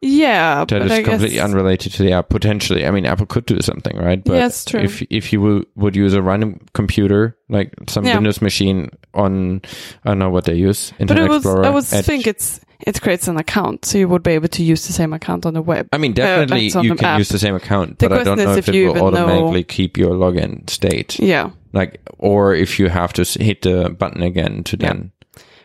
Yeah, 0.03 0.65
that 0.67 0.83
is 0.83 0.91
I 0.91 1.03
completely 1.03 1.37
guess, 1.37 1.45
unrelated 1.45 1.93
to 1.95 2.03
the 2.03 2.13
app. 2.13 2.31
Potentially, 2.31 2.87
I 2.87 2.91
mean, 2.91 3.05
Apple 3.05 3.27
could 3.27 3.45
do 3.45 3.61
something, 3.61 3.97
right? 3.99 4.23
But 4.25 4.43
it's 4.43 4.65
true. 4.65 4.81
if 4.81 5.03
if 5.11 5.33
you 5.33 5.41
would, 5.43 5.67
would 5.77 5.97
use 5.97 6.15
a 6.15 6.23
random 6.23 6.61
computer 6.73 7.37
like 7.51 7.75
some 7.89 8.05
Yeah. 8.07 8.15
Windows 8.15 8.41
machine 8.41 8.89
on, 9.13 9.61
I 10.05 10.11
don't 10.11 10.19
know 10.19 10.31
what 10.31 10.45
they 10.45 10.55
use, 10.55 10.93
but 10.99 11.11
it 11.19 11.29
was, 11.29 11.45
Explorer. 11.45 11.67
I 11.67 11.71
was 11.71 11.93
Edge. 11.93 12.07
think 12.07 12.27
it's 12.27 12.61
it 12.87 13.01
creates 13.01 13.29
an 13.29 13.37
account, 13.37 13.85
so 13.85 13.99
you 13.99 14.09
would 14.09 14.23
be 14.23 14.33
able 14.33 14.49
to 14.49 14.63
use 14.63 14.87
the 14.87 14.93
same 14.93 15.13
account 15.13 15.47
on 15.47 15.55
the 15.55 15.63
web. 15.63 15.89
I 15.93 15.99
mean, 15.99 16.13
uh, 16.13 16.15
definitely 16.15 16.67
it's 16.67 16.77
on 16.77 16.85
you 16.85 16.95
can 16.95 17.05
app. 17.05 17.19
use 17.19 17.29
the 17.29 17.39
same 17.39 17.55
account, 17.55 17.99
The 17.99 18.09
but 18.09 18.19
I 18.21 18.25
don't 18.25 18.39
know 18.39 18.53
if, 18.53 18.69
if 18.69 18.69
it 18.69 18.73
will 18.73 18.79
even 18.91 18.95
know- 18.97 19.07
automatically 19.07 19.65
keep 19.65 19.97
your 19.99 20.13
login 20.13 20.69
state. 20.71 21.19
Yeah, 21.19 21.51
like 21.73 22.01
or 22.19 22.55
if 22.55 22.79
you 22.79 22.89
have 22.89 23.13
to 23.15 23.25
hit 23.43 23.63
the 23.63 23.91
button 23.91 24.23
again 24.23 24.65
to 24.65 24.77
Yeah. 24.79 24.89
then 24.89 25.13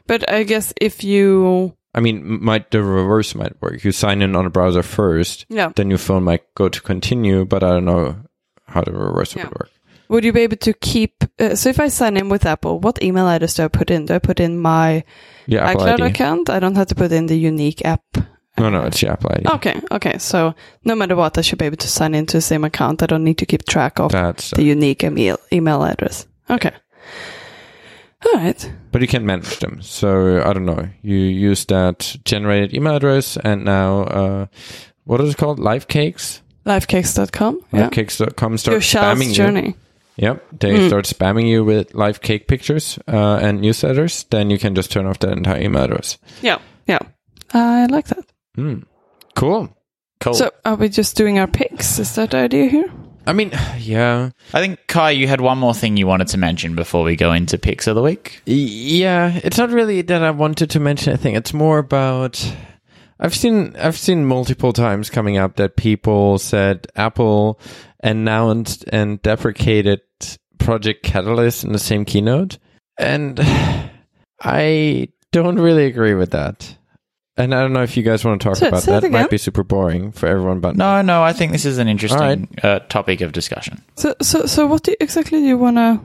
but 0.08 0.30
I 0.30 0.44
guess 0.44 0.72
if 0.80 1.04
you 1.04 1.74
i 1.96 2.00
mean 2.00 2.44
might 2.44 2.70
the 2.72 2.84
reverse 2.84 3.34
might 3.34 3.60
work 3.62 3.84
you 3.84 3.92
sign 3.92 4.22
in 4.22 4.36
on 4.36 4.46
a 4.46 4.50
browser 4.50 4.84
first 4.84 5.46
yeah, 5.50 5.72
then 5.76 5.90
your 5.90 5.98
phone 5.98 6.24
might 6.24 6.44
go 6.54 6.68
to 6.70 6.82
continue 6.82 7.46
but 7.46 7.64
i 7.64 7.70
don't 7.70 7.86
know 7.86 8.16
how 8.68 8.82
the 8.82 8.92
reverse 8.92 9.34
Yeah. 9.36 9.44
would 9.46 9.54
work 9.60 9.70
would 10.10 10.24
you 10.24 10.34
be 10.34 10.42
able 10.42 10.58
to 10.58 10.74
keep? 10.74 11.24
Uh, 11.40 11.56
so 11.56 11.70
if 11.70 11.80
I 11.80 11.88
sign 11.90 12.18
in 12.18 12.30
with 12.30 12.46
Apple, 12.46 12.80
what 12.80 13.02
email 13.04 13.28
address 13.28 13.56
do 13.56 13.64
I 13.64 13.68
put 13.68 13.90
in? 13.92 14.06
Do 14.06 14.14
I 14.16 14.20
put 14.20 14.40
in 14.40 14.58
my 14.60 15.04
yeah 15.48 15.74
iCloud 15.74 16.00
id 16.00 16.02
account? 16.02 16.50
I 16.50 16.60
don't 16.60 16.76
have 16.76 16.88
to 16.88 16.96
put 16.96 17.12
in 17.12 17.28
the 17.28 17.38
unique 17.38 17.84
app. 17.86 18.04
no 18.58 18.70
no 18.70 18.86
it's 18.86 19.02
your 19.02 19.12
apple 19.12 19.32
id 19.36 19.48
Okay, 19.48 19.82
okay. 19.92 20.18
So 20.18 20.54
no 20.86 20.96
matter 20.96 21.16
what, 21.16 21.38
I 21.38 21.42
should 21.42 21.60
be 21.60 21.66
able 21.66 21.78
to 21.78 21.88
sign 21.88 22.16
into 22.16 22.38
the 22.38 22.42
same 22.42 22.64
account. 22.64 23.04
I 23.04 23.06
don't 23.06 23.24
need 23.24 23.38
to 23.40 23.46
keep 23.46 23.66
track 23.66 24.00
of 24.00 24.12
that's 24.12 24.52
the 24.52 24.64
unique 24.64 25.04
email 25.04 25.38
email 25.52 25.84
address. 25.84 26.26
Okay. 26.50 26.72
All 28.26 28.34
right. 28.40 28.72
but 28.92 29.02
you 29.02 29.08
can 29.08 29.24
manage 29.26 29.60
them 29.60 29.82
so 29.84 30.42
i 30.44 30.52
don't 30.54 30.66
know 30.66 30.90
you 31.04 31.16
use 31.16 31.66
that 31.66 32.16
generated 32.26 32.74
email 32.74 32.96
address 32.96 33.38
and 33.38 33.64
now 33.66 34.02
uh 34.04 34.46
what 35.04 35.22
is 35.22 35.34
it 35.34 35.38
called 35.38 35.60
live 35.60 35.88
cakes 35.88 36.42
Lifecakes.com. 36.66 37.60
Yeah. 37.72 37.90
livecakes.com 37.90 38.58
start 38.58 38.74
Your 38.74 38.82
child's 38.82 39.22
spamming 39.22 39.28
you 39.28 39.34
journey. 39.36 39.76
Yep, 40.18 40.44
they 40.60 40.74
Mm. 40.78 40.88
start 40.88 41.06
spamming 41.06 41.48
you 41.48 41.64
with 41.66 41.94
live 41.94 42.22
cake 42.22 42.48
pictures 42.48 42.98
uh, 43.08 43.36
and 43.42 43.60
newsletters. 43.60 44.26
Then 44.30 44.50
you 44.50 44.58
can 44.58 44.74
just 44.76 44.92
turn 44.92 45.06
off 45.06 45.20
that 45.20 45.34
entire 45.34 45.62
email 45.62 45.84
address. 45.84 46.18
Yeah. 46.42 46.60
Yeah. 46.88 47.00
I 47.54 47.86
like 47.88 48.08
that. 48.08 48.26
Hmm. 48.56 48.80
Cool. 49.36 49.76
Cool. 50.22 50.34
So 50.34 50.52
are 50.64 50.76
we 50.76 50.88
just 50.90 51.18
doing 51.18 51.38
our 51.40 51.48
picks? 51.48 52.00
Is 52.00 52.16
that 52.16 52.32
the 52.32 52.38
idea 52.38 52.68
here? 52.68 52.90
I 53.28 53.34
mean, 53.34 53.52
yeah, 53.80 54.30
I 54.54 54.62
think 54.62 54.80
Kai, 54.88 55.12
you 55.12 55.28
had 55.28 55.42
one 55.42 55.58
more 55.58 55.74
thing 55.74 55.98
you 55.98 56.08
wanted 56.08 56.28
to 56.30 56.38
mention 56.38 56.76
before 56.76 57.04
we 57.04 57.16
go 57.18 57.34
into 57.34 57.58
picks 57.58 57.88
of 57.88 57.96
the 57.96 58.02
week. 58.02 58.42
Yeah. 58.46 59.40
It's 59.44 59.58
not 59.58 59.72
really 59.72 60.02
that 60.04 60.24
I 60.24 60.32
wanted 60.32 60.70
to 60.72 60.80
mention 60.80 61.12
anything. 61.14 61.36
It's 61.36 61.54
more 61.54 61.78
about 61.80 62.42
I've 63.20 63.36
seen 63.36 63.76
I've 63.78 63.98
seen 63.98 64.26
multiple 64.26 64.72
times 64.74 65.10
coming 65.10 65.38
up 65.38 65.56
that 65.58 65.76
people 65.76 66.38
said 66.38 66.88
Apple 66.96 67.60
announced 68.06 68.86
and 68.94 69.22
deprecated 69.22 70.02
Project 70.60 71.04
Catalyst 71.04 71.64
in 71.64 71.74
the 71.74 71.80
same 71.80 72.06
keynote, 72.06 72.58
and 72.98 73.40
I 74.42 75.10
don't 75.32 75.60
really 75.60 75.86
agree 75.86 76.14
with 76.14 76.32
that. 76.32 76.78
And 77.38 77.54
I 77.54 77.62
don't 77.62 77.74
know 77.74 77.84
if 77.84 77.98
you 77.98 78.04
guys 78.04 78.24
want 78.24 78.42
to 78.42 78.48
talk 78.48 78.56
Say- 78.58 78.70
about 78.70 78.84
say 78.84 78.98
it 78.98 79.02
that. 79.02 79.08
It 79.08 79.12
might 79.12 79.30
be 79.30 79.38
super 79.38 79.64
boring 79.64 80.12
for 80.14 80.28
everyone, 80.28 80.62
but 80.62 80.78
No, 80.78 81.02
no, 81.02 81.22
I 81.22 81.34
think 81.34 81.52
this 81.52 81.66
is 81.66 81.78
an 81.80 81.88
interesting 81.90 82.48
All 82.64 82.70
uh, 82.72 82.80
topic 82.80 83.20
of 83.20 83.34
discussion. 83.34 83.82
So 83.98 84.16
so 84.22 84.46
so 84.46 84.66
what 84.68 84.84
do 84.84 84.92
you, 84.92 84.98
exactly 85.02 85.40
do 85.40 85.46
you 85.46 85.58
wanna? 85.58 86.02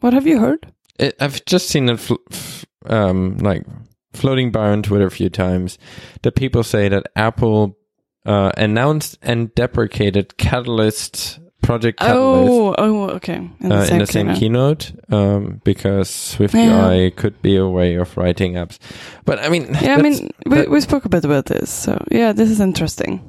What 0.00 0.14
have 0.14 0.26
you 0.26 0.38
heard? 0.38 0.72
it, 0.98 1.16
I've 1.20 1.44
just 1.44 1.68
seen 1.68 1.88
it 1.90 1.98
fl- 2.00 2.14
f- 2.30 2.64
um, 2.86 3.36
like 3.38 3.66
floating 4.14 4.50
by 4.50 4.68
on 4.70 4.82
Twitter 4.82 5.06
a 5.06 5.10
few 5.10 5.28
times 5.28 5.76
that 6.22 6.32
people 6.34 6.62
say 6.62 6.88
that 6.88 7.06
Apple 7.14 7.76
uh, 8.24 8.52
announced 8.56 9.18
and 9.20 9.54
deprecated 9.54 10.38
Catalyst 10.38 11.39
Project 11.62 11.98
Catalyst 12.00 12.50
Oh 12.52 12.74
oh 12.78 13.08
okay. 13.16 13.48
In 13.60 13.72
uh, 13.72 13.86
in 13.90 13.98
the 13.98 14.06
same 14.06 14.34
keynote. 14.34 14.92
um, 15.12 15.60
because 15.64 16.08
Swift 16.10 16.54
Yeah. 16.54 16.88
UI 16.88 17.10
could 17.10 17.40
be 17.42 17.56
a 17.56 17.66
way 17.66 17.94
of 17.96 18.16
writing 18.16 18.54
apps. 18.54 18.78
But 19.24 19.38
I 19.38 19.48
mean, 19.48 19.68
Yeah, 19.82 19.96
I 19.98 20.02
mean 20.02 20.30
we 20.46 20.66
we 20.68 20.80
spoke 20.80 21.04
a 21.04 21.08
bit 21.08 21.24
about 21.24 21.46
this. 21.46 21.70
So 21.70 21.96
yeah, 22.10 22.32
this 22.32 22.50
is 22.50 22.60
interesting. 22.60 23.20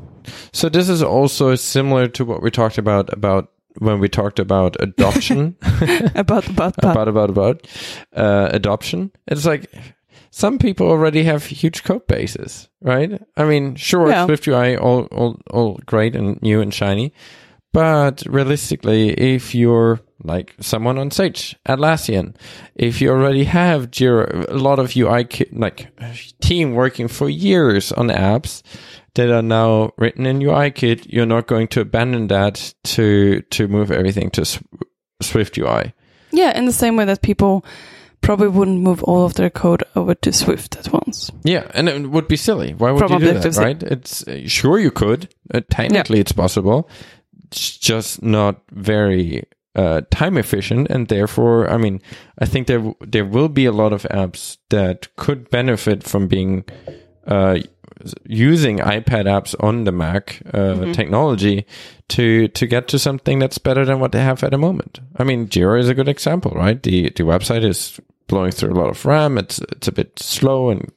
so 0.53 0.69
this 0.69 0.87
is 0.89 1.01
also 1.03 1.55
similar 1.55 2.07
to 2.07 2.25
what 2.25 2.41
we 2.41 2.51
talked 2.51 2.77
about 2.77 3.11
about 3.13 3.49
when 3.79 3.99
we 3.99 4.07
talked 4.09 4.39
about 4.39 4.75
adoption. 4.79 5.55
about 6.15 6.47
about 6.49 6.77
about. 6.77 6.91
about 6.91 7.07
about 7.07 7.29
about 7.29 7.67
uh, 8.15 8.49
adoption. 8.53 9.11
It's 9.27 9.45
like 9.45 9.65
some 10.31 10.57
people 10.57 10.87
already 10.87 11.23
have 11.23 11.45
huge 11.45 11.83
code 11.83 12.05
bases, 12.07 12.69
right? 12.81 13.21
I 13.37 13.43
mean, 13.45 13.75
sure, 13.75 14.09
Yeah. 14.09 14.25
Swift 14.25 14.47
UI 14.47 14.77
all, 14.77 15.07
all 15.11 15.35
all 15.51 15.79
great 15.85 16.15
and 16.15 16.41
new 16.41 16.61
and 16.61 16.73
shiny, 16.73 17.11
but 17.73 18.23
realistically, 18.27 19.11
if 19.11 19.55
you're 19.55 19.99
like 20.23 20.55
someone 20.59 20.97
on 20.97 21.11
Sage, 21.11 21.55
Atlassian. 21.65 22.35
If 22.75 23.01
you 23.01 23.09
already 23.09 23.45
have 23.45 23.91
Jira, 23.91 24.49
a 24.49 24.57
lot 24.57 24.79
of 24.79 24.95
UI 24.95 25.27
like 25.51 25.91
team 26.41 26.73
working 26.73 27.07
for 27.07 27.29
years 27.29 27.91
on 27.91 28.07
apps 28.07 28.61
that 29.15 29.29
are 29.29 29.41
now 29.41 29.91
written 29.97 30.25
in 30.25 30.39
UIKit, 30.39 31.11
you're 31.11 31.25
not 31.25 31.47
going 31.47 31.67
to 31.69 31.81
abandon 31.81 32.27
that 32.27 32.73
to 32.83 33.41
to 33.41 33.67
move 33.67 33.91
everything 33.91 34.29
to 34.31 34.45
Swift 35.21 35.57
UI. 35.57 35.93
Yeah, 36.31 36.57
in 36.57 36.65
the 36.65 36.73
same 36.73 36.95
way 36.95 37.05
that 37.05 37.21
people 37.21 37.65
probably 38.21 38.47
wouldn't 38.47 38.79
move 38.79 39.03
all 39.03 39.25
of 39.25 39.33
their 39.33 39.49
code 39.49 39.83
over 39.95 40.13
to 40.13 40.31
Swift 40.31 40.77
at 40.77 40.93
once. 40.93 41.31
Yeah, 41.43 41.69
and 41.73 41.89
it 41.89 42.09
would 42.09 42.27
be 42.27 42.37
silly. 42.37 42.73
Why 42.73 42.91
would 42.91 42.99
From 42.99 43.13
you 43.13 43.33
do 43.33 43.39
that, 43.39 43.55
right? 43.57 43.81
It's 43.81 44.25
uh, 44.27 44.47
sure 44.47 44.79
you 44.79 44.91
could. 44.91 45.33
Uh, 45.53 45.61
technically, 45.69 46.19
it's 46.19 46.31
possible. 46.31 46.89
It's 47.51 47.77
just 47.77 48.23
not 48.23 48.61
very 48.71 49.43
uh, 49.75 50.01
time 50.09 50.37
efficient, 50.37 50.87
and 50.89 51.07
therefore, 51.07 51.69
I 51.69 51.77
mean, 51.77 52.01
I 52.39 52.45
think 52.45 52.67
there 52.67 52.93
there 53.01 53.25
will 53.25 53.49
be 53.49 53.65
a 53.65 53.71
lot 53.71 53.93
of 53.93 54.03
apps 54.03 54.57
that 54.69 55.13
could 55.15 55.49
benefit 55.49 56.03
from 56.03 56.27
being 56.27 56.65
uh, 57.27 57.59
using 58.25 58.79
iPad 58.79 59.25
apps 59.25 59.55
on 59.59 59.83
the 59.83 59.91
Mac 59.91 60.41
uh, 60.53 60.91
technology 60.93 61.65
to 62.09 62.47
to 62.49 62.67
get 62.67 62.87
to 62.89 62.99
something 62.99 63.39
that's 63.39 63.57
better 63.57 63.85
than 63.85 63.99
what 63.99 64.11
they 64.11 64.21
have 64.21 64.43
at 64.43 64.51
the 64.51 64.57
moment. 64.57 64.99
I 65.17 65.23
mean, 65.23 65.47
Jira 65.47 65.79
is 65.79 65.89
a 65.89 65.93
good 65.93 66.09
example, 66.09 66.51
right? 66.51 66.81
The 66.81 67.09
the 67.09 67.23
website 67.23 67.63
is 67.63 67.99
blowing 68.27 68.51
through 68.51 68.73
a 68.73 68.79
lot 68.79 68.89
of 68.89 69.05
RAM. 69.05 69.37
It's 69.37 69.59
it's 69.59 69.87
a 69.87 69.91
bit 69.91 70.19
slow 70.19 70.69
and 70.69 70.91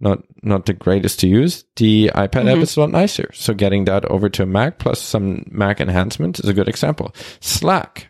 not 0.00 0.22
not 0.42 0.66
the 0.66 0.72
greatest 0.72 1.20
to 1.20 1.28
use. 1.28 1.64
The 1.76 2.10
iPad 2.14 2.50
app 2.52 2.58
is 2.58 2.76
a 2.76 2.80
lot 2.80 2.90
nicer. 2.90 3.30
So 3.32 3.54
getting 3.54 3.84
that 3.86 4.04
over 4.06 4.28
to 4.28 4.42
a 4.42 4.46
Mac 4.46 4.78
plus 4.78 5.00
some 5.00 5.44
Mac 5.50 5.80
enhancements 5.80 6.40
is 6.40 6.48
a 6.48 6.54
good 6.54 6.68
example. 6.68 7.14
Slack, 7.40 8.08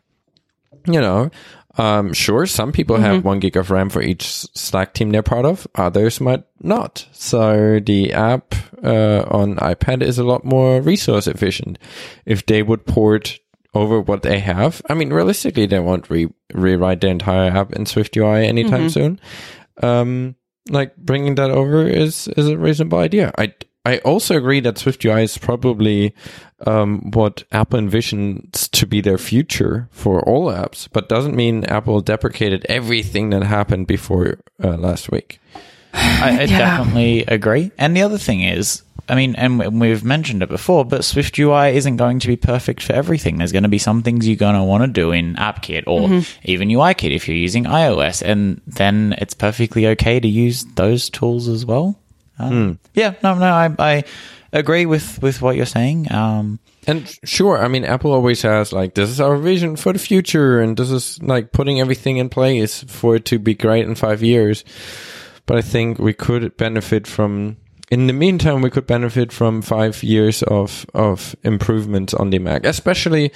you 0.87 1.01
know, 1.01 1.31
um, 1.79 2.13
sure, 2.15 2.47
some 2.47 2.73
people 2.73 2.97
have 2.97 3.25
one 3.25 3.39
gig 3.39 3.57
of 3.57 3.71
RAM 3.71 3.91
for 3.91 4.01
each 4.01 4.25
Slack 4.27 4.95
team 4.95 5.11
they're 5.11 5.23
part 5.23 5.45
of. 5.45 5.67
Others 5.75 6.21
might 6.21 6.45
not. 6.61 7.07
So 7.13 7.81
the 7.81 8.13
app 8.13 8.55
uh, 8.83 9.25
on 9.31 9.57
iPad 9.57 10.03
is 10.03 10.19
a 10.19 10.25
lot 10.25 10.45
more 10.45 10.81
resource 10.81 11.27
efficient. 11.27 11.79
If 12.25 12.47
they 12.47 12.63
would 12.63 12.87
port 12.87 13.39
over 13.75 14.01
what 14.01 14.23
they 14.23 14.39
have, 14.39 14.81
I 14.89 14.95
mean, 14.95 15.13
realistically, 15.13 15.67
they 15.67 15.81
won't 15.81 16.09
re- 16.09 16.33
rewrite 16.55 17.03
the 17.03 17.09
entire 17.09 17.51
app 17.51 17.75
in 17.75 17.85
Swift 17.85 18.17
UI 18.17 18.47
anytime 18.47 18.89
soon. 18.89 19.21
Um, 19.83 20.35
like 20.69 20.97
bringing 20.97 21.35
that 21.37 21.51
over 21.51 21.87
is 21.87 22.29
is 22.37 22.49
a 22.49 22.57
reasonable 22.59 22.99
idea. 22.99 23.33
I 23.39 23.55
I 23.85 23.99
also 23.99 24.37
agree 24.37 24.59
that 24.61 24.75
SwiftUI 24.77 25.23
is 25.23 25.39
probably 25.39 26.13
um, 26.67 27.13
what 27.13 27.45
Apple 27.53 27.79
envisions 27.79 28.69
to 28.71 28.85
be 28.87 29.01
their 29.01 29.19
future 29.19 29.89
for 29.93 30.21
all 30.29 30.51
apps, 30.51 30.89
but 30.93 31.09
doesn't 31.09 31.37
mean 31.37 31.65
Apple 31.67 32.01
deprecated 32.01 32.67
everything 32.69 33.31
that 33.31 33.45
happened 33.45 33.87
before 33.87 34.39
uh, 34.65 34.77
last 34.77 35.13
week. 35.13 35.39
I, 35.95 36.31
I 36.31 36.31
Yeah. 36.45 36.59
definitely 36.79 37.21
agree. 37.29 37.71
And 37.79 37.97
the 37.97 38.03
other 38.03 38.19
thing 38.19 38.43
is, 38.43 38.83
I 39.09 39.15
mean, 39.15 39.37
and 39.37 39.81
we've 39.81 40.03
mentioned 40.05 40.43
it 40.43 40.49
before, 40.49 40.85
but 40.85 41.03
SwiftUI 41.03 41.75
isn't 41.75 41.97
going 41.97 42.19
to 42.19 42.27
be 42.29 42.37
perfect 42.37 42.83
for 42.83 42.93
everything. 42.93 43.39
There's 43.39 43.53
going 43.53 43.63
to 43.63 43.69
be 43.69 43.79
some 43.79 44.03
things 44.03 44.27
you're 44.27 44.37
going 44.37 44.57
to 44.57 44.65
want 44.65 44.83
to 44.83 44.89
do 44.89 45.13
in 45.13 45.35
AppKit 45.37 45.85
or 45.87 46.09
even 46.45 46.69
UIKit 46.69 47.15
if 47.15 47.29
you're 47.29 47.37
using 47.37 47.65
iOS, 47.65 48.23
and 48.23 48.61
then 48.67 49.15
it's 49.19 49.35
perfectly 49.35 49.87
okay 49.89 50.19
to 50.19 50.27
use 50.29 50.65
those 50.75 51.09
tools 51.09 51.47
as 51.49 51.65
well. 51.65 51.99
Um, 52.39 52.79
Yeah, 52.95 53.15
no, 53.23 53.35
no, 53.35 53.47
I, 53.47 53.71
I 53.79 54.05
agree 54.53 54.87
with 54.87 55.23
with 55.23 55.41
what 55.41 55.57
you're 55.57 55.67
saying. 55.67 56.11
Um, 56.13 56.59
And 56.89 57.09
sure, 57.25 57.59
I 57.59 57.69
mean, 57.69 57.85
Apple 57.85 58.13
always 58.13 58.43
has 58.43 58.73
like, 58.73 58.95
this 58.95 59.11
is 59.11 59.21
our 59.21 59.37
vision 59.37 59.77
for 59.77 59.93
the 59.93 59.99
future, 59.99 60.61
and 60.61 60.77
this 60.77 60.91
is 60.91 61.21
like 61.23 61.53
putting 61.53 61.81
everything 61.81 62.17
in 62.19 62.29
place 62.29 62.85
for 62.85 63.17
it 63.17 63.25
to 63.27 63.39
be 63.39 63.55
great 63.55 63.87
in 63.87 63.95
five 63.95 64.23
years. 64.23 64.65
But 65.47 65.59
I 65.59 65.63
think 65.63 65.99
we 65.99 66.13
could 66.13 66.57
benefit 66.57 67.07
from, 67.07 67.57
in 67.91 68.07
the 68.07 68.13
meantime, 68.13 68.63
we 68.63 68.71
could 68.71 68.87
benefit 68.87 69.33
from 69.33 69.63
five 69.63 70.03
years 70.03 70.43
of, 70.43 70.87
of 70.95 71.37
improvements 71.43 72.15
on 72.15 72.31
the 72.31 72.39
Mac, 72.39 72.65
especially 72.65 73.33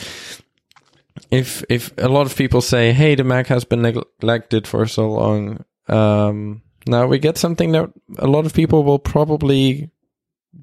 if, 1.30 1.64
if 1.68 1.92
a 1.98 2.08
lot 2.08 2.26
of 2.26 2.36
people 2.36 2.60
say, 2.60 2.92
hey, 2.92 3.14
the 3.14 3.24
Mac 3.24 3.46
has 3.46 3.64
been 3.64 3.82
neglected 3.82 4.66
for 4.66 4.86
so 4.86 5.10
long. 5.10 5.64
Um, 5.88 6.62
now 6.86 7.06
we 7.06 7.18
get 7.18 7.38
something 7.38 7.72
that 7.72 7.90
a 8.18 8.26
lot 8.26 8.46
of 8.46 8.54
people 8.54 8.82
will 8.82 8.98
probably 8.98 9.90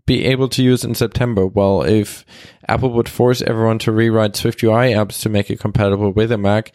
be 0.06 0.26
able 0.26 0.50
to 0.50 0.64
use 0.64 0.84
in 0.84 0.96
September. 0.96 1.46
Well, 1.46 1.84
if 1.84 2.26
Apple 2.68 2.92
would 2.92 3.08
force 3.08 3.42
everyone 3.42 3.80
to 3.80 3.92
rewrite 3.92 4.34
SwiftUI 4.34 4.94
apps 4.94 5.22
to 5.22 5.30
make 5.30 5.50
it 5.50 5.60
compatible 5.60 6.12
with 6.12 6.32
a 6.32 6.38
Mac, 6.38 6.74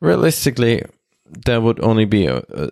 realistically, 0.00 0.84
there 1.24 1.60
would 1.60 1.82
only 1.82 2.04
be 2.04 2.26
a, 2.26 2.42
a 2.52 2.70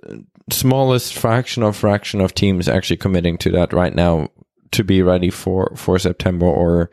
smallest 0.51 1.15
fraction 1.15 1.63
of 1.63 1.77
fraction 1.77 2.21
of 2.21 2.35
teams 2.35 2.69
actually 2.69 2.97
committing 2.97 3.39
to 3.39 3.51
that 3.51 3.73
right 3.73 3.95
now 3.95 4.29
to 4.73 4.85
be 4.85 5.03
ready 5.03 5.31
for 5.31 5.73
for 5.77 5.99
September 5.99 6.47
or 6.47 6.91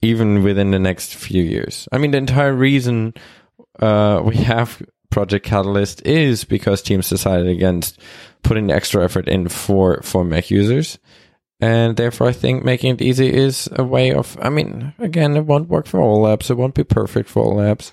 even 0.00 0.42
within 0.42 0.72
the 0.72 0.78
next 0.78 1.14
few 1.14 1.42
years. 1.42 1.88
I 1.92 1.98
mean, 1.98 2.10
the 2.10 2.18
entire 2.18 2.52
reason 2.52 3.14
uh, 3.78 4.20
we 4.24 4.36
have 4.36 4.82
Project 5.10 5.46
Catalyst 5.46 6.04
is 6.06 6.44
because 6.44 6.82
teams 6.82 7.08
decided 7.08 7.46
against 7.46 8.00
putting 8.42 8.66
the 8.66 8.74
extra 8.74 9.04
effort 9.04 9.28
in 9.28 9.48
for 9.48 10.00
for 10.02 10.24
Mac 10.24 10.50
users. 10.50 10.98
And 11.60 11.96
therefore, 11.96 12.26
I 12.26 12.32
think 12.32 12.64
making 12.64 12.94
it 12.94 13.02
easy 13.02 13.32
is 13.32 13.68
a 13.70 13.84
way 13.84 14.12
of. 14.12 14.36
I 14.42 14.48
mean, 14.48 14.94
again, 14.98 15.36
it 15.36 15.46
won't 15.46 15.68
work 15.68 15.86
for 15.86 16.00
all 16.00 16.24
apps. 16.24 16.50
It 16.50 16.56
won't 16.56 16.74
be 16.74 16.82
perfect 16.82 17.28
for 17.28 17.44
all 17.44 17.56
apps, 17.56 17.92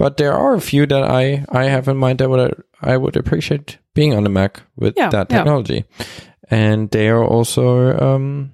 but 0.00 0.16
there 0.16 0.32
are 0.32 0.54
a 0.54 0.60
few 0.60 0.86
that 0.86 1.02
I 1.02 1.44
I 1.62 1.64
have 1.68 1.90
in 1.90 1.96
mind 1.98 2.18
that 2.18 2.30
would 2.30 2.62
I 2.80 2.96
would 2.96 3.16
appreciate 3.16 3.78
being 3.94 4.14
on 4.16 4.24
the 4.24 4.30
Mac 4.30 4.62
with 4.76 4.94
Yeah, 4.96 5.10
that 5.10 5.26
yeah. 5.30 5.36
technology, 5.36 5.84
and 6.50 6.90
they 6.90 7.08
are 7.10 7.22
also 7.22 7.92
um 7.98 8.52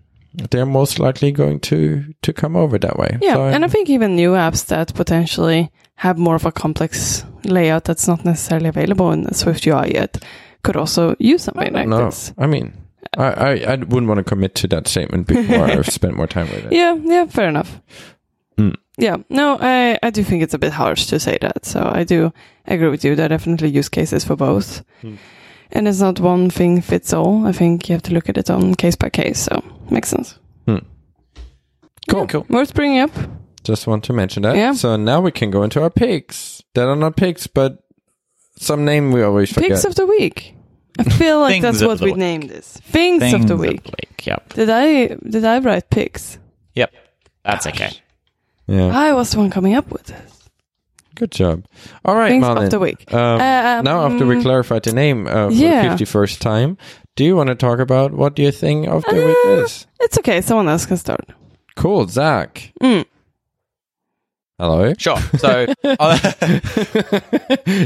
they're 0.50 0.66
most 0.66 0.98
likely 0.98 1.32
going 1.32 1.60
to 1.60 2.02
to 2.22 2.32
come 2.32 2.56
over 2.58 2.78
that 2.78 2.96
way. 2.98 3.18
Yeah, 3.22 3.34
So 3.34 3.46
and 3.46 3.64
I 3.64 3.68
think 3.68 3.88
even 3.88 4.16
new 4.16 4.32
apps 4.34 4.66
that 4.66 4.92
potentially 4.94 5.70
have 5.94 6.18
more 6.18 6.34
of 6.36 6.44
a 6.46 6.50
complex 6.52 7.24
layout 7.44 7.84
that's 7.84 8.08
not 8.08 8.24
necessarily 8.24 8.68
available 8.68 9.12
in 9.12 9.22
the 9.22 9.30
SwiftUI 9.34 9.92
yet 9.94 10.24
could 10.62 10.76
also 10.76 11.14
use 11.18 11.44
something 11.44 11.72
like 11.72 11.88
no, 11.88 12.06
this. 12.06 12.32
I 12.38 12.46
mean, 12.46 12.72
I, 13.16 13.24
I 13.24 13.50
I 13.72 13.76
wouldn't 13.76 14.08
want 14.08 14.18
to 14.18 14.24
commit 14.24 14.54
to 14.56 14.68
that 14.68 14.88
statement 14.88 15.26
before 15.28 15.64
I've 15.70 15.86
spent 15.92 16.16
more 16.16 16.26
time 16.28 16.48
with 16.50 16.64
it. 16.66 16.72
Yeah, 16.72 16.98
yeah, 17.04 17.26
fair 17.30 17.48
enough. 17.48 17.80
Yeah, 18.98 19.18
no, 19.28 19.58
I, 19.60 19.98
I 20.02 20.10
do 20.10 20.24
think 20.24 20.42
it's 20.42 20.54
a 20.54 20.58
bit 20.58 20.72
harsh 20.72 21.06
to 21.06 21.20
say 21.20 21.36
that. 21.42 21.66
So 21.66 21.80
I 21.80 22.04
do 22.04 22.32
agree 22.64 22.88
with 22.88 23.04
you. 23.04 23.14
There 23.14 23.26
are 23.26 23.28
definitely 23.28 23.68
use 23.68 23.88
cases 23.88 24.24
for 24.24 24.36
both. 24.36 24.82
Mm. 25.02 25.18
And 25.72 25.88
it's 25.88 26.00
not 26.00 26.20
one 26.20 26.48
thing 26.48 26.80
fits 26.80 27.12
all. 27.12 27.46
I 27.46 27.52
think 27.52 27.88
you 27.88 27.94
have 27.94 28.02
to 28.04 28.14
look 28.14 28.28
at 28.28 28.38
it 28.38 28.48
on 28.50 28.74
case 28.74 28.96
by 28.96 29.10
case. 29.10 29.40
So 29.40 29.62
makes 29.90 30.08
sense. 30.08 30.38
Cool. 32.08 32.26
cool. 32.26 32.46
Worth 32.48 32.74
bringing 32.74 33.00
up. 33.00 33.10
Just 33.64 33.86
want 33.86 34.04
to 34.04 34.12
mention 34.12 34.44
that. 34.44 34.56
Yeah. 34.56 34.72
So 34.74 34.96
now 34.96 35.20
we 35.20 35.32
can 35.32 35.50
go 35.50 35.62
into 35.62 35.82
our 35.82 35.90
picks 35.90 36.62
that 36.74 36.86
are 36.86 36.96
not 36.96 37.16
picks, 37.16 37.46
but 37.46 37.82
some 38.56 38.84
name 38.84 39.10
we 39.10 39.22
always 39.22 39.52
forget. 39.52 39.70
Picks 39.70 39.84
of 39.84 39.96
the 39.96 40.06
week. 40.06 40.54
I 40.98 41.02
feel 41.18 41.40
like 41.40 41.60
that's 41.60 41.82
what 41.82 42.00
we 42.00 42.12
week. 42.12 42.16
named 42.16 42.48
this. 42.48 42.76
Things, 42.76 43.20
Things 43.22 43.34
of 43.34 43.48
the 43.48 43.56
week. 43.56 43.90
Yep. 44.22 44.54
Did 44.54 44.70
I 44.70 45.06
did 45.28 45.44
I 45.44 45.58
write 45.58 45.90
picks? 45.90 46.38
Yep. 46.74 46.92
That's 47.44 47.66
okay. 47.66 47.90
Yeah. 48.66 48.86
I 48.88 49.12
was 49.12 49.30
the 49.30 49.38
one 49.38 49.50
coming 49.50 49.74
up 49.74 49.90
with 49.90 50.04
this. 50.04 50.32
Good 51.14 51.30
job. 51.30 51.64
All 52.04 52.14
right, 52.14 52.28
Things 52.28 52.42
Malin. 52.42 52.64
of 52.64 52.70
the 52.70 52.78
week. 52.78 53.12
Um, 53.12 53.40
Um, 53.40 53.84
now, 53.84 54.04
after 54.06 54.26
we 54.26 54.42
clarified 54.42 54.82
the 54.82 54.92
name 54.92 55.26
uh, 55.26 55.48
for 55.48 55.52
yeah. 55.54 55.94
the 55.96 56.04
51st 56.04 56.38
time, 56.40 56.76
do 57.14 57.24
you 57.24 57.34
want 57.36 57.48
to 57.48 57.54
talk 57.54 57.78
about 57.78 58.12
what 58.12 58.34
do 58.36 58.42
you 58.42 58.52
think 58.52 58.86
of 58.86 59.02
the 59.04 59.14
week 59.14 59.36
Uh, 59.46 59.62
is? 59.64 59.86
It's 60.00 60.18
okay. 60.18 60.42
Someone 60.42 60.68
else 60.68 60.84
can 60.84 60.98
start. 60.98 61.24
Cool, 61.74 62.06
Zach. 62.08 62.70
Mm. 62.82 63.06
Hello. 64.58 64.92
Sure. 64.98 65.18
So, 65.38 65.66
uh, 65.84 66.18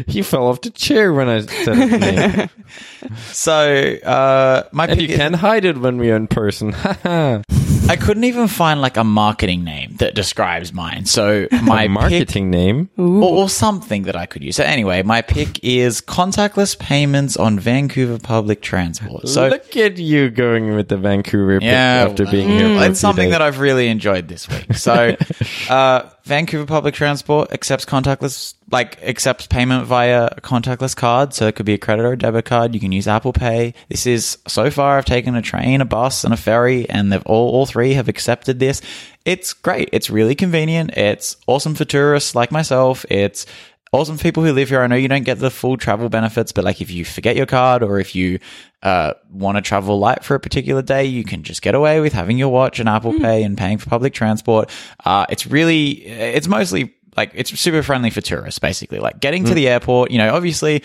he 0.07 0.23
fell 0.23 0.47
off 0.49 0.61
the 0.63 0.71
chair 0.75 1.13
when 1.13 1.29
I 1.29 1.41
said 1.43 1.77
his 1.77 2.01
name. 2.01 2.49
so 3.33 3.95
uh, 4.05 4.63
my 4.73 4.87
and 4.87 4.99
pick 4.99 5.09
you 5.09 5.15
is- 5.15 5.19
can't 5.21 5.37
hide 5.37 5.65
it 5.65 5.79
when 5.79 5.99
we're 5.99 6.17
in 6.17 6.27
person. 6.27 6.75
I 7.91 7.97
couldn't 7.97 8.23
even 8.23 8.47
find 8.47 8.81
like 8.81 8.97
a 8.97 9.03
marketing 9.03 9.65
name 9.65 9.97
that 9.97 10.15
describes 10.15 10.73
mine. 10.73 11.07
So 11.07 11.49
my 11.63 11.89
marketing 11.89 12.49
name. 12.49 12.89
or, 12.97 13.25
or 13.25 13.49
something 13.49 14.05
that 14.05 14.15
I 14.15 14.27
could 14.27 14.45
use. 14.45 14.55
So 14.55 14.63
anyway, 14.63 15.03
my 15.03 15.23
pick 15.23 15.59
is 15.65 16.01
contactless 16.01 16.79
payments 16.79 17.37
on 17.37 17.59
Vancouver 17.59 18.21
public 18.21 18.63
transport. 18.63 19.29
So 19.29 19.49
Look 19.49 19.77
at 19.77 19.99
you 19.99 20.31
going 20.31 20.77
with 20.77 20.89
the 20.89 20.99
Vancouver 20.99 21.59
pick 21.59 21.67
Yeah, 21.67 22.07
after 22.09 22.27
being 22.27 22.49
here. 22.49 22.81
It's 22.89 23.01
something 23.01 23.25
days. 23.25 23.33
that 23.33 23.43
I've 23.43 23.59
really 23.59 23.89
enjoyed 23.89 24.29
this 24.29 24.49
week. 24.49 24.75
So, 24.75 25.17
uh, 25.69 26.11
Vancouver 26.25 26.67
Public 26.67 26.95
Transport 26.95 27.51
accepts 27.51 27.85
contactless, 27.85 28.55
like 28.71 29.03
accepts 29.03 29.47
payment 29.47 29.87
via 29.87 30.27
a 30.27 30.41
contactless 30.41 30.95
card. 30.95 31.35
So 31.35 31.47
it 31.47 31.57
could 31.57 31.67
be 31.67 31.75
a 31.75 31.79
credit 31.79 32.05
or 32.05 32.13
a 32.13 32.19
debit 32.19 32.45
card. 32.45 32.75
You 32.75 32.81
can 32.81 32.93
use 32.93 33.09
Apple 33.09 33.33
Pay. 33.33 33.75
This 33.89 34.07
is 34.07 34.39
so 34.47 34.71
far. 34.71 34.99
I've 34.99 35.05
taken 35.05 35.35
a 35.35 35.43
train, 35.43 35.81
a 35.81 35.85
bus, 35.85 36.25
and 36.25 36.33
a 36.33 36.37
ferry, 36.37 36.89
and 36.89 37.13
they've 37.13 37.27
all 37.27 37.51
all 37.51 37.67
three 37.67 37.95
have 37.95 38.09
accepted 38.09 38.59
this. 38.59 38.81
It's 39.25 39.53
great. 39.53 39.91
It's 39.93 40.11
really 40.11 40.35
convenient. 40.35 40.97
It's 40.97 41.37
awesome 41.47 41.75
for 41.75 41.85
tourists 41.85 42.35
like 42.35 42.51
myself. 42.51 43.05
It's 43.11 43.47
awesome 43.93 44.17
for 44.17 44.23
people 44.23 44.45
who 44.45 44.53
live 44.53 44.69
here. 44.69 44.81
I 44.81 44.87
know 44.87 44.97
you 44.97 45.09
don't 45.09 45.25
get 45.25 45.41
the 45.41 45.51
full 45.51 45.77
travel 45.77 46.09
benefits, 46.09 46.53
but 46.53 46.65
like 46.65 46.81
if 46.81 46.91
you 46.91 47.05
forget 47.05 47.37
your 47.37 47.47
card 47.47 47.83
or 47.83 47.99
if 47.99 48.15
you 48.15 48.39
uh, 48.83 49.15
want 49.31 49.57
to 49.57 49.63
travel 49.63 49.99
light 49.99 50.25
for 50.25 50.35
a 50.35 50.41
particular 50.41 50.81
day, 50.81 51.05
you 51.05 51.25
can 51.25 51.43
just 51.43 51.61
get 51.61 51.75
away 51.75 52.01
with 52.01 52.13
having 52.13 52.39
your 52.39 52.51
watch 52.51 52.79
and 52.79 52.89
Apple 52.89 53.19
Pay 53.19 53.43
and 53.43 53.59
paying 53.59 53.79
for 53.79 53.91
public 53.91 54.15
transport. 54.15 54.71
Uh, 55.05 55.27
it's 55.29 55.47
really, 55.47 56.07
it's 56.07 56.47
mostly 56.47 56.95
like 57.17 57.33
it's 57.35 57.59
super 57.59 57.83
friendly 57.83 58.11
for 58.11 58.21
tourists, 58.21 58.59
basically. 58.59 58.99
Like 58.99 59.21
getting 59.21 59.45
to 59.45 59.55
the 59.55 59.69
airport, 59.69 60.11
you 60.11 60.19
know, 60.19 60.35
obviously 60.35 60.83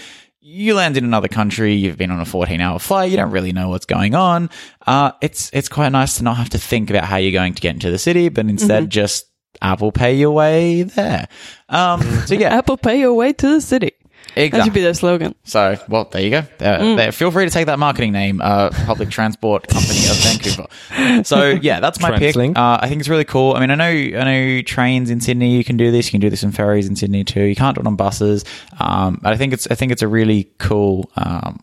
you 0.48 0.76
land 0.76 0.96
in 0.96 1.04
another 1.04 1.28
country, 1.28 1.74
you've 1.74 1.98
been 1.98 2.12
on 2.12 2.20
a 2.20 2.26
14 2.26 2.62
hour 2.62 2.78
flight, 2.78 3.10
you 3.10 3.18
don't 3.18 3.32
really 3.32 3.52
know 3.52 3.70
what's 3.70 3.88
going 3.88 4.14
on. 4.14 4.50
Uh, 4.86 5.12
it's, 5.22 5.50
it's 5.54 5.68
quite 5.68 5.92
nice 5.92 6.18
to 6.18 6.24
not 6.24 6.38
have 6.38 6.50
to 6.50 6.60
think 6.60 6.92
about 6.92 7.06
how 7.06 7.18
you're 7.18 7.32
going 7.32 7.56
to 7.56 7.62
get 7.62 7.74
into 7.74 7.90
the 7.90 7.98
city, 7.98 8.30
but 8.30 8.46
instead 8.46 8.90
just 8.92 9.26
Apple 9.62 9.92
Pay 9.92 10.16
your 10.16 10.32
way 10.32 10.84
there. 10.84 11.28
Um, 11.70 12.02
so 12.28 12.36
yeah, 12.36 12.50
Apple 12.58 12.78
Pay 12.78 13.00
your 13.00 13.16
way 13.16 13.34
to 13.34 13.48
the 13.54 13.62
city. 13.62 13.94
That 14.36 14.42
should 14.42 14.48
exactly. 14.48 14.74
be 14.74 14.82
their 14.82 14.94
slogan. 14.94 15.36
So, 15.46 15.78
well, 15.88 16.06
there 16.12 16.22
you 16.22 16.30
go. 16.30 16.40
Uh, 16.60 16.96
there, 16.96 17.12
feel 17.14 17.32
free 17.32 17.46
to 17.46 17.52
take 17.52 17.68
that 17.68 17.80
marketing 17.80 18.12
name, 18.12 18.42
uh, 18.42 18.70
Public 18.86 19.10
Transport 19.10 19.68
Company 19.70 20.00
of 20.10 20.18
Vancouver. 20.18 21.24
So, 21.24 21.52
yeah, 21.52 21.80
that's 21.80 22.02
my 22.02 22.20
pick. 22.20 22.36
Uh, 22.36 22.78
I 22.82 22.90
think 22.90 23.00
it's 23.00 23.08
really 23.08 23.24
cool. 23.24 23.54
I 23.54 23.62
mean, 23.62 23.72
I 23.72 23.76
know, 23.76 23.86
I 23.86 24.24
know 24.24 24.62
trains 24.62 25.10
in 25.10 25.22
Sydney. 25.22 25.56
You 25.56 25.64
can 25.64 25.78
do 25.78 25.90
this. 25.90 26.08
You 26.08 26.12
can 26.12 26.20
do 26.20 26.30
this 26.30 26.44
in 26.44 26.52
ferries 26.52 26.88
in 26.88 26.98
Sydney 26.98 27.24
too. 27.24 27.44
You 27.44 27.56
can't 27.56 27.76
do 27.76 27.82
it 27.82 27.88
on 27.88 27.96
buses. 27.96 28.44
Um, 28.80 29.20
but 29.22 29.32
I 29.32 29.38
think 29.38 29.54
it's, 29.54 29.68
I 29.72 29.76
think 29.76 29.94
it's 29.94 30.02
a 30.02 30.08
really 30.08 30.52
cool, 30.58 31.10
um, 31.16 31.62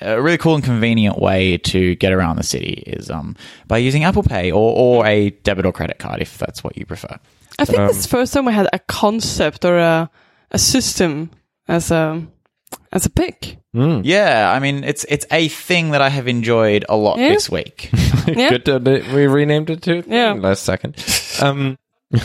a 0.00 0.20
really 0.20 0.38
cool 0.38 0.56
and 0.56 0.64
convenient 0.64 1.18
way 1.18 1.58
to 1.58 1.94
get 1.94 2.12
around 2.12 2.36
the 2.36 2.42
city 2.42 2.82
is 2.86 3.10
um, 3.10 3.36
by 3.68 3.78
using 3.78 4.02
Apple 4.04 4.24
Pay 4.24 4.50
or, 4.50 4.74
or 4.76 5.06
a 5.06 5.30
debit 5.30 5.66
or 5.66 5.72
credit 5.72 5.98
card 5.98 6.20
if 6.20 6.36
that's 6.36 6.64
what 6.64 6.76
you 6.76 6.84
prefer. 6.84 7.16
I 7.58 7.64
think 7.64 7.78
Um, 7.78 7.90
it's 7.90 8.02
the 8.02 8.08
first 8.08 8.32
time 8.32 8.44
we 8.44 8.52
had 8.52 8.68
a 8.72 8.78
concept 8.78 9.64
or 9.64 9.78
a 9.78 10.10
a 10.50 10.58
system 10.58 11.30
as 11.68 11.90
a 11.90 12.26
as 12.92 13.06
a 13.06 13.10
pick. 13.10 13.58
Mm. 13.76 14.00
Yeah, 14.04 14.50
I 14.54 14.58
mean 14.60 14.82
it's 14.84 15.04
it's 15.04 15.26
a 15.30 15.48
thing 15.48 15.90
that 15.90 16.00
I 16.02 16.08
have 16.08 16.26
enjoyed 16.28 16.84
a 16.88 16.96
lot 16.96 17.18
Yeah. 17.18 17.28
this 17.30 17.50
week. 17.50 17.90
Yeah. 18.28 18.50
Good 18.58 18.64
that 18.84 19.08
we 19.14 19.26
renamed 19.26 19.70
it 19.70 19.80
to 19.82 20.04
Yeah. 20.06 20.32
last 20.32 20.62
second. 20.62 20.96
Um, 21.40 21.78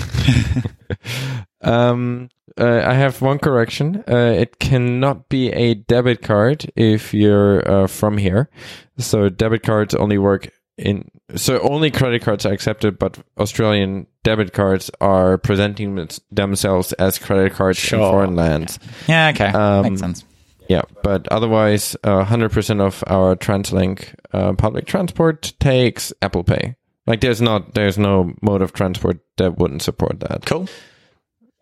um, 1.61 2.29
uh, 2.59 2.81
I 2.85 2.93
have 2.93 3.21
one 3.21 3.39
correction. 3.39 4.03
Uh, 4.07 4.35
it 4.37 4.59
cannot 4.59 5.29
be 5.29 5.49
a 5.51 5.75
debit 5.75 6.21
card 6.21 6.69
if 6.75 7.13
you're 7.13 7.67
uh, 7.69 7.87
from 7.87 8.17
here. 8.17 8.49
So 8.97 9.29
debit 9.29 9.63
cards 9.63 9.95
only 9.95 10.17
work 10.17 10.49
in. 10.77 11.09
So 11.36 11.59
only 11.61 11.89
credit 11.89 12.21
cards 12.21 12.45
are 12.45 12.51
accepted, 12.53 12.99
but 12.99 13.17
Australian 13.38 14.07
debit 14.24 14.53
cards 14.53 14.91
are 14.99 15.38
presenting 15.38 16.07
themselves 16.32 16.93
as 16.93 17.17
credit 17.17 17.53
cards 17.53 17.82
in 17.91 17.99
foreign 17.99 18.36
lands. 18.36 18.78
yeah, 19.07 19.32
okay, 19.34 19.47
Um, 19.47 19.84
makes 19.84 20.01
sense. 20.01 20.26
Yeah, 20.69 20.82
but 21.01 21.28
otherwise, 21.30 21.95
uh, 22.03 22.24
100% 22.26 22.82
of 22.82 23.03
our 23.07 23.36
TransLink 23.36 24.15
uh, 24.32 24.53
public 24.53 24.86
transport 24.86 25.53
takes 25.59 26.13
Apple 26.21 26.43
Pay. 26.43 26.76
Like, 27.05 27.19
there's 27.21 27.41
not, 27.41 27.74
there's 27.74 27.97
no 27.97 28.34
mode 28.41 28.61
of 28.61 28.71
transport 28.74 29.19
that 29.38 29.57
wouldn't 29.57 29.82
support 29.82 30.19
that. 30.21 30.45
Cool. 30.45 30.67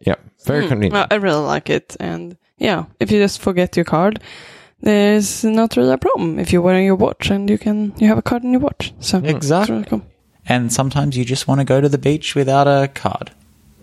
Yeah, 0.05 0.15
very 0.45 0.63
Hmm. 0.63 0.69
convenient. 0.69 0.93
Well, 0.93 1.07
I 1.09 1.15
really 1.15 1.41
like 1.43 1.69
it, 1.69 1.95
and 1.99 2.37
yeah, 2.57 2.85
if 2.99 3.11
you 3.11 3.19
just 3.19 3.41
forget 3.41 3.75
your 3.75 3.85
card, 3.85 4.21
there's 4.81 5.43
not 5.43 5.75
really 5.77 5.93
a 5.93 5.97
problem. 5.97 6.39
If 6.39 6.51
you're 6.51 6.61
wearing 6.61 6.85
your 6.85 6.95
watch 6.95 7.29
and 7.29 7.49
you 7.49 7.57
can 7.57 7.93
you 7.97 8.07
have 8.07 8.17
a 8.17 8.21
card 8.21 8.43
in 8.43 8.51
your 8.51 8.61
watch, 8.61 8.93
so 8.99 9.19
Exactly. 9.19 9.75
really 9.75 9.87
cool. 9.89 10.01
And 10.45 10.73
sometimes 10.73 11.15
you 11.17 11.23
just 11.25 11.47
want 11.47 11.59
to 11.61 11.65
go 11.65 11.81
to 11.81 11.87
the 11.89 11.97
beach 11.97 12.35
without 12.35 12.67
a 12.67 12.87
card. 12.87 13.31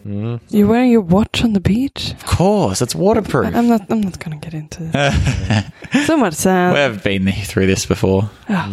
Mm. 0.07 0.40
You're 0.49 0.66
wearing 0.68 0.90
your 0.90 1.01
watch 1.01 1.42
on 1.44 1.53
the 1.53 1.61
beach. 1.61 2.12
Of 2.12 2.24
course, 2.24 2.80
it's 2.82 2.94
waterproof. 2.94 3.55
I'm 3.55 3.68
not. 3.68 3.86
I'm 3.90 4.01
not 4.01 4.18
gonna 4.18 4.36
get 4.36 4.55
into 4.55 4.84
this. 4.84 6.07
so 6.07 6.16
much 6.16 6.34
sad. 6.34 6.92
We've 6.92 7.03
been 7.03 7.32
through 7.44 7.66
this 7.66 7.84
before. 7.86 8.30
Ah. 8.49 8.70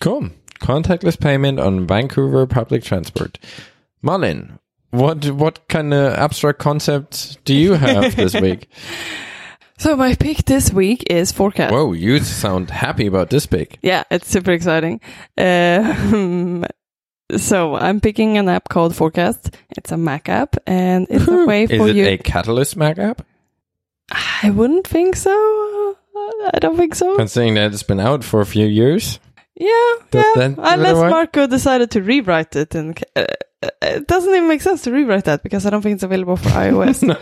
Cool. 0.00 0.30
Contactless 0.60 1.18
payment 1.20 1.60
on 1.60 1.86
Vancouver 1.86 2.46
public 2.46 2.82
transport. 2.82 3.38
Malin, 4.02 4.58
what 4.90 5.26
what 5.30 5.68
kind 5.68 5.92
of 5.92 6.14
abstract 6.14 6.58
concept 6.58 7.44
do 7.44 7.54
you 7.54 7.74
have 7.74 8.16
this 8.16 8.34
week? 8.34 8.68
So 9.78 9.94
my 9.94 10.14
pick 10.14 10.44
this 10.46 10.72
week 10.72 11.04
is 11.10 11.32
forecast. 11.32 11.72
Whoa, 11.72 11.92
you 11.92 12.18
sound 12.20 12.70
happy 12.70 13.06
about 13.06 13.28
this 13.28 13.44
pick. 13.46 13.78
Yeah, 13.82 14.04
it's 14.10 14.28
super 14.28 14.52
exciting. 14.52 15.00
Uh, 15.36 16.66
so 17.36 17.74
I'm 17.76 18.00
picking 18.00 18.38
an 18.38 18.48
app 18.48 18.68
called 18.70 18.96
Forecast. 18.96 19.54
It's 19.76 19.92
a 19.92 19.96
Mac 19.98 20.28
app, 20.30 20.56
and 20.66 21.06
it's 21.10 21.28
a 21.28 21.44
way 21.44 21.66
for 21.66 21.74
you. 21.74 21.84
Is 21.84 21.90
it 21.90 21.96
you. 21.96 22.06
a 22.06 22.18
Catalyst 22.18 22.76
Mac 22.76 22.98
app? 22.98 23.26
I 24.10 24.50
wouldn't 24.50 24.86
think 24.86 25.16
so. 25.16 25.30
I 26.54 26.58
don't 26.60 26.76
think 26.76 26.94
so. 26.94 27.16
Considering 27.16 27.54
that 27.54 27.72
it's 27.72 27.82
been 27.82 28.00
out 28.00 28.24
for 28.24 28.40
a 28.40 28.46
few 28.46 28.66
years. 28.66 29.18
Yeah, 29.58 29.68
Does 30.10 30.24
yeah. 30.36 30.48
that 30.48 30.54
Unless? 30.58 31.10
Marco 31.10 31.46
decided 31.46 31.90
to 31.92 32.02
rewrite 32.02 32.54
it, 32.56 32.74
and 32.74 33.02
uh, 33.16 33.24
it 33.80 34.06
doesn't 34.06 34.28
even 34.34 34.48
make 34.48 34.60
sense 34.60 34.82
to 34.82 34.92
rewrite 34.92 35.24
that 35.24 35.42
because 35.42 35.64
I 35.64 35.70
don't 35.70 35.80
think 35.80 35.94
it's 35.94 36.02
available 36.02 36.36
for 36.36 36.48
iOS. 36.50 37.02
no. 37.02 37.16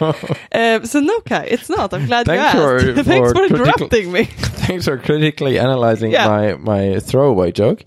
Um, 0.53 0.85
so 0.85 0.99
no, 1.01 1.20
Kai, 1.20 1.45
it's 1.45 1.70
not. 1.70 1.95
I'm 1.95 2.07
glad 2.07 2.26
Thanks 2.26 2.55
you 2.55 2.61
for- 2.61 2.76
asked. 2.76 3.07
Thanks 3.07 3.28
for 3.28 3.28
for 3.28 3.35
critical- 3.35 3.61
interrupting 3.66 4.11
me. 4.12 4.24
Thanks 4.64 4.87
for 4.87 4.99
critically 4.99 5.59
analyzing 5.61 6.11
Yeah. 6.11 6.26
my, 6.26 6.55
my 6.57 6.99
throwaway 6.99 7.53
joke. 7.53 7.85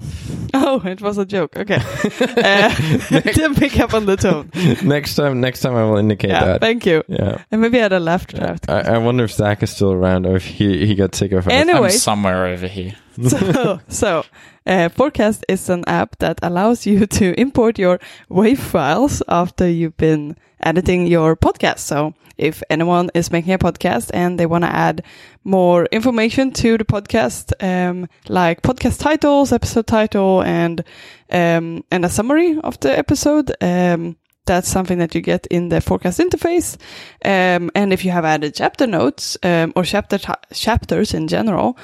Oh, 0.53 0.81
it 0.85 1.01
was 1.01 1.17
a 1.17 1.25
joke. 1.25 1.57
Okay. 1.57 1.79
Uh, 1.81 2.73
didn't 3.19 3.55
pick 3.55 3.79
up 3.81 3.93
on 3.93 4.05
the 4.05 4.15
tone. 4.15 4.49
next 4.87 5.15
time, 5.15 5.41
next 5.41 5.59
time 5.61 5.75
I 5.75 5.83
will 5.83 5.97
indicate 5.97 6.29
Yeah, 6.29 6.45
that. 6.45 6.61
thank 6.61 6.85
you. 6.85 7.03
yeah. 7.09 7.43
And 7.51 7.61
maybe 7.61 7.79
I 7.79 7.83
had 7.83 7.93
a 7.93 7.99
laugh 7.99 8.27
track. 8.27 8.59
I, 8.69 8.81
I 8.93 8.97
wonder 8.99 9.23
if 9.25 9.31
Zach 9.33 9.61
is 9.63 9.71
still 9.71 9.91
around 9.91 10.25
or 10.25 10.35
if 10.37 10.45
he, 10.45 10.85
he 10.85 10.95
got 10.95 11.15
sick 11.15 11.31
of 11.33 11.47
us. 11.47 11.51
Any- 11.53 11.71
Anyway. 11.71 11.87
I'm 11.89 11.91
somewhere 11.93 12.45
over 12.47 12.67
here. 12.67 12.93
so, 13.28 13.80
so 13.88 14.24
uh, 14.65 14.89
Forecast 14.89 15.45
is 15.49 15.70
an 15.70 15.84
app 15.88 16.18
that 16.20 16.39
allows 16.43 16.86
you 16.86 17.05
to 17.07 17.39
import 17.39 17.80
your 17.80 17.99
WAV 18.30 18.57
files 18.57 19.24
after 19.28 19.68
you've 19.68 19.97
been 19.97 20.38
editing 20.59 21.07
your 21.07 21.36
podcast. 21.36 21.80
So, 21.80 22.13
if 22.38 22.61
anyone 22.70 23.09
is 23.15 23.32
making 23.32 23.53
a 23.53 23.57
podcast 23.57 24.11
and 24.13 24.39
they 24.39 24.45
want 24.45 24.63
to 24.63 24.70
add 24.70 25.03
more 25.43 25.86
information 25.86 26.51
to 26.51 26.78
the 26.78 26.86
podcast, 26.86 27.51
um, 27.63 28.07
like 28.30 28.61
podcast 28.61 28.99
titles, 28.99 29.51
episode 29.51 29.88
title, 29.88 30.43
and 30.43 30.84
um, 31.32 31.84
and 31.89 32.05
a 32.05 32.09
summary 32.09 32.59
of 32.63 32.80
the 32.82 32.95
episode, 32.95 33.51
um, 33.61 34.15
that's 34.47 34.70
something 34.70 34.97
that 34.99 35.13
you 35.13 35.22
get 35.22 35.45
in 35.47 35.70
the 35.70 35.82
forecast 35.82 36.20
interface. 36.20 36.78
Um, 37.24 37.70
and 37.76 37.93
if 37.93 38.03
you 38.03 38.11
have 38.11 38.26
added 38.26 38.55
chapter 38.55 38.88
notes 38.88 39.38
um, 39.43 39.74
or 39.76 39.84
chapter 39.84 40.18
chapters 40.53 41.13
in 41.13 41.28
general, 41.28 41.78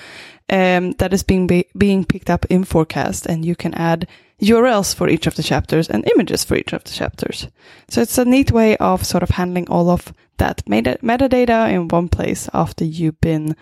um, 0.54 0.92
that 1.00 1.14
is 1.14 1.24
being 1.24 1.48
be- 1.48 1.70
being 1.76 2.06
picked 2.06 2.30
up 2.30 2.46
in 2.46 2.64
forecast, 2.64 3.26
and 3.26 3.44
you 3.44 3.56
can 3.56 3.74
add 3.74 4.08
URLs 4.40 4.94
for 4.94 5.10
each 5.10 5.26
of 5.26 5.36
the 5.36 5.44
chapters 5.44 5.90
and 5.90 6.08
images 6.16 6.44
for 6.44 6.56
each 6.56 6.74
of 6.74 6.84
the 6.84 6.92
chapters. 6.92 7.48
So 7.90 8.02
it's 8.02 8.18
a 8.20 8.26
neat 8.26 8.52
way 8.52 8.78
of 8.78 9.04
sort 9.04 9.24
of 9.24 9.32
handling 9.32 9.68
all 9.70 9.90
of 9.90 10.14
that 10.38 10.62
meta- 10.68 11.00
metadata 11.02 11.72
in 11.72 11.88
one 11.88 12.08
place 12.08 12.50
after 12.54 12.86
you've 12.86 13.20
been 13.20 13.56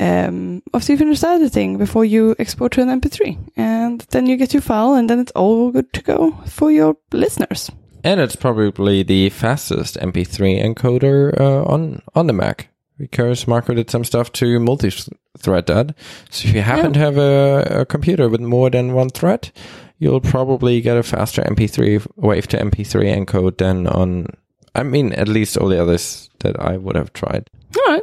um, 0.00 0.62
after 0.74 0.92
you 0.92 0.98
finish 0.98 1.22
editing 1.22 1.78
before 1.78 2.04
you 2.04 2.34
export 2.38 2.72
to 2.72 2.82
an 2.82 3.00
MP3, 3.00 3.38
and 3.56 4.00
then 4.10 4.26
you 4.26 4.36
get 4.36 4.52
your 4.52 4.62
file, 4.62 4.94
and 4.94 5.08
then 5.08 5.20
it's 5.20 5.32
all 5.32 5.70
good 5.70 5.92
to 5.92 6.02
go 6.02 6.32
for 6.46 6.72
your 6.72 6.96
listeners. 7.12 7.70
And 8.02 8.20
it's 8.20 8.36
probably 8.36 9.04
the 9.04 9.30
fastest 9.30 9.96
MP3 9.96 10.62
encoder 10.62 11.40
uh, 11.40 11.64
on 11.64 12.02
on 12.16 12.26
the 12.26 12.32
Mac 12.32 12.68
because 12.98 13.46
Marco 13.46 13.74
did 13.74 13.90
some 13.90 14.04
stuff 14.04 14.32
to 14.32 14.58
multi-thread 14.58 15.66
that. 15.66 15.94
So 16.30 16.48
if 16.48 16.54
you 16.54 16.62
happen 16.62 16.92
to 16.94 16.98
have 16.98 17.18
a, 17.18 17.80
a 17.80 17.86
computer 17.86 18.28
with 18.28 18.40
more 18.40 18.70
than 18.70 18.94
one 18.94 19.10
thread, 19.10 19.52
you'll 19.98 20.20
probably 20.20 20.80
get 20.80 20.96
a 20.96 21.02
faster 21.02 21.42
MP3 21.42 22.06
wave 22.16 22.46
to 22.48 22.58
MP3 22.58 23.26
encode 23.26 23.58
than 23.58 23.86
on. 23.86 24.26
I 24.74 24.82
mean, 24.82 25.12
at 25.12 25.28
least 25.28 25.56
all 25.56 25.68
the 25.68 25.80
others 25.80 26.30
that 26.40 26.60
I 26.60 26.76
would 26.76 26.96
have 26.96 27.12
tried. 27.12 27.48
All 27.76 27.92
right, 27.92 28.02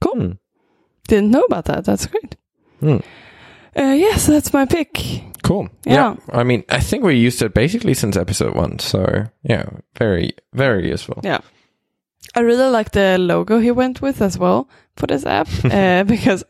cool. 0.00 0.14
Hmm. 0.14 0.32
Didn't 1.08 1.30
know 1.30 1.42
about 1.42 1.64
that. 1.66 1.84
That's 1.84 2.06
great. 2.06 2.36
Hmm. 2.80 2.98
Uh, 3.76 3.94
yes, 3.96 4.26
that's 4.26 4.52
my 4.52 4.66
pick. 4.66 5.00
Cool. 5.42 5.68
Yeah. 5.84 6.16
I 6.30 6.44
mean, 6.44 6.62
I 6.68 6.78
think 6.78 7.02
we 7.02 7.16
used 7.16 7.42
it 7.42 7.54
basically 7.54 7.94
since 7.94 8.16
episode 8.16 8.54
one. 8.54 8.78
So 8.78 9.26
yeah, 9.42 9.68
very 9.96 10.34
very 10.52 10.88
useful. 10.88 11.20
Yeah. 11.24 11.40
I 12.34 12.40
really 12.40 12.70
like 12.70 12.92
the 12.92 13.18
logo 13.18 13.58
he 13.60 13.70
went 13.70 14.00
with 14.02 14.22
as 14.22 14.38
well 14.38 14.68
for 14.96 15.06
this 15.06 15.24
app 15.26 15.48
uh, 15.64 16.04
because 16.04 16.44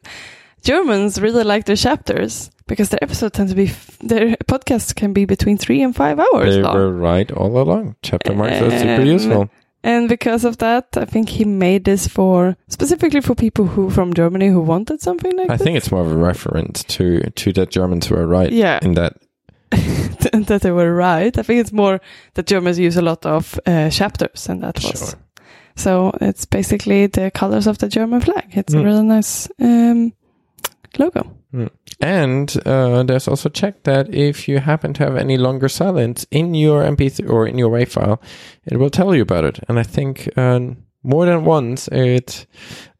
Germans 0.62 1.20
really 1.20 1.44
like 1.44 1.64
their 1.64 1.76
chapters 1.76 2.50
because 2.66 2.88
their 2.90 3.02
episodes 3.02 3.36
tend 3.36 3.48
to 3.48 3.54
be 3.56 3.66
f- 3.66 3.98
their 3.98 4.36
podcasts 4.46 4.94
can 4.94 5.12
be 5.12 5.24
between 5.24 5.58
three 5.58 5.82
and 5.82 5.94
five 5.96 6.18
hours 6.20 6.54
They 6.54 6.62
long. 6.62 6.74
were 6.74 6.92
right 6.92 7.30
all 7.32 7.56
along. 7.60 7.96
Chapter 8.02 8.34
marks 8.34 8.60
are 8.60 8.70
super 8.70 9.02
Um, 9.02 9.06
useful. 9.06 9.48
And 9.84 10.08
because 10.08 10.44
of 10.44 10.58
that, 10.58 10.86
I 10.96 11.04
think 11.04 11.28
he 11.28 11.44
made 11.44 11.84
this 11.84 12.06
for 12.06 12.56
specifically 12.68 13.20
for 13.20 13.34
people 13.34 13.66
who 13.66 13.90
from 13.90 14.14
Germany 14.14 14.46
who 14.48 14.60
wanted 14.60 15.00
something 15.02 15.36
like 15.36 15.48
that. 15.48 15.54
I 15.54 15.56
this. 15.56 15.64
think 15.64 15.76
it's 15.76 15.90
more 15.90 16.02
of 16.02 16.12
a 16.12 16.16
reference 16.16 16.84
to 16.96 17.18
to 17.30 17.52
the 17.52 17.66
Germans 17.66 18.06
who 18.06 18.14
are 18.14 18.26
right 18.28 18.52
Yeah. 18.52 18.78
in 18.82 18.94
that. 18.94 19.14
that 20.46 20.60
they 20.62 20.70
were 20.70 20.94
right. 20.94 21.36
I 21.38 21.42
think 21.42 21.60
it's 21.60 21.72
more 21.72 22.00
that 22.34 22.46
Germans 22.46 22.78
use 22.78 22.96
a 22.96 23.02
lot 23.02 23.26
of 23.26 23.58
uh, 23.66 23.90
chapters, 23.90 24.48
and 24.48 24.62
that 24.62 24.76
was 24.76 24.98
Sure. 25.10 25.18
So 25.76 26.12
it's 26.20 26.44
basically 26.46 27.06
the 27.06 27.30
colors 27.30 27.66
of 27.66 27.78
the 27.78 27.88
German 27.88 28.20
flag. 28.20 28.46
It's 28.52 28.74
a 28.74 28.76
Mm. 28.78 28.84
really 28.84 29.02
nice 29.02 29.48
um, 29.60 30.12
logo. 30.98 31.36
And 32.00 32.56
uh, 32.66 33.02
there's 33.02 33.28
also 33.28 33.48
check 33.50 33.82
that 33.82 34.12
if 34.14 34.48
you 34.48 34.58
happen 34.58 34.94
to 34.94 35.04
have 35.04 35.16
any 35.16 35.36
longer 35.36 35.68
silence 35.68 36.26
in 36.30 36.54
your 36.54 36.82
MP3 36.82 37.28
or 37.30 37.46
in 37.46 37.58
your 37.58 37.70
WAV 37.70 37.88
file, 37.88 38.20
it 38.64 38.78
will 38.78 38.90
tell 38.90 39.14
you 39.14 39.22
about 39.22 39.44
it. 39.44 39.60
And 39.68 39.78
I 39.78 39.82
think 39.82 40.28
uh, 40.36 40.60
more 41.02 41.26
than 41.26 41.44
once 41.44 41.88
it 41.88 42.46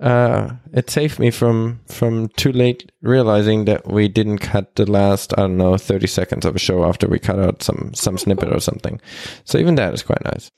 uh, 0.01 0.51
it 0.75 0.91
saved 0.91 1.19
me 1.19 1.31
from 1.31 1.81
from 1.87 2.29
too 2.37 2.53
late 2.53 2.93
realizing 3.01 3.65
that 3.67 3.87
we 3.87 4.09
didn't 4.09 4.39
cut 4.39 4.75
the 4.75 4.91
last 4.91 5.33
I 5.39 5.43
don't 5.43 5.57
know 5.57 5.77
30 5.79 6.07
seconds 6.07 6.45
of 6.45 6.55
a 6.55 6.59
show 6.59 6.85
after 6.85 7.09
we 7.09 7.19
cut 7.19 7.39
out 7.39 7.63
some 7.63 7.93
some 7.95 8.19
snippet 8.19 8.53
or 8.53 8.61
something. 8.61 9.01
So 9.45 9.59
even 9.59 9.77
that 9.77 9.95
is 9.95 10.03
quite 10.03 10.25
nice. 10.25 10.51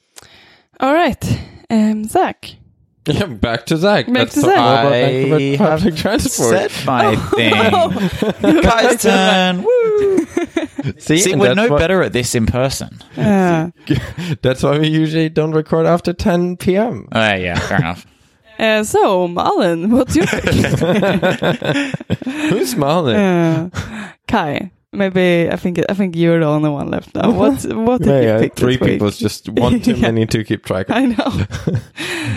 All 0.80 0.94
right, 0.94 1.22
um, 1.70 2.04
Zach. 2.04 2.56
Yeah, 3.06 3.26
back 3.26 3.66
to 3.66 3.76
Zach. 3.76 4.06
Back 4.06 4.14
Let's 4.14 4.34
to 4.36 4.40
talk 4.40 4.50
Zach. 4.50 4.56
more 4.56 4.80
about 4.80 4.92
I 4.94 5.00
Vancouver 5.28 5.56
have 5.64 5.78
public 5.80 5.96
transport. 5.96 6.70
said 6.70 6.86
my 6.86 7.16
thing. 7.16 7.52
Kai's 8.62 9.02
turn. 9.02 9.62
Woo. 9.62 10.26
See, 10.98 11.18
See, 11.18 11.34
we're 11.34 11.54
no 11.54 11.68
what- 11.68 11.78
better 11.80 12.02
at 12.02 12.12
this 12.14 12.34
in 12.34 12.46
person. 12.46 12.98
Uh, 13.16 13.70
That's 14.42 14.62
why 14.62 14.78
we 14.78 14.88
usually 14.88 15.28
don't 15.28 15.52
record 15.52 15.84
after 15.86 16.12
10 16.14 16.56
p.m. 16.56 17.06
Oh, 17.12 17.20
yeah, 17.34 17.58
fair 17.58 17.78
enough. 17.78 18.06
uh, 18.58 18.84
so, 18.84 19.28
Malin, 19.28 19.90
what's 19.90 20.16
your 20.16 20.26
pick? 20.26 20.44
Who's 22.24 22.70
smiling? 22.70 23.16
uh, 23.16 23.68
Kai. 24.28 24.70
Maybe 24.94 25.50
I 25.50 25.56
think 25.56 25.78
I 25.88 25.94
think 25.94 26.16
you're 26.16 26.40
the 26.40 26.46
only 26.46 26.70
one 26.70 26.90
left 26.90 27.14
now. 27.14 27.30
What 27.30 27.64
what 27.86 28.00
did 28.02 28.24
Yeah, 28.24 28.34
you 28.36 28.40
pick 28.40 28.54
three 28.56 28.76
this 28.76 28.80
week? 28.80 28.90
people 28.92 29.08
is 29.08 29.18
just 29.18 29.48
one 29.48 29.80
too 29.80 29.92
Yeah. 29.96 30.00
many 30.12 30.26
to 30.26 30.44
keep 30.44 30.64
track 30.64 30.88
of. 30.88 30.96
I 30.96 31.06
know. 31.06 31.30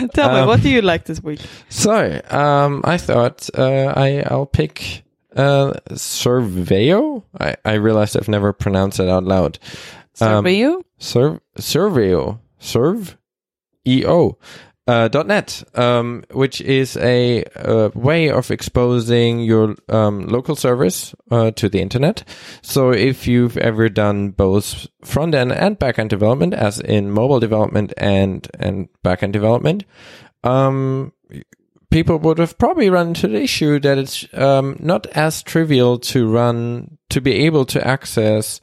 Tell 0.14 0.32
me, 0.32 0.40
Um, 0.40 0.48
what 0.48 0.62
do 0.62 0.68
you 0.68 0.82
like 0.82 1.04
this 1.04 1.22
week? 1.22 1.40
So, 1.68 2.20
um, 2.30 2.82
I 2.84 2.98
thought 2.98 3.48
uh, 3.58 3.92
I 3.96 4.22
I'll 4.30 4.46
pick 4.46 5.04
uh, 5.36 5.72
Serveo. 5.92 7.22
I 7.40 7.56
I 7.64 7.74
realized 7.74 8.16
I've 8.16 8.28
never 8.28 8.52
pronounced 8.52 9.00
it 9.00 9.08
out 9.08 9.24
loud. 9.24 9.58
Um, 10.20 10.44
Survey 10.44 10.76
Serv 10.98 11.40
Surveo 11.58 12.38
Serve 12.58 13.16
EO 13.86 14.36
uh, 14.88 15.08
.net, 15.26 15.62
um, 15.74 16.24
which 16.32 16.62
is 16.62 16.96
a, 16.96 17.44
uh 17.54 17.90
way 17.94 18.30
of 18.30 18.50
exposing 18.50 19.40
your 19.40 19.76
um, 19.90 20.26
local 20.26 20.56
service 20.56 21.14
uh, 21.30 21.50
to 21.52 21.68
the 21.68 21.80
internet. 21.80 22.24
So 22.62 22.90
if 22.90 23.28
you've 23.28 23.58
ever 23.58 23.90
done 23.90 24.30
both 24.30 24.86
front 25.04 25.34
end 25.34 25.52
and 25.52 25.78
back 25.78 25.98
end 25.98 26.08
development, 26.08 26.54
as 26.54 26.80
in 26.80 27.10
mobile 27.10 27.38
development 27.38 27.92
and 27.98 28.48
and 28.58 28.88
back 29.02 29.22
end 29.22 29.34
development, 29.34 29.84
um, 30.42 31.12
people 31.90 32.18
would 32.20 32.38
have 32.38 32.56
probably 32.56 32.88
run 32.88 33.08
into 33.08 33.28
the 33.28 33.42
issue 33.42 33.78
that 33.80 33.98
it's 33.98 34.26
um, 34.32 34.76
not 34.80 35.06
as 35.08 35.42
trivial 35.42 35.98
to 35.98 36.26
run 36.26 36.96
to 37.10 37.20
be 37.20 37.44
able 37.46 37.66
to 37.66 37.86
access 37.86 38.62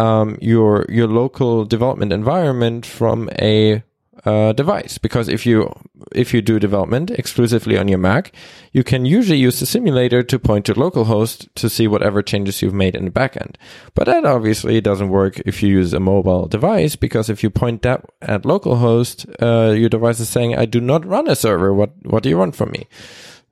um, 0.00 0.36
your 0.40 0.84
your 0.88 1.06
local 1.06 1.64
development 1.64 2.12
environment 2.12 2.84
from 2.84 3.30
a 3.40 3.84
uh, 4.24 4.52
device 4.52 4.98
because 4.98 5.28
if 5.28 5.46
you 5.46 5.72
if 6.12 6.34
you 6.34 6.42
do 6.42 6.58
development 6.58 7.10
exclusively 7.10 7.78
on 7.78 7.88
your 7.88 7.98
Mac, 7.98 8.32
you 8.72 8.84
can 8.84 9.06
usually 9.06 9.38
use 9.38 9.60
the 9.60 9.66
simulator 9.66 10.22
to 10.22 10.38
point 10.38 10.66
to 10.66 10.74
localhost 10.74 11.48
to 11.54 11.68
see 11.70 11.88
whatever 11.88 12.22
changes 12.22 12.60
you've 12.60 12.74
made 12.74 12.94
in 12.94 13.04
the 13.04 13.10
backend. 13.10 13.56
But 13.94 14.06
that 14.06 14.24
obviously 14.24 14.80
doesn't 14.80 15.08
work 15.08 15.40
if 15.40 15.62
you 15.62 15.70
use 15.70 15.92
a 15.92 16.00
mobile 16.00 16.46
device 16.46 16.96
because 16.96 17.30
if 17.30 17.42
you 17.42 17.50
point 17.50 17.82
that 17.82 18.04
at 18.22 18.42
localhost, 18.42 19.26
uh, 19.40 19.72
your 19.72 19.88
device 19.88 20.20
is 20.20 20.28
saying, 20.28 20.54
"I 20.54 20.66
do 20.66 20.80
not 20.80 21.06
run 21.06 21.28
a 21.28 21.36
server. 21.36 21.72
What 21.72 21.92
what 22.02 22.22
do 22.22 22.28
you 22.28 22.38
want 22.38 22.56
from 22.56 22.70
me?" 22.72 22.86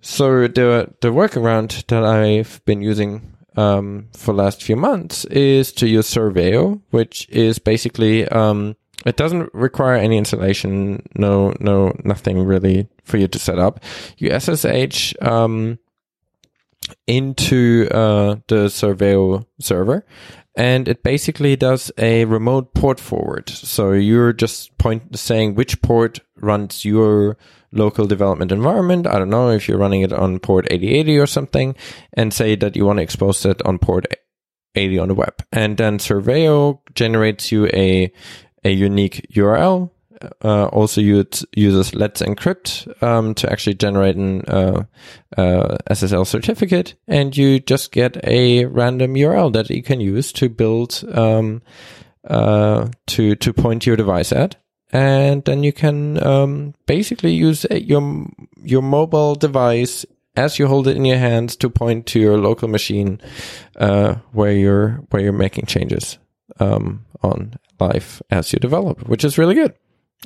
So 0.01 0.49
the 0.49 0.95
the 1.01 1.09
workaround 1.09 1.86
that 1.86 2.05
I've 2.05 2.61
been 2.65 2.82
using 2.82 3.35
um, 3.57 4.07
for 4.12 4.32
last 4.32 4.62
few 4.62 4.77
months 4.77 5.24
is 5.27 5.73
to 5.73 5.89
use 5.89 6.09
Serveo, 6.09 6.81
which 6.90 7.28
is 7.28 7.59
basically 7.59 8.27
um, 8.28 8.77
it 9.06 9.16
doesn't 9.16 9.52
require 9.54 9.94
any 9.94 10.18
installation, 10.18 11.02
no 11.14 11.54
no 11.60 11.94
nothing 12.04 12.44
really 12.44 12.88
for 13.04 13.16
you 13.16 13.28
to 13.28 13.38
set 13.38 13.58
up. 13.58 13.80
You 14.18 14.38
SSH 14.38 15.14
um, 15.22 15.78
into 17.06 17.88
uh, 17.90 18.36
the 18.48 18.66
Serveo 18.66 19.46
server. 19.60 20.04
And 20.56 20.88
it 20.88 21.04
basically 21.04 21.54
does 21.54 21.92
a 21.98 22.24
remote 22.24 22.74
port 22.74 22.98
forward. 22.98 23.48
So 23.48 23.92
you're 23.92 24.32
just 24.32 24.76
point 24.76 25.16
saying 25.16 25.54
which 25.54 25.80
port 25.82 26.18
runs 26.36 26.84
your 26.84 27.38
local 27.70 28.06
development 28.06 28.50
environment. 28.50 29.06
I 29.06 29.18
don't 29.18 29.30
know 29.30 29.50
if 29.50 29.68
you're 29.68 29.78
running 29.78 30.00
it 30.02 30.12
on 30.12 30.40
port 30.40 30.66
8080 30.68 31.18
or 31.18 31.26
something, 31.28 31.76
and 32.14 32.34
say 32.34 32.56
that 32.56 32.74
you 32.74 32.84
want 32.84 32.96
to 32.96 33.04
expose 33.04 33.42
that 33.44 33.62
on 33.62 33.78
port 33.78 34.06
80 34.74 34.98
on 34.98 35.08
the 35.08 35.14
web. 35.14 35.34
And 35.52 35.76
then 35.76 35.98
Serveo 35.98 36.80
generates 36.94 37.52
you 37.52 37.66
a 37.68 38.12
a 38.64 38.70
unique 38.70 39.26
URL. 39.32 39.90
Uh, 40.43 40.64
also 40.66 41.01
use, 41.01 41.44
uses 41.55 41.94
Let's 41.94 42.22
Encrypt 42.22 43.02
um, 43.02 43.35
to 43.35 43.51
actually 43.52 43.74
generate 43.74 44.16
an 44.16 44.43
uh, 44.47 44.82
uh, 45.36 45.78
SSL 45.89 46.26
certificate, 46.26 46.97
and 47.06 47.36
you 47.36 47.60
just 47.60 47.93
get 47.93 48.18
a 48.24 48.64
random 48.64 49.14
URL 49.14 49.52
that 49.52 49.70
you 49.70 49.80
can 49.80 50.01
use 50.01 50.32
to 50.32 50.48
build 50.48 51.05
um, 51.12 51.62
uh, 52.26 52.89
to 53.06 53.36
to 53.36 53.52
point 53.52 53.86
your 53.86 53.94
device 53.94 54.32
at, 54.32 54.56
and 54.90 55.44
then 55.44 55.62
you 55.62 55.72
can 55.72 56.20
um, 56.26 56.74
basically 56.86 57.32
use 57.32 57.64
your 57.70 58.26
your 58.64 58.82
mobile 58.82 59.36
device 59.36 60.05
as 60.36 60.59
you 60.59 60.66
hold 60.66 60.86
it 60.86 60.97
in 60.97 61.05
your 61.05 61.18
hands 61.18 61.56
to 61.56 61.68
point 61.68 62.06
to 62.06 62.20
your 62.20 62.39
local 62.39 62.68
machine 62.68 63.20
uh, 63.76 64.14
where 64.32 64.52
you're 64.52 65.05
where 65.10 65.22
you're 65.22 65.32
making 65.32 65.66
changes 65.66 66.18
um, 66.60 67.05
on 67.22 67.55
life 67.80 68.20
as 68.30 68.52
you 68.52 68.59
develop, 68.59 69.09
which 69.09 69.24
is 69.24 69.39
really 69.39 69.55
good 69.55 69.74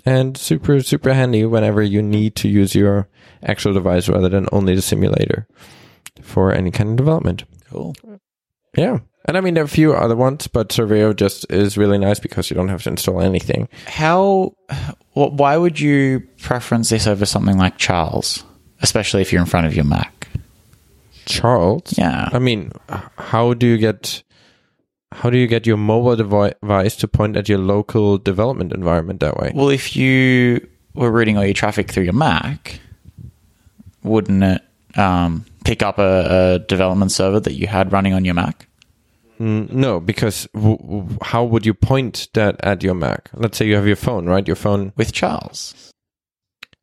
and 0.06 0.38
super 0.38 0.80
super 0.80 1.12
handy 1.12 1.44
whenever 1.44 1.82
you 1.82 2.00
need 2.02 2.34
to 2.36 2.48
use 2.48 2.74
your 2.74 3.08
actual 3.42 3.74
device 3.74 4.08
rather 4.08 4.28
than 4.28 4.48
only 4.52 4.74
the 4.74 4.80
simulator 4.82 5.46
for 6.22 6.52
any 6.52 6.70
kind 6.70 6.90
of 6.90 6.96
development. 6.96 7.44
Cool. 7.70 7.94
Yeah. 8.76 9.00
And 9.26 9.36
I 9.36 9.40
mean, 9.40 9.54
there 9.54 9.62
are 9.62 9.66
a 9.66 9.68
few 9.68 9.92
other 9.92 10.16
ones, 10.16 10.48
but 10.48 10.70
Serveo 10.70 11.14
just 11.14 11.46
is 11.52 11.78
really 11.78 11.98
nice 11.98 12.18
because 12.18 12.50
you 12.50 12.56
don't 12.56 12.68
have 12.68 12.82
to 12.84 12.90
install 12.90 13.20
anything. 13.20 13.68
How? 13.86 14.54
wh- 15.14 15.30
Why 15.32 15.56
would 15.56 15.78
you 15.78 16.26
preference 16.40 16.88
this 16.90 17.06
over 17.06 17.24
something 17.24 17.56
like 17.56 17.78
Charles, 17.78 18.42
especially 18.80 19.20
if 19.22 19.30
you're 19.32 19.42
in 19.42 19.46
front 19.46 19.66
of 19.66 19.76
your 19.76 19.84
Mac? 19.84 20.26
Charles, 21.26 21.96
Yeah. 21.96 22.28
I 22.32 22.38
mean, 22.40 22.72
how 23.16 23.54
do 23.54 23.66
you 23.66 23.78
get 23.78 24.22
how 25.12 25.30
do 25.30 25.38
you 25.38 25.46
get 25.46 25.66
your 25.66 25.76
mobile 25.76 26.16
device 26.16 26.96
to 26.96 27.08
point 27.08 27.36
at 27.36 27.48
your 27.48 27.58
local 27.58 28.18
development 28.18 28.72
environment 28.72 29.20
that 29.20 29.36
way? 29.36 29.52
Well, 29.54 29.68
if 29.68 29.96
you 29.96 30.66
were 30.94 31.10
routing 31.10 31.36
all 31.36 31.44
your 31.44 31.54
traffic 31.54 31.90
through 31.90 32.04
your 32.04 32.12
Mac, 32.12 32.80
wouldn't 34.02 34.42
it 34.42 34.62
um, 34.96 35.44
pick 35.64 35.82
up 35.82 35.98
a, 35.98 36.54
a 36.54 36.58
development 36.60 37.12
server 37.12 37.40
that 37.40 37.54
you 37.54 37.66
had 37.66 37.92
running 37.92 38.14
on 38.14 38.24
your 38.24 38.34
Mac? 38.34 38.66
Mm, 39.40 39.72
no, 39.72 40.00
because 40.00 40.46
w- 40.54 40.78
w- 40.78 41.18
how 41.22 41.44
would 41.44 41.66
you 41.66 41.74
point 41.74 42.28
that 42.34 42.62
at 42.62 42.82
your 42.82 42.94
Mac? 42.94 43.30
Let's 43.34 43.58
say 43.58 43.66
you 43.66 43.76
have 43.76 43.86
your 43.86 43.96
phone, 43.96 44.26
right? 44.26 44.46
Your 44.46 44.56
phone. 44.56 44.92
With 44.96 45.12
Charles. 45.12 45.92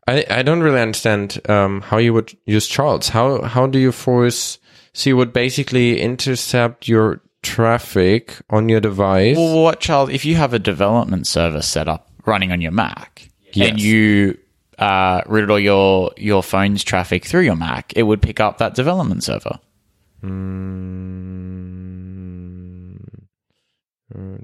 I, 0.08 0.26
I 0.30 0.42
don't 0.42 0.62
really 0.62 0.82
understand 0.82 1.40
um, 1.48 1.82
how 1.82 1.98
you 1.98 2.14
would 2.14 2.36
use 2.46 2.68
Charles. 2.68 3.10
How 3.10 3.44
how 3.44 3.68
do 3.68 3.78
you 3.80 3.92
force? 3.92 4.58
So 4.92 5.12
you 5.12 5.18
would 5.18 5.32
basically 5.32 6.02
intercept 6.02 6.88
your 6.88 7.22
traffic 7.42 8.38
on 8.50 8.70
your 8.70 8.80
device. 8.82 9.38
Well, 9.38 9.64
what 9.64 9.80
Charles? 9.80 10.10
If 10.10 10.26
you 10.26 10.36
have 10.36 10.54
a 10.54 10.60
development 10.60 11.28
server 11.28 11.62
set 11.62 11.88
up 11.88 12.10
running 12.26 12.52
on 12.52 12.62
your 12.62 12.72
Mac, 12.72 13.30
Yes. 13.54 13.70
and 13.72 13.82
you 13.82 14.38
uh, 14.78 15.22
routed 15.26 15.50
all 15.52 15.60
your 15.60 16.12
your 16.18 16.44
phone's 16.44 16.84
traffic 16.84 17.26
through 17.26 17.42
your 17.42 17.56
Mac, 17.56 17.94
it 17.96 18.04
would 18.04 18.22
pick 18.22 18.40
up 18.40 18.58
that 18.60 18.76
development 18.76 19.24
server. 19.24 19.60
Mm, 22.10 22.96
uh, 24.16 24.38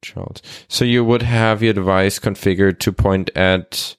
Charles. 0.00 0.42
So 0.68 0.84
you 0.84 1.04
would 1.04 1.22
have 1.22 1.62
your 1.62 1.72
device 1.72 2.18
configured 2.18 2.78
to 2.80 2.92
point 2.92 3.30
at 3.36 3.96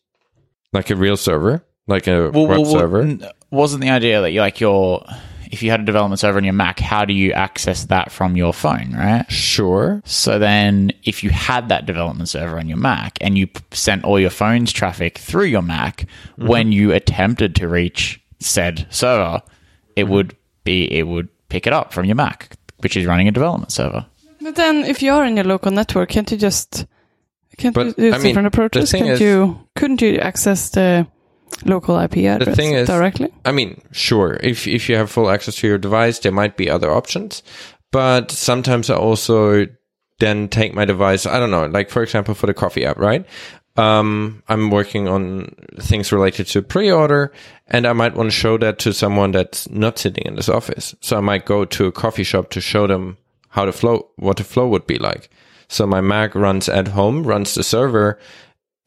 like 0.73 0.89
a 0.89 0.95
real 0.95 1.17
server, 1.17 1.65
like 1.87 2.07
a 2.07 2.29
Well, 2.31 2.47
web 2.47 2.59
well, 2.61 2.65
server. 2.71 3.17
wasn't 3.51 3.81
the 3.81 3.89
idea 3.89 4.21
that 4.21 4.31
you 4.31 4.39
like 4.39 4.59
your 4.61 5.05
if 5.49 5.63
you 5.63 5.71
had 5.71 5.79
a 5.79 5.83
development 5.83 6.19
server 6.19 6.37
on 6.37 6.43
your 6.43 6.53
Mac, 6.53 6.79
how 6.79 7.05
do 7.05 7.13
you 7.13 7.31
access 7.33 7.85
that 7.85 8.11
from 8.11 8.35
your 8.37 8.53
phone, 8.53 8.93
right? 8.95 9.25
Sure. 9.31 10.01
So 10.05 10.37
then, 10.39 10.91
if 11.03 11.23
you 11.23 11.29
had 11.31 11.69
that 11.69 11.85
development 11.85 12.29
server 12.29 12.59
on 12.59 12.67
your 12.69 12.77
Mac 12.77 13.17
and 13.21 13.37
you 13.37 13.47
p- 13.47 13.61
sent 13.71 14.03
all 14.03 14.19
your 14.19 14.29
phone's 14.29 14.71
traffic 14.71 15.17
through 15.17 15.45
your 15.45 15.61
Mac, 15.63 16.05
Mm-hmm. 16.37 16.47
when 16.47 16.71
you 16.71 16.93
attempted 16.93 17.55
to 17.55 17.67
reach 17.67 18.21
said 18.39 18.85
server, 18.89 19.41
it 19.95 20.03
Mm-hmm. 20.03 20.13
would 20.13 20.35
be 20.63 20.83
it 20.91 21.03
would 21.07 21.27
pick 21.49 21.65
it 21.67 21.73
up 21.73 21.91
from 21.93 22.05
your 22.05 22.15
Mac, 22.15 22.55
which 22.79 22.95
is 22.95 23.05
running 23.05 23.27
a 23.27 23.31
development 23.31 23.71
server. 23.71 24.05
But 24.41 24.55
then, 24.55 24.85
if 24.85 25.01
you 25.01 25.11
are 25.11 25.25
in 25.25 25.35
your 25.35 25.45
local 25.45 25.71
network, 25.71 26.09
can't 26.09 26.31
you 26.31 26.37
just 26.37 26.85
can't 27.57 27.75
But, 27.75 27.97
you 27.97 28.05
use 28.05 28.13
I 28.13 28.17
mean, 28.19 28.27
different 28.27 28.45
the 28.45 28.55
approaches? 28.55 28.91
thing 28.91 29.01
Can't 29.03 29.13
is- 29.15 29.19
you 29.21 29.59
couldn't 29.75 30.01
you 30.01 30.17
access 30.19 30.69
the 30.69 31.07
local 31.65 31.97
IP 31.97 32.17
address 32.25 32.55
thing 32.55 32.73
is- 32.73 32.87
directly? 32.87 33.29
I 33.45 33.51
mean, 33.51 33.81
sure, 33.91 34.37
if 34.41 34.67
if 34.67 34.89
you 34.89 34.95
have 34.95 35.11
full 35.11 35.29
access 35.29 35.55
to 35.57 35.67
your 35.67 35.77
device, 35.77 36.19
there 36.19 36.31
might 36.31 36.57
be 36.57 36.69
other 36.69 36.91
options. 36.91 37.43
But 37.91 38.31
sometimes 38.31 38.89
I 38.89 38.95
also 38.95 39.65
then 40.19 40.47
take 40.47 40.73
my 40.73 40.85
device. 40.85 41.25
I 41.25 41.39
don't 41.39 41.51
know, 41.51 41.65
like 41.65 41.89
for 41.89 42.03
example, 42.03 42.35
for 42.35 42.45
the 42.47 42.53
coffee 42.53 42.85
app, 42.85 42.97
right? 42.97 43.25
Um, 43.77 44.43
I'm 44.49 44.71
working 44.71 45.07
on 45.07 45.55
things 45.79 46.11
related 46.11 46.47
to 46.47 46.61
pre-order, 46.61 47.31
and 47.67 47.87
I 47.87 47.93
might 47.93 48.13
want 48.15 48.27
to 48.27 48.35
show 48.35 48.57
that 48.57 48.77
to 48.79 48.93
someone 48.93 49.31
that's 49.31 49.69
not 49.69 49.97
sitting 49.97 50.25
in 50.25 50.35
this 50.35 50.49
office. 50.49 50.93
So 50.99 51.17
I 51.17 51.21
might 51.21 51.45
go 51.45 51.63
to 51.65 51.85
a 51.85 51.91
coffee 51.91 52.25
shop 52.25 52.49
to 52.51 52.61
show 52.61 52.87
them 52.87 53.17
how 53.49 53.65
the 53.65 53.71
flow, 53.71 54.09
what 54.17 54.37
the 54.37 54.43
flow 54.43 54.67
would 54.67 54.85
be 54.85 54.97
like. 54.97 55.29
So 55.69 55.87
my 55.87 56.01
Mac 56.01 56.35
runs 56.35 56.67
at 56.67 56.89
home, 56.89 57.23
runs 57.25 57.53
the 57.55 57.63
server, 57.63 58.19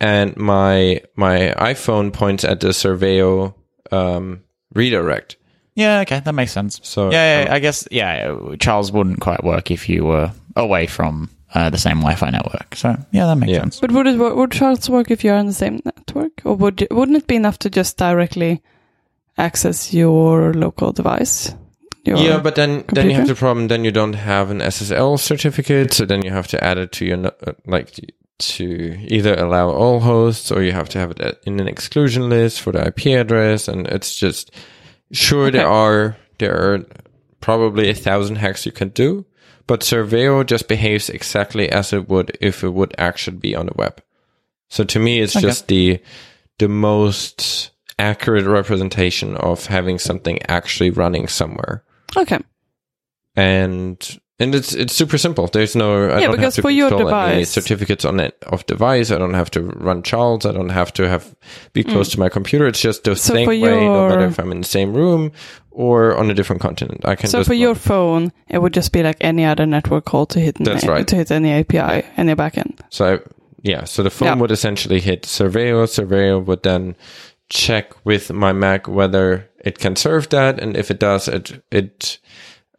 and 0.02 0.36
my 0.36 1.00
my 1.16 1.54
iPhone 1.56 2.12
points 2.12 2.44
at 2.44 2.60
the 2.60 2.68
Serveo 2.74 3.54
um, 3.90 4.42
redirect. 4.74 5.36
Yeah, 5.74 6.00
okay, 6.00 6.20
that 6.20 6.34
makes 6.34 6.52
sense. 6.52 6.80
So, 6.82 7.10
yeah, 7.10 7.44
yeah, 7.44 7.48
um, 7.48 7.54
I 7.54 7.58
guess 7.60 7.88
yeah, 7.90 8.36
Charles 8.60 8.92
wouldn't 8.92 9.20
quite 9.20 9.42
work 9.42 9.70
if 9.70 9.88
you 9.88 10.04
were 10.04 10.30
away 10.54 10.86
from 10.86 11.30
uh, 11.54 11.70
the 11.70 11.78
same 11.78 11.98
Wi-Fi 11.98 12.28
network. 12.30 12.74
So 12.76 12.94
yeah, 13.12 13.26
that 13.26 13.36
makes 13.36 13.52
Yeah. 13.52 13.60
sense. 13.60 13.80
But 13.80 13.90
would 13.92 14.06
it 14.06 14.18
wo- 14.18 14.34
would 14.34 14.50
Charles 14.52 14.90
work 14.90 15.10
if 15.10 15.24
you're 15.24 15.36
on 15.38 15.46
the 15.46 15.52
same 15.54 15.80
network, 15.84 16.32
or 16.44 16.56
would 16.56 16.86
wouldn't 16.90 17.16
it 17.16 17.26
be 17.26 17.36
enough 17.36 17.58
to 17.60 17.70
just 17.70 17.96
directly 17.96 18.60
access 19.38 19.94
your 19.94 20.52
local 20.54 20.92
device? 20.92 21.54
Your, 22.04 22.18
yeah, 22.18 22.38
but 22.40 22.54
then 22.56 22.84
then 22.92 23.08
you 23.08 23.14
have 23.14 23.28
the 23.28 23.34
problem. 23.34 23.68
Then 23.68 23.84
you 23.84 23.92
don't 23.92 24.14
have 24.14 24.50
an 24.50 24.58
SSL 24.60 25.18
certificate, 25.18 25.92
so 25.94 26.04
then 26.04 26.22
you 26.24 26.32
have 26.32 26.48
to 26.48 26.62
add 26.62 26.76
it 26.76 26.90
to 26.92 27.04
your 27.06 27.26
uh, 27.26 27.52
like 27.66 27.94
to 28.38 28.96
either 29.08 29.34
allow 29.34 29.68
all 29.70 30.00
hosts 30.00 30.50
or 30.50 30.62
you 30.62 30.72
have 30.72 30.88
to 30.90 30.98
have 30.98 31.12
it 31.12 31.40
in 31.46 31.60
an 31.60 31.68
exclusion 31.68 32.28
list 32.28 32.60
for 32.60 32.72
the 32.72 32.86
IP 32.86 33.06
address, 33.18 33.68
and 33.68 33.86
it's 33.86 34.16
just 34.16 34.50
sure 35.12 35.50
there 35.50 35.68
are 35.68 36.16
there 36.38 36.54
are 36.56 36.84
probably 37.40 37.88
a 37.88 37.94
thousand 37.94 38.36
hacks 38.36 38.66
you 38.66 38.72
can 38.72 38.88
do, 38.90 39.24
but 39.66 39.80
Serveo 39.80 40.44
just 40.44 40.68
behaves 40.68 41.08
exactly 41.08 41.68
as 41.70 41.92
it 41.92 42.08
would 42.08 42.36
if 42.40 42.64
it 42.64 42.70
would 42.70 42.94
actually 42.98 43.36
be 43.36 43.54
on 43.54 43.66
the 43.66 43.72
web. 43.76 44.02
So 44.68 44.84
to 44.84 44.98
me, 44.98 45.20
it's 45.20 45.36
Okay. 45.36 45.46
just 45.46 45.68
the 45.68 46.00
the 46.58 46.68
most 46.68 47.70
accurate 47.98 48.46
representation 48.46 49.36
of 49.36 49.66
having 49.66 49.98
something 49.98 50.38
actually 50.48 50.90
running 50.90 51.28
somewhere 51.28 51.84
okay, 52.16 52.38
and 53.36 54.18
and 54.42 54.54
it's 54.54 54.72
it's 54.74 54.92
super 54.94 55.18
simple. 55.18 55.46
There's 55.46 55.74
no 55.76 56.04
I 56.10 56.20
Yeah, 56.20 56.26
don't 56.26 56.36
because 56.36 56.56
have 56.56 56.62
to 56.62 56.62
for 56.62 56.70
your 56.70 56.90
device- 56.90 57.50
certificates 57.50 58.04
on 58.04 58.20
it 58.20 58.36
of 58.46 58.66
device. 58.66 59.10
I 59.10 59.18
don't 59.18 59.34
have 59.34 59.50
to 59.52 59.60
run 59.62 60.02
Charles. 60.02 60.44
I 60.44 60.52
don't 60.52 60.70
have 60.70 60.92
to 60.94 61.08
have 61.08 61.34
be 61.72 61.84
close 61.84 62.08
to 62.10 62.18
my 62.20 62.28
computer. 62.28 62.66
It's 62.66 62.80
just 62.80 63.04
the 63.04 63.12
Mm. 63.12 63.18
So 63.18 63.34
same 63.34 63.46
way, 63.48 63.60
no 63.60 64.08
matter 64.08 64.26
if 64.26 64.38
I'm 64.38 64.52
in 64.52 64.60
the 64.62 64.68
same 64.68 64.92
room 64.94 65.30
or 65.70 66.16
on 66.18 66.30
a 66.30 66.34
different 66.34 66.60
continent. 66.62 67.00
I 67.04 67.14
can 67.14 67.30
so 67.30 67.42
for 67.44 67.54
your 67.54 67.74
phone, 67.74 68.32
it 68.48 68.58
would 68.60 68.74
just 68.74 68.92
be 68.92 69.02
like 69.02 69.16
any 69.20 69.44
other 69.44 69.64
network 69.66 70.04
call 70.04 70.26
to 70.26 70.38
hit 70.40 70.56
That's 70.60 70.86
right. 70.86 71.06
to 71.08 71.16
hit 71.16 71.30
any 71.30 71.50
API, 71.52 72.04
any 72.16 72.34
backend. 72.34 72.80
So 72.90 73.14
I, 73.14 73.18
yeah, 73.62 73.84
so 73.84 74.02
the 74.02 74.10
phone 74.10 74.26
Yeah. 74.28 74.34
would 74.40 74.50
essentially 74.50 75.00
hit 75.00 75.22
Serveo. 75.22 75.86
Serveo 75.86 76.44
would 76.44 76.62
then 76.62 76.94
check 77.48 77.92
with 78.04 78.32
my 78.32 78.52
Mac 78.52 78.88
whether 78.88 79.48
it 79.64 79.78
can 79.78 79.94
serve 79.96 80.28
that, 80.30 80.60
and 80.60 80.76
if 80.76 80.90
it 80.90 80.98
does, 80.98 81.28
it 81.28 81.62
it 81.70 82.18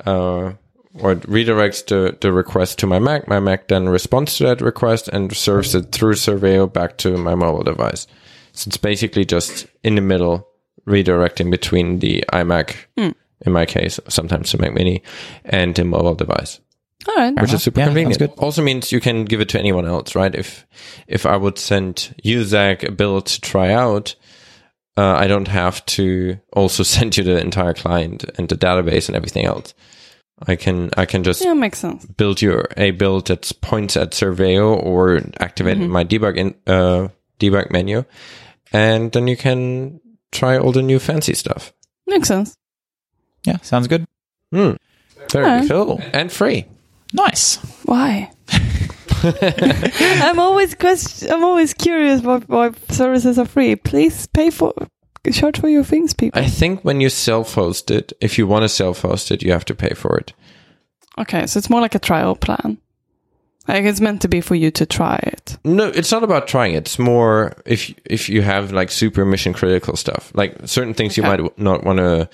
uh, 0.06 0.54
or 1.00 1.14
it 1.14 1.22
redirects 1.22 1.86
the 1.88 2.18
the 2.22 2.32
request 2.32 2.80
to 2.80 2.88
my 2.88 3.00
Mac. 3.00 3.28
My 3.28 3.40
Mac 3.40 3.68
then 3.68 3.90
responds 3.90 4.38
to 4.38 4.44
that 4.46 4.62
request 4.62 5.08
and 5.08 5.36
serves 5.36 5.74
it 5.76 5.92
through 5.92 6.14
Serveo 6.14 6.72
back 6.72 6.98
to 7.00 7.18
my 7.18 7.36
mobile 7.36 7.64
device. 7.64 8.08
So 8.54 8.68
it's 8.70 8.78
basically 8.78 9.26
just 9.26 9.66
in 9.84 9.96
the 9.96 10.02
middle, 10.02 10.48
redirecting 10.88 11.50
between 11.50 12.00
the 12.00 12.24
iMac, 12.32 12.76
in 12.98 13.52
my 13.52 13.66
case, 13.66 14.00
sometimes 14.08 14.52
the 14.52 14.58
Mac 14.60 14.74
Mini, 14.74 15.02
and 15.44 15.74
the 15.76 15.84
mobile 15.84 16.14
device 16.16 16.60
All 17.08 17.16
right. 17.16 17.42
which 17.42 17.52
is 17.54 17.64
super 17.64 17.80
Yeah, 17.80 17.88
convenient. 17.88 18.20
that's 18.20 18.38
Also 18.40 18.62
means 18.62 18.92
you 18.92 19.00
can 19.00 19.26
give 19.26 19.42
it 19.42 19.50
to 19.50 19.60
anyone 19.60 19.86
else, 19.88 20.16
right? 20.16 20.34
If 20.36 20.66
if 21.08 21.26
I 21.26 21.36
would 21.36 21.58
send 21.58 22.14
you 22.24 22.44
Zach 22.44 22.84
a 22.84 22.92
bill 22.92 23.22
to 23.22 23.42
try 23.42 23.74
out, 23.74 24.16
uh, 24.96 25.16
I 25.16 25.26
don't 25.28 25.48
have 25.48 25.84
to 25.98 26.38
also 26.54 26.84
send 26.96 27.18
you 27.18 27.24
the 27.24 27.40
entire 27.42 27.74
client 27.74 28.24
and 28.38 28.48
the 28.48 28.56
database 28.56 29.08
and 29.10 29.16
everything 29.16 29.46
else. 29.46 29.74
I 30.48 30.56
can 30.56 30.90
I 30.98 31.06
can 31.06 31.24
just 31.24 31.44
Yeah, 31.44 31.54
makes 31.54 31.80
sense. 31.80 32.06
build 32.06 32.42
your 32.42 32.68
a 32.78 32.92
build 32.92 33.28
that 33.28 33.52
points 33.62 33.96
at 33.96 34.12
Serveo 34.12 34.76
or 34.84 35.22
activate 35.40 35.78
Mm-hmm. 35.78 35.92
my 35.92 36.04
debug 36.04 36.38
in 36.38 36.56
uh, 36.68 37.10
debug 37.40 37.72
menu, 37.72 38.04
and 38.74 39.12
then 39.12 39.28
you 39.28 39.38
can 39.38 40.00
try 40.32 40.58
all 40.58 40.72
the 40.72 40.82
new 40.82 41.00
fancy 41.00 41.34
stuff. 41.34 41.72
Makes 42.08 42.28
sense. 42.28 42.58
Yeah, 43.46 43.58
sounds 43.62 43.88
good. 43.88 44.06
Hmm. 44.52 44.72
Very 45.32 45.46
Alright. 45.46 45.70
Cool. 45.70 46.02
and 46.14 46.32
free. 46.32 46.66
Nice. 47.14 47.58
Why? 47.86 48.32
I'm 49.24 50.40
always 50.40 50.76
quest- 50.76 51.30
I'm 51.30 51.44
always 51.44 51.74
curious 51.74 52.22
why, 52.22 52.40
why 52.48 52.72
services 52.90 53.38
are 53.40 53.46
free. 53.46 53.76
Please 53.76 54.28
pay 54.28 54.50
for 54.50 54.74
charge 55.32 55.60
for 55.60 55.70
your 55.70 55.84
things, 55.84 56.14
people. 56.14 56.42
I 56.42 56.48
think 56.48 56.82
when 56.84 57.00
you 57.02 57.10
self-host 57.10 57.90
it, 57.92 58.12
if 58.20 58.38
you 58.38 58.46
want 58.48 58.64
to 58.64 58.70
self-host 58.70 59.32
it, 59.32 59.42
you 59.42 59.52
have 59.52 59.66
to 59.66 59.76
pay 59.76 59.94
for 59.96 60.18
it. 60.18 60.34
Okay, 61.18 61.46
so 61.48 61.58
it's 61.58 61.70
more 61.70 61.82
like 61.82 61.96
a 61.96 62.00
trial 62.00 62.36
plan. 62.36 62.78
Like 63.68 63.86
it's 63.86 64.02
meant 64.02 64.22
to 64.24 64.28
be 64.28 64.42
for 64.42 64.56
you 64.56 64.72
to 64.72 64.86
try 64.86 65.16
it. 65.24 65.58
No, 65.64 65.88
it's 65.88 66.12
not 66.12 66.24
about 66.24 66.48
trying 66.48 66.74
it. 66.74 66.80
It's 66.80 67.00
more 67.00 67.54
if 67.66 67.94
if 68.04 68.28
you 68.28 68.42
have 68.42 68.74
like 68.74 68.92
super 68.92 69.24
mission 69.24 69.54
critical 69.54 69.96
stuff, 69.96 70.32
like 70.36 70.58
certain 70.66 70.94
things 70.94 71.16
you 71.16 71.24
might 71.24 71.38
w- 71.38 71.54
not 71.56 71.86
want 71.86 72.00
to 72.00 72.30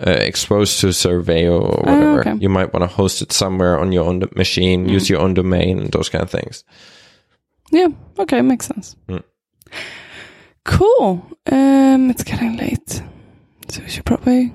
uh, 0.00 0.10
expose 0.10 0.78
to 0.80 0.90
survey 0.94 1.46
or 1.46 1.60
whatever. 1.60 2.20
okay. 2.20 2.36
You 2.40 2.48
might 2.48 2.72
want 2.72 2.84
to 2.88 2.96
host 2.96 3.20
it 3.20 3.32
somewhere 3.32 3.78
on 3.78 3.92
your 3.92 4.04
own 4.06 4.20
d- 4.20 4.28
machine, 4.34 4.88
use 4.88 5.10
your 5.10 5.20
own 5.20 5.34
domain, 5.34 5.78
and 5.78 5.92
those 5.92 6.08
kind 6.08 6.22
of 6.24 6.30
things. 6.30 6.64
Yeah, 7.70 7.88
okay, 8.18 8.40
makes 8.40 8.64
sense. 8.66 8.96
Mm. 9.10 9.22
Cool. 10.64 11.26
Um, 11.50 12.10
it's 12.10 12.22
getting 12.24 12.56
late, 12.56 13.02
so 13.68 13.82
we 13.82 13.88
should 13.88 14.04
probably 14.04 14.52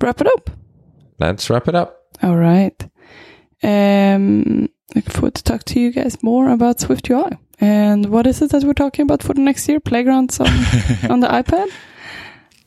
wrap 0.00 0.20
it 0.20 0.26
up. 0.26 0.50
Let's 1.18 1.48
wrap 1.50 1.68
it 1.68 1.74
up. 1.74 2.02
All 2.22 2.36
right. 2.36 2.76
Um, 3.62 4.68
looking 4.94 5.12
forward 5.12 5.34
to 5.34 5.42
talk 5.44 5.64
to 5.64 5.80
you 5.80 5.92
guys 5.92 6.22
more 6.22 6.50
about 6.50 6.78
SwiftUI. 6.78 7.38
And 7.60 8.06
what 8.10 8.26
is 8.26 8.42
it 8.42 8.50
that 8.50 8.64
we're 8.64 8.74
talking 8.74 9.04
about 9.04 9.22
for 9.22 9.32
the 9.34 9.40
next 9.40 9.68
year? 9.68 9.80
Playgrounds 9.80 10.40
on, 10.40 10.46
on 11.10 11.20
the 11.20 11.28
iPad? 11.28 11.70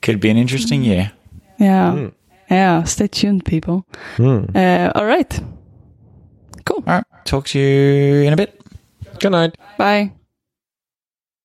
Could 0.02 0.20
be 0.20 0.30
an 0.30 0.38
interesting 0.38 0.84
year. 0.84 1.12
Yeah. 1.60 1.92
Mm. 1.92 2.14
Yeah. 2.50 2.84
Stay 2.84 3.08
tuned, 3.08 3.46
people. 3.46 3.86
Hmm. 4.18 4.46
Uh, 4.56 4.92
all 4.96 5.06
right. 5.06 5.40
Cool. 6.66 6.84
All 6.88 6.94
right. 6.96 7.04
Talk 7.26 7.46
to 7.48 7.60
you 7.60 8.22
in 8.24 8.34
a 8.34 8.36
bit. 8.36 8.60
Good 9.20 9.32
night. 9.32 9.56
Bye. 9.78 10.14